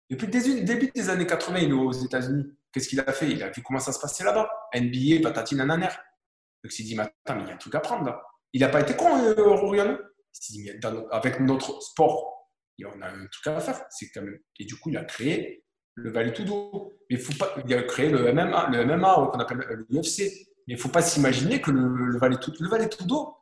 Depuis 0.10 0.28
le 0.28 0.62
début 0.64 0.92
des 0.94 1.10
années 1.10 1.26
80, 1.26 1.60
il 1.60 1.70
est 1.70 1.74
aux 1.74 1.92
États-Unis. 1.92 2.46
Qu'est-ce 2.72 2.88
qu'il 2.88 3.00
a 3.00 3.12
fait? 3.12 3.30
Il 3.30 3.42
a 3.42 3.50
vu 3.50 3.62
comment 3.64 3.80
ça 3.80 3.92
se 3.92 4.00
passait 4.00 4.24
là-bas. 4.24 4.50
NBA, 4.76 5.22
patati 5.24 5.56
nanana. 5.56 5.88
Donc 5.88 6.72
il 6.72 6.72
s'est 6.72 6.84
dit, 6.84 6.96
mais 6.96 7.04
attends, 7.04 7.36
mais 7.36 7.44
il 7.44 7.48
y 7.48 7.52
a 7.52 7.56
un 7.56 7.58
truc 7.58 7.76
à 7.76 7.80
prendre 7.80 8.06
là. 8.06 8.22
Il 8.54 8.62
n'a 8.62 8.70
pas 8.70 8.82
été 8.82 8.96
con, 8.96 9.18
euh, 9.18 9.34
Rorion. 9.38 9.98
Il 10.00 10.40
s'est 10.40 10.54
dit, 10.54 10.64
mais 10.64 10.80
avec 11.12 11.40
notre 11.40 11.82
sport, 11.82 12.50
on 12.86 13.02
a 13.02 13.10
un 13.10 13.28
truc 13.28 13.48
à 13.48 13.60
faire. 13.60 13.86
C'est 13.90 14.10
quand 14.10 14.22
même... 14.22 14.38
Et 14.60 14.66
du 14.66 14.76
coup, 14.78 14.90
il 14.90 14.98
a 14.98 15.04
créé 15.04 15.64
le 15.96 16.12
Valley 16.12 16.34
Tudo. 16.34 16.94
Mais 17.10 17.18
faut 17.18 17.34
pas... 17.34 17.56
Il 17.66 17.74
a 17.74 17.84
créé 17.84 18.10
le 18.10 18.32
MMA, 18.34 18.70
le 18.72 18.86
MMA 18.86 19.30
qu'on 19.32 19.40
appelle 19.40 19.86
l'UFC. 19.90 20.53
Mais 20.68 20.74
il 20.74 20.78
ne 20.78 20.82
faut 20.82 20.90
pas 20.90 21.02
s'imaginer 21.02 21.62
que 21.62 21.72
le, 21.72 21.88
le 21.88 22.18
Valley 22.18 22.38
Tudo, 22.40 22.58
le 22.60 22.70
Valley 22.70 22.90
Tudo, 22.90 23.36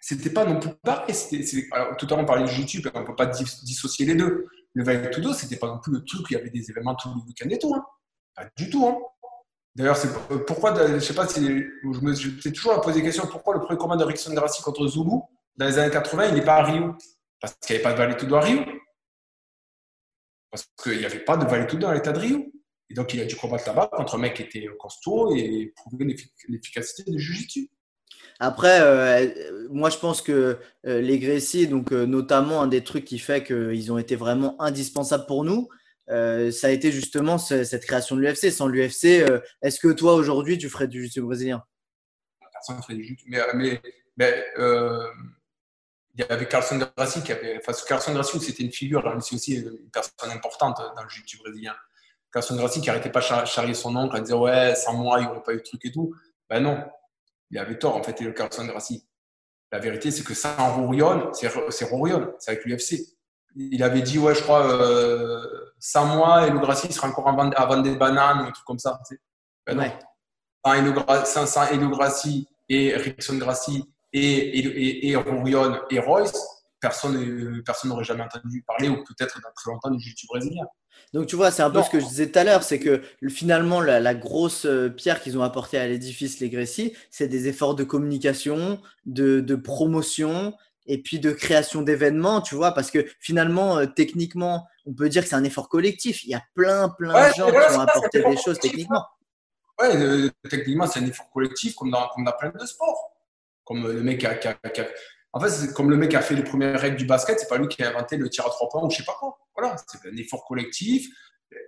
c'était 0.00 0.30
pas 0.30 0.44
non 0.44 0.60
plus 0.60 0.70
pareil. 0.82 1.14
Alors, 1.72 1.96
tout 1.96 2.06
à 2.06 2.10
l'heure, 2.10 2.18
on 2.20 2.24
parlait 2.24 2.44
de 2.44 2.50
YouTube, 2.50 2.86
on 2.94 3.00
ne 3.00 3.06
peut 3.06 3.16
pas 3.16 3.26
dissocier 3.26 4.06
les 4.06 4.14
deux. 4.14 4.46
Le 4.74 4.84
Valley 4.84 5.10
Tudo, 5.10 5.32
c'était 5.32 5.56
pas 5.56 5.66
non 5.66 5.78
plus 5.80 5.92
le 5.92 6.04
truc 6.04 6.26
il 6.30 6.34
y 6.34 6.36
avait 6.36 6.50
des 6.50 6.70
événements 6.70 6.94
tous 6.94 7.08
les 7.08 7.22
week-ends 7.26 7.48
et 7.50 7.58
tout. 7.58 7.74
Hein. 7.74 7.84
Pas 8.34 8.48
du 8.56 8.70
tout. 8.70 8.86
Hein. 8.86 8.96
D'ailleurs, 9.74 9.96
c'est 9.96 10.08
pourquoi, 10.46 10.74
je 10.88 10.98
sais 10.98 11.14
pas 11.14 11.26
si 11.26 11.44
je 11.44 12.00
me 12.00 12.14
suis 12.14 12.52
toujours 12.52 12.80
posé 12.80 13.00
la 13.00 13.06
question 13.06 13.26
pourquoi 13.26 13.54
le 13.54 13.60
premier 13.60 13.78
combat 13.78 13.96
de 13.96 14.04
Rickson 14.04 14.34
Gracie 14.34 14.62
contre 14.62 14.86
Zulu 14.86 15.20
dans 15.56 15.66
les 15.66 15.78
années 15.78 15.90
80, 15.90 16.26
il 16.26 16.34
n'est 16.34 16.44
pas 16.44 16.56
à 16.56 16.64
Rio? 16.64 16.94
Parce 17.40 17.54
qu'il 17.54 17.76
n'y 17.76 17.82
avait 17.82 17.82
pas 17.82 17.92
de 17.92 17.98
Valley 17.98 18.16
Tudo 18.16 18.36
à 18.36 18.40
Rio? 18.40 18.64
Parce 20.50 20.68
qu'il 20.82 20.98
n'y 20.98 21.04
avait 21.04 21.24
pas 21.24 21.36
de 21.36 21.44
Valley 21.44 21.66
Tudo 21.66 21.86
dans 21.86 21.92
l'état 21.92 22.12
de 22.12 22.18
Rio? 22.18 22.52
Et 22.90 22.94
donc, 22.94 23.12
il 23.14 23.20
a 23.20 23.24
dû 23.24 23.36
combattre 23.36 23.66
là-bas 23.66 23.90
contre 23.92 24.14
un 24.14 24.18
mec 24.18 24.34
qui 24.34 24.42
était 24.42 24.66
costaud 24.78 25.34
et 25.36 25.72
prouver 25.76 26.16
l'efficacité 26.48 27.10
du 27.10 27.18
jiu 27.18 27.68
Après, 28.40 28.80
euh, 28.80 29.68
moi, 29.70 29.90
je 29.90 29.98
pense 29.98 30.22
que 30.22 30.58
euh, 30.86 31.00
les 31.00 31.18
Gracie, 31.18 31.66
donc 31.66 31.92
euh, 31.92 32.06
notamment 32.06 32.62
un 32.62 32.66
des 32.66 32.82
trucs 32.82 33.04
qui 33.04 33.18
fait 33.18 33.44
qu'ils 33.44 33.92
ont 33.92 33.98
été 33.98 34.16
vraiment 34.16 34.60
indispensables 34.60 35.26
pour 35.26 35.44
nous, 35.44 35.68
euh, 36.10 36.50
ça 36.50 36.68
a 36.68 36.70
été 36.70 36.90
justement 36.90 37.38
cette 37.38 37.84
création 37.84 38.16
de 38.16 38.22
l'UFC. 38.22 38.50
Sans 38.50 38.66
l'UFC, 38.66 39.04
euh, 39.04 39.40
est-ce 39.62 39.80
que 39.80 39.88
toi 39.88 40.14
aujourd'hui 40.14 40.58
tu 40.58 40.68
ferais 40.68 40.88
du 40.88 41.06
jiu 41.06 41.20
brésilien? 41.20 41.62
Personne 42.52 42.76
ne 42.76 42.82
ferait 42.82 42.94
du 42.94 43.04
jiu 43.04 43.16
Mais, 43.26 43.40
mais, 43.54 43.82
mais 44.16 44.46
euh, 44.58 45.06
il 46.14 46.20
y 46.20 46.24
avait 46.24 46.48
Carlson 46.48 46.78
Gracie 46.96 47.22
qui 47.22 47.32
avait. 47.32 47.58
Enfin, 47.58 47.72
Carlson 47.86 48.14
Gracie, 48.14 48.40
c'était 48.40 48.64
une 48.64 48.72
figure, 48.72 49.06
hein, 49.06 49.20
c'est 49.20 49.34
aussi 49.34 49.56
une 49.56 49.90
personne 49.90 50.30
importante 50.30 50.78
dans 50.96 51.02
le 51.02 51.08
jiu 51.08 51.22
brésilien. 51.38 51.76
Carlson 52.32 52.56
Gracie 52.56 52.80
qui 52.80 52.88
n'arrêtait 52.88 53.10
pas 53.10 53.20
de 53.20 53.46
charrier 53.46 53.74
son 53.74 53.94
oncle 53.96 54.16
à 54.16 54.20
dire 54.20 54.40
Ouais, 54.40 54.74
sans 54.74 54.94
moi, 54.94 55.18
il 55.20 55.24
n'y 55.24 55.30
aurait 55.30 55.42
pas 55.42 55.52
eu 55.52 55.58
de 55.58 55.62
truc 55.62 55.84
et 55.84 55.92
tout. 55.92 56.14
Ben 56.48 56.60
non, 56.60 56.82
il 57.50 57.58
avait 57.58 57.78
tort 57.78 57.96
en 57.96 58.02
fait, 58.02 58.20
le 58.20 58.32
Carlson 58.32 58.66
Gracie. 58.66 59.06
La 59.70 59.78
vérité, 59.78 60.10
c'est 60.10 60.24
que 60.24 60.34
sans 60.34 60.76
Rorion, 60.76 61.30
c'est 61.32 61.84
Rorion, 61.84 62.32
c'est 62.38 62.52
avec 62.52 62.64
l'UFC 62.64 63.18
il 63.58 63.82
avait 63.82 64.02
dit, 64.02 64.18
ouais, 64.18 64.34
je 64.34 64.42
crois, 64.42 64.70
euh, 64.70 65.44
sans 65.78 66.06
moi, 66.06 66.46
Elo 66.46 66.60
Grassi 66.60 66.92
sera 66.92 67.08
encore 67.08 67.28
à 67.28 67.32
vendre, 67.32 67.82
des 67.82 67.96
bananes 67.96 68.40
ou 68.40 68.42
un 68.42 68.50
truc 68.52 68.64
comme 68.64 68.78
ça. 68.78 69.00
Ben 69.66 69.76
non. 69.76 69.90
Sans, 71.24 71.66
Elo, 71.72 71.88
Grassi 71.90 72.48
et 72.68 72.94
Rickson 72.96 73.36
Grassi 73.36 73.84
et, 74.12 74.20
et, 74.20 75.08
et, 75.08 75.16
Rorion 75.16 75.80
et 75.90 75.98
Royce, 75.98 76.57
personne 76.80 77.62
personne 77.64 77.90
n'aurait 77.90 78.04
jamais 78.04 78.22
entendu 78.22 78.62
parler 78.66 78.88
ou 78.88 78.96
peut-être 79.04 79.40
dans 79.40 79.50
très 79.54 79.70
longtemps 79.70 79.90
du 79.90 80.00
jiu 80.00 80.14
brésilien. 80.28 80.64
Donc 81.12 81.26
tu 81.26 81.36
vois, 81.36 81.50
c'est 81.50 81.62
un 81.62 81.70
peu 81.70 81.82
ce 81.82 81.90
que 81.90 82.00
je 82.00 82.06
disais 82.06 82.30
tout 82.30 82.38
à 82.38 82.44
l'heure, 82.44 82.62
c'est 82.62 82.78
que 82.78 83.02
finalement 83.28 83.80
la, 83.80 84.14
grosse 84.14 84.66
euh, 84.66 84.88
pierre 84.88 85.22
qu'ils 85.22 85.38
ont 85.38 85.42
apportée 85.42 85.78
à 85.78 85.86
l'édifice 85.86 86.40
les 86.40 86.50
Grécy, 86.50 86.94
c'est 87.10 87.28
des 87.28 87.48
efforts 87.48 87.74
de 87.74 87.84
communication, 87.84 88.80
de, 89.06 89.40
de 89.40 89.54
promotion 89.54 90.54
et 90.88 91.00
puis 91.02 91.20
de 91.20 91.30
création 91.32 91.82
d'événements, 91.82 92.40
tu 92.40 92.54
vois, 92.54 92.72
parce 92.72 92.90
que 92.90 93.06
finalement, 93.20 93.78
euh, 93.78 93.86
techniquement, 93.86 94.66
on 94.86 94.94
peut 94.94 95.08
dire 95.08 95.22
que 95.22 95.28
c'est 95.28 95.34
un 95.36 95.44
effort 95.44 95.68
collectif. 95.68 96.24
Il 96.24 96.30
y 96.30 96.34
a 96.34 96.42
plein, 96.54 96.88
plein 96.88 97.28
de 97.28 97.34
gens 97.34 97.50
qui 97.50 97.76
ont 97.76 97.80
apporté 97.80 98.22
des 98.22 98.36
choses 98.38 98.58
techniquement. 98.58 99.04
Ouais, 99.80 99.94
euh, 99.94 100.30
techniquement, 100.48 100.86
c'est 100.86 101.00
un 101.00 101.06
effort 101.06 101.30
collectif 101.30 101.74
comme 101.74 101.90
dans, 101.90 102.08
comme 102.08 102.24
dans 102.24 102.32
plein 102.32 102.50
de 102.50 102.66
sports. 102.66 103.12
Comme 103.64 103.86
le 103.86 104.02
mec 104.02 104.18
qui 104.18 104.26
a, 104.26 104.34
qui 104.34 104.48
a, 104.48 104.88
En 105.32 105.40
fait, 105.40 105.50
c'est 105.50 105.72
comme 105.74 105.90
le 105.90 105.96
mec 105.96 106.14
a 106.14 106.22
fait 106.22 106.34
les 106.34 106.42
premières 106.42 106.80
règles 106.80 106.96
du 106.96 107.04
basket, 107.04 107.38
c'est 107.38 107.48
pas 107.48 107.58
lui 107.58 107.68
qui 107.68 107.82
a 107.82 107.90
inventé 107.90 108.16
le 108.16 108.28
tir 108.30 108.46
à 108.46 108.50
trois 108.50 108.68
points 108.68 108.82
ou 108.84 108.90
je 108.90 108.96
sais 108.96 109.04
pas 109.04 109.16
quoi. 109.18 109.38
Voilà, 109.54 109.76
c'est 109.86 110.08
un 110.08 110.16
effort 110.16 110.44
collectif. 110.44 111.08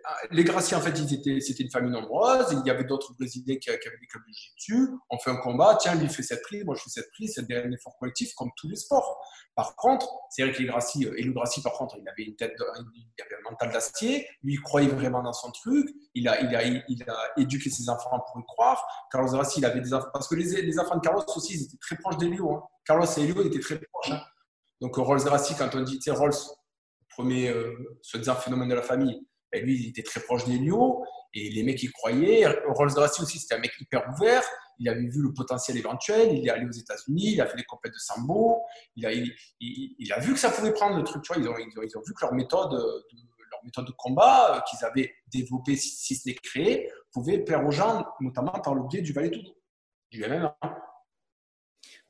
Ah, 0.05 0.17
les 0.31 0.45
Graciens, 0.45 0.79
en 0.79 0.81
fait, 0.81 0.95
c'était 0.97 1.63
une 1.63 1.71
famille 1.71 1.91
nombreuse. 1.91 2.47
Il 2.53 2.67
y 2.67 2.71
avait 2.71 2.85
d'autres 2.85 3.15
Brésiliens 3.15 3.57
qui, 3.57 3.71
avaient 3.71 3.79
des 3.79 4.07
clubs 4.07 4.23
de 4.27 4.33
jiu 4.57 4.91
On 5.09 5.19
fait 5.19 5.31
un 5.31 5.37
combat. 5.37 5.79
Tiens, 5.81 5.95
lui 5.95 6.09
fait 6.09 6.23
cette 6.23 6.43
prise, 6.43 6.65
moi 6.65 6.75
je 6.75 6.83
fais 6.83 6.91
cette 6.91 7.11
prise. 7.13 7.33
C'est 7.35 7.51
un 7.55 7.73
effort 7.73 7.97
collectif 7.99 8.35
comme 8.35 8.51
tous 8.57 8.69
les 8.69 8.77
sports. 8.77 9.19
Par 9.55 9.77
contre, 9.77 10.11
c'est 10.31 10.43
vrai 10.43 10.53
que 10.53 10.59
les 10.59 10.67
Gracie, 10.67 11.05
et 11.17 11.23
le 11.23 11.33
Gracie, 11.33 11.63
par 11.63 11.73
contre, 11.73 11.97
il 11.99 12.09
avait 12.09 12.25
une 12.25 12.37
tête, 12.37 12.55
il 12.59 13.23
avait 13.23 13.37
un 13.37 13.51
mental 13.51 13.73
d'acier. 13.73 14.27
Lui, 14.43 14.55
il 14.55 14.61
croyait 14.61 14.89
vraiment 14.89 15.23
dans 15.23 15.33
son 15.33 15.51
truc. 15.51 15.89
Il 16.15 16.29
a, 16.29 16.41
il 16.41 16.55
a, 16.55 16.63
il 16.63 17.03
a 17.09 17.31
éduqué 17.39 17.71
ses 17.71 17.89
enfants 17.89 18.21
pour 18.27 18.41
y 18.41 18.45
croire. 18.47 18.85
Carlos 19.11 19.31
Gracie, 19.31 19.61
il 19.61 19.65
avait 19.65 19.81
des 19.81 19.95
enfants. 19.95 20.09
Parce 20.13 20.29
que 20.29 20.35
les, 20.35 20.79
enfants 20.79 20.97
de 20.97 21.01
Carlos 21.01 21.25
aussi, 21.37 21.55
ils 21.55 21.65
étaient 21.65 21.79
très 21.81 21.97
proches 21.97 22.19
d'Elio. 22.19 22.55
Hein. 22.55 22.63
Carlos 22.85 23.07
et 23.17 23.21
Elio 23.23 23.45
étaient 23.45 23.61
très 23.61 23.79
proches. 23.79 24.11
Hein. 24.11 24.23
Donc, 24.81 24.97
Rolls 24.97 25.25
Gracie, 25.25 25.55
quand 25.57 25.75
on 25.75 25.83
dit, 25.83 25.99
tu 25.99 26.05
sais, 26.05 26.11
Rolls, 26.11 26.35
premier, 27.11 27.51
euh, 27.51 27.99
soi-disant 28.03 28.37
phénomène 28.37 28.69
de 28.69 28.75
la 28.75 28.83
famille, 28.83 29.21
lui, 29.53 29.83
il 29.83 29.89
était 29.89 30.03
très 30.03 30.21
proche 30.21 30.45
d'Elio 30.45 31.05
et 31.35 31.51
les 31.51 31.63
mecs 31.63 31.83
y 31.83 31.89
croyaient. 31.89 32.47
Rolls 32.69 32.93
Gracie 32.93 33.23
aussi, 33.23 33.39
c'était 33.39 33.55
un 33.55 33.59
mec 33.59 33.73
hyper 33.81 34.09
ouvert. 34.11 34.43
Il 34.79 34.89
avait 34.89 35.07
vu 35.07 35.23
le 35.23 35.33
potentiel 35.33 35.77
éventuel. 35.77 36.37
Il 36.37 36.47
est 36.47 36.51
allé 36.51 36.67
aux 36.67 36.73
États-Unis, 36.73 37.33
il 37.33 37.41
a 37.41 37.47
fait 37.47 37.57
des 37.57 37.65
compètes 37.65 37.93
de 37.93 37.99
sambo. 37.99 38.63
Il 38.97 39.07
a, 39.07 40.19
vu 40.21 40.33
que 40.33 40.39
ça 40.39 40.51
pouvait 40.51 40.73
prendre 40.73 40.97
le 40.97 41.05
truc. 41.05 41.23
Tu 41.23 41.33
vois, 41.33 41.43
ils, 41.43 41.49
ont, 41.49 41.55
ils, 41.59 41.89
vu 42.07 42.15
que 42.15 42.21
leur 42.23 42.33
méthode, 42.33 42.71
de, 42.73 42.79
leur 43.51 43.65
méthode 43.65 43.87
de 43.87 43.93
combat 43.93 44.57
euh, 44.57 44.61
qu'ils 44.69 44.85
avaient 44.85 45.13
développée, 45.33 45.77
si, 45.77 46.15
ce 46.15 46.29
n'est 46.29 46.35
créée, 46.35 46.91
pouvait 47.13 47.39
plaire 47.39 47.65
aux 47.67 47.73
gens, 47.73 48.07
notamment 48.21 48.53
par 48.53 48.75
le 48.75 48.83
biais 48.89 49.03
du 49.03 49.13
Valet 49.13 49.31
Tudo, 49.31 49.51
du 50.11 50.25
MMA. 50.25 50.57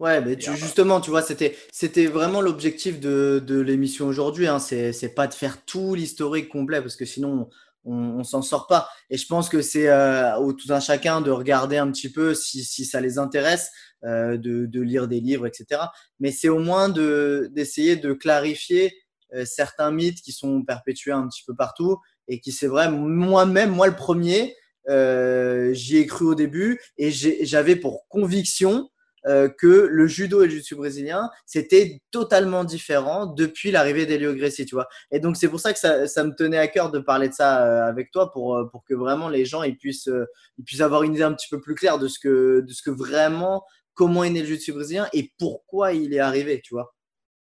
Ouais, 0.01 0.22
mais 0.22 0.40
justement, 0.40 1.03
tu 1.03 1.11
vois, 1.11 1.20
c'était, 1.20 1.55
c'était 1.70 2.07
vraiment 2.07 2.40
l'objectif 2.40 3.01
de, 3.01 3.42
de 3.46 3.61
l'émission 3.61 4.07
aujourd'hui. 4.07 4.46
Hein. 4.46 4.59
C'est, 4.59 4.94
c'est 4.94 5.11
pas 5.11 5.26
de 5.26 5.34
faire 5.34 5.62
tout 5.66 5.94
l'historique 5.94 6.48
complet 6.48 6.80
parce 6.80 6.96
que 6.96 7.05
sinon 7.05 7.51
on, 7.84 7.94
on 7.94 8.24
s'en 8.24 8.40
sort 8.40 8.66
pas. 8.66 8.88
Et 9.11 9.18
je 9.18 9.26
pense 9.26 9.51
que 9.51 9.61
c'est 9.61 9.88
euh, 9.88 10.36
au 10.38 10.55
tout 10.55 10.72
un 10.72 10.80
chacun 10.80 11.20
de 11.20 11.30
regarder 11.30 11.76
un 11.76 11.90
petit 11.90 12.11
peu 12.11 12.34
si, 12.34 12.64
si 12.64 12.86
ça 12.86 13.03
les 13.03 13.18
intéresse, 13.18 13.70
euh, 14.05 14.38
de, 14.38 14.64
de, 14.64 14.80
lire 14.80 15.07
des 15.07 15.20
livres, 15.20 15.46
etc. 15.46 15.82
Mais 16.18 16.32
c'est 16.32 16.48
au 16.48 16.61
moins 16.61 16.88
de, 16.88 17.51
d'essayer 17.53 17.96
de 17.96 18.14
clarifier 18.14 18.94
euh, 19.34 19.44
certains 19.44 19.90
mythes 19.90 20.22
qui 20.22 20.32
sont 20.32 20.62
perpétués 20.62 21.12
un 21.12 21.28
petit 21.28 21.42
peu 21.46 21.55
partout 21.55 21.98
et 22.26 22.40
qui, 22.40 22.53
c'est 22.53 22.68
vrai, 22.68 22.90
moi-même, 22.90 23.70
moi 23.70 23.86
le 23.86 23.96
premier, 23.96 24.57
euh, 24.88 25.74
j'y 25.74 25.98
ai 25.98 26.07
cru 26.07 26.24
au 26.24 26.34
début 26.34 26.80
et 26.96 27.11
j'avais 27.11 27.76
pour 27.76 28.09
conviction 28.09 28.88
que 29.25 29.66
le 29.66 30.07
judo 30.07 30.43
et 30.43 30.49
le 30.49 30.61
jiu 30.61 30.77
brésilien, 30.77 31.31
c'était 31.47 32.01
totalement 32.11 32.64
différent 32.64 33.27
depuis 33.27 33.71
l'arrivée 33.71 34.07
d'Elio 34.07 34.35
Gracie, 34.35 34.66
tu 34.66 34.75
vois. 34.75 34.89
Et 35.11 35.21
donc, 35.21 35.37
c'est 35.37 35.49
pour 35.49 35.61
ça 35.61 35.73
que 35.73 35.79
ça, 35.79 36.25
me 36.25 36.35
tenait 36.35 36.59
à 36.59 36.68
cœur 36.68 36.91
de 36.91 36.99
parler 36.99 37.29
de 37.29 37.35
ça 37.35 37.64
euh, 37.64 37.89
avec 37.89 38.11
toi 38.11 38.31
pour, 38.31 38.57
euh, 38.57 38.64
pour 38.64 38.85
que 38.85 38.95
vraiment 38.95 39.29
les 39.29 39.45
gens 39.45 39.62
ils 39.62 39.77
puissent, 39.77 40.11
ils 40.59 40.64
puissent 40.64 40.81
avoir 40.81 41.03
une 41.03 41.14
idée 41.14 41.23
un 41.23 41.33
petit 41.33 41.49
peu 41.49 41.61
plus 41.61 41.75
claire 41.75 41.99
de 41.99 42.09
ce 42.09 42.18
que, 42.18 42.61
de 42.61 42.73
ce 42.73 42.83
que 42.83 42.91
vraiment, 42.91 43.64
comment 43.95 44.25
est 44.25 44.31
né 44.31 44.43
le 44.43 44.55
jiu 44.55 44.73
brésilien 44.73 45.09
et 45.12 45.33
pourquoi 45.39 45.93
il 45.93 46.14
est 46.14 46.21
arrivé, 46.21 46.61
tu 46.62 46.75
vois. 46.75 46.95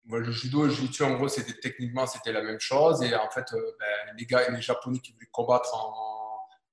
le 0.10 0.32
judo 0.32 0.66
et 0.66 0.68
le 0.68 0.74
jiu 0.74 1.04
en 1.04 1.16
gros, 1.16 1.28
c'était 1.28 1.60
techniquement, 1.60 2.06
c'était 2.06 2.34
la 2.34 2.42
même 2.42 2.60
chose. 2.60 3.02
Et 3.04 3.16
en 3.16 3.30
fait, 3.30 3.46
ben, 3.52 4.16
les 4.18 4.26
gars, 4.26 4.50
les 4.50 4.62
Japonais 4.62 5.00
qui 5.00 5.14
voulaient 5.14 5.28
combattre 5.32 5.74
en 5.76 6.13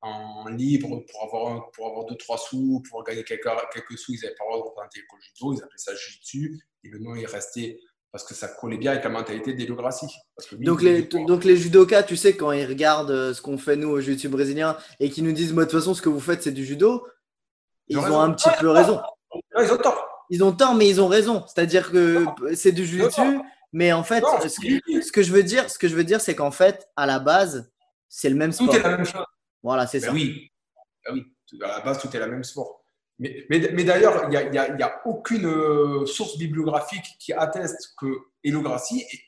en 0.03 0.49
libre 0.49 1.05
pour 1.11 1.25
avoir, 1.25 1.71
pour 1.73 1.87
avoir 1.89 2.07
deux, 2.07 2.17
trois 2.17 2.39
sous, 2.39 2.83
pour 2.89 3.05
gagner 3.05 3.25
quelques, 3.25 3.49
quelques 3.73 3.99
sous. 3.99 4.13
Ils 4.13 4.21
n'avaient 4.23 4.35
pas 4.35 4.45
le 4.45 4.51
droit 4.51 4.59
de 4.59 4.69
représenter 4.71 5.01
le 5.01 5.21
judo, 5.21 5.55
ils 5.55 5.63
appelaient 5.63 5.79
ça 5.79 5.93
jiu 5.95 6.59
et 6.85 6.89
le 6.89 6.99
nom 6.99 7.15
est 7.15 7.27
resté 7.27 7.81
parce 8.13 8.25
que 8.25 8.35
ça 8.35 8.49
collait 8.49 8.79
bien 8.79 8.93
avec 8.93 9.05
la 9.05 9.11
mentalité 9.11 9.53
des 9.53 9.67
Donc 9.67 10.83
les, 10.83 11.03
donc 11.03 11.45
les 11.45 11.57
judokas, 11.57 12.03
tu 12.03 12.17
sais, 12.17 12.35
quand 12.35 12.51
ils 12.51 12.67
regardent 12.67 13.13
euh, 13.13 13.35
ce 13.35 13.41
qu'on 13.41 13.57
fait 13.57 13.77
nous 13.77 13.89
au 13.89 14.01
jiu 14.01 14.17
brésilien 14.29 14.77
et 14.99 15.11
qu'ils 15.11 15.25
nous 15.25 15.33
disent, 15.33 15.53
moi 15.53 15.65
de 15.65 15.71
toute 15.71 15.79
façon, 15.79 15.95
ce 15.95 16.03
que 16.03 16.09
vous 16.09 16.19
faites, 16.19 16.43
c'est 16.43 16.51
du 16.51 16.65
judo, 16.65 17.07
ils, 17.87 17.99
ont 17.99 18.21
un 18.21 18.33
petit 18.33 18.49
peu 18.59 18.71
raison. 18.71 19.01
ils 19.33 19.73
ont 19.73 19.77
tort. 19.77 20.07
Ils 20.31 20.43
ont 20.43 20.53
tort, 20.53 20.75
mais 20.75 20.89
ils 20.89 21.01
ont 21.01 21.09
raison. 21.09 21.45
C'est-à-dire 21.47 21.91
que 21.91 22.25
c'est 22.55 22.73
du 22.73 22.85
jiu 22.85 23.03
mais 23.73 23.93
en 23.93 24.03
fait, 24.03 24.25
ce, 24.25 24.61
que, 24.61 25.01
ce, 25.01 25.13
que, 25.13 25.23
je 25.23 25.33
veux 25.33 25.45
dire, 25.45 25.71
ce 25.71 25.79
que 25.79 25.87
je 25.87 25.95
veux 25.95 26.03
dire, 26.03 26.21
c'est 26.21 26.35
qu'en 26.35 26.51
fait, 26.51 26.89
à 26.97 27.07
la 27.07 27.21
base, 27.21 27.71
c'est 28.09 28.29
le 28.29 28.35
même 28.35 28.51
sport. 28.51 28.69
Tout 28.69 28.77
est 28.77 28.83
la 28.83 28.97
même 28.97 29.07
chose. 29.07 29.25
Voilà, 29.63 29.87
c'est 29.87 30.01
ben 30.01 30.07
ça. 30.07 30.13
Oui. 30.13 30.51
Ben 31.05 31.15
oui, 31.15 31.25
à 31.63 31.69
la 31.69 31.81
base, 31.81 32.01
tout 32.01 32.15
est 32.15 32.19
la 32.19 32.27
même 32.27 32.45
sport. 32.45 32.81
Mais, 33.19 33.47
mais, 33.51 33.85
d'ailleurs, 33.85 34.25
il 34.25 34.51
n'y 34.51 34.59
a, 34.59 34.63
a, 34.63 34.87
a, 34.87 35.03
aucune 35.05 35.45
euh, 35.45 36.07
source 36.07 36.39
bibliographique 36.39 37.05
qui 37.19 37.35
atteste 37.35 37.95
que 37.99 38.07
ait 38.45 38.51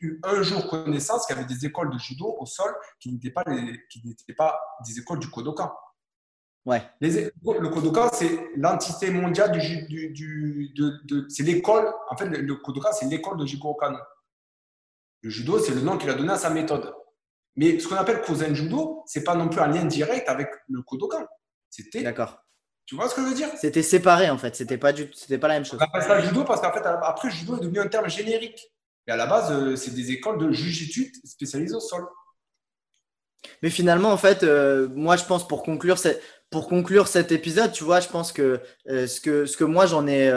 eu 0.01 0.20
un 0.22 0.43
jour 0.43 0.66
connaissance 0.66 1.26
qu'il 1.26 1.37
y 1.37 1.39
avait 1.39 1.47
des 1.47 1.66
écoles 1.66 1.91
de 1.91 1.99
judo 1.99 2.35
au 2.39 2.47
sol 2.47 2.74
qui 2.99 3.12
n'étaient 3.12 3.30
pas, 3.30 3.45
pas 4.39 4.61
des 4.87 4.99
écoles 4.99 5.18
du 5.18 5.28
Kodokan. 5.28 5.70
Ouais. 6.64 6.83
le 7.01 7.68
Kodokan, 7.68 8.09
c'est 8.14 8.51
l'entité 8.57 9.11
mondiale 9.11 9.53
du, 9.53 9.87
du, 9.87 10.11
du 10.11 10.72
de, 10.74 11.26
c'est 11.28 11.43
l'école. 11.43 11.93
En 12.09 12.16
fait, 12.16 12.26
le, 12.26 12.55
Kodokan, 12.57 12.93
c'est 12.93 13.07
l'école 13.07 13.37
de 13.37 13.45
Jigoro 13.45 13.74
Kano. 13.74 13.99
Le 15.20 15.28
judo, 15.28 15.59
c'est 15.59 15.74
le 15.74 15.83
nom 15.83 15.99
qu'il 15.99 16.09
a 16.09 16.14
donné 16.14 16.33
à 16.33 16.39
sa 16.39 16.49
méthode. 16.49 16.95
Mais 17.57 17.79
ce 17.79 17.89
qu'on 17.89 17.97
appelle 17.97 18.23
Kozen 18.23 18.55
Judo, 18.55 19.03
c'est 19.07 19.25
pas 19.25 19.35
non 19.35 19.49
plus 19.49 19.61
un 19.61 19.69
lien 19.69 19.85
direct 19.85 20.29
avec 20.29 20.49
le 20.69 20.83
Kodokan. 20.83 21.27
C'était. 21.69 22.03
D'accord. 22.03 22.43
Tu 22.87 22.97
vois 22.97 23.09
ce 23.09 23.15
que 23.15 23.23
je 23.23 23.29
veux 23.29 23.35
dire? 23.35 23.49
C'était 23.61 23.83
séparé 23.83 24.31
en 24.31 24.39
fait. 24.39 24.57
C'était 24.57 24.79
pas 24.79 24.93
du, 24.93 25.11
c'était 25.15 25.39
pas 25.39 25.49
la 25.49 25.55
même 25.55 25.65
chose. 25.65 25.79
On 25.81 25.85
appelle 25.85 26.03
ça 26.03 26.21
judo 26.21 26.45
parce 26.45 26.61
qu'en 26.61 26.73
fait, 26.73 26.85
après, 26.85 27.31
judo 27.31 27.57
est 27.57 27.61
devenu 27.61 27.81
un 27.81 27.89
terme 27.89 28.09
générique. 28.09 28.73
Et 29.07 29.11
à 29.11 29.17
la 29.17 29.27
base, 29.27 29.51
euh, 29.51 29.77
c'est 29.77 29.93
des 29.93 30.13
écoles 30.13 30.39
de 30.39 30.53
jujitsu 30.53 31.13
spécialisées 31.25 31.75
au 31.75 31.81
sol. 31.81 32.07
Mais 33.63 33.71
finalement, 33.71 34.11
en 34.13 34.17
fait, 34.17 34.43
euh, 34.43 34.89
moi, 34.95 35.17
je 35.17 35.25
pense 35.25 35.47
pour 35.47 35.63
conclure, 35.63 35.97
pour 36.51 36.69
conclure 36.69 37.09
cet 37.09 37.33
épisode, 37.33 37.73
tu 37.73 37.85
vois, 37.85 38.01
je 38.01 38.09
pense 38.09 38.33
que 38.33 38.61
euh, 38.89 39.07
ce 39.07 39.21
que 39.21 39.47
ce 39.47 39.57
que 39.57 39.65
moi 39.65 39.87
j'en 39.87 40.07
ai 40.07 40.31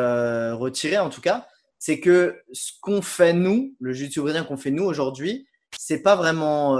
retiré 0.53 0.97
en 0.97 1.09
tout 1.09 1.21
cas, 1.21 1.47
c'est 1.77 1.99
que 1.99 2.41
ce 2.51 2.71
qu'on 2.81 3.01
fait 3.01 3.33
nous, 3.33 3.75
le 3.79 3.93
jiu-jitsu 3.93 4.21
brésilien 4.21 4.43
qu'on 4.43 4.57
fait 4.57 4.71
nous 4.71 4.83
aujourd'hui, 4.83 5.47
c'est 5.77 6.01
pas 6.01 6.15
vraiment 6.15 6.75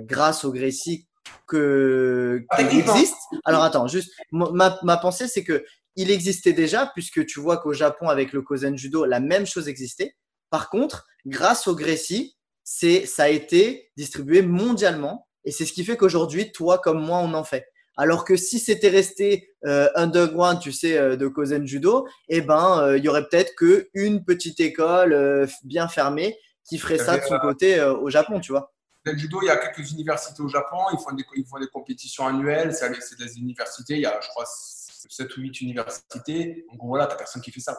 grâce 0.00 0.44
au 0.44 0.52
Gracie 0.52 1.06
que 1.46 2.44
ah, 2.48 2.62
qu'il 2.62 2.78
existe. 2.78 3.16
Alors 3.44 3.62
attends, 3.62 3.86
juste 3.88 4.12
ma, 4.32 4.78
ma 4.82 4.96
pensée 4.96 5.28
c'est 5.28 5.44
que 5.44 5.64
il 5.96 6.10
existait 6.10 6.52
déjà 6.52 6.90
puisque 6.94 7.26
tu 7.26 7.40
vois 7.40 7.58
qu'au 7.58 7.72
Japon 7.72 8.08
avec 8.08 8.32
le 8.32 8.42
Kozen 8.42 8.76
Judo 8.76 9.04
la 9.04 9.20
même 9.20 9.46
chose 9.46 9.68
existait. 9.68 10.16
Par 10.50 10.70
contre, 10.70 11.06
grâce 11.26 11.68
au 11.68 11.74
Gracie, 11.74 12.36
c'est 12.64 13.06
ça 13.06 13.24
a 13.24 13.28
été 13.28 13.90
distribué 13.96 14.42
mondialement 14.42 15.26
et 15.44 15.50
c'est 15.50 15.64
ce 15.64 15.72
qui 15.72 15.84
fait 15.84 15.96
qu'aujourd'hui 15.96 16.52
toi 16.52 16.78
comme 16.78 17.00
moi 17.00 17.18
on 17.18 17.34
en 17.34 17.44
fait. 17.44 17.66
Alors 17.96 18.24
que 18.24 18.36
si 18.36 18.58
c'était 18.58 18.88
resté 18.88 19.50
euh, 19.66 19.88
underground, 19.94 20.58
tu 20.60 20.72
sais, 20.72 20.96
euh, 20.96 21.16
de 21.16 21.28
Kozen 21.28 21.66
Judo, 21.66 22.06
eh 22.30 22.40
ben, 22.40 22.80
euh, 22.80 22.96
il 22.96 23.04
y 23.04 23.08
aurait 23.08 23.28
peut-être 23.28 23.54
que 23.56 23.90
une 23.92 24.24
petite 24.24 24.58
école 24.58 25.12
euh, 25.12 25.46
bien 25.64 25.86
fermée 25.86 26.38
qui 26.70 26.78
ferait 26.78 26.98
ça 26.98 27.18
de 27.18 27.22
son 27.24 27.38
côté 27.38 27.82
au 27.82 28.08
Japon, 28.08 28.40
tu 28.40 28.52
vois. 28.52 28.72
Le 29.04 29.16
judo, 29.16 29.40
il 29.42 29.46
y 29.46 29.50
a 29.50 29.56
quelques 29.56 29.90
universités 29.92 30.42
au 30.42 30.48
Japon, 30.48 30.76
ils 30.92 30.98
font 30.98 31.12
des, 31.12 31.24
ils 31.34 31.46
font 31.46 31.58
des 31.58 31.66
compétitions 31.66 32.26
annuelles, 32.26 32.72
c'est 32.74 33.18
des 33.18 33.38
universités, 33.38 33.94
il 33.94 34.02
y 34.02 34.06
a, 34.06 34.18
je 34.20 34.28
crois, 34.28 34.44
7 34.46 35.36
ou 35.36 35.40
8 35.40 35.60
universités. 35.62 36.64
En 36.70 36.76
gros, 36.76 36.88
voilà, 36.88 37.06
tu 37.06 37.12
n'as 37.12 37.18
personne 37.18 37.42
qui 37.42 37.50
fait 37.50 37.60
ça. 37.60 37.78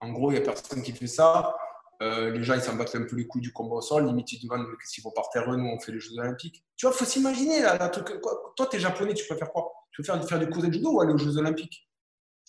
En 0.00 0.10
gros, 0.10 0.30
il 0.30 0.34
n'y 0.34 0.40
a 0.40 0.42
personne 0.42 0.82
qui 0.82 0.92
fait 0.92 1.06
ça. 1.06 1.56
Euh, 2.02 2.30
les 2.30 2.42
gens, 2.42 2.54
ils 2.54 2.60
s'en 2.60 2.74
battent 2.74 2.96
un 2.96 3.04
peu 3.04 3.14
les 3.14 3.26
couilles 3.26 3.42
du 3.42 3.52
combat 3.52 3.76
au 3.76 3.80
sol. 3.80 4.04
Limite, 4.04 4.32
ils 4.32 4.42
demandent 4.42 4.66
qu'ils 4.92 5.04
vont 5.04 5.12
par 5.12 5.30
terre, 5.30 5.48
nous, 5.48 5.64
on 5.64 5.78
fait 5.78 5.92
les 5.92 6.00
Jeux 6.00 6.18
Olympiques. 6.18 6.64
Tu 6.76 6.86
vois, 6.86 6.94
il 6.94 6.98
faut 6.98 7.04
s'imaginer. 7.04 7.62
Là, 7.62 7.88
toi, 7.88 8.66
tu 8.68 8.76
es 8.76 8.80
japonais, 8.80 9.14
tu 9.14 9.24
faire 9.24 9.50
quoi? 9.52 9.72
Tu 9.92 10.02
veux 10.02 10.06
faire, 10.06 10.28
faire 10.28 10.38
du 10.40 10.50
cours 10.50 10.62
de 10.62 10.72
judo 10.72 10.92
ou 10.92 11.00
aller 11.00 11.12
aux 11.12 11.18
Jeux 11.18 11.38
Olympiques? 11.38 11.88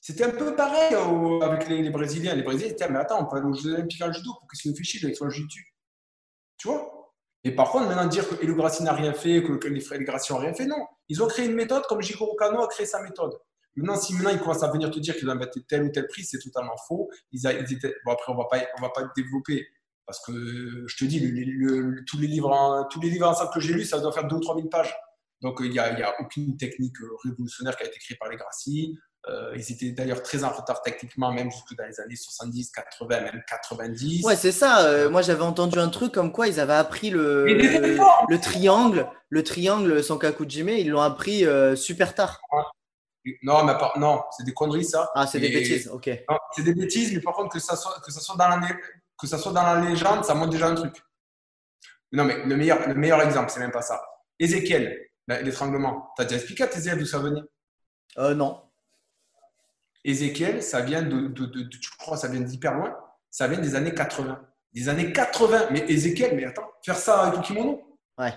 C'était 0.06 0.26
un 0.26 0.32
peu 0.32 0.54
pareil 0.54 0.94
euh, 0.94 1.40
avec 1.40 1.70
les, 1.70 1.90
Brésiliens. 1.90 2.36
Les 2.36 2.44
Brésiliens 2.44 2.72
étaient, 2.72 2.90
mais 2.90 3.00
attends, 3.00 3.22
on 3.22 3.26
peut 3.26 3.38
aller 3.38 3.48
aux 3.48 3.54
Jeux 3.54 3.74
Olympiques 3.74 4.02
en 4.02 4.12
judo 4.12 4.32
pour 4.34 4.50
nous 4.66 4.76
fait 4.76 4.84
chier 4.84 5.00
avec 5.06 5.16
son 5.16 5.30
jiu 5.30 5.48
Tu 6.58 6.68
vois? 6.68 7.14
Et 7.46 7.56
par 7.56 7.72
contre, 7.72 7.88
maintenant 7.88 8.06
dire 8.08 8.28
que 8.28 8.44
Elo 8.44 8.54
n'a 8.82 8.94
rien 8.94 9.14
fait, 9.14 9.42
que, 9.42 9.66
les 9.66 9.80
frères 9.80 10.02
Grassi 10.04 10.34
n'ont 10.34 10.40
rien 10.40 10.54
fait, 10.54 10.66
non. 10.66 10.86
Ils 11.08 11.24
ont 11.24 11.28
créé 11.28 11.46
une 11.46 11.54
méthode 11.54 11.84
comme 11.84 12.02
Jigoro 12.02 12.36
Kano 12.36 12.62
a 12.62 12.68
créé 12.68 12.86
sa 12.86 13.02
méthode. 13.02 13.32
Maintenant, 13.78 13.96
si 13.96 14.14
maintenant 14.14 14.32
ils 14.32 14.40
commencent 14.40 14.64
à 14.64 14.72
venir 14.72 14.92
te 14.92 15.00
dire 15.00 15.16
qu'ils 15.16 15.30
ont 15.30 15.34
inventé 15.34 15.64
tel 15.70 15.84
ou 15.84 15.90
tel 15.90 16.06
prix, 16.08 16.26
c'est 16.26 16.40
totalement 16.40 16.76
faux. 16.86 17.10
Ils, 17.32 17.48
étaient... 17.48 17.96
bon, 18.04 18.12
après, 18.12 18.34
on 18.34 18.36
va 18.36 18.48
pas, 18.52 18.58
on 18.78 18.82
va 18.82 18.90
pas 18.90 19.10
développer 19.16 19.66
parce 20.06 20.20
que 20.26 20.34
je 20.86 20.98
te 20.98 21.06
dis, 21.06 21.22
tous 22.06 22.18
les 22.20 22.28
livres, 22.28 22.88
tous 22.92 23.00
les 23.00 23.10
livres 23.10 23.30
ensemble 23.30 23.52
que 23.54 23.62
j'ai 23.62 23.74
lus, 23.74 23.86
ça 23.86 24.00
doit 24.00 24.12
faire 24.12 24.28
2 24.28 24.36
ou 24.36 24.40
3 24.42 24.56
000 24.58 24.68
pages. 24.68 24.94
Donc, 25.42 25.60
il 25.62 25.72
n'y 25.72 25.80
a, 25.80 25.86
a, 25.86 26.22
aucune 26.22 26.58
technique 26.58 26.98
révolutionnaire 27.24 27.78
qui 27.78 27.84
a 27.84 27.88
été 27.88 28.00
créée 28.00 28.18
par 28.18 28.30
les 28.30 28.36
Grassi. 28.36 28.98
Euh, 29.30 29.56
ils 29.56 29.72
étaient 29.72 29.92
d'ailleurs 29.92 30.22
très 30.22 30.44
en 30.44 30.50
retard 30.50 30.82
techniquement, 30.82 31.32
même 31.32 31.50
jusque 31.50 31.76
dans 31.78 31.86
les 31.86 32.00
années 32.02 32.16
70, 32.16 32.72
80, 32.72 33.22
même 33.22 33.44
90. 33.48 34.26
Ouais, 34.26 34.36
c'est 34.36 34.52
ça. 34.52 34.86
Euh, 34.86 35.10
moi, 35.10 35.22
j'avais 35.22 35.44
entendu 35.44 35.80
un 35.80 35.88
truc 35.88 36.12
comme 36.12 36.34
quoi 36.34 36.50
ils 36.50 36.60
avaient 36.60 36.74
appris 36.74 37.10
le, 37.10 37.46
le, 37.46 38.40
triangle, 38.40 39.08
le 39.30 39.44
triangle 39.44 40.04
Sankakujime, 40.04 40.70
ils 40.70 40.90
l'ont 40.90 41.02
appris 41.02 41.46
euh, 41.46 41.76
super 41.78 42.16
tard. 42.16 42.42
Non, 43.44 43.64
mais 43.64 43.74
non, 43.96 44.22
c'est 44.36 44.44
des 44.44 44.54
conneries 44.54 44.84
ça. 44.84 45.10
Ah, 45.16 45.26
c'est 45.26 45.40
des 45.40 45.50
bêtises, 45.50 45.88
ok. 45.88 46.10
C'est 46.52 46.64
des 46.64 46.74
bêtises, 46.74 47.14
mais 47.14 47.22
par 47.22 47.34
contre, 47.34 47.54
que 47.54 47.60
ça 47.60 47.78
soit, 47.78 47.96
que 48.06 48.12
ça 48.12 48.20
soit, 48.20 48.36
dans, 48.36 48.50
la, 48.50 48.60
que 49.18 49.28
ça 49.28 49.38
soit 49.38 49.54
dans 49.54 49.64
la 49.64 49.80
légende, 49.80 50.26
ça 50.26 50.34
montre 50.34 50.52
déjà 50.52 50.68
un 50.68 50.76
truc. 50.76 51.02
Non, 52.12 52.26
mais 52.26 52.44
le 52.44 52.58
meilleur, 52.58 52.86
le 52.88 52.94
meilleur 52.94 53.22
exemple, 53.22 53.50
c'est 53.50 53.62
même 53.62 53.72
pas 53.72 53.82
ça. 53.82 54.04
Ézéchiel, 54.38 55.08
l'étranglement. 55.28 56.10
Tu 56.18 56.24
as 56.24 56.26
déjà 56.26 56.36
expliqué 56.36 56.64
à 56.64 56.68
tes 56.68 56.82
élèves 56.82 57.00
d'où 57.00 57.06
ça 57.06 57.20
venait? 57.20 57.42
Euh, 58.18 58.36
Non. 58.36 58.63
Ézéchiel, 60.04 60.62
ça 60.62 60.82
vient 60.82 61.02
de, 61.02 61.28
de, 61.28 61.46
de, 61.46 61.70
je 61.72 61.90
crois, 61.98 62.18
ça 62.18 62.28
vient 62.28 62.42
d'hyper 62.42 62.74
loin. 62.74 62.96
Ça 63.30 63.48
vient 63.48 63.60
des 63.60 63.76
années 63.76 63.94
80. 63.94 64.40
Des 64.74 64.90
années 64.90 65.14
80. 65.14 65.68
Mais 65.72 65.86
Ézéchiel, 65.88 66.36
mais 66.36 66.46
attends, 66.46 66.70
faire 66.84 66.98
ça 66.98 67.22
avec 67.22 67.40
le 67.40 67.42
kimono 67.44 67.82
Ouais. 68.18 68.34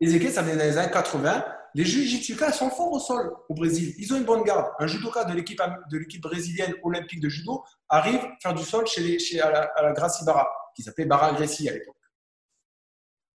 Ézéchiel, 0.00 0.32
ça 0.32 0.42
vient 0.42 0.56
des 0.56 0.76
années 0.78 0.90
80. 0.92 1.44
Les 1.74 1.84
jujitsuka 1.84 2.52
sont 2.52 2.70
forts 2.70 2.92
au 2.92 2.98
sol 2.98 3.34
au 3.48 3.54
Brésil. 3.54 3.94
Ils 3.98 4.12
ont 4.14 4.16
une 4.16 4.24
bonne 4.24 4.44
garde. 4.44 4.66
Un 4.78 4.86
judoka 4.86 5.24
de 5.24 5.34
l'équipe 5.34 5.60
de 5.90 5.98
l'équipe 5.98 6.22
brésilienne 6.22 6.74
olympique 6.82 7.20
de 7.20 7.28
judo 7.28 7.64
arrive 7.88 8.24
à 8.24 8.36
faire 8.40 8.54
du 8.54 8.64
sol 8.64 8.86
chez, 8.86 9.02
les, 9.02 9.18
chez 9.18 9.40
à 9.42 9.50
la, 9.50 9.62
à 9.76 9.82
la 9.82 9.92
Gracie 9.92 10.24
Barra, 10.24 10.48
qui 10.74 10.82
s'appelait 10.82 11.04
Barra 11.04 11.32
Gracie 11.32 11.68
à 11.68 11.72
l'époque. 11.72 11.96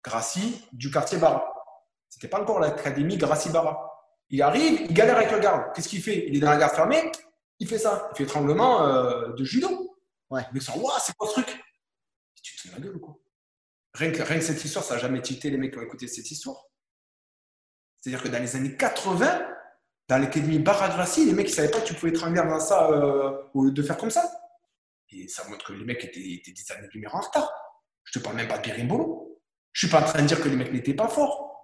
Gracie 0.05 0.67
du 0.73 0.91
quartier 0.91 1.17
Barra. 1.17 1.51
C'était 2.11 2.29
pas 2.29 2.41
encore 2.41 2.61
l'académie 2.61 3.17
Gracie 3.17 3.49
Barra. 3.49 3.91
Il 4.29 4.43
arrive, 4.43 4.83
il 4.83 4.93
galère 4.93 5.17
avec 5.17 5.31
le 5.31 5.39
garde. 5.39 5.73
Qu'est-ce 5.75 5.89
qu'il 5.89 6.03
fait? 6.03 6.27
Il 6.29 6.37
est 6.37 6.41
dans 6.41 6.51
la 6.51 6.59
garde 6.59 6.75
fermée 6.75 7.11
il 7.59 7.69
fait 7.69 7.79
ça. 7.79 8.11
Il 8.13 8.17
fait 8.19 8.27
tremblement 8.27 8.87
euh, 8.87 9.33
de 9.33 9.45
judo. 9.45 9.97
Ouais. 10.31 10.43
Mais 10.53 10.61
ça, 10.61 10.77
waouh, 10.77 10.91
c'est 11.01 11.15
quoi 11.17 11.29
ce 11.29 11.41
truc? 11.41 11.61
Tu 12.43 12.57
te 12.57 12.61
fais 12.63 12.75
la 12.75 12.81
gueule 12.81 12.97
ou 12.97 13.01
quoi? 13.01 13.17
Rien 13.95 14.13
que, 14.13 14.23
rien 14.23 14.39
que 14.39 14.45
cette 14.45 14.63
histoire, 14.65 14.85
ça 14.85 14.95
n'a 14.95 15.01
jamais 15.01 15.23
tilté 15.23 15.51
les 15.51 15.57
mecs 15.57 15.73
qui 15.73 15.79
ont 15.79 15.83
écouté 15.83 16.07
cette 16.07 16.31
histoire. 16.31 16.63
C'est-à-dire 18.01 18.23
que 18.23 18.29
dans 18.29 18.39
les 18.39 18.55
années 18.57 18.77
80, 18.77 19.49
dans 20.09 20.19
l'académie 20.19 20.59
Baragrassi, 20.59 21.25
les 21.25 21.33
mecs 21.33 21.49
ne 21.49 21.53
savaient 21.53 21.71
pas 21.71 21.81
que 21.81 21.87
tu 21.87 21.95
pouvais 21.95 22.11
étrangler 22.11 22.43
dans 22.43 22.61
ça 22.61 22.91
euh, 22.91 23.43
ou 23.55 23.71
de 23.71 23.83
faire 23.83 23.97
comme 23.97 24.11
ça. 24.11 24.31
Et 25.11 25.27
ça 25.29 25.49
montre 25.49 25.67
que 25.67 25.73
les 25.73 25.85
mecs 25.85 26.05
étaient, 26.05 26.21
étaient 26.21 26.53
10 26.53 26.71
années 26.73 26.89
de 26.89 26.93
lumière 26.93 27.15
en 27.15 27.21
retard. 27.21 27.51
Je 28.05 28.19
ne 28.19 28.23
te 28.23 28.25
parle 28.25 28.37
même 28.37 28.49
pas 28.49 28.59
de 28.59 28.63
Birimbolo. 28.63 29.41
Je 29.73 29.87
ne 29.87 29.89
suis 29.89 29.97
pas 29.97 30.03
en 30.03 30.09
train 30.09 30.23
de 30.23 30.27
dire 30.27 30.41
que 30.41 30.49
les 30.49 30.57
mecs 30.57 30.73
n'étaient 30.73 30.95
pas 30.95 31.09
forts. 31.09 31.56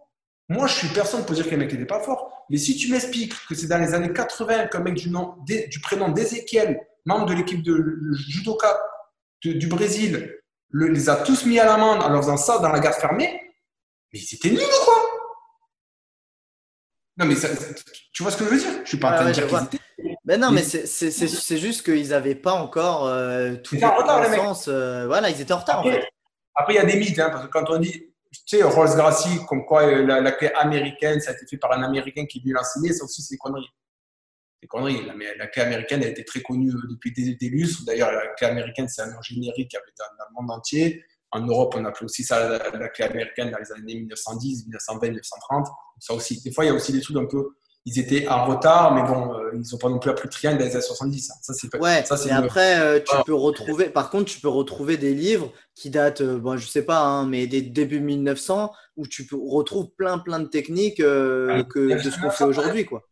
Moi, 0.52 0.66
je 0.66 0.74
suis 0.74 0.88
personne 0.88 1.24
pour 1.24 1.34
dire 1.34 1.46
que 1.46 1.50
les 1.50 1.56
mecs 1.56 1.72
n'étaient 1.72 1.86
pas 1.86 2.00
forts. 2.00 2.30
Mais 2.50 2.58
si 2.58 2.76
tu 2.76 2.90
m'expliques 2.90 3.34
que 3.48 3.54
c'est 3.54 3.66
dans 3.66 3.78
les 3.78 3.94
années 3.94 4.12
80 4.12 4.66
qu'un 4.66 4.80
mec 4.80 4.94
du, 4.94 5.10
nom, 5.10 5.36
du 5.46 5.80
prénom 5.80 6.10
d'Ezekiel, 6.10 6.80
membre 7.06 7.26
de 7.26 7.34
l'équipe 7.34 7.62
de 7.62 8.12
judoka 8.12 8.78
du 9.42 9.66
Brésil, 9.66 10.38
les 10.72 11.08
a 11.08 11.16
tous 11.16 11.46
mis 11.46 11.58
à 11.58 11.64
l'amende 11.64 12.02
en 12.02 12.10
leur 12.10 12.20
faisant 12.22 12.36
ça 12.36 12.58
dans 12.58 12.68
la 12.68 12.80
gare 12.80 12.94
fermée, 12.94 13.40
mais 14.12 14.18
ils 14.18 14.34
étaient 14.34 14.50
nuls 14.50 14.60
ou 14.60 14.84
quoi? 14.84 14.94
Non, 17.16 17.26
mais 17.26 17.34
tu 18.12 18.22
vois 18.22 18.32
ce 18.32 18.36
que 18.36 18.44
je 18.44 18.50
veux 18.50 18.58
dire? 18.58 18.80
Je 18.84 18.88
suis 18.88 18.98
pas 18.98 19.12
en 19.12 19.14
train 19.16 19.26
de 19.26 19.32
dire 19.32 19.46
qu'ils 19.46 19.64
étaient. 19.64 19.78
Ben 20.24 20.40
non, 20.40 20.50
mais 20.50 20.62
c'est 20.62 21.58
juste 21.58 21.84
qu'ils 21.84 22.08
n'avaient 22.08 22.34
pas 22.34 22.52
encore 22.52 23.06
euh, 23.06 23.54
tout 23.56 23.74
les 23.74 23.80
connaissances. 23.80 24.68
Euh, 24.68 25.06
voilà, 25.06 25.30
ils 25.30 25.40
étaient 25.40 25.52
en 25.52 25.58
retard 25.58 25.78
après, 25.78 25.90
en 25.90 25.94
fait. 25.94 26.08
Après, 26.54 26.74
il 26.74 26.76
y 26.76 26.80
a 26.80 26.84
des 26.84 26.96
mythes, 26.96 27.18
hein, 27.18 27.30
parce 27.30 27.46
que 27.46 27.50
quand 27.50 27.64
on 27.70 27.78
dit 27.78 28.11
tu 28.32 28.56
sais, 28.56 28.62
Rolls 28.62 28.96
Gracie, 28.96 29.44
comme 29.46 29.64
quoi 29.64 29.82
euh, 29.82 30.06
la, 30.06 30.32
clé 30.32 30.50
américaine, 30.54 31.20
ça 31.20 31.32
a 31.32 31.34
été 31.34 31.46
fait 31.46 31.58
par 31.58 31.72
un 31.72 31.82
Américain 31.82 32.24
qui 32.26 32.40
lui 32.40 32.52
l'enseigner, 32.52 32.92
ça 32.92 33.04
aussi, 33.04 33.22
c'est 33.22 33.36
conneries. 33.36 33.68
C'est 34.60 34.66
conneries. 34.66 35.04
La, 35.04 35.14
la, 35.36 35.46
clé 35.48 35.62
américaine 35.62 36.02
a 36.02 36.06
été 36.06 36.24
très 36.24 36.40
connue 36.40 36.70
euh, 36.70 36.88
depuis 36.90 37.12
des, 37.12 37.34
des 37.34 37.48
lustres. 37.50 37.84
D'ailleurs, 37.84 38.10
la 38.10 38.28
clé 38.28 38.46
américaine, 38.46 38.88
c'est 38.88 39.02
un 39.02 39.10
nom 39.10 39.20
générique 39.20 39.74
avait 39.74 39.84
dans, 39.98 40.16
dans, 40.18 40.24
le 40.30 40.34
monde 40.34 40.50
entier. 40.56 41.04
En 41.30 41.40
Europe, 41.40 41.74
on 41.76 41.84
appelait 41.84 42.06
aussi 42.06 42.24
ça 42.24 42.58
la, 42.58 42.88
clé 42.88 43.04
américaine 43.04 43.50
dans 43.50 43.58
les 43.58 43.72
années 43.72 43.94
1910, 43.94 44.64
1920, 44.64 45.08
1930. 45.08 45.68
Ça 45.98 46.14
aussi. 46.14 46.40
Des 46.42 46.52
fois, 46.52 46.64
il 46.64 46.68
y 46.68 46.70
a 46.70 46.74
aussi 46.74 46.92
des 46.92 47.00
trucs 47.00 47.16
un 47.16 47.26
peu 47.26 47.56
ils 47.84 47.98
étaient 47.98 48.28
en 48.28 48.44
retard, 48.46 48.94
mais 48.94 49.02
bon, 49.02 49.34
euh, 49.34 49.50
ils 49.54 49.72
n'ont 49.72 49.78
pas 49.78 49.88
non 49.88 49.98
plus 49.98 50.10
appris 50.10 50.28
triangle 50.28 50.58
dans 50.58 50.64
les 50.64 50.72
années 50.72 50.82
70. 50.82 51.30
Hein. 51.30 51.34
Ça, 51.42 51.52
c'est 51.52 51.74
ouais, 51.76 52.04
ça, 52.04 52.16
et 52.26 52.30
après, 52.30 52.78
euh, 52.78 53.00
tu 53.00 53.16
peux 53.26 53.34
retrouver, 53.34 53.90
par 53.90 54.08
contre, 54.10 54.30
tu 54.30 54.40
peux 54.40 54.48
retrouver 54.48 54.96
des 54.96 55.14
livres 55.14 55.52
qui 55.74 55.90
datent, 55.90 56.20
euh, 56.20 56.38
bon, 56.38 56.56
je 56.56 56.66
sais 56.66 56.84
pas, 56.84 57.00
hein, 57.00 57.26
mais 57.26 57.48
des 57.48 57.60
débuts 57.60 58.00
1900, 58.00 58.72
où 58.96 59.06
tu 59.08 59.26
peux, 59.26 59.36
retrouves 59.36 59.90
plein, 59.96 60.18
plein 60.18 60.38
de 60.38 60.46
techniques 60.46 60.98
que, 60.98 61.64
de 61.74 62.10
ce 62.10 62.20
qu'on 62.20 62.30
fait 62.30 62.44
aujourd'hui, 62.44 62.86
quoi. 62.86 63.02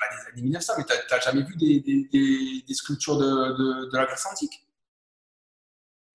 Pas 0.00 0.06
des 0.14 0.32
années 0.32 0.42
1900, 0.42 0.72
mais 0.78 0.84
tu 0.84 0.92
n'as 1.10 1.20
jamais 1.20 1.42
vu 1.42 1.56
des, 1.56 1.80
des, 1.80 2.62
des, 2.66 2.74
sculptures 2.74 3.18
de, 3.18 3.24
de, 3.24 3.90
de, 3.90 3.96
la 3.96 4.06
Grèce 4.06 4.26
antique? 4.30 4.64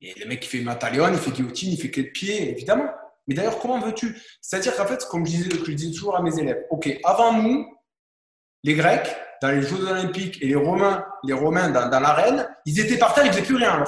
Et 0.01 0.19
le 0.19 0.25
mec 0.25 0.39
qui 0.39 0.47
fait 0.47 0.61
Matalion, 0.61 1.09
il 1.09 1.19
fait 1.19 1.31
guillotine, 1.31 1.73
il 1.73 1.77
fait 1.77 1.91
clé 1.91 2.03
de 2.03 2.09
pied, 2.09 2.49
évidemment. 2.49 2.89
Mais 3.27 3.35
d'ailleurs, 3.35 3.59
comment 3.59 3.79
veux-tu? 3.79 4.19
C'est-à-dire 4.41 4.75
qu'en 4.75 4.85
fait, 4.85 5.05
comme 5.09 5.25
je 5.25 5.31
disais, 5.31 5.49
je 5.51 5.71
disais 5.71 5.91
toujours 5.91 6.17
à 6.17 6.21
mes 6.21 6.37
élèves, 6.39 6.65
OK, 6.71 6.99
avant 7.03 7.41
nous, 7.41 7.67
les 8.63 8.75
Grecs, 8.75 9.15
dans 9.41 9.49
les 9.49 9.61
Jeux 9.61 9.85
Olympiques, 9.85 10.41
et 10.41 10.47
les 10.47 10.55
Romains, 10.55 11.05
les 11.23 11.33
Romains 11.33 11.69
dans, 11.69 11.99
l'arène, 11.99 12.47
ils 12.65 12.79
étaient 12.79 12.97
par 12.97 13.13
terre, 13.13 13.25
ils 13.25 13.33
faisaient 13.33 13.43
plus 13.43 13.57
rien. 13.57 13.83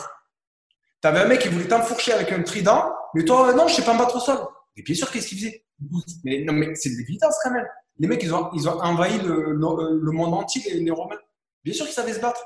Tu 1.02 1.08
avais 1.08 1.22
un 1.22 1.28
mec 1.28 1.40
qui 1.40 1.48
voulait 1.48 1.68
t'enfourcher 1.68 2.14
avec 2.14 2.32
un 2.32 2.44
trident, 2.44 2.94
mais 3.14 3.24
toi, 3.24 3.54
non, 3.54 3.68
je 3.68 3.76
sais 3.76 3.84
pas 3.84 3.94
me 3.94 4.00
battre 4.00 4.18
au 4.18 4.20
sol. 4.20 4.40
Et 4.76 4.82
bien 4.82 4.96
sûr, 4.96 5.10
qu'est-ce 5.10 5.28
qu'il 5.28 5.38
faisait 5.38 5.66
mais, 6.24 6.44
Non, 6.44 6.54
mais 6.54 6.76
c'est 6.76 6.90
de 6.90 6.98
l'évidence 6.98 7.36
quand 7.42 7.52
même. 7.52 7.68
Les 7.98 8.08
mecs, 8.08 8.22
ils 8.24 8.34
ont, 8.34 8.50
ils 8.54 8.68
ont 8.68 8.78
envahi 8.82 9.18
le, 9.20 9.54
le, 9.54 10.12
monde 10.12 10.34
entier, 10.34 10.62
les, 10.74 10.92
Romains. 10.92 11.16
Bien 11.64 11.74
sûr 11.74 11.86
qu'ils 11.86 11.96
savaient 11.96 12.14
se 12.14 12.20
battre. 12.20 12.44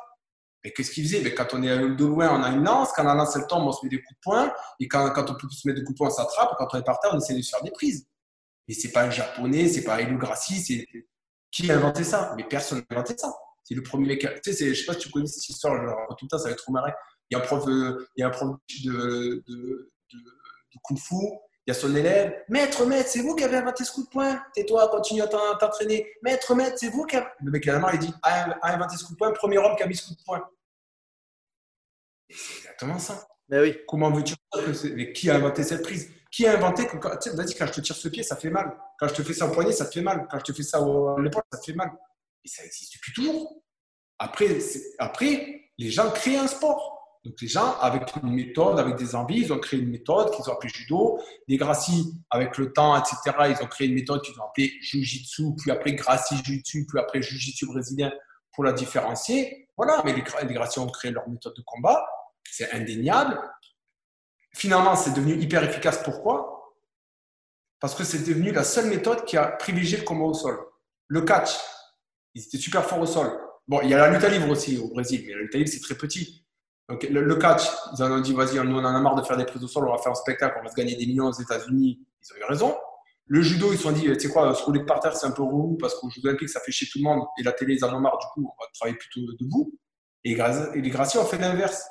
Mais 0.63 0.71
qu'est-ce 0.71 0.91
qu'ils 0.91 1.05
faisaient? 1.05 1.21
Mais 1.23 1.33
Quand 1.33 1.47
on 1.53 1.63
est 1.63 1.95
de 1.95 2.05
loin, 2.05 2.29
on 2.39 2.43
a 2.43 2.49
une 2.49 2.63
lance. 2.63 2.91
Quand 2.95 3.03
la 3.03 3.15
lance 3.15 3.35
elle 3.35 3.47
tombe, 3.47 3.65
on 3.65 3.71
se 3.71 3.83
met 3.83 3.89
des 3.89 3.97
coups 3.97 4.13
de 4.13 4.19
poing. 4.21 4.53
Et 4.79 4.87
quand, 4.87 5.09
quand 5.11 5.31
on 5.31 5.35
peut 5.35 5.47
se 5.49 5.67
mettre 5.67 5.79
des 5.79 5.85
coups 5.85 5.95
de 5.95 5.97
poing, 5.97 6.07
on 6.09 6.11
s'attrape. 6.11 6.53
Quand 6.57 6.67
on 6.73 6.77
est 6.77 6.83
par 6.83 6.99
terre, 6.99 7.11
on 7.13 7.17
essaie 7.17 7.33
de 7.33 7.41
se 7.41 7.49
faire 7.49 7.63
des 7.63 7.71
prises. 7.71 8.05
Mais 8.67 8.75
c'est 8.75 8.91
pas 8.91 9.03
un 9.03 9.09
japonais, 9.09 9.67
c'est 9.67 9.83
pas 9.83 9.99
Helio 9.99 10.19
Gracie. 10.19 10.61
C'est... 10.61 10.85
Qui 11.51 11.71
a 11.71 11.77
inventé 11.77 12.03
ça? 12.03 12.33
Mais 12.37 12.43
personne 12.43 12.79
n'a 12.89 12.97
inventé 12.97 13.17
ça. 13.17 13.33
C'est 13.63 13.75
le 13.75 13.83
premier 13.83 14.07
mec. 14.07 14.27
Tu 14.43 14.53
sais, 14.53 14.73
je 14.73 14.79
sais 14.79 14.85
pas 14.85 14.93
si 14.93 14.99
tu 14.99 15.09
connais 15.09 15.27
cette 15.27 15.47
histoire, 15.49 15.75
je 15.75 16.15
tout 16.15 16.25
le 16.25 16.27
temps, 16.27 16.37
ça 16.37 16.45
va 16.45 16.51
être 16.51 16.63
trop 16.63 16.71
marré. 16.71 16.91
Il 17.29 17.37
y 17.37 17.39
a 17.39 17.43
un 17.43 17.45
prof, 17.45 17.63
il 17.67 18.21
y 18.21 18.23
a 18.23 18.27
un 18.27 18.31
prof 18.31 18.57
de, 18.83 18.91
de, 18.91 19.43
de, 19.47 19.89
de 20.13 20.79
Kung 20.83 20.97
Fu 20.97 21.15
il 21.69 21.73
y 21.73 21.77
a 21.77 21.79
son 21.79 21.95
élève. 21.95 22.33
Maître, 22.49 22.83
maître, 22.85 23.09
c'est 23.09 23.21
vous 23.21 23.35
qui 23.35 23.43
avez 23.43 23.57
inventé 23.57 23.83
ce 23.83 23.91
coup 23.91 24.03
de 24.03 24.09
poing? 24.09 24.41
Tais-toi, 24.55 24.87
continue 24.89 25.21
à 25.21 25.27
t'entraîner. 25.27 26.11
Maître, 26.23 26.55
maître, 26.55 26.77
c'est 26.79 26.89
vous 26.89 27.05
qui 27.05 27.15
avez. 27.15 27.27
Le 27.43 27.51
mec, 27.51 27.67
à 27.67 27.91
il 27.93 27.99
dit 27.99 28.13
a 28.23 28.73
inventé 28.73 28.97
ce 28.97 29.05
coup 29.05 29.13
de 29.13 29.17
poing, 29.17 29.31
premier 29.33 29.59
homme 29.59 29.75
qui 29.75 29.83
a 29.83 29.85
mis 29.85 29.95
ce 29.95 30.07
coup 30.07 30.15
de 30.15 30.23
poing. 30.25 30.49
C'est 32.27 32.57
exactement 32.57 32.97
ça. 32.97 33.27
Mais 33.49 33.59
oui. 33.61 33.77
Comment 33.87 34.09
veux-tu 34.11 34.33
que 34.51 34.95
Mais 34.95 35.13
qui 35.13 35.29
a 35.29 35.35
inventé 35.35 35.61
cette 35.61 35.83
prise? 35.83 36.11
Qui 36.31 36.45
a 36.45 36.53
inventé 36.53 36.85
que 36.85 36.97
vas-y, 37.35 37.55
quand 37.55 37.65
je 37.65 37.73
te 37.73 37.81
tire 37.81 37.95
ce 37.95 38.07
pied, 38.07 38.23
ça 38.23 38.35
fait 38.35 38.49
mal. 38.51 38.77
Quand 38.99 39.07
je 39.07 39.15
te 39.15 39.23
fais 39.23 39.33
ça 39.33 39.47
au 39.47 39.51
poignet, 39.51 39.71
ça 39.71 39.85
te 39.85 39.93
fait 39.93 40.01
mal. 40.01 40.27
Quand 40.29 40.39
je 40.39 40.43
te 40.43 40.53
fais 40.53 40.63
ça 40.63 40.77
à 40.77 41.21
l'épaule, 41.21 41.43
ça 41.51 41.59
te 41.59 41.65
fait 41.65 41.73
mal. 41.73 41.91
Et 42.45 42.47
ça 42.47 42.63
existe 42.63 42.93
depuis 42.93 43.13
toujours. 43.13 43.63
Après, 44.19 44.47
après, 44.99 45.61
les 45.77 45.89
gens 45.89 46.11
créent 46.11 46.37
un 46.37 46.47
sport. 46.47 46.99
Donc 47.25 47.35
les 47.41 47.47
gens, 47.47 47.77
avec 47.79 48.15
une 48.23 48.33
méthode, 48.33 48.79
avec 48.79 48.95
des 48.95 49.13
envies, 49.15 49.39
ils 49.39 49.53
ont 49.53 49.59
créé 49.59 49.79
une 49.79 49.89
méthode 49.89 50.31
qu'ils 50.31 50.49
ont 50.49 50.53
appelée 50.53 50.69
judo. 50.69 51.19
Les 51.47 51.57
Gracie, 51.57 52.13
avec 52.29 52.57
le 52.57 52.71
temps, 52.71 52.95
etc., 52.97 53.17
ils 53.49 53.63
ont 53.63 53.67
créé 53.67 53.87
une 53.87 53.95
méthode 53.95 54.21
qu'ils 54.21 54.39
ont 54.39 54.45
appelée 54.45 54.71
Jiu-Jitsu, 54.81 55.55
puis 55.57 55.71
après 55.71 55.93
Gracie 55.93 56.37
Jiu-Jitsu, 56.37 56.85
puis 56.87 56.99
après 56.99 57.21
Jiu-Jitsu 57.21 57.65
brésilien 57.67 58.11
pour 58.53 58.63
la 58.63 58.71
différencier. 58.71 59.67
Voilà, 59.75 60.01
mais 60.05 60.13
les, 60.13 60.23
les 60.47 60.53
Gracie 60.53 60.79
ont 60.79 60.87
créé 60.87 61.11
leur 61.11 61.27
méthode 61.27 61.55
de 61.55 61.61
combat. 61.65 62.05
C'est 62.49 62.71
indéniable. 62.71 63.39
Finalement, 64.53 64.95
c'est 64.95 65.13
devenu 65.13 65.35
hyper 65.35 65.63
efficace. 65.63 66.01
Pourquoi? 66.03 66.75
Parce 67.79 67.95
que 67.95 68.03
c'est 68.03 68.27
devenu 68.27 68.51
la 68.51 68.63
seule 68.63 68.87
méthode 68.87 69.23
qui 69.25 69.37
a 69.37 69.45
privilégié 69.45 69.97
le 69.97 70.03
combat 70.03 70.25
au 70.25 70.33
sol. 70.33 70.57
Le 71.07 71.21
catch, 71.21 71.51
ils 72.35 72.43
étaient 72.43 72.57
super 72.57 72.85
forts 72.85 72.99
au 72.99 73.05
sol. 73.05 73.31
Bon, 73.67 73.81
il 73.83 73.89
y 73.89 73.93
a 73.93 73.97
la 73.97 74.09
lutte 74.09 74.23
à 74.23 74.29
livre 74.29 74.49
aussi 74.49 74.77
au 74.77 74.89
Brésil, 74.89 75.23
mais 75.25 75.33
la 75.33 75.39
lutte 75.39 75.55
à 75.55 75.57
livre, 75.59 75.69
c'est 75.71 75.79
très 75.79 75.95
petit. 75.95 76.45
Donc, 76.89 77.03
le, 77.03 77.35
catch, 77.35 77.67
ils 77.93 78.03
en 78.03 78.11
ont 78.11 78.19
dit, 78.19 78.33
vas-y, 78.33 78.59
on 78.59 78.63
en 78.63 78.83
a 78.83 78.99
marre 78.99 79.15
de 79.15 79.21
faire 79.21 79.37
des 79.37 79.45
prises 79.45 79.63
au 79.63 79.67
sol, 79.67 79.87
on 79.87 79.91
va 79.91 79.99
faire 79.99 80.11
un 80.11 80.15
spectacle, 80.15 80.57
on 80.59 80.63
va 80.63 80.71
se 80.71 80.75
gagner 80.75 80.95
des 80.95 81.05
millions 81.05 81.27
aux 81.27 81.39
États-Unis. 81.39 81.99
Ils 82.21 82.33
ont 82.33 82.37
eu 82.37 82.43
raison. 82.49 82.75
Le 83.27 83.43
judo, 83.43 83.71
ils 83.71 83.77
se 83.77 83.83
sont 83.83 83.91
dit, 83.91 84.05
tu 84.05 84.19
sais 84.19 84.29
quoi, 84.29 84.55
se 84.55 84.63
rouler 84.63 84.83
par 84.83 84.99
terre, 84.99 85.15
c'est 85.15 85.27
un 85.27 85.31
peu 85.31 85.43
roux 85.43 85.77
parce 85.79 85.93
qu'au 85.93 86.09
Jeux 86.09 86.21
Olympiques, 86.23 86.49
ça 86.49 86.59
fait 86.61 86.71
chier 86.71 86.87
tout 86.91 86.97
le 86.97 87.03
monde 87.03 87.27
et 87.37 87.43
la 87.43 87.51
télé, 87.51 87.75
ils 87.75 87.85
en 87.85 87.95
ont 87.95 87.99
marre, 87.99 88.17
du 88.17 88.25
coup, 88.33 88.41
on 88.41 88.63
va 88.63 88.67
travailler 88.73 88.97
plutôt 88.97 89.21
debout. 89.39 89.71
Et, 90.23 90.35
les 90.35 90.89
Gracies 90.89 91.19
ont 91.19 91.25
fait 91.25 91.37
l'inverse. 91.37 91.87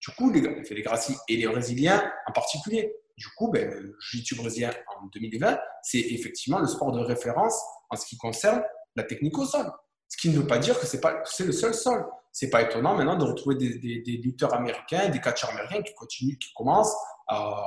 Du 0.00 0.10
coup, 0.12 0.30
les, 0.30 0.82
Gracies 0.82 1.16
et 1.28 1.36
les 1.36 1.46
Brésiliens 1.46 2.10
en 2.26 2.32
particulier. 2.32 2.94
Du 3.16 3.28
coup, 3.36 3.50
ben, 3.50 3.68
le 3.70 3.96
Jiu-Jitsu 3.98 4.36
brésilien 4.36 4.70
en 5.00 5.06
2020, 5.06 5.58
c'est 5.82 5.98
effectivement 5.98 6.58
le 6.58 6.66
sport 6.66 6.92
de 6.92 7.00
référence 7.00 7.58
en 7.88 7.96
ce 7.96 8.06
qui 8.06 8.18
concerne 8.18 8.62
la 8.94 9.04
technique 9.04 9.38
au 9.38 9.46
sol. 9.46 9.66
Ce 10.08 10.16
qui 10.18 10.28
ne 10.28 10.38
veut 10.38 10.46
pas 10.46 10.58
dire 10.58 10.78
que 10.78 10.86
c'est 10.86 11.44
le 11.44 11.52
seul 11.52 11.74
sol 11.74 12.04
c'est 12.38 12.50
pas 12.50 12.60
étonnant 12.60 12.94
maintenant 12.94 13.16
de 13.16 13.24
retrouver 13.24 13.54
des, 13.54 14.20
lutteurs 14.22 14.52
américains, 14.52 15.08
des 15.08 15.22
catcheurs 15.22 15.48
américains 15.52 15.80
qui 15.80 15.94
continuent, 15.94 16.36
qui 16.36 16.52
commencent 16.54 16.94
à, 17.28 17.66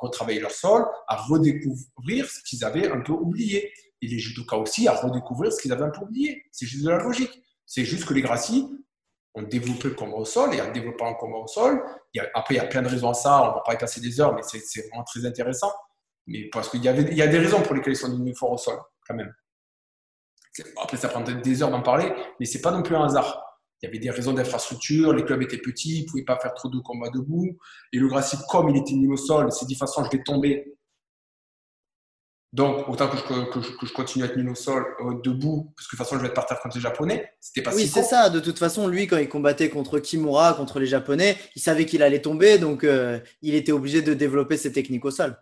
retravailler 0.00 0.38
leur 0.38 0.52
sol, 0.52 0.84
à 1.08 1.16
redécouvrir 1.16 2.30
ce 2.30 2.40
qu'ils 2.44 2.64
avaient 2.64 2.88
un 2.88 3.00
peu 3.00 3.10
oublié. 3.10 3.72
Et 4.00 4.06
les 4.06 4.20
judokas 4.20 4.58
aussi 4.58 4.86
à 4.86 4.92
redécouvrir 4.92 5.52
ce 5.52 5.60
qu'ils 5.60 5.72
avaient 5.72 5.82
un 5.82 5.90
peu 5.90 6.02
oublié. 6.02 6.44
C'est 6.52 6.66
juste 6.66 6.84
de 6.84 6.90
la 6.90 6.98
logique. 6.98 7.42
C'est 7.66 7.84
juste 7.84 8.04
que 8.04 8.14
les 8.14 8.22
Gracies 8.22 8.68
ont 9.38 9.42
développé 9.42 9.88
le 9.88 9.94
combat 9.94 10.16
au 10.16 10.24
sol 10.24 10.54
et 10.54 10.60
en 10.60 10.70
développant 10.72 11.10
le 11.10 11.16
combat 11.16 11.38
au 11.38 11.46
sol, 11.46 11.82
il 12.14 12.30
après 12.34 12.54
il 12.54 12.56
y 12.58 12.60
a 12.60 12.66
plein 12.66 12.82
de 12.82 12.88
raisons 12.88 13.10
à 13.10 13.14
ça, 13.14 13.42
on 13.42 13.48
ne 13.48 13.54
va 13.54 13.62
pas 13.64 13.74
y 13.74 13.78
passer 13.78 14.00
des 14.00 14.20
heures, 14.20 14.34
mais 14.34 14.42
c'est 14.42 14.88
vraiment 14.88 15.04
très 15.04 15.24
intéressant. 15.24 15.72
Mais 16.26 16.48
parce 16.52 16.68
qu'il 16.68 16.84
y, 16.84 16.88
il 16.88 17.14
y 17.14 17.22
a 17.22 17.26
des 17.26 17.38
raisons 17.38 17.62
pour 17.62 17.74
lesquelles 17.74 17.94
ils 17.94 17.96
sont 17.96 18.10
devenus 18.10 18.38
forts 18.38 18.52
au 18.52 18.58
sol, 18.58 18.78
quand 19.06 19.14
même. 19.14 19.32
Après, 20.82 20.96
ça 20.96 21.08
prend 21.08 21.20
des 21.20 21.62
heures 21.62 21.70
d'en 21.70 21.82
parler, 21.82 22.12
mais 22.38 22.46
c'est 22.46 22.60
pas 22.60 22.70
non 22.70 22.82
plus 22.82 22.96
un 22.96 23.04
hasard 23.04 23.48
il 23.80 23.86
y 23.86 23.88
avait 23.88 23.98
des 23.98 24.10
raisons 24.10 24.32
d'infrastructure, 24.32 25.12
les 25.12 25.24
clubs 25.24 25.42
étaient 25.42 25.58
petits, 25.58 26.00
ils 26.00 26.02
ne 26.02 26.08
pouvaient 26.08 26.24
pas 26.24 26.38
faire 26.38 26.52
trop 26.54 26.68
de 26.68 26.78
combats 26.80 27.10
debout. 27.10 27.56
Et 27.92 27.98
le 27.98 28.08
Gracie, 28.08 28.36
comme 28.48 28.68
il 28.70 28.76
était 28.76 28.94
mis 28.94 29.06
au 29.06 29.16
sol, 29.16 29.52
c'est 29.52 29.66
dit 29.66 29.74
de 29.74 29.78
toute 29.78 29.88
façon, 29.88 30.04
je 30.04 30.16
vais 30.16 30.22
tomber. 30.22 30.77
Donc, 32.54 32.88
autant 32.88 33.08
que 33.08 33.16
je, 33.18 33.92
continue 33.92 34.24
à 34.24 34.28
être 34.28 34.36
mis 34.36 34.48
au 34.48 34.54
sol 34.54 34.86
euh, 35.00 35.20
debout, 35.22 35.70
parce 35.76 35.86
que 35.86 35.96
de 35.96 35.98
toute 35.98 36.06
façon, 36.06 36.16
je 36.16 36.22
vais 36.22 36.28
être 36.28 36.34
par 36.34 36.46
terre 36.46 36.60
contre 36.60 36.76
les 36.76 36.82
Japonais. 36.82 37.30
C'était 37.40 37.60
pas 37.60 37.74
Oui, 37.74 37.86
c'est 37.86 38.02
ça. 38.02 38.30
De 38.30 38.40
toute 38.40 38.58
façon, 38.58 38.88
lui, 38.88 39.06
quand 39.06 39.18
il 39.18 39.28
combattait 39.28 39.68
contre 39.68 39.98
Kimura, 39.98 40.54
contre 40.54 40.80
les 40.80 40.86
Japonais, 40.86 41.36
il 41.56 41.60
savait 41.60 41.84
qu'il 41.84 42.02
allait 42.02 42.22
tomber, 42.22 42.58
donc 42.58 42.84
euh, 42.84 43.20
il 43.42 43.54
était 43.54 43.72
obligé 43.72 44.00
de 44.00 44.14
développer 44.14 44.56
ses 44.56 44.72
techniques 44.72 45.04
au 45.04 45.10
sol. 45.10 45.36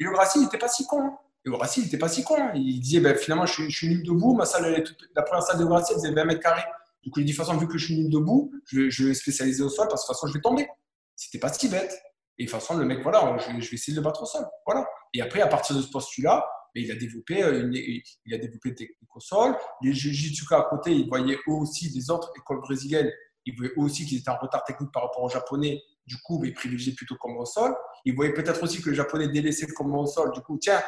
Et 0.00 0.04
le 0.04 0.10
Gracie, 0.10 0.38
il 0.38 0.42
n'était 0.42 0.58
pas 0.58 0.68
si 0.68 0.86
con. 0.86 1.02
Hein. 1.02 1.18
Le 1.44 1.52
Gracie, 1.52 1.80
il 1.80 1.84
n'était 1.84 1.98
pas 1.98 2.08
si 2.08 2.24
con. 2.24 2.36
Hein. 2.36 2.50
Il 2.56 2.80
disait, 2.80 3.00
ben, 3.00 3.16
finalement, 3.16 3.46
je, 3.46 3.68
suis 3.68 3.88
nul 3.88 4.02
debout. 4.02 4.34
Ma 4.34 4.44
salle, 4.44 4.84
la 5.14 5.22
première 5.22 5.44
salle 5.44 5.58
de 5.58 5.64
Gracie, 5.64 5.92
elle 5.94 6.00
faisait 6.00 6.12
20 6.12 6.24
mètres 6.24 6.40
carrés. 6.40 6.64
Coup, 7.12 7.20
il 7.20 7.24
dit, 7.24 7.32
de 7.32 7.36
toute 7.36 7.46
façon, 7.46 7.56
vu 7.58 7.68
que 7.68 7.78
je 7.78 7.84
suis 7.86 7.96
nul 7.96 8.10
debout, 8.10 8.52
je 8.64 9.04
vais, 9.04 9.14
spécialiser 9.14 9.62
au 9.62 9.68
sol 9.68 9.86
parce 9.88 10.02
que 10.02 10.06
de 10.06 10.12
toute 10.12 10.20
façon, 10.20 10.26
je 10.26 10.34
vais 10.34 10.40
tomber. 10.40 10.68
C'était 11.14 11.38
pas 11.38 11.52
si 11.52 11.68
bête. 11.68 11.96
Et 12.40 12.44
de 12.46 12.50
toute 12.50 12.58
façon, 12.58 12.78
le 12.78 12.86
mec, 12.86 13.02
voilà, 13.02 13.36
je, 13.36 13.52
vais 13.52 13.74
essayer 13.74 13.92
de 13.92 14.00
le 14.00 14.02
battre 14.02 14.22
au 14.22 14.24
sol. 14.24 14.46
Voilà. 14.64 14.88
Et 15.12 15.20
après, 15.20 15.42
à 15.42 15.46
partir 15.46 15.76
de 15.76 15.82
ce 15.82 15.90
postulat, 15.90 16.42
ben, 16.74 16.82
il 16.82 16.90
a 16.90 16.94
développé 16.94 17.42
euh, 17.42 17.60
une, 17.60 17.74
il 17.74 18.34
a 18.34 18.38
développé 18.38 18.74
technique 18.74 19.14
au 19.14 19.20
sol. 19.20 19.54
Les 19.82 19.92
Jiu-Jitsu 19.92 20.46
à 20.52 20.62
côté, 20.70 20.90
ils 20.90 21.06
voyaient 21.06 21.36
eux 21.36 21.52
aussi 21.52 21.92
des 21.92 22.10
autres 22.10 22.32
écoles 22.34 22.62
brésiliennes. 22.62 23.12
Ils 23.44 23.54
voyaient 23.54 23.72
eux 23.72 23.82
aussi 23.82 24.06
qu'ils 24.06 24.20
étaient 24.20 24.30
en 24.30 24.38
retard 24.38 24.64
technique 24.64 24.90
par 24.90 25.02
rapport 25.02 25.22
aux 25.22 25.28
Japonais. 25.28 25.82
Du 26.06 26.16
coup, 26.22 26.38
ben, 26.38 26.48
ils 26.48 26.54
privilégiaient 26.54 26.94
plutôt 26.94 27.16
comme 27.16 27.36
au 27.36 27.44
sol. 27.44 27.74
Ils 28.06 28.16
voyaient 28.16 28.32
peut-être 28.32 28.62
aussi 28.62 28.80
que 28.80 28.88
les 28.88 28.96
Japonais 28.96 29.28
délaissaient 29.28 29.66
le 29.66 29.74
combat 29.74 29.98
au 29.98 30.06
sol. 30.06 30.32
Du 30.32 30.40
coup, 30.40 30.56
tiens, 30.58 30.82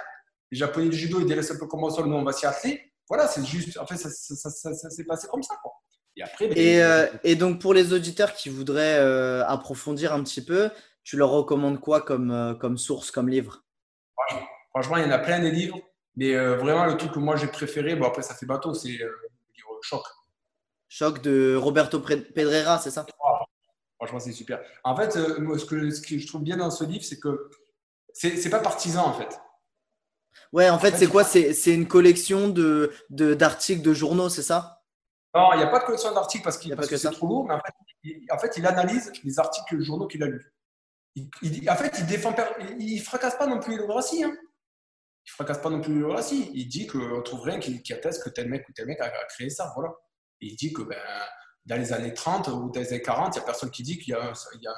les 0.51 0.57
Japonais 0.57 0.89
du 0.89 0.97
judo, 0.97 1.21
ils 1.21 1.27
délaissent 1.27 1.51
un 1.51 1.57
peu 1.57 1.65
le 1.65 1.69
combat 1.69 1.89
au 1.89 1.91
sol, 1.91 2.07
nous, 2.07 2.17
on 2.17 2.25
va 2.25 2.33
s'y 2.33 2.47
atteler. 2.47 2.81
Voilà, 3.11 3.29
c'est 3.29 3.45
juste, 3.45 3.77
en 3.77 3.87
fait, 3.87 3.99
ça, 3.99 4.09
ça, 4.09 4.49
ça, 4.49 4.73
ça 4.73 4.89
s'est 4.89 5.05
passé 5.05 5.29
comme 5.29 5.43
ça. 5.43 5.55
Quoi. 5.63 5.73
Et, 6.17 6.23
après, 6.23 6.49
ben, 6.49 6.57
euh, 6.59 7.07
et, 7.25 7.37
donc, 7.37 7.61
pour 7.61 7.75
les 7.75 7.93
auditeurs 7.93 8.33
qui 8.33 8.49
voudraient 8.49 8.99
euh, 8.99 9.45
approfondir 9.47 10.15
un 10.15 10.23
petit 10.23 10.43
peu, 10.43 10.71
tu 11.05 11.17
leur 11.17 11.31
recommandes 11.31 11.81
quoi 11.81 12.01
comme, 12.01 12.31
euh, 12.31 12.55
comme 12.55 12.79
source, 12.79 13.11
comme 13.11 13.29
livre? 13.29 13.65
Franchement, 14.71 14.97
il 14.97 15.05
y 15.05 15.07
en 15.07 15.11
a 15.11 15.19
plein 15.19 15.41
des 15.41 15.51
livres. 15.51 15.79
Mais 16.17 16.35
vraiment, 16.35 16.85
le 16.85 16.97
truc 16.99 17.13
que 17.13 17.19
moi 17.19 17.37
j'ai 17.37 17.47
préféré, 17.47 17.97
bon 17.97 18.07
après 18.07 18.21
ça 18.21 18.35
fait 18.35 18.45
bateau, 18.45 18.75
c'est 18.75 18.91
le 18.91 19.17
livre 19.57 19.79
Choc. 19.81 20.03
Choc 20.87 21.23
de 21.23 21.57
Roberto 21.57 22.01
Pedrera, 22.01 22.79
c'est 22.79 22.91
ça? 22.91 23.07
Franchement, 23.97 24.21
c'est 24.21 24.33
super. 24.33 24.61
En 24.85 24.95
fait, 24.95 25.13
ce, 25.13 25.65
que, 25.65 25.91
ce 25.91 26.03
que 26.03 26.19
je 26.19 26.27
trouve 26.27 26.43
bien 26.43 26.59
dans 26.59 26.71
ce 26.71 26.85
livre, 26.85 27.03
c'est 27.03 27.19
que 27.19 27.51
c'est 28.13 28.51
pas 28.51 28.59
partisan 28.59 29.07
en 29.07 29.15
fait. 29.15 29.41
Ouais, 30.53 30.69
en, 30.69 30.79
fait, 30.79 30.97
c'est 30.97 31.07
quoi? 31.07 31.25
C'est 31.25 31.75
une 31.75 31.89
collection 31.89 32.49
d'articles 32.49 33.05
de, 33.11 33.35
d'articles 33.35 33.83
de 33.83 33.95
journaux, 33.95 34.29
c'est 34.29 34.43
ça? 34.43 34.83
Non, 35.35 35.53
il 35.55 35.59
n'y 35.59 35.63
a 35.63 35.69
pas 35.69 35.79
de 35.79 35.85
collection 35.85 36.13
d'articles 36.13 36.45
parce, 36.45 36.59
que 36.59 36.97
c'est 36.97 37.11
trop 37.11 37.27
lourd, 37.27 37.47
mais 37.47 37.55
en 37.55 38.39
fait, 38.39 38.57
il, 38.59 38.67
analyse 38.67 39.11
les 39.25 39.39
articles 39.39 39.77
les 39.77 39.85
journaux 39.85 40.07
qu'il 40.07 40.23
a 40.23 40.27
lus. 40.27 40.53
En 41.17 41.77
fait, 41.77 41.99
il 41.99 42.07
défend, 42.07 42.35
il, 42.79 43.01
fracasse 43.01 43.37
pas 43.37 43.47
non 43.47 43.61
plus 43.61 43.77
le 43.77 43.87
Gracie. 43.87 44.25
Hein. 44.25 44.35
Il 45.27 45.31
fracasse 45.31 45.61
pas 45.61 45.71
non 45.71 45.81
plus 45.81 45.99
le. 46.01 46.09
Il 46.55 46.69
dit 46.69 46.87
qu'on 46.87 47.23
trouve 47.23 47.43
rien 47.43 47.59
qui, 47.59 47.93
atteste 47.93 48.25
que 48.25 48.31
tel 48.31 48.49
mec 48.49 48.69
ou 48.69 48.73
tel 48.73 48.87
mec 48.87 49.01
a, 49.01 49.11
créé 49.27 49.51
ça. 49.51 49.73
Voilà. 49.75 49.91
il 50.41 50.57
dit 50.57 50.73
que 50.73 50.83
ben, 50.83 50.99
dans 51.67 51.77
les 51.77 51.93
années 51.93 52.15
30 52.15 52.49
ou 52.49 52.71
dans 52.71 52.81
les 52.81 52.89
années 52.89 53.03
40, 53.03 53.35
il 53.35 53.39
n'y 53.39 53.43
a 53.43 53.47
personne 53.47 53.71
qui 53.71 53.83
dit 53.83 53.99
qu'il 53.99 54.13
y 54.13 54.15
a 54.15 54.31
un, 54.31 54.33
il 54.61 54.67
a 54.67 54.73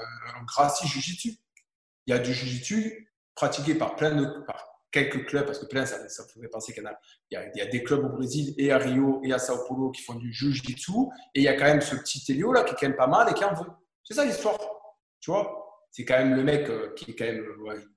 Gracie 0.47 0.87
Jujitsu. 0.87 1.39
Il 2.07 2.15
y 2.15 2.17
a 2.17 2.19
du 2.19 2.35
Jujitsu 2.35 3.11
pratiqué 3.35 3.75
par 3.75 3.97
plein 3.97 4.15
de, 4.15 4.27
quelques 4.95 5.27
clubs, 5.27 5.45
parce 5.45 5.59
que 5.59 5.67
plein, 5.67 5.85
ça, 5.85 6.09
ça 6.09 6.23
pouvait 6.33 6.49
penser 6.49 6.73
qu'il 6.73 6.85
y, 7.33 7.35
y, 7.35 7.61
a 7.61 7.67
des 7.67 7.83
clubs 7.83 8.05
au 8.05 8.11
Brésil 8.11 8.55
et 8.57 8.71
à 8.71 8.79
Rio 8.79 9.21
et 9.25 9.33
à 9.33 9.41
Sao 9.41 9.67
Paulo 9.67 9.91
qui 9.91 10.03
font 10.03 10.15
du 10.15 10.33
jiu-jitsu, 10.33 10.93
et 11.35 11.41
il 11.41 11.43
y 11.43 11.49
a 11.49 11.55
quand 11.55 11.65
même 11.65 11.81
ce 11.81 11.97
petit 11.97 12.25
Elio 12.31 12.53
là 12.53 12.63
qui 12.63 12.75
est 12.75 12.77
quand 12.79 12.87
même 12.87 12.97
pas 12.97 13.09
mal 13.09 13.29
et 13.29 13.35
qui 13.35 13.45
en 13.45 13.55
veut. 13.55 13.71
C'est 14.05 14.15
ça 14.15 14.25
l'histoire, 14.25 14.57
tu 15.19 15.33
vois. 15.33 15.64
C'est 15.97 16.05
quand 16.05 16.19
même 16.19 16.35
le 16.35 16.43
mec 16.43 16.69
euh, 16.69 16.93
qui 16.97 17.13
est 17.13 17.15
quand 17.15 17.25
même, 17.25 17.45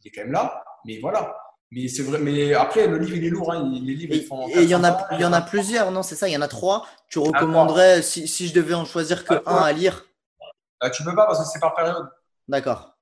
il 0.04 0.08
est 0.08 0.12
quand 0.12 0.22
même 0.22 0.32
là, 0.32 0.64
mais 0.86 1.00
voilà. 1.00 1.36
Mais 1.72 1.88
c'est 1.88 2.04
vrai, 2.04 2.20
mais 2.20 2.54
après 2.54 2.86
le 2.86 3.00
livre 3.00 3.16
il 3.16 3.26
est 3.26 3.30
lourd, 3.30 3.52
hein. 3.52 3.72
les 3.74 3.96
livres 3.96 4.14
ils 4.14 4.24
font. 4.24 4.48
Et 4.50 4.62
il 4.62 4.70
y 4.70 4.76
en 4.76 4.84
a, 4.84 5.08
il 5.14 5.20
y 5.20 5.26
en 5.26 5.34
a 5.34 5.42
plusieurs, 5.42 5.90
non 5.90 6.04
C'est 6.04 6.14
ça, 6.14 6.30
il 6.30 6.34
y 6.34 6.38
en 6.38 6.44
a 6.44 6.48
trois. 6.48 6.86
Tu 7.10 7.18
recommanderais, 7.18 8.04
si, 8.04 8.28
si, 8.28 8.48
je 8.48 8.54
devais 8.54 8.76
en 8.76 8.86
choisir 8.86 9.26
que 9.26 9.34
un 9.48 9.56
à 9.56 9.72
lire 9.72 10.06
ah, 10.80 10.92
Tu 10.92 11.04
peux 11.04 11.16
pas 11.16 11.26
parce 11.26 11.40
que 11.40 11.46
c'est 11.52 11.60
par 11.60 11.74
période. 11.74 12.08
D'accord. 12.48 12.96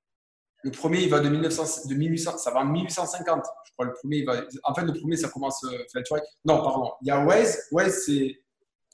Le 0.64 0.72
premier, 0.72 1.02
il 1.02 1.10
va 1.10 1.20
de, 1.20 1.28
1900, 1.28 1.90
de 1.90 1.94
1800, 1.94 2.38
ça 2.38 2.52
va 2.52 2.62
en 2.62 2.66
1850. 2.66 3.44
Je 3.66 3.72
crois 3.74 3.86
le 3.88 3.94
premier, 3.94 4.18
il 4.20 4.26
va, 4.26 4.46
en 4.64 4.74
fait, 4.74 4.84
le 4.84 4.94
premier, 4.94 5.18
ça 5.18 5.28
commence. 5.28 5.62
Euh, 5.66 6.02
non, 6.46 6.64
pardon. 6.64 6.94
Il 7.02 7.10
y 7.10 7.12
a 7.12 7.20
Waze. 7.20 7.68
Waze, 7.74 8.04
c'est. 8.06 8.40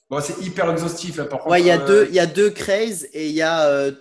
Bon, 0.09 0.19
c'est 0.19 0.37
hyper 0.41 0.69
exhaustif. 0.71 1.19
Hein, 1.19 1.25
par 1.25 1.39
contre, 1.39 1.51
ouais, 1.51 1.61
il 1.61 1.67
y 1.67 1.71
a 1.71 1.77
deux, 1.77 2.01
euh, 2.01 2.07
il 2.09 2.15
y 2.15 2.19
a 2.19 2.25
deux 2.25 2.49
crazes 2.49 3.07
et 3.13 3.29
il 3.29 3.35
y 3.35 3.43
a, 3.43 3.67
euh, 3.67 3.91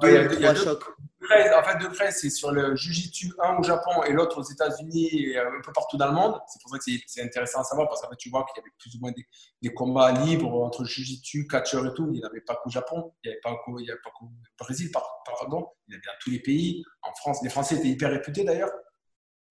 deux, 0.00 0.28
trois 0.28 0.54
chocs. 0.54 0.84
En 1.30 1.62
fait, 1.62 1.78
deux 1.78 1.88
Craze, 1.90 2.16
c'est 2.20 2.30
sur 2.30 2.52
le 2.52 2.76
Jiu-Jitsu, 2.76 3.32
un 3.42 3.56
au 3.56 3.62
Japon 3.62 4.02
et 4.04 4.12
l'autre 4.12 4.38
aux 4.38 4.44
États-Unis 4.44 5.08
et 5.12 5.38
euh, 5.38 5.58
un 5.58 5.60
peu 5.62 5.72
partout 5.72 5.96
dans 5.96 6.06
le 6.06 6.12
monde. 6.12 6.38
C'est 6.46 6.60
pour 6.62 6.70
ça 6.70 6.78
que 6.78 6.84
c'est 7.06 7.22
intéressant 7.22 7.60
à 7.60 7.64
savoir 7.64 7.88
parce 7.88 8.00
qu'en 8.00 8.10
fait, 8.10 8.16
tu 8.16 8.30
vois 8.30 8.44
qu'il 8.44 8.62
y 8.62 8.64
avait 8.64 8.74
plus 8.78 8.94
ou 8.94 9.00
moins 9.00 9.12
des, 9.12 9.74
combats 9.74 10.12
libres 10.12 10.62
entre 10.62 10.84
Jiu-Jitsu, 10.84 11.46
catcheur 11.48 11.86
et 11.86 11.94
tout. 11.94 12.06
Il 12.12 12.20
n'y 12.20 12.24
en 12.24 12.28
avait 12.28 12.40
pas 12.40 12.56
qu'au 12.56 12.70
Japon, 12.70 13.12
il 13.24 13.28
n'y 13.28 13.32
avait 13.32 13.40
pas 13.40 14.10
qu'au 14.10 14.30
Brésil, 14.58 14.90
pardon. 14.92 15.66
Il 15.88 15.92
y 15.92 15.96
avait 15.96 16.04
dans 16.06 16.12
tous 16.20 16.30
les 16.30 16.40
pays. 16.40 16.84
En 17.02 17.12
France, 17.14 17.40
les 17.42 17.50
Français 17.50 17.76
étaient 17.76 17.88
hyper 17.88 18.10
réputés 18.10 18.44
d'ailleurs. 18.44 18.70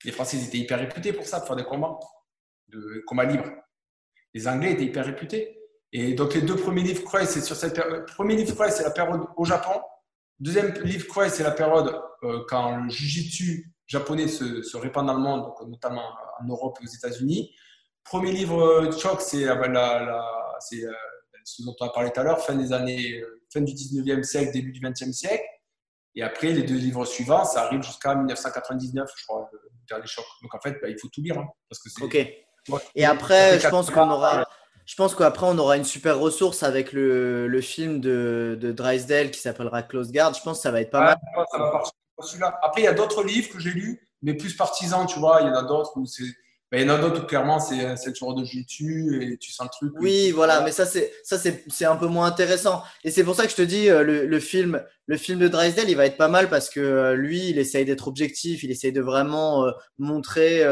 Les 0.03 0.11
Français 0.11 0.38
étaient 0.38 0.60
hyper 0.60 0.80
réputés 0.80 1.14
pour 1.14 1.26
ça, 1.26 1.39
pour 1.39 1.47
faire 1.47 1.56
des 1.56 1.65
combats, 1.65 1.97
de 2.69 3.03
combats 3.07 3.26
libres. 3.26 3.49
Les 4.34 4.47
Anglais 4.47 4.73
étaient 4.73 4.85
hyper 4.85 5.06
réputés. 5.06 5.60
Et 5.91 6.14
donc, 6.14 6.34
les 6.34 6.41
deux 6.41 6.56
premiers 6.56 6.84
livres 6.84 7.03
c'est 7.26 7.41
sur 7.41 7.56
cette 7.56 7.76
période. 7.76 8.06
Premier 8.07 8.35
livre 8.35 8.69
c'est 8.69 8.84
la 8.84 8.91
période 8.91 9.22
au 9.38 9.45
Japon. 9.45 9.81
Deuxième 10.40 10.74
livre 10.84 11.30
c'est 11.30 11.44
la 11.44 11.52
période 11.52 11.95
euh, 12.24 12.44
quand 12.48 12.78
le 12.78 12.90
jujitsu 12.90 13.72
japonais 13.88 14.28
se, 14.28 14.64
se, 14.64 14.78
répand 14.78 15.06
dans 15.06 15.14
le 15.14 15.22
monde, 15.22 15.44
donc, 15.44 15.68
notamment 15.68 16.10
en 16.40 16.45
Europe 16.45 16.78
et 16.82 16.84
aux 16.86 16.91
États-Unis. 16.91 17.56
Premier 18.03 18.32
livre 18.32 18.62
euh, 18.62 18.91
Choc, 18.91 19.22
c'est 19.22 19.48
euh, 19.48 19.68
la, 19.68 20.22
ce 21.45 21.64
dont 21.64 21.76
on 21.80 21.86
a 21.86 21.90
parlé 21.90 22.12
tout 22.12 22.20
à 22.20 22.24
l'heure, 22.24 22.40
fin 22.40 22.56
des 22.56 22.74
années, 22.74 23.24
fin 23.53 23.62
du 23.62 23.74
19e 23.74 24.24
siècle, 24.24 24.52
début 24.52 24.72
du 24.72 24.82
20e 24.82 25.14
siècle. 25.14 25.44
Et 26.16 26.24
après, 26.24 26.52
les 26.52 26.64
deux 26.64 26.76
livres 26.76 27.06
suivants, 27.06 27.45
ça 27.45 27.64
arrive 27.64 27.84
jusqu'à 27.84 28.16
1999, 28.16 29.10
je 29.18 29.26
crois, 29.26 29.49
le 29.52 29.60
dernier 29.88 30.07
choc. 30.07 30.26
Donc 30.41 30.53
en 30.56 30.60
fait, 30.60 30.78
bah, 30.82 30.90
il 30.90 30.98
faut 30.99 31.10
tout 31.10 31.22
lire. 31.22 31.38
Hein, 31.38 31.48
parce 31.70 31.82
que 31.82 32.03
ok. 32.03 32.82
et 32.95 33.06
après, 33.06 33.60
je 33.60 33.68
pense 33.70 33.90
qu'on 33.90 34.10
aura, 34.10 34.45
je 34.86 34.95
pense 34.95 35.16
qu'après, 35.16 35.48
on 35.48 35.57
aura 35.57 35.78
une 35.78 35.84
super 35.84 36.20
ressource 36.20 36.62
avec 36.62 36.94
le, 36.94 37.48
le 37.48 37.62
film 37.62 37.99
de, 37.99 38.57
de, 38.60 38.72
Drysdale 38.72 39.32
qui 39.32 39.40
s'appellera 39.40 39.82
Close 39.82 40.12
Guard. 40.12 40.36
Je 40.36 40.41
pense 40.44 40.60
que 40.60 40.64
ça 40.64 40.72
va 40.72 40.82
être 40.82 40.91
pas 40.91 41.02
mal. 41.02 41.18
Ça 41.52 41.57
va 41.57 41.72
partir 41.72 42.53
Après, 42.62 42.82
il 42.82 42.84
y 42.86 42.88
a 42.88 42.94
d'autres 42.94 43.24
livres 43.24 43.49
que 43.49 43.60
j'ai 43.60 43.72
lus, 43.72 44.07
mais 44.22 44.36
plus 44.36 44.56
partisans, 44.56 45.07
tu 45.07 45.18
vois. 45.18 45.41
Il 45.41 45.48
y 45.48 45.49
en 45.49 45.56
a 45.56 45.64
d'autres 45.64 45.94
où 45.95 46.06
c'est. 46.06 46.24
Ben, 46.72 46.82
il 46.82 46.88
y 46.88 46.91
en 46.91 46.95
a 46.95 46.98
d'autres 46.99 47.24
où 47.24 47.26
clairement 47.26 47.60
c'est 47.60 47.76
le 48.06 48.14
tour 48.14 48.36
de 48.36 48.44
jiu 48.44 48.66
et 49.22 49.38
tu 49.38 49.52
sens 49.52 49.68
le 49.82 49.88
truc. 49.88 49.94
Oui, 49.99 50.32
voilà, 50.32 50.62
mais 50.62 50.72
ça 50.72 50.86
c'est 50.86 51.14
ça 51.24 51.38
c'est 51.38 51.86
un 51.86 51.95
peu 51.95 52.07
moins 52.07 52.26
intéressant. 52.28 52.84
Et 53.03 53.12
c'est 53.12 53.24
pour 53.24 53.36
ça 53.36 53.45
que 53.45 53.52
je 53.52 53.56
te 53.56 53.62
dis 53.62 53.90
euh, 53.90 54.03
le, 54.03 54.26
le, 54.26 54.40
film 54.40 54.84
le 55.06 55.18
film 55.18 55.38
de 55.38 55.48
Drysdale 55.48 55.90
il 55.90 55.95
va 55.95 56.07
être 56.07 56.18
pas 56.18 56.28
mal 56.28 56.49
parce 56.49 56.72
que 56.72 56.80
euh, 56.80 57.16
lui 57.16 57.49
il 57.49 57.60
essaye 57.60 57.86
d'être 57.86 58.07
objectif, 58.07 58.64
il 58.64 58.72
essaye 58.72 58.91
de 58.91 59.02
vraiment 59.02 59.66
euh, 59.66 59.72
montrer 59.99 60.64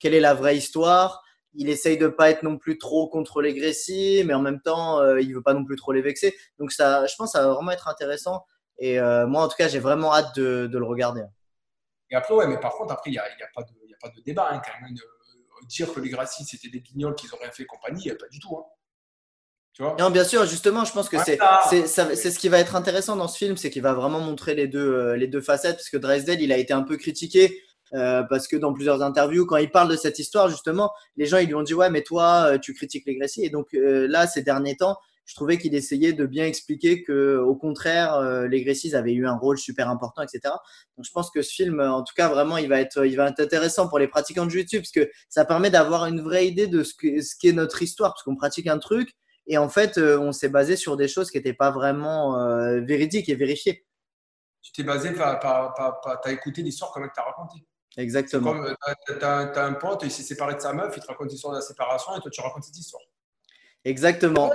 quelle 0.00 0.14
est 0.14 0.20
la 0.20 0.34
vraie 0.34 0.56
histoire 0.56 1.22
il 1.54 1.68
essaye 1.68 1.98
de 1.98 2.08
pas 2.08 2.30
être 2.30 2.42
non 2.42 2.58
plus 2.58 2.78
trop 2.78 3.08
contre 3.08 3.42
les 3.42 3.54
Grécy, 3.54 4.22
mais 4.24 4.34
en 4.34 4.40
même 4.40 4.60
temps, 4.60 5.00
euh, 5.00 5.20
il 5.20 5.34
veut 5.34 5.42
pas 5.42 5.54
non 5.54 5.64
plus 5.64 5.76
trop 5.76 5.92
les 5.92 6.02
vexer. 6.02 6.36
Donc 6.58 6.72
ça, 6.72 7.06
je 7.06 7.14
pense, 7.16 7.32
que 7.32 7.38
ça 7.38 7.46
va 7.46 7.54
vraiment 7.54 7.72
être 7.72 7.88
intéressant. 7.88 8.44
Et 8.78 8.98
euh, 8.98 9.26
moi, 9.26 9.42
en 9.42 9.48
tout 9.48 9.56
cas, 9.56 9.68
j'ai 9.68 9.78
vraiment 9.78 10.14
hâte 10.14 10.34
de, 10.36 10.66
de, 10.66 10.78
le 10.78 10.84
regarder. 10.84 11.22
Et 12.10 12.14
après, 12.14 12.34
ouais, 12.34 12.46
mais 12.46 12.58
par 12.58 12.72
contre, 12.72 12.92
après, 12.92 13.10
il 13.10 13.12
n'y 13.12 13.18
a, 13.18 13.28
y 13.28 13.42
a, 13.42 13.48
pas 13.54 13.62
de, 13.62 13.70
y 13.86 13.92
a 13.92 13.96
pas 14.00 14.08
de 14.08 14.22
débat. 14.22 14.48
Hein, 14.52 14.62
quand 14.64 14.80
même, 14.80 14.94
de 14.94 15.02
dire 15.66 15.92
que 15.92 16.00
les 16.00 16.08
Grécy, 16.08 16.44
c'était 16.44 16.68
des 16.68 16.80
guignols 16.80 17.14
qu'ils 17.14 17.32
auraient 17.34 17.50
fait 17.52 17.66
compagnie, 17.66 18.08
pas 18.10 18.28
du 18.28 18.38
tout. 18.38 18.56
Hein. 18.56 18.64
Tu 19.72 19.82
vois? 19.82 19.96
Non, 19.98 20.10
bien 20.10 20.24
sûr, 20.24 20.46
justement, 20.46 20.84
je 20.84 20.92
pense 20.92 21.08
que 21.08 21.16
c'est 21.24 21.38
c'est 21.68 22.30
ce 22.30 22.38
qui 22.38 22.48
va 22.48 22.58
être 22.58 22.74
intéressant 22.74 23.16
dans 23.16 23.28
ce 23.28 23.38
film, 23.38 23.56
c'est 23.56 23.70
qu'il 23.70 23.82
va 23.82 23.92
vraiment 23.92 24.20
montrer 24.20 24.54
les 24.54 24.66
deux, 24.66 24.92
euh, 24.92 25.16
les 25.16 25.28
deux 25.28 25.40
facettes, 25.40 25.76
parce 25.76 25.90
que 25.90 25.96
Dresdel, 25.96 26.40
il 26.40 26.52
a 26.52 26.56
été 26.56 26.72
un 26.72 26.82
peu 26.82 26.96
critiqué 26.96 27.62
euh, 27.94 28.22
parce 28.22 28.46
que 28.46 28.56
dans 28.56 28.72
plusieurs 28.72 29.02
interviews, 29.02 29.46
quand 29.46 29.56
il 29.56 29.70
parle 29.70 29.90
de 29.90 29.96
cette 29.96 30.18
histoire, 30.18 30.48
justement, 30.48 30.92
les 31.16 31.26
gens 31.26 31.38
ils 31.38 31.46
lui 31.46 31.54
ont 31.54 31.62
dit 31.62 31.74
ouais, 31.74 31.90
mais 31.90 32.02
toi, 32.02 32.52
euh, 32.52 32.58
tu 32.58 32.72
critiques 32.74 33.04
les 33.06 33.16
Grécies. 33.16 33.44
Et 33.44 33.50
donc 33.50 33.74
euh, 33.74 34.06
là, 34.08 34.26
ces 34.26 34.42
derniers 34.42 34.76
temps, 34.76 34.96
je 35.24 35.34
trouvais 35.34 35.58
qu'il 35.58 35.74
essayait 35.74 36.12
de 36.12 36.26
bien 36.26 36.44
expliquer 36.44 37.02
que, 37.02 37.36
au 37.38 37.54
contraire, 37.54 38.20
les 38.48 38.64
Grécies 38.64 38.96
avaient 38.96 39.12
eu 39.12 39.28
un 39.28 39.36
rôle 39.36 39.58
super 39.58 39.88
important, 39.88 40.22
etc. 40.22 40.40
Donc 40.96 41.06
je 41.06 41.12
pense 41.12 41.30
que 41.30 41.40
ce 41.40 41.52
film, 41.52 41.78
en 41.78 42.02
tout 42.02 42.14
cas, 42.16 42.28
vraiment, 42.28 42.56
il 42.56 42.68
va 42.68 42.80
être, 42.80 43.06
il 43.06 43.16
va 43.16 43.28
être 43.28 43.38
intéressant 43.38 43.88
pour 43.88 44.00
les 44.00 44.08
pratiquants 44.08 44.44
de 44.44 44.50
YouTube 44.50 44.82
parce 44.82 44.90
que 44.90 45.08
ça 45.28 45.44
permet 45.44 45.70
d'avoir 45.70 46.06
une 46.06 46.20
vraie 46.20 46.48
idée 46.48 46.66
de 46.66 46.82
ce 46.82 46.94
que, 46.94 47.20
ce 47.22 47.36
qu'est 47.38 47.52
notre 47.52 47.80
histoire, 47.80 48.12
parce 48.12 48.24
qu'on 48.24 48.34
pratique 48.34 48.66
un 48.66 48.78
truc 48.78 49.10
et 49.46 49.56
en 49.56 49.68
fait, 49.68 49.98
on 49.98 50.32
s'est 50.32 50.48
basé 50.48 50.74
sur 50.74 50.96
des 50.96 51.06
choses 51.06 51.30
qui 51.30 51.36
n'étaient 51.36 51.54
pas 51.54 51.70
vraiment 51.70 52.36
véridiques 52.80 53.28
et 53.28 53.36
vérifiées. 53.36 53.84
Tu 54.62 54.72
t'es 54.72 54.82
basé, 54.82 55.12
tu 55.14 55.20
as 55.20 56.32
écouté 56.32 56.62
l'histoire 56.62 56.92
comme 56.92 57.08
tu 57.12 57.20
as 57.20 57.24
raconté. 57.24 57.64
Exactement. 57.96 58.52
Comme 58.52 58.76
tu 59.06 59.24
as, 59.24 59.64
un 59.64 59.72
pote, 59.74 60.02
il 60.04 60.10
s'est 60.10 60.22
séparé 60.22 60.54
de 60.54 60.60
sa 60.60 60.72
meuf, 60.72 60.94
il 60.96 61.02
te 61.02 61.06
raconte 61.06 61.30
l'histoire 61.30 61.54
de 61.54 61.58
la 61.58 61.62
séparation 61.62 62.16
et 62.16 62.20
toi 62.20 62.30
tu 62.30 62.40
racontes 62.40 62.64
cette 62.64 62.78
histoire. 62.78 63.02
Exactement. 63.84 64.52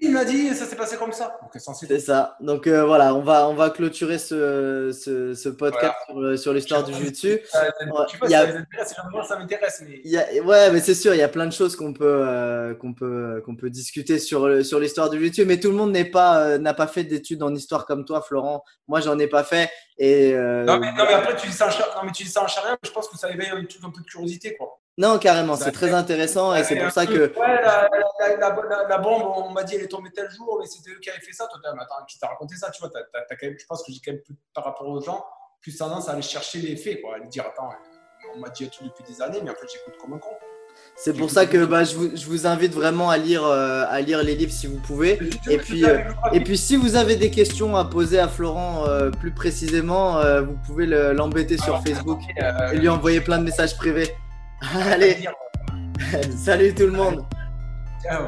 Il 0.00 0.12
m'a 0.12 0.26
dit, 0.26 0.54
ça 0.54 0.66
s'est 0.66 0.76
passé 0.76 0.96
comme 0.96 1.12
ça. 1.12 1.38
C'est 1.80 1.98
ça. 1.98 2.36
Donc 2.40 2.66
euh, 2.66 2.84
voilà, 2.84 3.14
on 3.14 3.22
va, 3.22 3.48
on 3.48 3.54
va 3.54 3.70
clôturer 3.70 4.18
ce, 4.18 4.92
ce, 4.92 5.32
ce 5.32 5.48
podcast 5.48 5.94
sur, 6.06 6.38
sur 6.38 6.52
l'histoire 6.52 6.84
du 6.84 6.92
jiu-jitsu. 6.92 7.40
Tu 7.40 8.18
vois, 8.18 9.24
ça 9.24 9.38
m'intéresse. 9.38 9.82
Mais... 9.82 10.40
Ouais, 10.40 10.70
mais 10.70 10.80
c'est 10.80 10.94
sûr, 10.94 11.14
il 11.14 11.18
y 11.18 11.22
a 11.22 11.28
plein 11.28 11.46
de 11.46 11.52
choses 11.52 11.74
qu'on 11.74 11.94
peut, 11.94 12.04
euh, 12.04 12.74
qu'on 12.74 12.92
peut, 12.92 13.42
qu'on 13.46 13.56
peut 13.56 13.70
discuter 13.70 14.18
sur, 14.18 14.62
sur 14.62 14.78
l'histoire 14.78 15.08
du 15.08 15.18
jiu-jitsu. 15.18 15.46
Mais 15.46 15.58
tout 15.58 15.70
le 15.70 15.76
monde 15.76 15.92
n'est 15.92 16.04
pas, 16.04 16.40
euh, 16.40 16.58
n'a 16.58 16.74
pas 16.74 16.86
fait 16.86 17.04
d'études 17.04 17.42
en 17.42 17.54
histoire 17.54 17.86
comme 17.86 18.04
toi, 18.04 18.20
Florent. 18.20 18.62
Moi, 18.88 19.00
j'en 19.00 19.18
ai 19.18 19.26
pas 19.26 19.42
fait. 19.42 19.70
Et, 19.96 20.34
non, 20.34 20.78
mais, 20.78 20.92
non, 20.92 21.04
mais 21.06 21.14
après, 21.14 21.34
tu 21.36 21.46
dis 21.46 21.54
ça 21.54 21.68
en, 21.68 21.70
non, 21.70 22.04
mais 22.04 22.12
tu 22.12 22.24
dis 22.24 22.30
ça 22.30 22.42
en 22.42 22.46
charrière, 22.46 22.76
je 22.84 22.90
pense 22.90 23.08
que 23.08 23.16
ça 23.16 23.30
éveille 23.30 23.48
un, 23.48 23.60
un 23.60 23.90
peu 23.90 24.02
de 24.02 24.06
curiosité. 24.06 24.54
Quoi. 24.54 24.78
Non, 24.98 25.18
carrément, 25.18 25.56
c'est 25.56 25.72
très 25.72 25.92
intéressant 25.92 26.54
et 26.54 26.64
c'est 26.64 26.76
pour 26.76 26.90
ça 26.90 27.04
que. 27.04 27.32
Ouais, 27.38 27.62
la, 27.62 27.88
la, 28.38 28.88
la, 28.88 28.98
bombe, 28.98 29.30
on 29.36 29.50
m'a 29.50 29.62
dit, 29.62 29.74
elle 29.74 29.82
est 29.82 29.88
tombée 29.88 30.10
tel 30.10 30.30
jour, 30.30 30.58
mais 30.58 30.66
c'était 30.66 30.90
eux 30.90 31.00
qui 31.00 31.10
avaient 31.10 31.20
fait 31.20 31.32
ça. 31.32 31.46
Toi, 31.46 31.60
attends, 31.64 32.04
qui 32.08 32.18
t'a 32.18 32.28
raconté 32.28 32.56
ça 32.56 32.70
Tu 32.70 32.80
vois, 32.80 32.90
je 33.30 33.66
pense 33.66 33.82
que 33.82 33.92
j'ai 33.92 34.00
quand 34.02 34.12
même, 34.12 34.22
par 34.54 34.64
rapport 34.64 34.88
aux 34.88 35.00
gens, 35.02 35.22
plus 35.60 35.76
tendance 35.76 36.08
à 36.08 36.12
aller 36.12 36.22
chercher 36.22 36.60
les 36.60 36.76
faits, 36.76 37.02
quoi, 37.02 37.12
à 37.12 37.16
aller 37.16 37.28
dire, 37.28 37.44
attends, 37.46 37.68
on 38.34 38.38
m'a 38.38 38.48
dit 38.48 38.68
tout 38.70 38.84
depuis 38.84 39.04
des 39.04 39.20
années, 39.20 39.40
mais 39.42 39.50
en 39.50 39.54
fait, 39.54 39.66
j'écoute 39.70 39.94
comme 40.00 40.14
un 40.14 40.18
con. 40.18 40.30
C'est 40.94 41.14
pour 41.14 41.30
ça 41.30 41.46
que 41.46 41.64
bah, 41.64 41.84
je, 41.84 41.94
vous, 41.94 42.16
je, 42.16 42.26
vous, 42.26 42.46
invite 42.46 42.72
vraiment 42.72 43.10
à 43.10 43.18
lire, 43.18 43.44
euh, 43.44 43.84
à 43.88 44.00
lire 44.00 44.22
les 44.22 44.34
livres 44.34 44.52
si 44.52 44.66
vous 44.66 44.78
pouvez. 44.78 45.18
Et 45.48 45.58
puis, 45.58 45.84
euh, 45.84 45.98
et 46.32 46.40
puis 46.40 46.56
si 46.56 46.76
vous 46.76 46.96
avez 46.96 47.16
des 47.16 47.30
questions 47.30 47.76
à 47.76 47.84
poser 47.84 48.18
à 48.18 48.28
Florent 48.28 48.86
euh, 48.86 49.10
plus 49.10 49.30
précisément, 49.30 50.20
vous 50.42 50.56
pouvez 50.66 50.86
l'embêter 50.86 51.58
sur 51.58 51.82
Facebook 51.82 52.20
et 52.72 52.76
lui 52.76 52.88
envoyer 52.88 53.20
plein 53.20 53.38
de 53.38 53.44
messages 53.44 53.76
privés. 53.76 54.14
Allez, 54.60 55.28
salut 56.36 56.74
tout 56.74 56.86
le 56.86 56.92
monde. 56.92 57.24
Ciao. 58.02 58.26